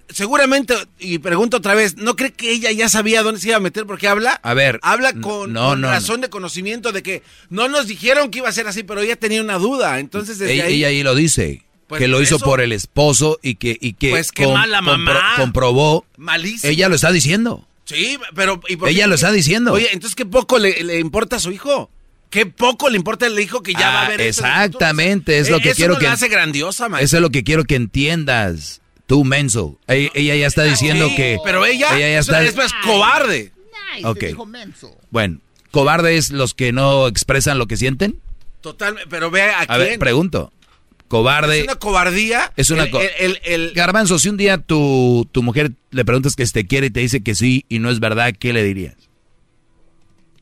Seguramente, 0.09 0.75
y 0.99 1.19
pregunto 1.19 1.57
otra 1.57 1.73
vez, 1.73 1.95
¿no 1.95 2.17
cree 2.17 2.33
que 2.33 2.51
ella 2.51 2.69
ya 2.71 2.89
sabía 2.89 3.23
dónde 3.23 3.39
se 3.39 3.47
iba 3.47 3.57
a 3.57 3.61
meter 3.61 3.85
porque 3.85 4.09
habla? 4.09 4.39
A 4.43 4.53
ver, 4.53 4.77
Habla 4.83 5.13
con, 5.13 5.53
no, 5.53 5.69
con 5.69 5.81
no, 5.81 5.87
razón 5.89 6.19
de 6.19 6.29
conocimiento 6.29 6.91
de 6.91 7.01
que 7.01 7.23
no 7.49 7.69
nos 7.69 7.87
dijeron 7.87 8.29
que 8.29 8.39
iba 8.39 8.49
a 8.49 8.51
ser 8.51 8.67
así, 8.67 8.83
pero 8.83 8.99
ella 8.99 9.15
tenía 9.15 9.41
una 9.41 9.57
duda. 9.57 9.99
Entonces, 9.99 10.37
desde 10.37 10.53
ella, 10.55 10.65
ahí... 10.65 10.73
ella 10.75 10.87
ahí 10.89 11.03
lo 11.03 11.15
dice, 11.15 11.63
Pues 11.91 11.99
que 11.99 12.07
lo 12.07 12.21
hizo 12.21 12.37
eso- 12.37 12.45
por 12.45 12.61
el 12.61 12.71
esposo 12.71 13.37
y 13.41 13.55
que, 13.55 13.77
y 13.79 13.93
que 13.93 14.09
Pues 14.11 14.31
qué 14.31 14.47
mala 14.47 14.81
mamá. 14.81 15.33
comprobó. 15.37 16.05
Malísimo. 16.17 16.71
Ella 16.71 16.87
lo 16.89 16.95
está 16.95 17.11
diciendo. 17.11 17.67
Sí, 17.85 18.17
pero... 18.35 18.61
¿y 18.69 18.77
por 18.77 18.87
Ella 18.89 19.03
qué? 19.03 19.07
lo 19.09 19.15
está 19.15 19.31
diciendo. 19.31 19.73
Oye, 19.73 19.89
entonces, 19.91 20.15
¿qué 20.15 20.25
poco 20.25 20.57
le, 20.59 20.83
le 20.83 20.99
importa 20.99 21.35
a 21.35 21.39
su 21.39 21.51
hijo? 21.51 21.89
¿Qué 22.29 22.45
poco 22.45 22.89
le 22.89 22.95
importa 22.95 23.25
al 23.25 23.37
hijo 23.37 23.61
que 23.61 23.73
ya 23.73 23.89
va 23.89 24.01
a 24.03 24.05
Ah, 24.05 24.09
ver 24.09 24.21
esto 24.21 24.43
el? 24.45 24.49
Exactamente, 24.51 25.37
es 25.39 25.49
lo 25.49 25.57
Eh, 25.57 25.61
que 25.61 25.69
eso 25.71 25.75
quiero 25.75 25.93
no 25.95 25.99
que 25.99 26.05
la 26.05 26.13
hace 26.13 26.29
grandiosa, 26.29 26.87
maestro. 26.87 27.05
Eso 27.05 27.17
es 27.17 27.21
lo 27.21 27.29
que 27.29 27.43
quiero 27.43 27.65
que 27.65 27.75
entiendas. 27.75 28.79
Tú, 29.05 29.25
menso. 29.25 29.77
Ella, 29.87 30.09
ella 30.13 30.35
ya 30.37 30.47
está 30.47 30.63
diciendo 30.63 31.09
Sí, 31.09 31.15
que. 31.17 31.37
Pero 31.43 31.65
ella, 31.65 31.89
ella 31.97 31.99
ya 32.07 32.19
es, 32.19 32.27
está. 32.29 32.41
es 32.43 32.55
más 32.55 32.71
cobarde. 32.85 33.51
Ok. 34.05 34.23
Bueno, 35.09 35.39
¿cobardes 35.71 36.29
los 36.29 36.53
que 36.53 36.71
no 36.71 37.07
expresan 37.07 37.57
lo 37.57 37.67
que 37.67 37.75
sienten? 37.75 38.19
Totalmente. 38.61 39.09
Pero 39.09 39.29
ve 39.29 39.41
a, 39.51 39.61
A 39.61 39.65
quién. 39.67 39.79
ver, 39.79 39.99
pregunto. 39.99 40.53
Cobarde. 41.11 41.57
Es 41.59 41.63
una 41.65 41.75
cobardía. 41.75 42.53
Es 42.55 42.69
una 42.71 42.83
El- 42.83 42.91
co- 42.91 43.01
el- 43.19 43.39
el- 43.43 43.73
Garbanzo, 43.73 44.17
si 44.17 44.29
un 44.29 44.37
día 44.37 44.57
tu, 44.59 45.27
tu 45.33 45.43
mujer 45.43 45.73
le 45.91 46.05
preguntas 46.05 46.37
que 46.37 46.45
si 46.45 46.53
te 46.53 46.65
quiere 46.67 46.87
y 46.87 46.89
te 46.89 47.01
dice 47.01 47.21
que 47.21 47.35
sí 47.35 47.65
y 47.67 47.79
no 47.79 47.89
es 47.91 47.99
verdad, 47.99 48.33
¿qué 48.39 48.53
le 48.53 48.63
dirías? 48.63 48.95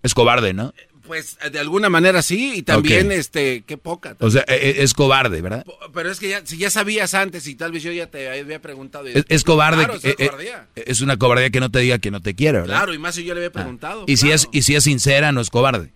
Es 0.03 0.13
cobarde, 0.13 0.53
¿no? 0.53 0.73
pues 1.07 1.39
de 1.51 1.57
alguna 1.57 1.89
manera 1.89 2.21
sí, 2.21 2.53
y 2.57 2.61
también, 2.61 3.11
este, 3.11 3.63
qué 3.65 3.77
poca. 3.77 4.15
O 4.19 4.29
sea, 4.29 4.45
e- 4.47 4.53
e- 4.77 4.83
es 4.83 4.93
cobarde, 4.93 5.41
¿verdad? 5.41 5.65
Pero 5.91 6.11
es 6.11 6.19
que 6.19 6.29
ya, 6.29 6.45
si 6.45 6.59
ya 6.59 6.69
sabías 6.69 7.15
antes 7.15 7.47
y 7.47 7.55
tal 7.55 7.71
vez 7.71 7.81
yo 7.81 7.91
ya 7.91 8.05
te 8.11 8.29
había 8.39 8.61
preguntado. 8.61 9.09
y- 9.09 9.13
Es, 9.13 9.25
es 9.27 9.43
cobarde. 9.43 9.85
Claro, 9.85 9.95
es 9.95 10.03
una 10.05 10.13
cobardía. 10.29 10.67
es 10.75 11.01
una 11.01 11.17
cobardía 11.17 11.49
que 11.49 11.59
no 11.61 11.71
te 11.71 11.79
diga 11.79 11.97
que 11.97 12.11
no 12.11 12.21
te 12.21 12.35
quiere, 12.35 12.59
¿verdad? 12.61 12.75
Claro, 12.75 12.93
y 12.93 12.99
más 12.99 13.15
si 13.15 13.23
yo 13.23 13.33
le 13.33 13.39
había 13.39 13.51
preguntado. 13.51 14.03
Y, 14.05 14.17
si 14.17 14.29
es, 14.29 14.49
y 14.51 14.61
si 14.61 14.75
es 14.75 14.83
sincera, 14.83 15.31
no 15.31 15.41
es 15.41 15.49
cobarde. 15.49 15.91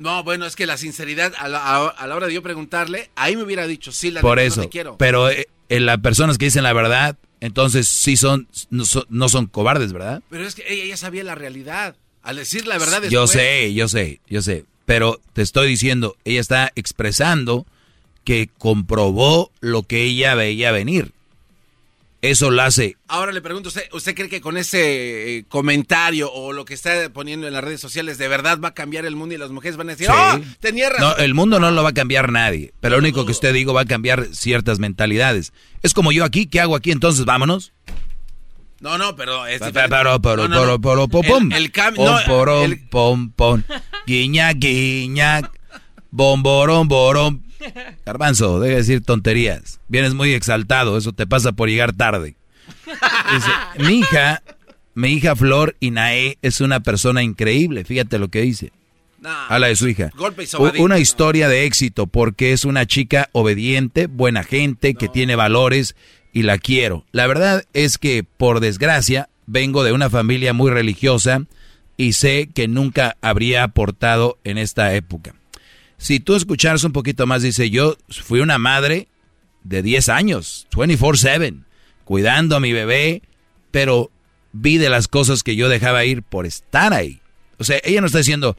No, 0.00 0.24
bueno, 0.24 0.46
es 0.46 0.56
que 0.56 0.66
la 0.66 0.76
sinceridad, 0.76 1.32
a 1.38 1.46
la, 1.46 1.58
a- 1.58 1.88
a 1.88 2.06
la 2.08 2.16
hora 2.16 2.26
de 2.26 2.34
yo 2.34 2.42
preguntarle, 2.42 3.10
ahí 3.14 3.36
me 3.36 3.42
hubiera 3.44 3.66
dicho, 3.68 3.92
sí, 3.92 4.10
la 4.10 4.20
Por 4.22 4.38
neta, 4.38 4.48
eso. 4.48 4.56
no 4.56 4.62
te 4.64 4.70
quiero. 4.70 4.96
Pero 4.98 5.30
eh, 5.30 5.46
en 5.68 5.86
las 5.86 5.98
personas 5.98 6.38
que 6.38 6.46
dicen 6.46 6.64
la 6.64 6.72
verdad, 6.72 7.16
Entonces 7.42 7.88
sí 7.88 8.16
son 8.18 8.48
no, 8.70 8.84
son, 8.84 9.04
no 9.08 9.28
son 9.28 9.46
cobardes, 9.46 9.92
¿verdad? 9.92 10.22
Pero 10.28 10.46
es 10.46 10.54
que 10.54 10.64
ella 10.68 10.84
ya 10.86 10.96
sabía 10.96 11.22
la 11.24 11.34
realidad. 11.34 11.96
Al 12.22 12.36
decir 12.36 12.66
la 12.66 12.76
verdad 12.76 13.02
Yo 13.04 13.26
sé, 13.26 13.72
yo 13.72 13.88
sé, 13.88 14.20
yo 14.28 14.42
sé. 14.42 14.64
Pero 14.84 15.20
te 15.32 15.40
estoy 15.42 15.68
diciendo, 15.68 16.16
ella 16.24 16.40
está 16.40 16.70
expresando 16.74 17.66
que 18.24 18.50
comprobó 18.58 19.50
lo 19.60 19.82
que 19.84 20.02
ella 20.04 20.34
veía 20.34 20.72
venir. 20.72 21.12
Eso 22.22 22.50
la 22.50 22.66
hace. 22.66 22.96
Ahora 23.08 23.32
le 23.32 23.40
pregunto, 23.40 23.70
¿usted, 23.70 23.84
¿usted 23.92 24.14
cree 24.14 24.28
que 24.28 24.42
con 24.42 24.58
ese 24.58 25.38
eh, 25.38 25.44
comentario 25.48 26.30
o 26.30 26.52
lo 26.52 26.66
que 26.66 26.74
está 26.74 27.08
poniendo 27.12 27.46
en 27.46 27.54
las 27.54 27.64
redes 27.64 27.80
sociales 27.80 28.18
de 28.18 28.28
verdad 28.28 28.58
va 28.62 28.68
a 28.68 28.74
cambiar 28.74 29.06
el 29.06 29.16
mundo 29.16 29.34
y 29.34 29.38
las 29.38 29.50
mujeres 29.50 29.78
van 29.78 29.88
a 29.88 29.92
decir, 29.92 30.06
Sí. 30.06 30.12
¡oh, 30.14 30.38
tenía 30.60 30.90
razón! 30.90 31.14
No, 31.16 31.24
el 31.24 31.32
mundo 31.32 31.58
no 31.60 31.70
lo 31.70 31.82
va 31.82 31.88
a 31.90 31.94
cambiar 31.94 32.30
nadie. 32.30 32.74
Pero 32.80 32.96
lo 32.96 32.98
único 33.00 33.24
que 33.24 33.32
usted 33.32 33.54
digo 33.54 33.72
va 33.72 33.82
a 33.82 33.86
cambiar 33.86 34.26
ciertas 34.32 34.78
mentalidades. 34.78 35.54
Es 35.82 35.94
como 35.94 36.12
yo 36.12 36.24
aquí, 36.24 36.46
¿qué 36.46 36.60
hago 36.60 36.76
aquí? 36.76 36.90
Entonces 36.90 37.24
vámonos. 37.24 37.72
No, 38.80 38.98
no, 38.98 39.16
pero 39.16 39.46
es. 39.46 39.60
Pero, 39.60 39.72
pero, 39.72 40.20
pero, 40.20 40.78
pero, 40.80 41.08
pom, 41.08 41.52
El- 41.52 41.70
pom. 41.70 41.94
Pom, 42.26 42.78
pom, 42.90 43.30
pom. 43.32 43.62
Guiña, 44.06 44.52
guiña. 44.52 45.50
Bomborón, 46.10 46.88
borón. 46.88 47.44
Garbanzo, 48.06 48.60
deja 48.60 48.72
de 48.72 48.80
decir 48.80 49.04
tonterías. 49.04 49.80
Vienes 49.88 50.14
muy 50.14 50.32
exaltado, 50.32 50.96
eso 50.96 51.12
te 51.12 51.26
pasa 51.26 51.52
por 51.52 51.68
llegar 51.68 51.92
tarde. 51.92 52.36
Dice, 53.34 53.50
mi 53.78 54.00
hija, 54.00 54.42
mi 54.94 55.12
hija 55.12 55.36
Flor 55.36 55.76
Inae 55.80 56.38
es 56.42 56.60
una 56.60 56.80
persona 56.80 57.22
increíble, 57.22 57.84
fíjate 57.84 58.18
lo 58.18 58.28
que 58.28 58.42
dice. 58.42 58.72
Habla 59.22 59.66
de 59.66 59.76
su 59.76 59.88
hija. 59.88 60.10
Golpe 60.16 60.44
y 60.44 60.80
Una 60.80 60.98
historia 60.98 61.48
de 61.48 61.66
éxito 61.66 62.06
porque 62.06 62.52
es 62.52 62.64
una 62.64 62.86
chica 62.86 63.28
obediente, 63.32 64.06
buena 64.06 64.44
gente, 64.44 64.94
que 64.94 65.08
tiene 65.08 65.36
valores 65.36 65.94
y 66.32 66.42
la 66.42 66.58
quiero. 66.58 67.04
La 67.12 67.26
verdad 67.26 67.64
es 67.74 67.98
que, 67.98 68.24
por 68.24 68.60
desgracia, 68.60 69.28
vengo 69.46 69.84
de 69.84 69.92
una 69.92 70.08
familia 70.08 70.52
muy 70.52 70.70
religiosa 70.70 71.42
y 71.96 72.14
sé 72.14 72.48
que 72.54 72.66
nunca 72.66 73.16
habría 73.20 73.62
aportado 73.64 74.38
en 74.44 74.56
esta 74.56 74.94
época. 74.94 75.34
Si 76.00 76.18
tú 76.18 76.34
escucharas 76.34 76.82
un 76.84 76.92
poquito 76.92 77.26
más, 77.26 77.42
dice, 77.42 77.68
yo 77.68 77.94
fui 78.08 78.40
una 78.40 78.56
madre 78.56 79.06
de 79.64 79.82
10 79.82 80.08
años, 80.08 80.66
24/7, 80.72 81.62
cuidando 82.04 82.56
a 82.56 82.60
mi 82.60 82.72
bebé, 82.72 83.20
pero 83.70 84.10
vi 84.52 84.78
de 84.78 84.88
las 84.88 85.08
cosas 85.08 85.42
que 85.42 85.56
yo 85.56 85.68
dejaba 85.68 86.06
ir 86.06 86.22
por 86.22 86.46
estar 86.46 86.94
ahí. 86.94 87.20
O 87.58 87.64
sea, 87.64 87.78
ella 87.84 88.00
no 88.00 88.06
está 88.06 88.16
diciendo, 88.16 88.56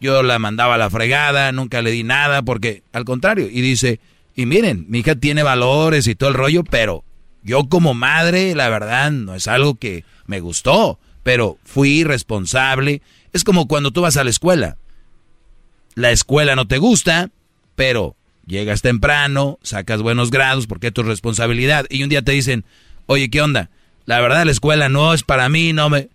yo 0.00 0.22
la 0.22 0.38
mandaba 0.38 0.76
a 0.76 0.78
la 0.78 0.88
fregada, 0.88 1.52
nunca 1.52 1.82
le 1.82 1.90
di 1.90 2.02
nada, 2.02 2.40
porque 2.40 2.82
al 2.94 3.04
contrario, 3.04 3.50
y 3.52 3.60
dice, 3.60 4.00
y 4.34 4.46
miren, 4.46 4.86
mi 4.88 5.00
hija 5.00 5.14
tiene 5.14 5.42
valores 5.42 6.06
y 6.06 6.14
todo 6.14 6.30
el 6.30 6.34
rollo, 6.34 6.64
pero 6.64 7.04
yo 7.42 7.68
como 7.68 7.92
madre, 7.92 8.54
la 8.54 8.70
verdad, 8.70 9.10
no 9.10 9.34
es 9.34 9.48
algo 9.48 9.74
que 9.74 10.04
me 10.24 10.40
gustó, 10.40 10.98
pero 11.22 11.58
fui 11.62 12.04
responsable. 12.04 13.02
Es 13.34 13.44
como 13.44 13.68
cuando 13.68 13.90
tú 13.90 14.00
vas 14.00 14.16
a 14.16 14.24
la 14.24 14.30
escuela. 14.30 14.78
La 16.00 16.12
escuela 16.12 16.56
no 16.56 16.66
te 16.66 16.78
gusta, 16.78 17.28
pero 17.74 18.16
llegas 18.46 18.80
temprano, 18.80 19.58
sacas 19.62 20.00
buenos 20.00 20.30
grados 20.30 20.66
porque 20.66 20.86
es 20.86 20.94
tu 20.94 21.02
responsabilidad. 21.02 21.84
Y 21.90 22.02
un 22.02 22.08
día 22.08 22.22
te 22.22 22.32
dicen, 22.32 22.64
oye, 23.04 23.28
¿qué 23.28 23.42
onda? 23.42 23.68
La 24.06 24.18
verdad, 24.18 24.46
la 24.46 24.50
escuela 24.50 24.88
no 24.88 25.12
es 25.12 25.24
para 25.24 25.50
mí, 25.50 25.74
no 25.74 25.90
me... 25.90 26.08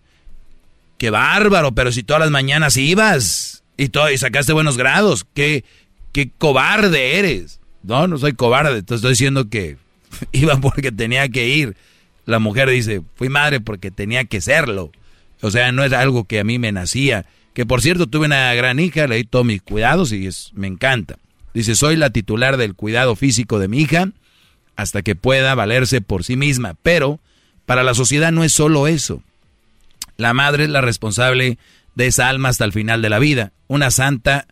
Qué 0.98 1.10
bárbaro, 1.10 1.72
pero 1.72 1.92
si 1.92 2.02
todas 2.02 2.20
las 2.20 2.32
mañanas 2.32 2.76
ibas 2.76 3.62
y, 3.76 3.90
todo, 3.90 4.10
y 4.10 4.18
sacaste 4.18 4.52
buenos 4.52 4.76
grados, 4.76 5.24
qué, 5.34 5.64
qué 6.10 6.30
cobarde 6.36 7.20
eres. 7.20 7.60
No, 7.84 8.08
no 8.08 8.18
soy 8.18 8.32
cobarde, 8.32 8.82
te 8.82 8.96
estoy 8.96 9.10
diciendo 9.10 9.48
que 9.48 9.76
iba 10.32 10.56
porque 10.56 10.90
tenía 10.90 11.28
que 11.28 11.46
ir. 11.46 11.76
La 12.24 12.40
mujer 12.40 12.68
dice, 12.70 13.02
fui 13.14 13.28
madre 13.28 13.60
porque 13.60 13.92
tenía 13.92 14.24
que 14.24 14.40
serlo. 14.40 14.90
O 15.42 15.52
sea, 15.52 15.70
no 15.70 15.84
es 15.84 15.92
algo 15.92 16.24
que 16.24 16.40
a 16.40 16.44
mí 16.44 16.58
me 16.58 16.72
nacía. 16.72 17.24
Que 17.56 17.64
por 17.64 17.80
cierto, 17.80 18.06
tuve 18.06 18.26
una 18.26 18.52
gran 18.52 18.78
hija, 18.78 19.06
le 19.06 19.16
di 19.16 19.24
todos 19.24 19.46
mis 19.46 19.62
cuidados 19.62 20.12
y 20.12 20.26
es, 20.26 20.50
me 20.52 20.66
encanta. 20.66 21.16
Dice, 21.54 21.74
soy 21.74 21.96
la 21.96 22.10
titular 22.10 22.58
del 22.58 22.74
cuidado 22.74 23.16
físico 23.16 23.58
de 23.58 23.66
mi 23.66 23.78
hija 23.78 24.10
hasta 24.76 25.00
que 25.00 25.14
pueda 25.14 25.54
valerse 25.54 26.02
por 26.02 26.22
sí 26.22 26.36
misma. 26.36 26.74
Pero 26.82 27.18
para 27.64 27.82
la 27.82 27.94
sociedad 27.94 28.30
no 28.30 28.44
es 28.44 28.52
solo 28.52 28.86
eso. 28.86 29.22
La 30.18 30.34
madre 30.34 30.64
es 30.64 30.68
la 30.68 30.82
responsable 30.82 31.56
de 31.94 32.06
esa 32.06 32.28
alma 32.28 32.50
hasta 32.50 32.66
el 32.66 32.74
final 32.74 33.00
de 33.00 33.08
la 33.08 33.18
vida. 33.18 33.52
Una 33.68 33.90
santa 33.90 34.46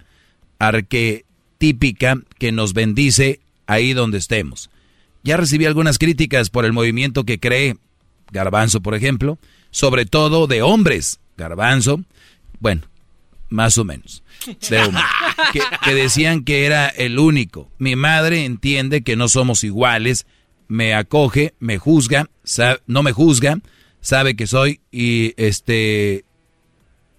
arquetípica 0.59 2.17
que 2.39 2.53
nos 2.53 2.73
bendice 2.73 3.41
ahí 3.67 3.93
donde 3.93 4.17
estemos. 4.17 4.71
Ya 5.23 5.37
recibí 5.37 5.67
algunas 5.67 5.99
críticas 5.99 6.49
por 6.49 6.65
el 6.65 6.73
movimiento 6.73 7.25
que 7.25 7.39
cree 7.39 7.77
Garbanzo, 8.33 8.81
por 8.81 8.95
ejemplo, 8.95 9.39
sobre 9.71 10.07
todo 10.07 10.47
de 10.47 10.63
hombres. 10.63 11.21
Garbanzo, 11.37 12.01
bueno, 12.61 12.81
más 13.55 13.79
o 13.79 13.85
menos, 13.85 14.25
de 14.69 14.79
hombres, 14.81 15.05
que, 15.85 15.95
decían 15.95 16.45
que 16.45 16.67
era 16.67 16.89
el 16.89 17.19
único. 17.19 17.71
Mi 17.79 17.95
madre 17.95 18.45
entiende 18.45 19.03
que 19.03 19.17
no 19.17 19.29
somos 19.29 19.63
iguales, 19.63 20.27
me 20.67 20.93
acoge, 20.95 21.55
me 21.61 21.79
juzga, 21.79 22.29
no 22.87 23.03
me 23.03 23.13
juzga, 23.13 23.61
sabe 24.01 24.35
que 24.35 24.49
soy 24.49 24.81
y 24.91 25.35
este 25.37 26.25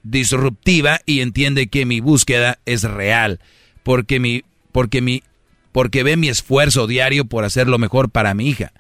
disruptiva 0.03 0.99
y 1.05 1.21
entiende 1.21 1.67
que 1.67 1.85
mi 1.85 2.01
búsqueda 2.01 2.59
es 2.65 2.83
real, 2.83 3.39
porque 3.81 4.19
mi 4.19 4.43
porque 4.71 5.01
mi 5.01 5.23
porque 5.71 6.03
ve 6.03 6.17
mi 6.17 6.27
esfuerzo 6.27 6.85
diario 6.85 7.25
por 7.25 7.45
hacer 7.45 7.67
lo 7.67 7.79
mejor 7.79 8.09
para 8.09 8.33
mi 8.33 8.49
hija. 8.49 8.73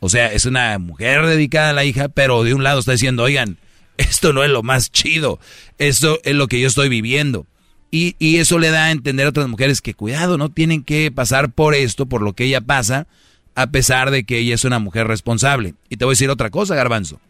O 0.00 0.08
sea, 0.08 0.32
es 0.32 0.44
una 0.44 0.78
mujer 0.78 1.26
dedicada 1.26 1.70
a 1.70 1.72
la 1.72 1.84
hija, 1.84 2.08
pero 2.08 2.44
de 2.44 2.54
un 2.54 2.62
lado 2.62 2.80
está 2.80 2.92
diciendo, 2.92 3.24
oigan, 3.24 3.58
esto 3.98 4.32
no 4.32 4.42
es 4.42 4.50
lo 4.50 4.62
más 4.62 4.90
chido, 4.90 5.38
esto 5.76 6.18
es 6.24 6.34
lo 6.34 6.46
que 6.48 6.60
yo 6.60 6.68
estoy 6.68 6.88
viviendo. 6.88 7.46
Y, 7.90 8.16
y 8.18 8.36
eso 8.36 8.58
le 8.58 8.70
da 8.70 8.86
a 8.86 8.90
entender 8.90 9.26
a 9.26 9.30
otras 9.30 9.48
mujeres 9.48 9.80
que 9.80 9.94
cuidado, 9.94 10.38
no 10.38 10.50
tienen 10.50 10.82
que 10.82 11.10
pasar 11.10 11.50
por 11.50 11.74
esto, 11.74 12.06
por 12.06 12.22
lo 12.22 12.34
que 12.34 12.44
ella 12.44 12.60
pasa, 12.60 13.06
a 13.54 13.68
pesar 13.68 14.10
de 14.10 14.24
que 14.24 14.38
ella 14.38 14.54
es 14.54 14.64
una 14.64 14.78
mujer 14.78 15.06
responsable. 15.06 15.74
Y 15.88 15.96
te 15.96 16.04
voy 16.04 16.12
a 16.12 16.14
decir 16.14 16.30
otra 16.30 16.50
cosa, 16.50 16.74
garbanzo. 16.74 17.20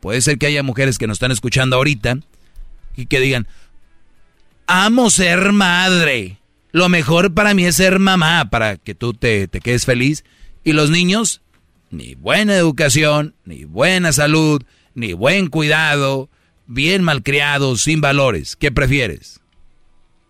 Puede 0.00 0.20
ser 0.20 0.38
que 0.38 0.46
haya 0.46 0.62
mujeres 0.62 0.98
que 0.98 1.06
nos 1.06 1.16
están 1.16 1.32
escuchando 1.32 1.76
ahorita 1.76 2.20
y 2.96 3.06
que 3.06 3.20
digan, 3.20 3.48
amo 4.66 5.10
ser 5.10 5.52
madre. 5.52 6.38
Lo 6.72 6.88
mejor 6.88 7.34
para 7.34 7.54
mí 7.54 7.64
es 7.64 7.76
ser 7.76 7.98
mamá, 7.98 8.50
para 8.50 8.76
que 8.76 8.94
tú 8.94 9.14
te, 9.14 9.48
te 9.48 9.60
quedes 9.60 9.84
feliz. 9.84 10.24
Y 10.62 10.72
los 10.72 10.90
niños, 10.90 11.42
ni 11.90 12.14
buena 12.14 12.54
educación, 12.54 13.34
ni 13.44 13.64
buena 13.64 14.12
salud, 14.12 14.62
ni 14.98 15.12
buen 15.12 15.46
cuidado, 15.48 16.28
bien 16.66 17.02
malcriados, 17.04 17.82
sin 17.82 18.00
valores. 18.00 18.56
¿Qué 18.56 18.72
prefieres? 18.72 19.40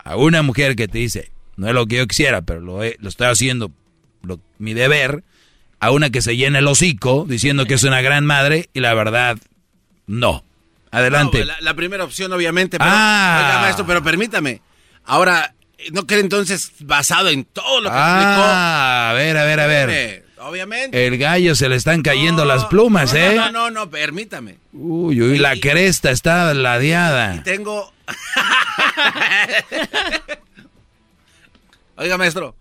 A 0.05 0.17
una 0.17 0.43
mujer 0.43 0.77
que 0.77 0.89
te 0.89 0.99
dice, 0.99 1.33
no 1.57 1.69
es 1.69 1.75
lo 1.75 1.87
que 1.87 1.97
yo 1.97 2.07
quisiera, 2.07 2.43
pero 2.43 2.61
lo, 2.61 2.83
he- 2.83 2.97
lo 3.01 3.09
estoy 3.09 3.29
haciendo 3.29 3.71
lo- 4.23 4.41
mi 4.59 4.75
deber, 4.75 5.25
a 5.81 5.91
una 5.91 6.11
que 6.11 6.23
se 6.23 6.37
llena 6.37 6.59
el 6.59 6.67
hocico 6.67 7.25
diciendo 7.29 7.65
que 7.67 7.75
es 7.75 7.85
una 7.85 8.01
gran 8.03 8.27
madre 8.27 8.69
y 8.75 8.81
la 8.81 8.93
verdad, 8.95 9.39
no. 10.07 10.45
Adelante. 10.91 11.41
No, 11.41 11.45
la, 11.45 11.61
la 11.61 11.75
primera 11.75 12.05
opción, 12.05 12.33
obviamente. 12.33 12.79
Pero, 12.79 12.91
Ah. 12.93 13.43
Oiga, 13.47 13.61
maestro, 13.61 13.87
pero 13.87 14.03
permítame. 14.03 14.61
Ahora, 15.05 15.55
¿no 15.93 16.07
cree 16.07 16.21
entonces 16.21 16.73
basado 16.81 17.29
en 17.29 17.45
todo 17.45 17.81
lo 17.81 17.89
que 17.91 17.97
Ah, 17.97 19.11
a 19.11 19.13
ver, 19.15 19.37
a 19.37 19.45
ver, 19.45 19.61
a 19.61 19.67
ver. 19.67 20.25
Obviamente. 20.49 21.07
El 21.07 21.19
gallo 21.19 21.55
se 21.55 21.69
le 21.69 21.77
están 21.77 22.03
cayendo 22.03 22.45
las 22.45 22.65
plumas, 22.67 23.13
no, 23.13 23.19
¿eh? 23.19 23.35
No, 23.35 23.53
no, 23.53 23.71
no, 23.71 23.91
permítame. 23.91 24.57
Uy, 24.73 25.21
uy, 25.21 25.39
la 25.39 25.59
cresta 25.61 26.11
está 26.11 26.53
ladeada. 26.55 27.43
Tengo. 27.43 27.93
Oiga, 31.97 32.17
maestro, 32.17 32.55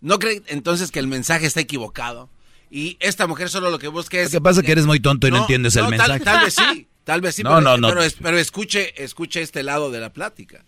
¿no 0.00 0.18
cree 0.18 0.42
entonces 0.46 0.90
que 0.90 0.98
el 0.98 1.06
mensaje 1.06 1.46
está 1.46 1.60
equivocado? 1.60 2.28
Y 2.70 2.96
esta 3.00 3.26
mujer 3.26 3.48
solo 3.48 3.70
lo 3.70 3.78
que 3.78 3.88
busca 3.88 4.18
es. 4.18 4.32
Lo 4.32 4.38
que 4.38 4.42
pasa 4.42 4.60
es 4.60 4.66
que 4.66 4.72
eres 4.72 4.86
muy 4.86 5.00
tonto 5.00 5.26
y 5.26 5.30
no, 5.30 5.38
entiendes 5.38 5.76
el 5.76 5.82
tal- 5.82 5.90
mensaje. 5.90 6.20
Tal, 6.20 6.44
vez 6.44 6.54
sí, 6.54 6.88
tal 7.04 7.20
vez 7.20 7.34
sí. 7.34 7.42
No, 7.42 7.56
pero, 7.56 7.60
no, 7.62 7.76
no. 7.76 7.88
Pero, 7.88 8.02
pero 8.22 8.38
escuche, 8.38 9.02
escuche 9.02 9.42
este 9.42 9.62
lado 9.62 9.90
de 9.90 10.00
la 10.00 10.12
plática. 10.12 10.64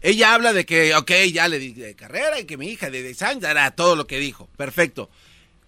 Ella 0.00 0.34
habla 0.34 0.52
de 0.52 0.66
que, 0.66 0.94
ok, 0.94 1.10
ya 1.32 1.48
le 1.48 1.58
di 1.58 1.72
de 1.72 1.94
carrera 1.94 2.38
y 2.38 2.44
que 2.44 2.56
mi 2.56 2.68
hija 2.68 2.90
de 2.90 3.02
10 3.02 3.22
años 3.22 3.44
era 3.44 3.70
todo 3.70 3.96
lo 3.96 4.06
que 4.06 4.18
dijo. 4.18 4.48
Perfecto. 4.56 5.10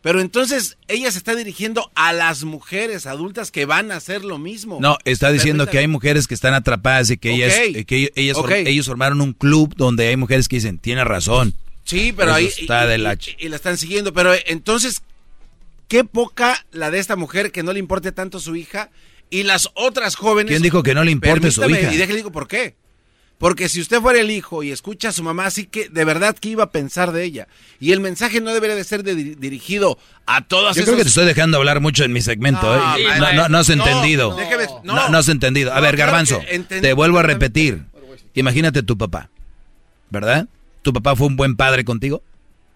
Pero 0.07 0.21
entonces 0.21 0.79
ella 0.87 1.11
se 1.11 1.19
está 1.19 1.35
dirigiendo 1.35 1.91
a 1.97 2.13
las 2.13 2.45
mujeres 2.45 3.07
adultas 3.07 3.51
que 3.51 3.65
van 3.67 3.91
a 3.91 3.97
hacer 3.97 4.25
lo 4.25 4.39
mismo. 4.39 4.79
No, 4.81 4.99
está 5.05 5.33
diciendo 5.33 5.67
que 5.67 5.79
hay 5.79 5.89
mujeres 5.89 6.29
que 6.29 6.35
están 6.35 6.55
atrapadas 6.55 7.11
y 7.11 7.17
que 7.17 7.33
ellas, 7.33 7.53
eh, 7.57 7.85
que 7.85 8.13
ellas, 8.15 8.39
ellos 8.49 8.87
formaron 8.87 9.21
un 9.21 9.33
club 9.33 9.75
donde 9.75 10.07
hay 10.07 10.17
mujeres 10.17 10.47
que 10.47 10.59
dicen, 10.59 10.79
tiene 10.79 11.03
razón. 11.03 11.55
Sí, 11.83 12.15
pero 12.17 12.29
Eso 12.31 12.37
ahí 12.37 12.47
está 12.47 12.85
y, 12.85 12.89
de 12.89 12.99
la 12.99 13.19
y- 13.37 13.49
la 13.49 13.57
están 13.57 13.79
siguiendo. 13.79 14.13
Pero 14.13 14.33
eh, 14.33 14.45
entonces, 14.47 15.03
qué 15.89 16.05
poca 16.05 16.65
la 16.71 16.93
de 16.93 17.01
esta 17.01 17.17
mujer 17.17 17.51
que 17.51 17.65
no 17.65 17.73
le 17.73 17.81
importe 17.81 18.13
tanto 18.13 18.39
su 18.39 18.55
hija 18.55 18.91
y 19.29 19.43
las 19.43 19.71
otras 19.75 20.15
jóvenes. 20.15 20.53
¿Quién 20.53 20.63
dijo 20.63 20.85
que 20.85 20.95
no 20.95 21.03
le 21.03 21.11
importe 21.11 21.51
su 21.51 21.69
hija? 21.69 21.93
Y 21.93 21.97
déjale 21.97 22.19
digo 22.19 22.31
por 22.31 22.47
qué. 22.47 22.77
Porque 23.39 23.69
si 23.69 23.83
usted 23.83 24.01
fuera 24.01 24.19
el 24.21 24.31
hijo 24.31 24.63
y 24.63 24.71
escucha 24.71 25.11
a 25.11 25.13
su 25.13 25.23
mamá, 25.23 25.45
así 25.45 25.67
que 25.67 25.91
de 25.91 26.05
verdad, 26.07 26.35
¿qué 26.41 26.49
iba 26.51 26.65
a 26.65 26.71
pensar 26.71 27.13
de 27.13 27.25
ella? 27.25 27.49
Y 27.81 27.93
el 27.93 28.01
mensaje 28.01 28.41
no 28.41 28.55
debería 28.55 28.75
de 28.77 28.85
ser 28.85 29.03
de- 29.03 29.15
dirigido 29.37 29.99
a 30.25 30.47
todas 30.47 30.75
Yo 30.75 30.85
creo 30.85 30.97
que 30.97 31.03
te 31.03 31.09
estoy 31.09 31.27
dejando 31.27 31.59
hablar 31.59 31.81
mucho 31.81 32.05
en 32.05 32.13
mi 32.15 32.23
segmento. 32.23 32.63
No, 32.75 32.97
¿eh? 32.97 33.01
sí, 33.03 33.21
no, 33.21 33.33
no- 33.35 33.49
no 33.51 33.59
has 33.59 33.69
entendido. 33.69 34.31
no, 34.31 34.37
déjeme- 34.39 34.81
no, 34.85 35.19
has 35.19 35.29
entendido. 35.29 35.75
A 35.75 35.81
ver, 35.81 35.97
Garbanzo, 35.99 36.41
que 36.41 36.59
te 36.81 36.93
vuelvo 36.95 37.19
a 37.19 37.23
repetir. 37.23 37.83
Imagínate 38.35 38.83
tu 38.83 38.97
papá, 38.97 39.29
¿verdad? 40.11 40.49
¿Tu 40.83 40.93
papá 40.93 41.15
fue 41.17 41.27
un 41.27 41.37
buen 41.37 41.57
padre 41.57 41.85
contigo? 41.85 42.23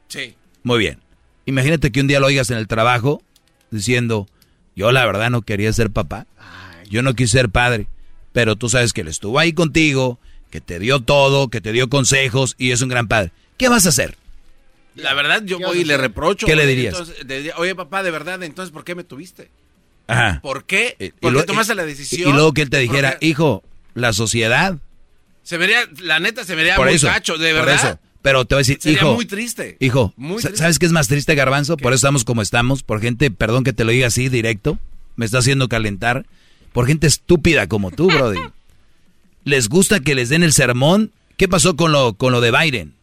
Sí. 0.09 0.35
Muy 0.63 0.79
bien. 0.79 0.99
Imagínate 1.47 1.91
que 1.91 2.01
un 2.03 2.07
día 2.07 2.21
lo 2.21 2.27
oigas 2.27 2.51
en 2.51 2.59
el 2.59 2.67
trabajo 2.67 3.23
diciendo, 3.71 4.27
yo 4.77 4.93
la 4.93 5.07
verdad 5.07 5.31
no 5.31 5.43
quería 5.43 5.73
ser 5.73 5.91
papá. 5.91 6.27
Yo 6.91 7.03
no 7.03 7.15
quise 7.15 7.33
ser 7.39 7.49
padre. 7.49 7.87
Pero 8.33 8.57
tú 8.57 8.69
sabes 8.69 8.93
que 8.93 9.01
él 9.01 9.09
estuvo 9.09 9.39
ahí 9.39 9.53
contigo, 9.53 10.19
que 10.51 10.61
te 10.61 10.79
dio 10.79 11.01
todo, 11.01 11.49
que 11.49 11.61
te 11.61 11.73
dio 11.73 11.89
consejos 11.89 12.55
y 12.59 12.73
es 12.73 12.83
un 12.83 12.89
gran 12.89 13.09
padre. 13.09 13.33
¿Qué 13.57 13.69
vas 13.69 13.87
a 13.87 13.91
hacer? 13.91 14.17
La 14.97 15.15
verdad, 15.15 15.43
yo 15.45 15.59
voy 15.59 15.79
y 15.79 15.85
le 15.85 15.97
reprocho. 15.97 16.47
¿Qué 16.47 16.57
le 16.57 16.67
dirías? 16.67 16.95
entonces, 16.95 17.25
le 17.25 17.37
diría, 17.39 17.55
Oye, 17.57 17.75
papá, 17.75 18.03
de 18.03 18.11
verdad, 18.11 18.43
entonces, 18.43 18.73
¿por 18.73 18.85
qué 18.85 18.95
me 18.95 19.05
tuviste? 19.05 19.49
Ajá. 20.09 20.41
¿Por 20.43 20.65
qué? 20.65 20.97
Y 20.99 21.11
Porque 21.13 21.39
lo- 21.39 21.45
tomaste 21.45 21.75
la 21.75 21.85
decisión. 21.87 22.29
Y 22.29 22.33
luego 22.33 22.53
que 22.53 22.63
él 22.63 22.71
te 22.71 22.79
dijera, 22.79 23.13
Porque 23.13 23.27
hijo, 23.27 23.63
la 23.95 24.13
sociedad. 24.13 24.77
Se 25.45 25.57
vería, 25.57 25.81
la 26.03 26.19
neta, 26.19 26.45
se 26.45 26.55
vería 26.57 26.75
por 26.77 26.87
muy 26.87 26.97
eso, 26.97 27.07
de 27.09 27.55
por 27.55 27.65
verdad. 27.67 27.75
eso. 27.75 27.99
Pero 28.23 28.45
te 28.45 28.55
voy 28.55 28.61
a 28.61 28.63
decir, 28.63 28.79
Sería 28.81 28.99
hijo. 28.99 29.15
muy 29.15 29.25
triste. 29.25 29.77
Hijo, 29.81 30.13
Muy 30.17 30.43
triste. 30.43 30.59
¿sabes 30.59 30.79
qué 30.79 30.87
es 30.87 30.93
más 30.93 31.09
triste, 31.09 31.35
Garbanzo? 31.35 31.77
Por 31.77 31.93
eso 31.93 31.97
estamos 32.07 32.25
como 32.25 32.43
estamos. 32.43 32.83
Por 32.83 33.01
gente, 33.01 33.31
perdón 33.31 33.65
que 33.65 33.73
te 33.73 33.85
lo 33.85 33.93
diga 33.93 34.09
así 34.09 34.29
directo. 34.29 34.79
Me 35.17 35.25
está 35.25 35.39
haciendo 35.39 35.69
calentar. 35.69 36.27
Por 36.73 36.87
gente 36.87 37.07
estúpida 37.07 37.67
como 37.69 37.91
tú, 37.91 38.09
Brody. 38.09 38.39
les 39.51 39.69
gusta 39.69 40.01
que 40.01 40.15
les 40.15 40.31
den 40.31 40.43
el 40.43 40.53
sermón. 40.55 41.13
¿Qué 41.37 41.47
pasó 41.49 41.77
con 41.77 41.93
lo, 41.93 42.15
con 42.15 42.33
lo 42.33 42.41
de 42.41 42.51
Biden? 42.51 42.95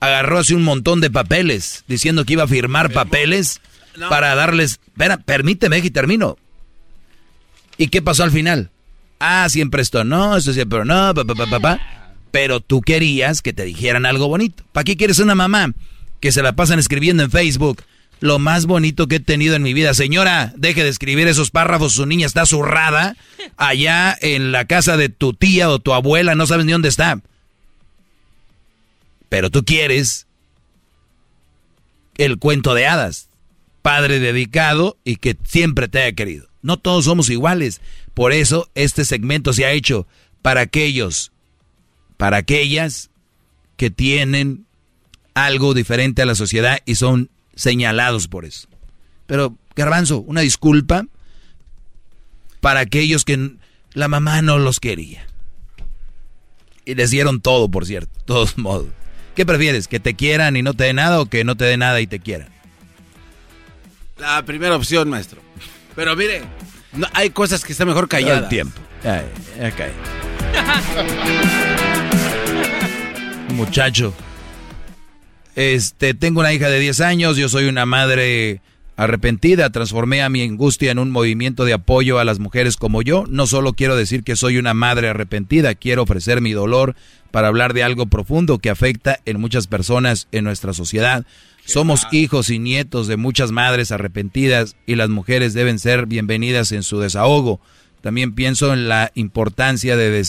Agarró 0.00 0.38
así 0.38 0.54
un 0.54 0.62
montón 0.64 1.00
de 1.00 1.10
papeles 1.10 1.84
diciendo 1.86 2.24
que 2.24 2.32
iba 2.34 2.44
a 2.44 2.48
firmar 2.48 2.92
papeles 2.92 3.60
No. 3.96 4.08
para 4.08 4.34
darles. 4.34 4.80
Espera, 4.88 5.16
permíteme 5.18 5.82
que 5.82 5.90
termino. 5.90 6.36
¿Y 7.76 7.88
qué 7.88 8.02
pasó 8.02 8.22
al 8.24 8.30
final? 8.30 8.70
Ah, 9.20 9.46
siempre 9.48 9.82
esto 9.82 10.02
no, 10.04 10.36
esto 10.36 10.52
siempre 10.52 10.84
no, 10.84 11.14
pa, 11.14 11.24
pa, 11.24 11.34
pa, 11.34 11.46
pa, 11.46 11.60
pa. 11.60 11.80
Pero 12.32 12.60
tú 12.60 12.80
querías 12.80 13.42
que 13.42 13.52
te 13.52 13.64
dijeran 13.64 14.06
algo 14.06 14.26
bonito. 14.28 14.64
¿Para 14.72 14.84
qué 14.84 14.96
quieres 14.96 15.18
una 15.20 15.34
mamá 15.34 15.72
que 16.20 16.32
se 16.32 16.42
la 16.42 16.54
pasan 16.54 16.78
escribiendo 16.78 17.22
en 17.22 17.30
Facebook? 17.30 17.82
Lo 18.22 18.38
más 18.38 18.66
bonito 18.66 19.08
que 19.08 19.16
he 19.16 19.20
tenido 19.20 19.56
en 19.56 19.64
mi 19.64 19.74
vida. 19.74 19.94
Señora, 19.94 20.52
deje 20.56 20.84
de 20.84 20.90
escribir 20.90 21.26
esos 21.26 21.50
párrafos. 21.50 21.94
Su 21.94 22.06
niña 22.06 22.24
está 22.24 22.46
zurrada 22.46 23.16
allá 23.56 24.16
en 24.20 24.52
la 24.52 24.66
casa 24.66 24.96
de 24.96 25.08
tu 25.08 25.34
tía 25.34 25.68
o 25.68 25.80
tu 25.80 25.92
abuela. 25.92 26.36
No 26.36 26.46
sabes 26.46 26.64
ni 26.64 26.70
dónde 26.70 26.88
está. 26.88 27.20
Pero 29.28 29.50
tú 29.50 29.64
quieres 29.64 30.28
el 32.16 32.38
cuento 32.38 32.74
de 32.74 32.86
hadas. 32.86 33.28
Padre 33.82 34.20
dedicado 34.20 34.96
y 35.02 35.16
que 35.16 35.36
siempre 35.44 35.88
te 35.88 36.02
haya 36.02 36.14
querido. 36.14 36.46
No 36.62 36.76
todos 36.76 37.06
somos 37.06 37.28
iguales. 37.28 37.80
Por 38.14 38.32
eso 38.32 38.70
este 38.76 39.04
segmento 39.04 39.52
se 39.52 39.64
ha 39.64 39.72
hecho 39.72 40.06
para 40.42 40.60
aquellos, 40.60 41.32
para 42.18 42.36
aquellas 42.36 43.10
que 43.76 43.90
tienen 43.90 44.64
algo 45.34 45.74
diferente 45.74 46.22
a 46.22 46.26
la 46.26 46.36
sociedad 46.36 46.78
y 46.86 46.94
son 46.94 47.28
señalados 47.54 48.28
por 48.28 48.44
eso. 48.44 48.68
Pero, 49.26 49.56
Garbanzo, 49.76 50.20
una 50.20 50.40
disculpa 50.40 51.04
para 52.60 52.80
aquellos 52.80 53.24
que 53.24 53.52
la 53.94 54.08
mamá 54.08 54.42
no 54.42 54.58
los 54.58 54.80
quería. 54.80 55.26
Y 56.84 56.94
les 56.94 57.10
dieron 57.10 57.40
todo, 57.40 57.70
por 57.70 57.86
cierto, 57.86 58.12
de 58.18 58.24
todos 58.26 58.58
modos. 58.58 58.88
¿Qué 59.34 59.46
prefieres? 59.46 59.88
¿Que 59.88 60.00
te 60.00 60.14
quieran 60.14 60.56
y 60.56 60.62
no 60.62 60.74
te 60.74 60.84
den 60.84 60.96
nada 60.96 61.20
o 61.20 61.26
que 61.26 61.44
no 61.44 61.56
te 61.56 61.64
den 61.64 61.80
nada 61.80 62.00
y 62.00 62.06
te 62.06 62.18
quieran? 62.20 62.48
La 64.18 64.42
primera 64.44 64.76
opción, 64.76 65.08
maestro. 65.08 65.40
Pero 65.96 66.14
mire, 66.16 66.42
no, 66.92 67.06
hay 67.14 67.30
cosas 67.30 67.64
que 67.64 67.72
está 67.72 67.84
mejor 67.84 68.04
Todo 68.08 68.20
calladas. 68.20 68.42
el 68.44 68.48
tiempo. 68.48 68.80
Ay, 69.04 69.24
ya 69.58 69.70
cae. 69.70 69.92
Muchacho. 73.54 74.12
Este, 75.54 76.14
tengo 76.14 76.40
una 76.40 76.52
hija 76.52 76.68
de 76.68 76.80
10 76.80 77.00
años, 77.00 77.36
yo 77.36 77.48
soy 77.48 77.66
una 77.66 77.84
madre 77.84 78.60
arrepentida, 78.96 79.70
transformé 79.70 80.22
a 80.22 80.28
mi 80.28 80.42
angustia 80.42 80.90
en 80.90 80.98
un 80.98 81.10
movimiento 81.10 81.64
de 81.64 81.72
apoyo 81.72 82.18
a 82.18 82.24
las 82.24 82.38
mujeres 82.38 82.76
como 82.76 83.02
yo. 83.02 83.24
No 83.28 83.46
solo 83.46 83.72
quiero 83.74 83.96
decir 83.96 84.22
que 84.22 84.36
soy 84.36 84.58
una 84.58 84.74
madre 84.74 85.08
arrepentida, 85.08 85.74
quiero 85.74 86.02
ofrecer 86.02 86.40
mi 86.40 86.52
dolor 86.52 86.94
para 87.30 87.48
hablar 87.48 87.74
de 87.74 87.82
algo 87.82 88.06
profundo 88.06 88.58
que 88.58 88.70
afecta 88.70 89.20
en 89.24 89.40
muchas 89.40 89.66
personas 89.66 90.28
en 90.32 90.44
nuestra 90.44 90.72
sociedad. 90.72 91.26
Somos 91.64 92.06
hijos 92.12 92.50
y 92.50 92.58
nietos 92.58 93.06
de 93.06 93.16
muchas 93.16 93.52
madres 93.52 93.92
arrepentidas 93.92 94.76
y 94.86 94.96
las 94.96 95.08
mujeres 95.08 95.54
deben 95.54 95.78
ser 95.78 96.06
bienvenidas 96.06 96.72
en 96.72 96.82
su 96.82 96.98
desahogo. 96.98 97.60
También 98.00 98.34
pienso 98.34 98.72
en 98.72 98.88
la 98.88 99.12
importancia 99.14 99.96
de, 99.96 100.26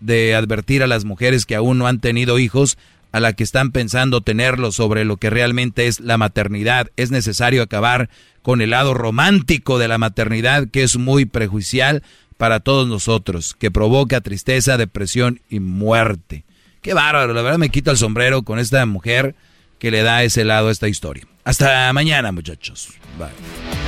de 0.00 0.34
advertir 0.34 0.82
a 0.82 0.86
las 0.86 1.04
mujeres 1.04 1.46
que 1.46 1.56
aún 1.56 1.78
no 1.78 1.86
han 1.86 2.00
tenido 2.00 2.38
hijos, 2.38 2.76
a 3.12 3.20
la 3.20 3.34
que 3.34 3.44
están 3.44 3.70
pensando 3.70 4.22
tenerlos 4.22 4.74
sobre 4.74 5.04
lo 5.04 5.18
que 5.18 5.30
realmente 5.30 5.86
es 5.86 6.00
la 6.00 6.18
maternidad. 6.18 6.90
Es 6.96 7.10
necesario 7.10 7.62
acabar 7.62 8.08
con 8.42 8.60
el 8.60 8.70
lado 8.70 8.94
romántico 8.94 9.78
de 9.78 9.88
la 9.88 9.98
maternidad 9.98 10.68
que 10.68 10.82
es 10.82 10.96
muy 10.96 11.26
prejuicial 11.26 12.02
para 12.36 12.60
todos 12.60 12.88
nosotros, 12.88 13.54
que 13.56 13.70
provoca 13.70 14.20
tristeza, 14.20 14.76
depresión 14.76 15.40
y 15.48 15.60
muerte. 15.60 16.44
Qué 16.80 16.94
bárbaro, 16.94 17.32
la 17.34 17.42
verdad 17.42 17.58
me 17.58 17.68
quito 17.68 17.92
el 17.92 17.96
sombrero 17.96 18.42
con 18.42 18.58
esta 18.58 18.84
mujer 18.86 19.36
que 19.78 19.92
le 19.92 20.02
da 20.02 20.24
ese 20.24 20.44
lado 20.44 20.68
a 20.68 20.72
esta 20.72 20.88
historia. 20.88 21.24
Hasta 21.44 21.92
mañana, 21.92 22.32
muchachos. 22.32 22.88
Bye. 23.18 23.81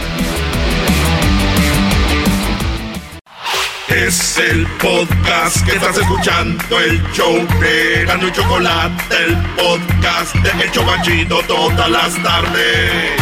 Es 3.89 4.39
el 4.39 4.67
podcast 4.79 5.65
que 5.67 5.77
estás 5.77 5.99
escuchando, 5.99 6.81
el 6.81 7.03
show 7.13 7.35
de 7.61 8.05
Gano 8.07 8.29
y 8.29 8.33
Chocolate, 8.33 9.15
el 9.15 9.37
podcast 9.57 10.35
de 10.37 10.65
El 10.65 10.73
Chocachito 10.73 11.43
todas 11.47 11.91
las 11.91 12.23
tardes. 12.23 13.13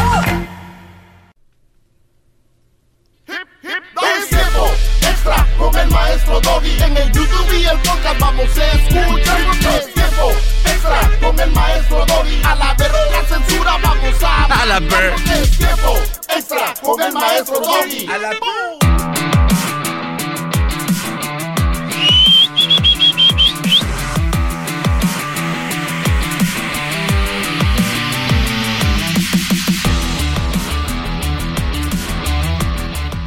Es 3.27 4.29
tiempo 4.29 4.73
extra 5.01 5.47
con 5.59 5.77
el 5.77 5.91
maestro 5.91 6.41
Doggy. 6.41 6.83
En 6.83 6.97
el 6.97 7.13
YouTube 7.13 7.53
y 7.61 7.65
el 7.65 7.79
podcast 7.79 8.19
vamos 8.21 8.57
a 8.57 8.73
escuchar. 8.73 9.41
Es 9.77 9.95
tiempo 9.95 10.33
extra 10.65 11.11
con 11.21 11.41
el 11.41 11.51
maestro 11.51 12.07
Doggy. 12.07 12.43
A 12.45 12.55
la 12.55 12.75
ver 12.75 12.93
la 12.93 13.25
censura 13.25 13.79
vamos 13.83 14.23
a. 14.23 14.45
A 14.45 14.67
la 14.67 14.79
ver. 14.79 15.15
Es 15.35 15.59
tiempo 15.59 15.99
extra 16.29 16.75
con 16.81 17.03
el 17.03 17.13
maestro 17.13 17.61
Doggy. 17.61 18.07
A 18.07 18.19
la 18.19 18.31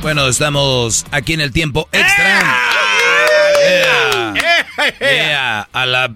Bueno, 0.05 0.27
estamos 0.27 1.03
aquí 1.09 1.33
en 1.33 1.41
el 1.41 1.51
tiempo 1.51 1.89
extra. 1.91 2.59
Yeah. 3.57 4.33
Yeah. 4.99 5.61
A 5.73 5.85
la, 5.87 6.13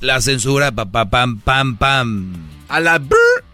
la 0.00 0.20
censura, 0.20 0.72
pa, 0.72 0.86
pa, 0.86 1.08
pam, 1.08 1.38
pam, 1.38 1.76
pam. 1.76 2.34
A 2.68 2.80
la 2.80 2.98
brr. 2.98 3.44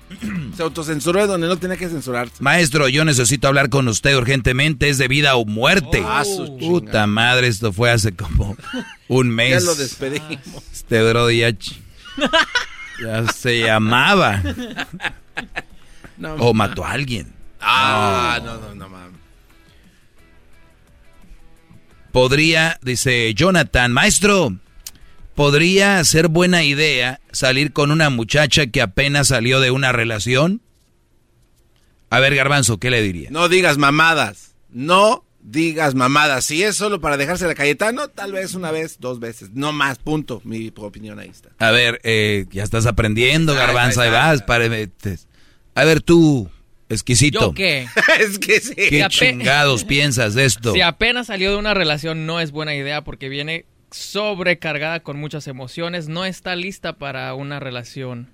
Se 0.56 0.62
autocensuró 0.62 1.26
donde 1.26 1.48
no 1.48 1.58
tenía 1.58 1.76
que 1.76 1.86
censurarse. 1.90 2.36
Maestro, 2.40 2.88
yo 2.88 3.04
necesito 3.04 3.46
hablar 3.46 3.68
con 3.68 3.88
usted 3.88 4.16
urgentemente, 4.16 4.88
es 4.88 4.96
de 4.96 5.06
vida 5.06 5.36
o 5.36 5.44
muerte. 5.44 6.02
Su 6.24 6.56
Puta 6.58 7.06
madre, 7.06 7.48
esto 7.48 7.74
fue 7.74 7.90
hace 7.90 8.16
como 8.16 8.56
un 9.08 9.28
mes. 9.34 9.62
Ya 9.62 9.66
lo 9.66 9.74
despedimos. 9.74 10.62
Este 10.72 11.02
brody 11.02 11.40
ya, 11.40 11.50
ya 13.04 13.26
se 13.30 13.60
llamaba. 13.60 14.42
No, 16.16 16.34
o 16.36 16.54
mató 16.54 16.84
a 16.86 16.92
alguien. 16.92 17.34
Ah, 17.60 18.38
no, 18.44 18.58
no, 18.58 18.74
no, 18.76 18.88
mames. 18.88 19.01
Podría, 22.12 22.78
dice 22.82 23.32
Jonathan, 23.34 23.92
maestro, 23.92 24.56
¿podría 25.34 26.02
ser 26.04 26.28
buena 26.28 26.62
idea 26.62 27.20
salir 27.32 27.72
con 27.72 27.90
una 27.90 28.10
muchacha 28.10 28.66
que 28.66 28.82
apenas 28.82 29.28
salió 29.28 29.60
de 29.60 29.70
una 29.70 29.92
relación? 29.92 30.60
A 32.10 32.20
ver, 32.20 32.34
Garbanzo, 32.34 32.78
¿qué 32.78 32.90
le 32.90 33.00
diría? 33.02 33.30
No 33.30 33.48
digas 33.48 33.78
mamadas. 33.78 34.54
No 34.70 35.24
digas 35.40 35.94
mamadas. 35.94 36.44
Si 36.44 36.62
es 36.62 36.76
solo 36.76 37.00
para 37.00 37.16
dejarse 37.16 37.46
la 37.46 37.54
Cayetano, 37.54 38.08
tal 38.08 38.32
vez 38.32 38.54
una 38.54 38.70
vez, 38.70 38.98
dos 39.00 39.18
veces. 39.18 39.50
No 39.54 39.72
más, 39.72 39.98
punto. 39.98 40.42
Mi 40.44 40.70
opinión 40.76 41.18
ahí 41.18 41.30
está. 41.30 41.48
A 41.58 41.70
ver, 41.70 42.00
eh, 42.04 42.44
ya 42.50 42.62
estás 42.62 42.84
aprendiendo, 42.84 43.54
Garbanzo, 43.54 44.02
ahí 44.02 44.10
vas. 44.10 44.44
te- 45.00 45.18
A 45.74 45.84
ver, 45.84 46.02
tú, 46.02 46.50
exquisito. 46.92 47.40
¿Yo 47.40 47.52
qué? 47.54 47.86
es 48.20 48.38
que 48.38 48.60
sí. 48.60 48.74
¿Qué 48.74 49.06
Si 49.10 49.18
chingados 49.18 49.84
piensas 49.84 50.34
de 50.34 50.44
esto? 50.44 50.72
Si 50.74 50.80
apenas 50.80 51.26
salió 51.28 51.50
de 51.50 51.56
una 51.56 51.74
relación 51.74 52.26
no 52.26 52.40
es 52.40 52.50
buena 52.52 52.74
idea 52.74 53.02
porque 53.04 53.28
viene 53.28 53.64
sobrecargada 53.90 55.00
con 55.00 55.18
muchas 55.18 55.46
emociones, 55.48 56.08
no 56.08 56.24
está 56.24 56.56
lista 56.56 56.94
para 56.98 57.34
una 57.34 57.60
relación. 57.60 58.30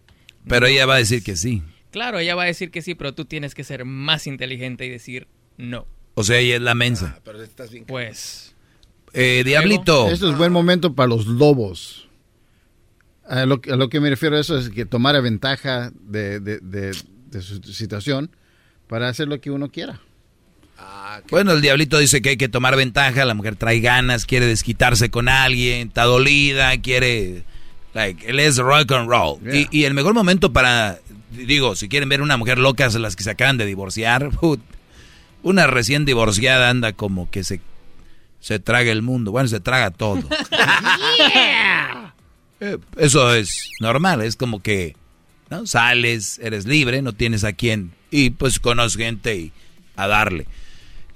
Pero 0.47 0.67
ella 0.67 0.87
va 0.87 0.95
a 0.95 0.99
decir 0.99 1.23
que 1.23 1.37
sí. 1.37 1.63
Claro, 1.91 2.19
ella 2.19 2.35
va 2.35 2.43
a 2.45 2.47
decir 2.47 2.71
que 2.71 2.83
sí, 2.83 2.95
pero 2.95 3.15
tú 3.15 3.25
tienes 3.25 3.55
que 3.55 3.65
ser 3.65 3.85
más 3.85 4.27
inteligente 4.27 4.87
y 4.87 4.89
decir 4.91 5.27
no. 5.57 5.87
O 6.15 6.23
sea, 6.25 6.39
ella 6.39 6.57
es 6.57 6.63
la 6.63 6.75
mensa. 6.75 7.15
Ah, 7.17 7.21
pero 7.25 7.43
estás 7.43 7.71
bien 7.71 7.85
Pues, 7.87 8.55
Eh, 9.15 9.43
Diablito. 9.45 10.09
Esto 10.11 10.31
es 10.31 10.37
buen 10.37 10.53
momento 10.53 10.95
para 10.95 11.09
los 11.09 11.27
lobos. 11.27 12.09
A 13.27 13.45
lo, 13.47 13.61
a 13.71 13.77
lo 13.77 13.89
que 13.89 14.01
me 14.01 14.11
refiero 14.11 14.37
a 14.37 14.41
eso 14.41 14.57
es 14.59 14.71
que 14.71 14.85
tomar 14.87 15.21
ventaja 15.23 15.91
de, 16.01 16.41
de- 16.41 16.61
de- 16.61 16.97
de 17.31 17.43
su 17.43 17.63
situación 17.63 18.31
para 18.89 19.09
hacer 19.09 19.29
lo 19.29 19.41
que 19.41 19.51
uno 19.51 19.71
quiera. 19.71 20.01
Bueno, 21.31 21.53
el 21.53 21.61
diablito 21.61 21.99
dice 21.99 22.23
que 22.23 22.31
hay 22.31 22.37
que 22.37 22.49
tomar 22.49 22.77
ventaja, 22.77 23.25
la 23.25 23.35
mujer 23.35 23.57
trae 23.57 23.81
ganas, 23.81 24.25
quiere 24.27 24.47
desquitarse 24.47 25.11
con 25.11 25.29
alguien, 25.29 25.89
está 25.89 26.05
dolida, 26.05 26.77
quiere... 26.81 27.45
Like, 27.95 28.29
él 28.29 28.39
es 28.39 28.59
rock 28.59 28.93
and 28.93 29.09
roll. 29.09 29.41
Y, 29.53 29.67
y 29.77 29.85
el 29.85 29.95
mejor 29.95 30.15
momento 30.15 30.53
para, 30.53 30.99
digo, 31.31 31.75
si 31.75 31.89
quieren 31.89 32.09
ver 32.09 32.23
una 32.23 32.37
mujer 32.37 32.59
loca, 32.59 32.91
son 32.91 33.03
las 33.03 33.17
que 33.17 33.25
se 33.25 33.31
acaban 33.31 33.57
de 33.57 33.67
divorciar. 33.67 34.31
put, 34.41 34.61
una 35.43 35.67
recién 35.67 36.05
divorciada 36.05 36.71
anda 36.71 36.93
como 36.93 37.31
que 37.31 37.43
se, 37.43 37.61
se 38.41 38.59
traga 38.59 38.93
el 38.93 39.03
mundo. 39.03 39.33
Bueno, 39.33 39.49
se 39.49 39.61
traga 39.61 39.91
todo. 39.91 40.23
Eh, 42.61 42.77
Eso 42.97 43.33
es 43.37 43.71
normal, 43.79 44.21
es 44.21 44.35
como 44.35 44.61
que 44.61 44.97
¿no? 45.49 45.65
sales, 45.65 46.41
eres 46.43 46.67
libre, 46.67 47.03
no 47.03 47.13
tienes 47.13 47.45
a 47.45 47.53
quién 47.53 47.93
y 48.11 48.31
pues 48.31 48.59
conoces 48.59 48.97
gente 48.97 49.37
y 49.37 49.53
a 49.97 50.07
darle. 50.07 50.47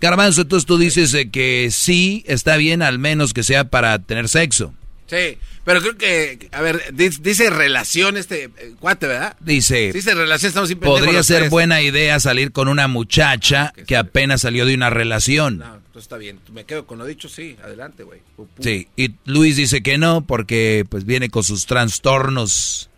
Garbanzo, 0.00 0.42
entonces 0.42 0.66
tú 0.66 0.78
dices 0.78 1.14
eh, 1.14 1.30
que 1.30 1.68
sí 1.70 2.24
está 2.26 2.56
bien 2.56 2.82
al 2.82 2.98
menos 2.98 3.32
que 3.32 3.44
sea 3.44 3.64
para 3.64 4.00
tener 4.00 4.28
sexo. 4.28 4.74
Sí, 5.06 5.38
pero 5.64 5.80
creo 5.80 5.96
que, 5.96 6.48
a 6.52 6.60
ver, 6.62 6.92
dice, 6.92 7.50
relación 7.50 8.16
este 8.16 8.44
eh, 8.44 8.74
cuate, 8.80 9.06
¿verdad? 9.06 9.36
Dice, 9.40 9.92
Dice 9.92 10.14
relación, 10.14 10.48
estamos 10.48 10.74
podría 10.76 11.22
ser 11.22 11.40
tres. 11.40 11.50
buena 11.50 11.82
idea 11.82 12.18
salir 12.18 12.50
con 12.50 12.66
una 12.66 12.88
muchacha 12.88 13.72
que 13.86 13.96
apenas 13.96 14.40
salió 14.40 14.64
de 14.64 14.74
una 14.74 14.90
relación. 14.90 15.58
No, 15.58 15.76
entonces 15.76 16.02
está 16.02 16.16
bien. 16.16 16.40
Me 16.52 16.64
quedo 16.64 16.86
con 16.86 16.98
lo 16.98 17.04
dicho, 17.04 17.28
sí. 17.28 17.56
Adelante, 17.62 18.02
güey. 18.02 18.20
Sí, 18.58 18.88
y 18.96 19.12
Luis 19.24 19.56
dice 19.56 19.82
que 19.82 19.98
no 19.98 20.22
porque 20.26 20.84
pues 20.88 21.04
viene 21.04 21.28
con 21.28 21.44
sus 21.44 21.66
trastornos 21.66 22.90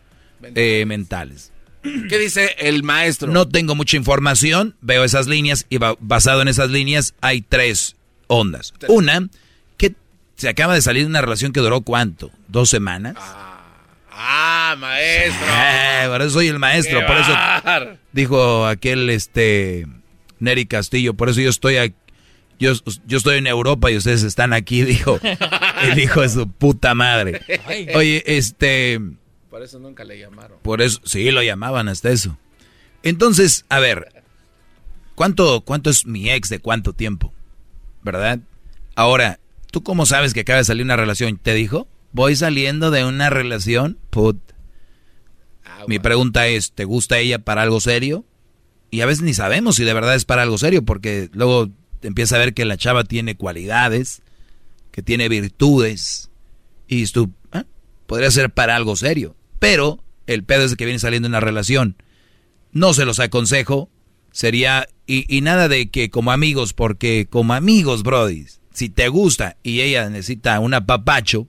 eh, 0.55 0.85
mentales. 0.87 1.51
¿Qué 2.09 2.19
dice 2.19 2.55
el 2.59 2.83
maestro? 2.83 3.31
No 3.31 3.47
tengo 3.49 3.75
mucha 3.75 3.97
información, 3.97 4.75
veo 4.81 5.05
esas 5.05 5.27
líneas 5.27 5.67
y 5.69 5.79
ba- 5.79 5.97
basado 6.01 6.43
en 6.43 6.49
esas 6.49 6.71
líneas 6.71 7.15
hay 7.21 7.43
tres 7.43 7.97
ondas. 8.27 8.73
Una, 8.89 9.29
que 9.77 9.95
se 10.37 10.49
acaba 10.49 10.75
de 10.75 10.83
salir 10.83 11.03
de 11.05 11.09
una 11.11 11.21
relación 11.21 11.53
que 11.53 11.61
duró 11.61 11.83
cuánto, 11.83 12.31
dos 12.49 12.71
semanas. 12.71 13.15
Ah, 14.11 14.77
maestro. 14.79 15.47
Eh, 16.05 16.07
por 16.09 16.21
eso 16.23 16.31
soy 16.33 16.49
el 16.49 16.59
maestro, 16.59 17.01
Qué 17.01 17.07
por 17.07 17.17
eso 17.17 17.33
bar. 17.33 17.99
dijo 18.13 18.67
aquel 18.67 19.09
este 19.11 19.87
Neri 20.39 20.67
Castillo, 20.67 21.15
por 21.15 21.29
eso 21.31 21.41
yo 21.41 21.49
estoy 21.51 21.77
aquí. 21.79 21.95
Yo, 22.61 22.73
yo 23.07 23.19
estoy 23.19 23.39
en 23.39 23.47
Europa 23.49 23.91
y 23.91 23.97
ustedes 23.97 24.23
están 24.23 24.53
aquí, 24.53 24.83
dijo 24.83 25.19
el 25.83 25.99
hijo 25.99 26.21
de 26.21 26.29
su 26.29 26.49
puta 26.49 26.95
madre. 26.95 27.41
Oye, 27.95 28.23
este, 28.27 29.01
Por 29.55 29.63
eso 29.63 29.79
nunca 29.79 30.03
le 30.03 30.19
llamaron. 30.19 30.59
por 30.63 30.83
eso, 30.83 31.01
sí, 31.05 31.31
lo 31.31 31.41
llamaban 31.41 31.87
hasta 31.89 32.11
eso. 32.11 32.37
Entonces, 33.05 33.65
a 33.69 33.79
ver, 33.79 34.25
¿cuánto, 35.15 35.61
cuánto 35.61 35.91
es 35.91 36.07
mi 36.07 36.29
ex 36.29 36.49
de 36.49 36.59
cuánto 36.59 36.93
tiempo? 36.93 37.33
¿Verdad? 38.03 38.41
Ahora, 38.97 39.39
¿tú 39.71 39.85
cómo 39.85 40.07
sabes 40.07 40.35
que 40.35 40.41
acaba 40.41 40.59
de 40.59 40.65
salir 40.65 40.83
una 40.85 40.97
relación? 40.97 41.39
¿Te 41.39 41.55
dijo? 41.55 41.87
Voy 42.11 42.35
saliendo 42.35 42.91
de 42.91 43.05
una 43.05 43.31
relación, 43.31 43.97
put. 44.11 44.39
Mi 45.87 46.01
pregunta 46.01 46.49
es, 46.49 46.73
¿te 46.73 46.85
gusta 46.85 47.19
ella 47.21 47.39
para 47.39 47.63
algo 47.63 47.79
serio? 47.79 48.25
Y 48.91 49.03
a 49.03 49.07
veces 49.07 49.23
ni 49.23 49.35
sabemos 49.35 49.77
si 49.77 49.85
de 49.85 49.95
verdad 49.95 50.17
es 50.17 50.25
para 50.25 50.43
algo 50.43 50.59
serio, 50.59 50.85
porque 50.85 51.31
luego 51.33 51.69
empieza 52.03 52.35
a 52.35 52.41
ver 52.41 52.55
que 52.55 52.65
la 52.65 52.77
chava 52.77 53.05
tiene 53.05 53.37
cualidades, 53.37 54.21
que 54.91 55.01
tiene 55.03 55.29
virtudes, 55.29 56.29
y 56.89 57.07
tú, 57.07 57.31
"Ah, 57.53 57.67
podría 58.09 58.33
ser 58.33 58.51
para 58.51 58.75
algo 58.75 58.97
serio. 58.97 59.37
Pero 59.65 59.99
el 60.27 60.45
pedo 60.45 60.65
es 60.65 60.77
que 60.77 60.85
viene 60.85 60.99
saliendo 60.99 61.27
una 61.27 61.41
relación. 61.41 61.97
No 62.73 62.93
se 62.93 63.07
los 63.07 63.19
aconsejo, 63.19 63.89
sería, 64.31 64.87
y, 65.07 65.25
y 65.35 65.41
nada 65.41 65.69
de 65.69 65.89
que 65.89 66.11
como 66.11 66.33
amigos, 66.33 66.75
porque 66.75 67.27
como 67.31 67.55
amigos, 67.55 68.03
Brody, 68.03 68.45
si 68.75 68.91
te 68.91 69.09
gusta 69.09 69.57
y 69.63 69.81
ella 69.81 70.11
necesita 70.11 70.61
un 70.61 70.75
apapacho, 70.75 71.49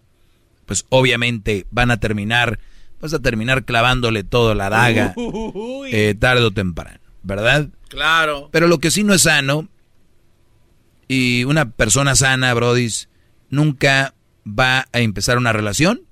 pues 0.65 0.85
obviamente 0.87 1.67
van 1.71 1.91
a 1.91 1.99
terminar, 1.99 2.57
vas 3.01 3.13
a 3.13 3.19
terminar 3.19 3.65
clavándole 3.65 4.23
todo 4.23 4.55
la 4.55 4.69
daga 4.69 5.13
eh, 5.91 6.15
tarde 6.17 6.43
o 6.43 6.51
temprano, 6.51 7.01
¿verdad? 7.21 7.67
Claro. 7.89 8.47
Pero 8.53 8.69
lo 8.69 8.79
que 8.79 8.91
sí 8.91 9.03
no 9.03 9.13
es 9.13 9.23
sano, 9.23 9.67
y 11.09 11.43
una 11.43 11.69
persona 11.69 12.15
sana, 12.15 12.53
Brodis, 12.53 13.09
nunca 13.49 14.13
va 14.47 14.87
a 14.93 15.01
empezar 15.01 15.37
una 15.37 15.51
relación 15.51 16.05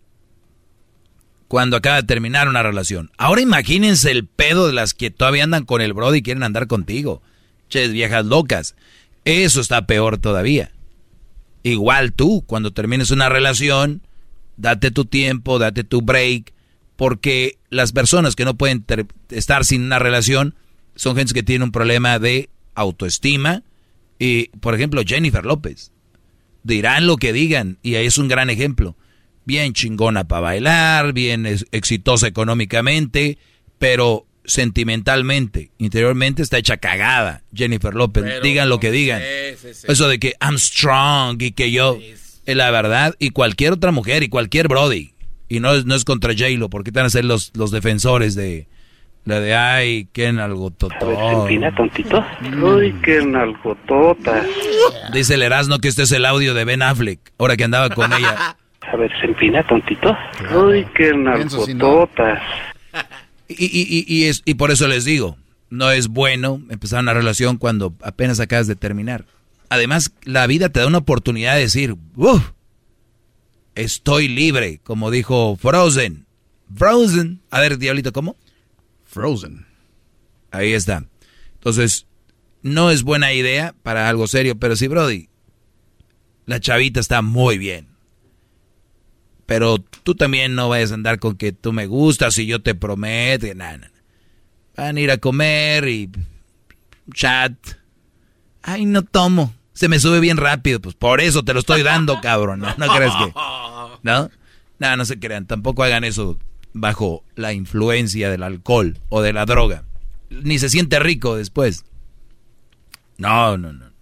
cuando 1.54 1.78
acaba 1.78 1.98
de 1.98 2.08
terminar 2.08 2.50
una 2.50 2.64
relación. 2.64 3.12
Ahora 3.16 3.40
imagínense 3.40 4.10
el 4.10 4.26
pedo 4.26 4.66
de 4.66 4.74
las 4.74 4.96
que 4.96 5.12
todavía 5.12 5.44
andan 5.44 5.66
con 5.66 5.82
el 5.82 5.94
Brody 5.94 6.18
y 6.18 6.22
quieren 6.24 6.42
andar 6.42 6.66
contigo. 6.66 7.22
Ches, 7.70 7.92
viejas 7.92 8.26
locas. 8.26 8.76
Eso 9.24 9.62
está 9.62 9.86
peor 9.86 10.18
todavía. 10.18 10.72
Igual 11.62 12.14
tú, 12.14 12.44
cuando 12.48 12.74
termines 12.74 13.12
una 13.12 13.30
relación, 13.30 14.02
date 14.58 14.90
tu 14.90 15.06
tiempo, 15.06 15.60
date 15.60 15.84
tu 15.84 16.02
break, 16.02 16.54
porque 16.96 17.60
las 17.70 17.92
personas 17.92 18.36
que 18.36 18.46
no 18.46 18.56
pueden 18.56 18.84
estar 19.30 19.64
sin 19.64 19.84
una 19.84 20.00
relación 20.00 20.56
son 20.96 21.16
gente 21.16 21.36
que 21.36 21.44
tiene 21.44 21.66
un 21.66 21.72
problema 21.72 22.18
de 22.18 22.50
autoestima. 22.74 23.62
Y, 24.18 24.48
por 24.60 24.74
ejemplo, 24.74 25.04
Jennifer 25.06 25.46
López. 25.46 25.92
Dirán 26.64 27.06
lo 27.06 27.18
que 27.18 27.32
digan, 27.32 27.78
y 27.84 27.94
ahí 27.94 28.08
es 28.08 28.18
un 28.18 28.28
gran 28.28 28.50
ejemplo. 28.50 28.96
Bien 29.46 29.74
chingona 29.74 30.24
para 30.26 30.42
bailar, 30.42 31.14
bien 31.14 31.46
es- 31.46 31.66
exitosa 31.72 32.28
económicamente, 32.28 33.38
pero 33.78 34.26
sentimentalmente, 34.46 35.72
interiormente 35.78 36.42
está 36.42 36.58
hecha 36.58 36.78
cagada. 36.78 37.44
Jennifer 37.54 37.94
López, 37.94 38.24
Pero 38.24 38.42
digan 38.42 38.70
lo 38.70 38.80
que 38.80 38.92
digan. 38.92 39.22
sí, 39.22 39.56
sí, 39.68 39.74
sí. 39.74 39.88
Eso 39.90 40.08
de 40.08 40.20
que 40.20 40.36
I'm 40.42 40.58
strong 40.58 41.42
y 41.42 41.52
que 41.52 41.72
yo, 41.72 41.98
es 42.46 42.56
la 42.56 42.72
verdad, 42.72 43.16
y 43.20 43.30
cualquier 43.30 43.74
otra 43.74 43.92
mujer 43.92 44.24
y 44.24 44.30
cualquier 44.30 44.68
Brody. 44.68 45.14
Y 45.50 45.60
no 45.60 45.74
es, 45.74 45.86
no 45.86 45.96
es 45.96 46.04
contra 46.04 46.34
J-Lo, 46.34 46.70
porque 46.70 46.90
están 46.90 47.06
a 47.06 47.10
ser 47.10 47.26
los, 47.26 47.52
los 47.56 47.72
defensores 47.72 48.36
de 48.36 48.68
la 49.26 49.40
de 49.40 49.56
ay, 49.56 50.10
qué 50.12 50.28
algo 50.28 50.74
Se 50.80 51.32
empina 51.32 51.74
tontito. 51.76 52.26
Uy, 52.62 52.94
qué 53.04 53.24
nalgotota. 53.26 54.46
Dice 55.14 55.36
el 55.36 55.44
Erasmo 55.44 55.80
que 55.80 55.88
este 55.88 56.04
es 56.04 56.12
el 56.12 56.26
audio 56.26 56.54
de 56.54 56.66
Ben 56.66 56.82
Affleck, 56.82 57.20
ahora 57.38 57.56
que 57.56 57.64
andaba 57.64 57.90
con 57.90 58.12
ella. 58.12 58.58
A 58.92 58.96
ver, 58.96 59.12
se 59.20 59.26
empina 59.28 59.66
tontito. 59.66 60.16
Uy, 60.56 60.86
qué 60.96 61.14
nalgototas. 61.14 62.42
Y, 63.50 63.66
y, 63.66 64.06
y, 64.08 64.16
y 64.22 64.24
es, 64.30 64.42
y 64.46 64.54
por 64.56 64.72
eso 64.72 64.88
les 64.88 65.04
digo, 65.04 65.38
no 65.70 65.92
es 65.92 66.08
bueno 66.08 66.62
empezar 66.70 67.02
una 67.04 67.14
relación 67.14 67.58
cuando 67.58 67.94
apenas 68.02 68.40
acabas 68.40 68.68
de 68.68 68.76
terminar. 68.76 69.26
Además, 69.70 70.12
la 70.24 70.48
vida 70.48 70.70
te 70.70 70.80
da 70.80 70.88
una 70.88 71.00
oportunidad 71.00 71.56
de 71.56 71.62
decir, 71.62 71.96
"Uf, 72.16 72.52
estoy 73.76 74.28
libre, 74.28 74.80
como 74.84 75.12
dijo 75.12 75.58
Frozen. 75.58 76.26
Frozen. 76.76 77.42
A 77.52 77.60
ver, 77.60 77.78
Diablito, 77.78 78.14
¿cómo? 78.14 78.38
Frozen. 79.04 79.66
Ahí 80.52 80.74
está. 80.74 81.04
Entonces, 81.56 82.08
no 82.62 82.92
es 82.92 83.04
buena 83.04 83.34
idea 83.34 83.76
para 83.84 84.10
algo 84.10 84.26
serio, 84.28 84.58
pero 84.58 84.76
sí, 84.76 84.88
Brody, 84.88 85.30
la 86.46 86.60
chavita 86.60 87.00
está 87.00 87.22
muy 87.22 87.58
bien. 87.58 87.88
Pero 89.46 89.78
tú 89.78 90.16
también 90.16 90.56
no 90.56 90.70
vayas 90.70 90.92
a 90.92 90.96
andar 90.96 91.20
con 91.20 91.36
que 91.36 91.52
tú 91.52 91.74
me 91.74 91.86
gustas 91.86 92.38
y 92.38 92.46
yo 92.46 92.62
te 92.62 92.76
prometo. 92.76 93.48
Van 94.76 94.98
a 94.98 95.00
ir 95.00 95.12
a 95.12 95.18
comer 95.18 95.88
y 95.88 96.10
chat. 97.14 97.54
Ay, 98.62 98.86
no 98.86 99.04
tomo. 99.04 99.54
Se 99.74 99.90
me 99.90 100.00
sube 100.00 100.20
bien 100.20 100.38
rápido. 100.38 100.80
Pues 100.80 100.96
por 100.96 101.20
eso 101.20 101.44
te 101.44 101.54
lo 101.54 101.60
estoy 101.60 101.84
dando, 101.84 102.20
cabrón. 102.22 102.60
No, 102.60 102.74
no 102.78 102.88
crees 102.96 103.14
que. 103.14 103.34
¿No? 104.04 104.30
No, 104.80 104.98
no 104.98 105.06
se 105.06 105.20
crean. 105.20 105.46
Tampoco 105.46 105.84
hagan 105.84 106.04
eso 106.04 106.38
bajo 106.74 107.24
la 107.36 107.54
influencia 107.54 108.30
del 108.30 108.44
alcohol 108.44 108.98
o 109.10 109.22
de 109.22 109.34
la 109.34 109.46
droga. 109.46 109.84
Ni 110.30 110.58
se 110.58 110.70
siente 110.70 111.00
rico 111.00 111.36
después. 111.36 111.86
No, 113.18 113.58
no, 113.58 113.74
no. 113.74 113.93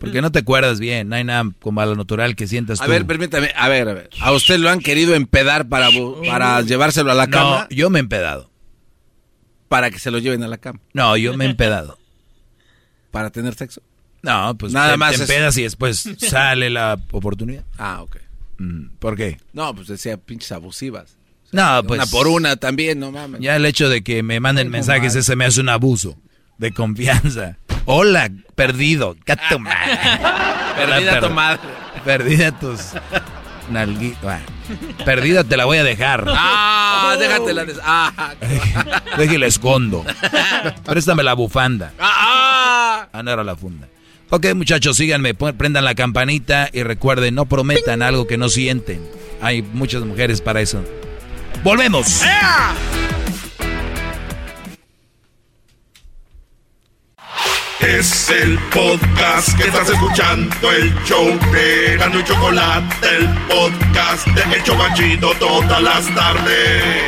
Porque 0.00 0.20
no 0.22 0.32
te 0.32 0.40
acuerdas 0.40 0.80
bien. 0.80 1.08
No 1.08 1.16
hay 1.16 1.24
nada 1.24 1.50
como 1.60 1.80
a 1.80 1.86
lo 1.86 1.94
natural 1.96 2.36
que 2.36 2.46
sientas 2.46 2.80
A 2.80 2.84
tú. 2.84 2.90
ver, 2.90 3.06
permítame, 3.06 3.50
a 3.56 3.68
ver, 3.68 3.88
a 3.88 3.94
ver. 3.94 4.10
¿A 4.20 4.32
usted 4.32 4.58
lo 4.58 4.70
han 4.70 4.80
querido 4.80 5.14
empedar 5.14 5.68
para, 5.68 5.88
para 6.26 6.60
llevárselo 6.62 7.10
a 7.10 7.14
la 7.14 7.26
No, 7.26 7.32
cama? 7.32 7.66
yo 7.70 7.90
me 7.90 7.98
he 7.98 8.00
empedado. 8.00 8.50
Para 9.68 9.90
que 9.90 9.98
se 9.98 10.10
lo 10.10 10.18
lleven 10.18 10.42
a 10.42 10.48
la 10.48 10.58
cama. 10.58 10.80
No, 10.94 11.16
yo 11.16 11.36
me 11.36 11.44
he 11.44 11.48
empedado. 11.50 11.98
¿Para 13.10 13.30
tener 13.30 13.54
sexo? 13.54 13.82
No, 14.22 14.56
pues 14.58 14.72
Nada 14.72 14.92
te, 14.92 14.96
más 14.96 15.10
te 15.16 15.22
es- 15.24 15.30
empedas 15.30 15.56
y 15.58 15.62
después 15.62 16.08
sale 16.18 16.70
la 16.70 16.98
oportunidad. 17.12 17.64
Ah, 17.78 18.02
ok. 18.02 18.16
Mm, 18.58 18.86
¿Por 18.98 19.16
qué? 19.16 19.38
No, 19.52 19.74
pues 19.74 19.88
decía 19.88 20.16
pinches 20.16 20.50
abusivas. 20.52 21.16
No, 21.52 21.82
pues. 21.86 21.98
Una 22.00 22.10
por 22.10 22.26
una 22.28 22.56
también, 22.56 22.98
no 22.98 23.10
mames. 23.12 23.40
Ya 23.40 23.56
el 23.56 23.64
hecho 23.64 23.88
de 23.88 24.02
que 24.02 24.22
me 24.22 24.40
manden 24.40 24.68
mensajes, 24.70 25.14
ese 25.14 25.36
me 25.36 25.44
hace 25.46 25.60
un 25.60 25.68
abuso 25.68 26.18
de 26.58 26.72
confianza. 26.72 27.56
Hola, 27.90 28.28
perdido. 28.54 29.16
Gato 29.24 29.58
madre. 29.58 29.98
Perdida 30.76 31.20
tu 31.20 31.30
madre. 31.30 31.60
Perdida 32.04 32.52
tus 32.52 32.80
nalguitas. 33.70 34.42
Perdida 35.06 35.42
te 35.42 35.56
la 35.56 35.64
voy 35.64 35.78
a 35.78 35.84
dejar. 35.84 36.22
Ah, 36.28 37.16
déjatela. 37.18 37.64
des- 37.64 37.80
Ah, 37.82 38.34
Déjale 39.16 39.46
escondo. 39.46 40.04
Préstame 40.84 41.22
la 41.22 41.32
bufanda. 41.32 41.92
ah, 41.98 43.06
Ah, 43.10 43.22
no 43.22 43.30
era 43.30 43.42
la 43.42 43.56
funda. 43.56 43.88
Ok, 44.28 44.48
muchachos, 44.54 44.98
síganme, 44.98 45.32
prendan 45.32 45.86
la 45.86 45.94
campanita 45.94 46.68
y 46.70 46.82
recuerden, 46.82 47.34
no 47.34 47.46
prometan 47.46 48.02
algo 48.02 48.26
que 48.26 48.36
no 48.36 48.50
sienten. 48.50 49.00
Hay 49.40 49.62
muchas 49.62 50.02
mujeres 50.02 50.42
para 50.42 50.60
eso. 50.60 50.84
¡Volvemos! 51.64 52.20
Es 57.80 58.28
el 58.30 58.58
podcast 58.74 59.56
que 59.56 59.68
estás 59.68 59.88
escuchando, 59.88 60.72
el 60.72 60.92
show 61.04 61.24
de 61.52 61.96
Gano 61.96 62.18
y 62.18 62.24
Chocolate, 62.24 62.96
el 63.16 63.28
podcast 63.46 64.26
de 64.26 64.56
El 64.56 64.62
Chocachito 64.64 65.30
todas 65.38 65.80
las 65.80 66.12
tardes. 66.12 67.04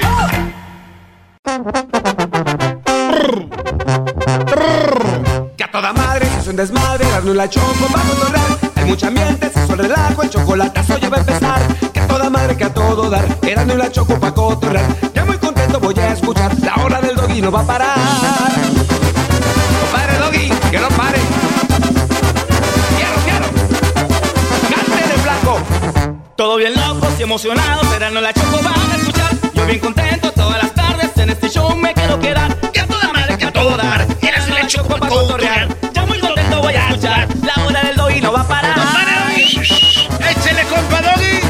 Que 5.57 5.65
a 5.65 5.71
toda 5.73 5.93
madre 5.93 6.29
es 6.39 6.47
un 6.47 6.55
desmadre, 6.55 7.05
darle 7.11 7.35
la 7.35 7.51
choco 7.51 7.87
para 7.93 8.05
cotorrear. 8.05 8.73
Hay 8.77 8.85
mucha 8.85 9.09
ambiente, 9.09 9.51
se 9.51 9.67
suele 9.67 9.83
relajo, 9.83 10.23
el 10.23 10.31
chocolatazo 10.31 10.99
ya 10.99 11.09
va 11.09 11.17
a 11.17 11.21
empezar. 11.21 11.77
Que 11.93 12.01
a 12.01 12.07
toda 12.07 12.31
madre, 12.31 12.57
que 12.57 12.65
a 12.65 12.73
todo 12.73 13.11
dar, 13.11 13.27
erando 13.43 13.77
la 13.77 13.91
choco 13.91 14.21
para 14.21 14.35
cotorrear. 14.35 14.87
Ya 15.13 15.25
muy 15.25 15.37
contento 15.39 15.81
voy 15.81 15.99
a 15.99 16.13
escuchar, 16.13 16.57
la 16.61 16.77
hora 16.77 17.01
del 17.01 17.17
doggy 17.17 17.43
no 17.43 17.51
va 17.51 17.61
a 17.61 17.67
parar. 17.67 18.70
Emocionados, 27.31 27.87
no 28.13 28.21
la 28.21 28.33
choco 28.33 28.61
van 28.61 28.91
a 28.91 28.97
escuchar. 28.97 29.31
Yo 29.55 29.65
bien 29.65 29.79
contento 29.79 30.33
todas 30.33 30.61
las 30.61 30.75
tardes, 30.75 31.17
en 31.17 31.31
este 31.31 31.49
show 31.49 31.77
me 31.77 31.95
quiero 31.95 32.19
quedar. 32.19 32.57
Que 32.73 32.81
a 32.81 32.87
toda 32.89 33.13
madre, 33.13 33.39
que 33.39 33.45
a 33.45 33.53
todo 33.53 33.77
dar, 33.77 34.05
eras 34.21 34.49
la 34.49 34.67
choco 34.67 34.97
para 34.99 35.09
cotorrear. 35.09 35.69
Ya 35.93 36.07
muy 36.07 36.19
contento 36.19 36.61
voy 36.61 36.75
a 36.75 36.89
escuchar, 36.89 37.29
la 37.45 37.65
hora 37.65 37.83
del 37.83 37.97
doggy 37.97 38.21
no 38.21 38.33
va 38.33 38.41
a 38.41 38.49
parar. 38.49 38.77
¡Échele, 39.39 40.65
compa 40.65 41.03
Doggy! 41.03 41.41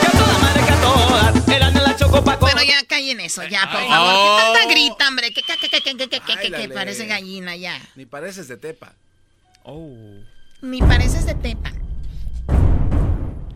Que 0.00 0.06
a 0.06 0.10
toda 0.12 0.38
madre, 0.38 0.62
que 0.64 0.72
a 0.72 0.80
todo 0.80 1.16
dar, 1.16 1.54
eras 1.56 1.74
la 1.74 1.96
choco 1.96 2.24
para 2.24 2.38
Bueno, 2.38 2.62
ya 2.62 2.86
callen 2.86 3.20
eso, 3.20 3.44
ya, 3.44 3.70
por 3.70 3.86
favor. 3.86 4.14
¿Qué 4.14 4.54
tanta 4.54 4.72
grita, 4.72 5.08
hombre? 5.08 5.30
¿Qué, 5.30 5.42
qué, 5.42 5.58
qué, 5.60 5.68
qué, 5.68 5.82
qué, 5.82 5.96
qué, 5.96 6.08
qué, 6.08 6.20
qué, 6.20 6.36
qué, 6.36 6.56
Áilale. 6.56 6.68
parece 6.74 7.04
gallina 7.04 7.54
ya? 7.54 7.78
Ni 7.96 8.06
pareces 8.06 8.48
de 8.48 8.56
Tepa. 8.56 8.94
Ni 10.62 10.80
pareces 10.80 11.26
de 11.26 11.34
Tepa. 11.34 11.72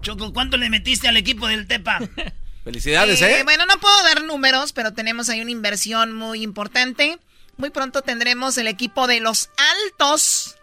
Choco, 0.03 0.33
¿cuánto 0.33 0.57
le 0.57 0.71
metiste 0.71 1.09
al 1.09 1.17
equipo 1.17 1.47
del 1.47 1.67
Tepa? 1.67 1.99
Felicidades, 2.65 3.21
Eh, 3.23 3.41
¿eh? 3.41 3.43
Bueno, 3.45 3.65
no 3.67 3.79
puedo 3.79 4.03
dar 4.03 4.23
números, 4.23 4.73
pero 4.73 4.93
tenemos 4.93 5.29
ahí 5.29 5.41
una 5.41 5.51
inversión 5.51 6.13
muy 6.15 6.43
importante. 6.43 7.19
Muy 7.57 7.71
pronto 7.71 8.03
tendremos 8.03 8.57
el 8.59 8.69
equipo 8.69 9.07
de 9.07 9.21
los 9.21 9.51
altos. 9.85 10.57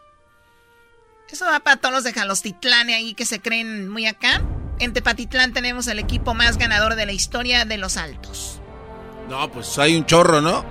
Eso 1.30 1.46
va 1.46 1.60
para 1.60 1.78
todos 1.78 1.94
los 1.94 2.04
de 2.04 2.14
Jalostitlán 2.14 2.90
ahí 2.90 3.14
que 3.14 3.26
se 3.26 3.40
creen 3.42 3.90
muy 3.90 4.06
acá. 4.06 4.42
En 4.80 4.94
Tepatitlán 4.94 5.54
tenemos 5.54 5.88
el 5.88 6.00
equipo 6.00 6.34
más 6.34 6.58
ganador 6.58 6.96
de 6.96 7.06
la 7.06 7.12
historia 7.12 7.66
de 7.66 7.78
los 7.78 7.98
altos. 7.98 8.62
No, 9.28 9.52
pues 9.52 9.78
hay 9.78 9.96
un 9.96 10.06
chorro, 10.06 10.40
¿no? 10.40 10.64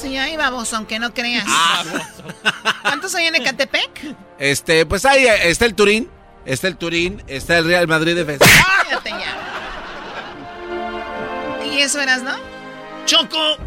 Sí, 0.00 0.16
ahí 0.16 0.36
vamos, 0.36 0.72
aunque 0.74 0.98
no 0.98 1.12
creas. 1.12 1.44
Ah. 1.48 1.82
¿Cuántos 2.82 3.14
hay 3.16 3.26
en 3.26 3.34
Ecatepec? 3.34 4.14
Este, 4.38 4.86
pues 4.86 5.04
ahí 5.04 5.26
eh, 5.26 5.50
está 5.50 5.64
el 5.64 5.74
Turín. 5.74 6.08
Está 6.44 6.68
el 6.68 6.76
Turín, 6.76 7.22
está 7.26 7.58
el 7.58 7.64
Real 7.66 7.88
Madrid 7.88 8.14
de 8.14 8.24
Cállate 8.24 9.10
ya. 9.10 9.36
¿Y 11.66 11.80
eso 11.80 12.00
eras, 12.00 12.22
no? 12.22 12.36
Choco, 13.04 13.58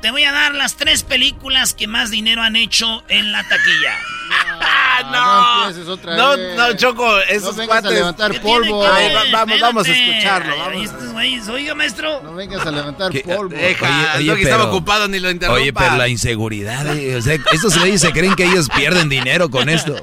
te 0.00 0.10
voy 0.10 0.24
a 0.24 0.32
dar 0.32 0.54
las 0.54 0.76
tres 0.76 1.02
películas 1.02 1.74
que 1.74 1.86
más 1.86 2.10
dinero 2.10 2.42
han 2.42 2.56
hecho 2.56 3.02
en 3.08 3.32
la 3.32 3.42
taquilla. 3.48 3.98
no 5.10 5.66
empieces 5.68 5.88
otra 5.88 6.16
No, 6.16 6.36
vez. 6.36 6.56
no, 6.56 6.72
Choco, 6.76 7.20
esos 7.22 7.56
No 7.56 7.62
vengas 7.62 7.84
a 7.84 7.90
levantar 7.90 8.32
¿Qué 8.32 8.40
polvo. 8.40 8.86
Ay, 8.86 9.12
va- 9.14 9.24
vamos, 9.32 9.60
vamos 9.60 9.88
a 9.88 9.90
escucharlo, 9.92 10.56
vamos. 10.56 11.12
güeyes, 11.12 11.48
Oiga, 11.48 11.74
maestro. 11.74 12.22
No 12.22 12.34
vengas 12.34 12.66
a 12.66 12.70
levantar 12.70 13.10
¿Qué? 13.12 13.20
polvo. 13.20 13.54
Deja, 13.56 14.16
el 14.18 14.26
Doggy 14.26 14.42
estaba 14.42 14.64
ocupado, 14.64 15.08
ni 15.08 15.18
lo 15.20 15.30
interrumpa. 15.30 15.60
Oye, 15.60 15.72
pero 15.72 15.96
la 15.96 16.08
inseguridad, 16.08 16.96
eh, 16.96 17.16
o 17.16 17.22
sea, 17.22 17.34
estos 17.52 17.78
güeyes 17.78 18.00
se 18.00 18.12
creen 18.12 18.34
que 18.34 18.44
ellos 18.44 18.68
pierden 18.74 19.08
dinero 19.08 19.50
con 19.50 19.68
esto. 19.68 19.96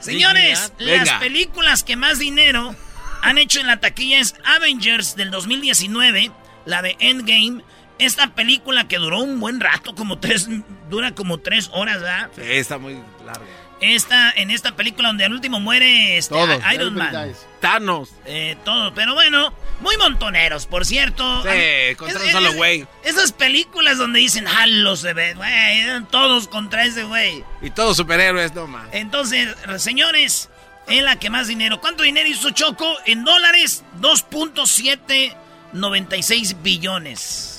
Señores, 0.00 0.72
las 0.78 1.10
películas 1.14 1.82
que 1.84 1.96
más 1.96 2.18
dinero 2.18 2.74
han 3.22 3.36
hecho 3.38 3.60
en 3.60 3.66
la 3.66 3.78
taquilla 3.80 4.20
es 4.20 4.34
Avengers 4.44 5.16
del 5.16 5.30
2019, 5.30 6.30
la 6.66 6.82
de 6.82 6.96
Endgame. 7.00 7.62
Esta 7.98 8.34
película 8.34 8.86
que 8.86 8.98
duró 8.98 9.20
un 9.20 9.40
buen 9.40 9.60
rato, 9.60 9.94
como 9.94 10.18
tres, 10.18 10.48
dura 10.88 11.14
como 11.14 11.38
tres 11.38 11.68
horas, 11.72 12.00
¿verdad? 12.00 12.30
Sí, 12.36 12.42
está 12.44 12.78
muy 12.78 12.94
largo. 13.26 13.44
Esta, 13.80 14.32
en 14.32 14.50
esta 14.50 14.74
película 14.74 15.06
donde 15.08 15.24
al 15.24 15.32
último 15.32 15.60
muere 15.60 16.18
este, 16.18 16.34
Todos, 16.34 16.60
Iron 16.74 16.96
Man. 16.96 17.32
Thanos. 17.60 18.10
Eh, 18.24 18.56
todo, 18.64 18.92
pero 18.92 19.14
bueno, 19.14 19.54
muy 19.80 19.96
montoneros, 19.96 20.66
por 20.66 20.84
cierto. 20.84 21.42
Sí, 21.42 21.94
contra 21.96 22.18
es- 22.18 22.24
un 22.26 22.32
solo 22.32 22.48
es- 22.48 22.56
güey. 22.56 22.86
Esas 23.04 23.30
películas 23.30 23.98
donde 23.98 24.18
dicen, 24.18 24.46
jalo 24.46 24.96
se 24.96 25.12
ve, 25.12 25.34
güey, 25.34 26.04
todos 26.10 26.48
contra 26.48 26.84
ese 26.86 27.04
güey. 27.04 27.44
Y 27.62 27.70
todos 27.70 27.96
superhéroes, 27.96 28.52
no 28.52 28.66
más. 28.66 28.88
Entonces, 28.90 29.54
señores, 29.78 30.50
es 30.88 31.02
la 31.04 31.20
que 31.20 31.30
más 31.30 31.46
dinero. 31.46 31.80
¿Cuánto 31.80 32.02
dinero 32.02 32.28
hizo 32.28 32.50
Choco? 32.50 32.92
En 33.06 33.22
dólares, 33.24 33.84
2.796 34.00 36.60
billones. 36.62 37.57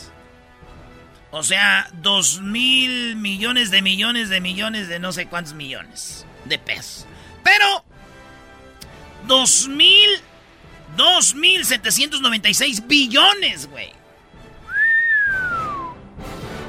O 1.31 1.43
sea, 1.43 1.87
2 1.93 2.41
mil 2.41 3.15
millones 3.15 3.69
de 3.71 3.81
millones 3.81 4.29
de 4.29 4.41
millones 4.41 4.87
de 4.87 4.99
no 4.99 5.11
sé 5.11 5.27
cuántos 5.27 5.53
millones 5.53 6.25
de 6.45 6.57
pesos. 6.57 7.05
Pero, 7.43 7.83
2 9.27 9.67
mil, 9.67 10.09
2.796 10.97 12.87
billones, 12.87 13.69
güey. 13.69 13.91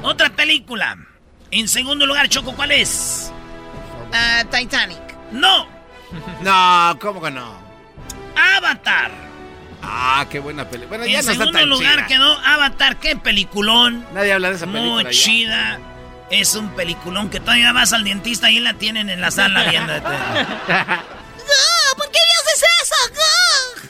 Otra 0.03 0.29
película. 0.29 0.97
En 1.49 1.67
segundo 1.67 2.05
lugar, 2.05 2.29
Choco, 2.29 2.53
¿cuál 2.55 2.71
es? 2.71 3.31
Ah, 4.13 4.43
Titanic. 4.49 4.99
No. 5.31 5.67
No, 6.41 6.97
¿cómo 6.99 7.21
que 7.21 7.31
no? 7.31 7.57
Avatar. 8.35 9.11
Ah, 9.83 10.25
qué 10.29 10.39
buena 10.39 10.69
película. 10.69 10.97
Bueno, 10.97 11.05
ya 11.11 11.19
en 11.19 11.19
está 11.21 11.31
segundo 11.33 11.51
tan 11.59 11.69
lugar 11.69 11.95
chida. 11.95 12.07
quedó 12.07 12.37
Avatar. 12.39 12.97
Qué 12.99 13.15
peliculón. 13.15 14.05
Nadie 14.13 14.33
habla 14.33 14.49
de 14.49 14.55
esa 14.55 14.65
película 14.65 14.91
Muy 14.91 15.03
ya. 15.05 15.09
chida. 15.11 15.79
Es 16.29 16.55
un 16.55 16.69
peliculón 16.75 17.29
que 17.29 17.39
todavía 17.39 17.73
vas 17.73 17.91
al 17.93 18.03
dentista 18.03 18.49
y 18.51 18.59
la 18.59 18.73
tienen 18.75 19.09
en 19.09 19.19
la 19.21 19.31
sala 19.31 19.63
viéndote. 19.69 20.01
¿Por 21.97 22.09
qué 22.11 22.19
le 22.19 22.33
haces 22.41 22.63
eso? 22.83 23.89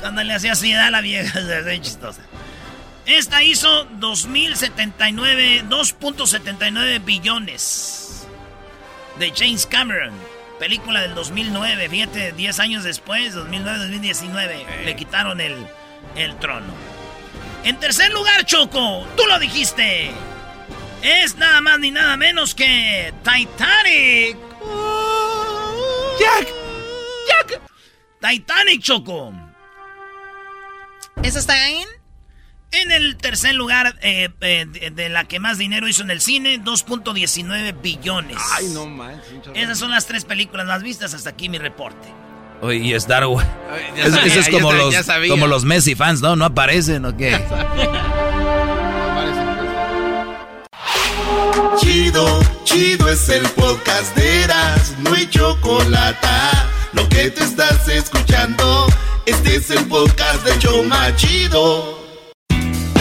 Cuando 0.00 0.22
le 0.22 0.34
hacía 0.34 0.52
así 0.52 0.72
a 0.74 0.90
la 0.90 1.00
vieja, 1.00 1.38
es 1.70 1.80
chistosa. 1.80 2.22
Esta 3.06 3.42
hizo 3.42 3.84
2079, 3.98 5.64
2.79 5.68 7.04
billones 7.04 8.26
de 9.18 9.32
James 9.34 9.66
Cameron. 9.66 10.12
Película 10.62 11.00
del 11.00 11.16
2009, 11.16 11.88
fíjate, 11.88 12.30
10 12.30 12.60
años 12.60 12.84
después, 12.84 13.34
2009-2019, 13.34 14.84
le 14.84 14.94
quitaron 14.94 15.40
el, 15.40 15.66
el 16.14 16.38
trono. 16.38 16.72
En 17.64 17.80
tercer 17.80 18.12
lugar, 18.12 18.44
Choco, 18.44 19.04
tú 19.16 19.24
lo 19.26 19.40
dijiste. 19.40 20.12
Es 21.02 21.34
nada 21.34 21.60
más 21.62 21.80
ni 21.80 21.90
nada 21.90 22.16
menos 22.16 22.54
que 22.54 23.12
Titanic. 23.24 24.36
Jack, 26.20 26.48
Jack. 27.26 27.60
Titanic, 28.20 28.82
Choco. 28.82 29.32
¿Esa 31.24 31.40
está 31.40 31.70
en? 31.70 32.01
En 32.72 32.90
el 32.90 33.16
tercer 33.16 33.54
lugar 33.54 33.96
eh, 34.00 34.30
eh, 34.40 34.66
de, 34.66 34.90
de 34.90 35.08
la 35.10 35.24
que 35.24 35.38
más 35.38 35.58
dinero 35.58 35.86
hizo 35.88 36.02
en 36.02 36.10
el 36.10 36.20
cine, 36.22 36.58
2.19 36.62 37.80
billones. 37.82 38.38
Ay, 38.56 38.68
no 38.72 38.86
manches. 38.86 39.22
Esas 39.54 39.78
son 39.78 39.90
las 39.90 40.06
tres 40.06 40.24
películas 40.24 40.66
más 40.66 40.82
vistas 40.82 41.12
hasta 41.14 41.30
aquí 41.30 41.48
mi 41.50 41.58
reporte. 41.58 42.08
Oye, 42.62 42.78
y 42.78 42.94
Star 42.94 43.26
Wars. 43.26 43.46
Ay, 43.70 43.82
ya 43.96 44.04
Es- 44.04 44.14
sabía, 44.14 44.26
Eso 44.32 44.40
es 44.40 44.48
como 44.48 44.70
sabía, 44.70 44.84
los, 44.98 45.06
sabía. 45.06 45.30
como 45.30 45.46
los 45.48 45.64
Messi 45.64 45.94
fans, 45.94 46.22
¿no? 46.22 46.34
¿No 46.36 46.44
aparecen 46.46 47.04
o 47.04 47.14
qué? 47.16 47.38
Chido, 51.80 52.40
chido 52.64 53.08
es 53.10 53.28
el 53.28 53.42
podcast 53.50 54.14
de 54.16 54.44
Eras, 54.44 54.94
no 54.98 55.12
hay 55.14 55.26
chocolate. 55.28 56.26
Lo 56.92 57.08
que 57.08 57.30
te 57.30 57.42
estás 57.44 57.88
escuchando, 57.88 58.86
este 59.26 59.56
es 59.56 59.70
el 59.70 59.84
podcast 59.86 60.44
de 60.44 60.58
Choma 60.58 61.14
Chido. 61.16 62.01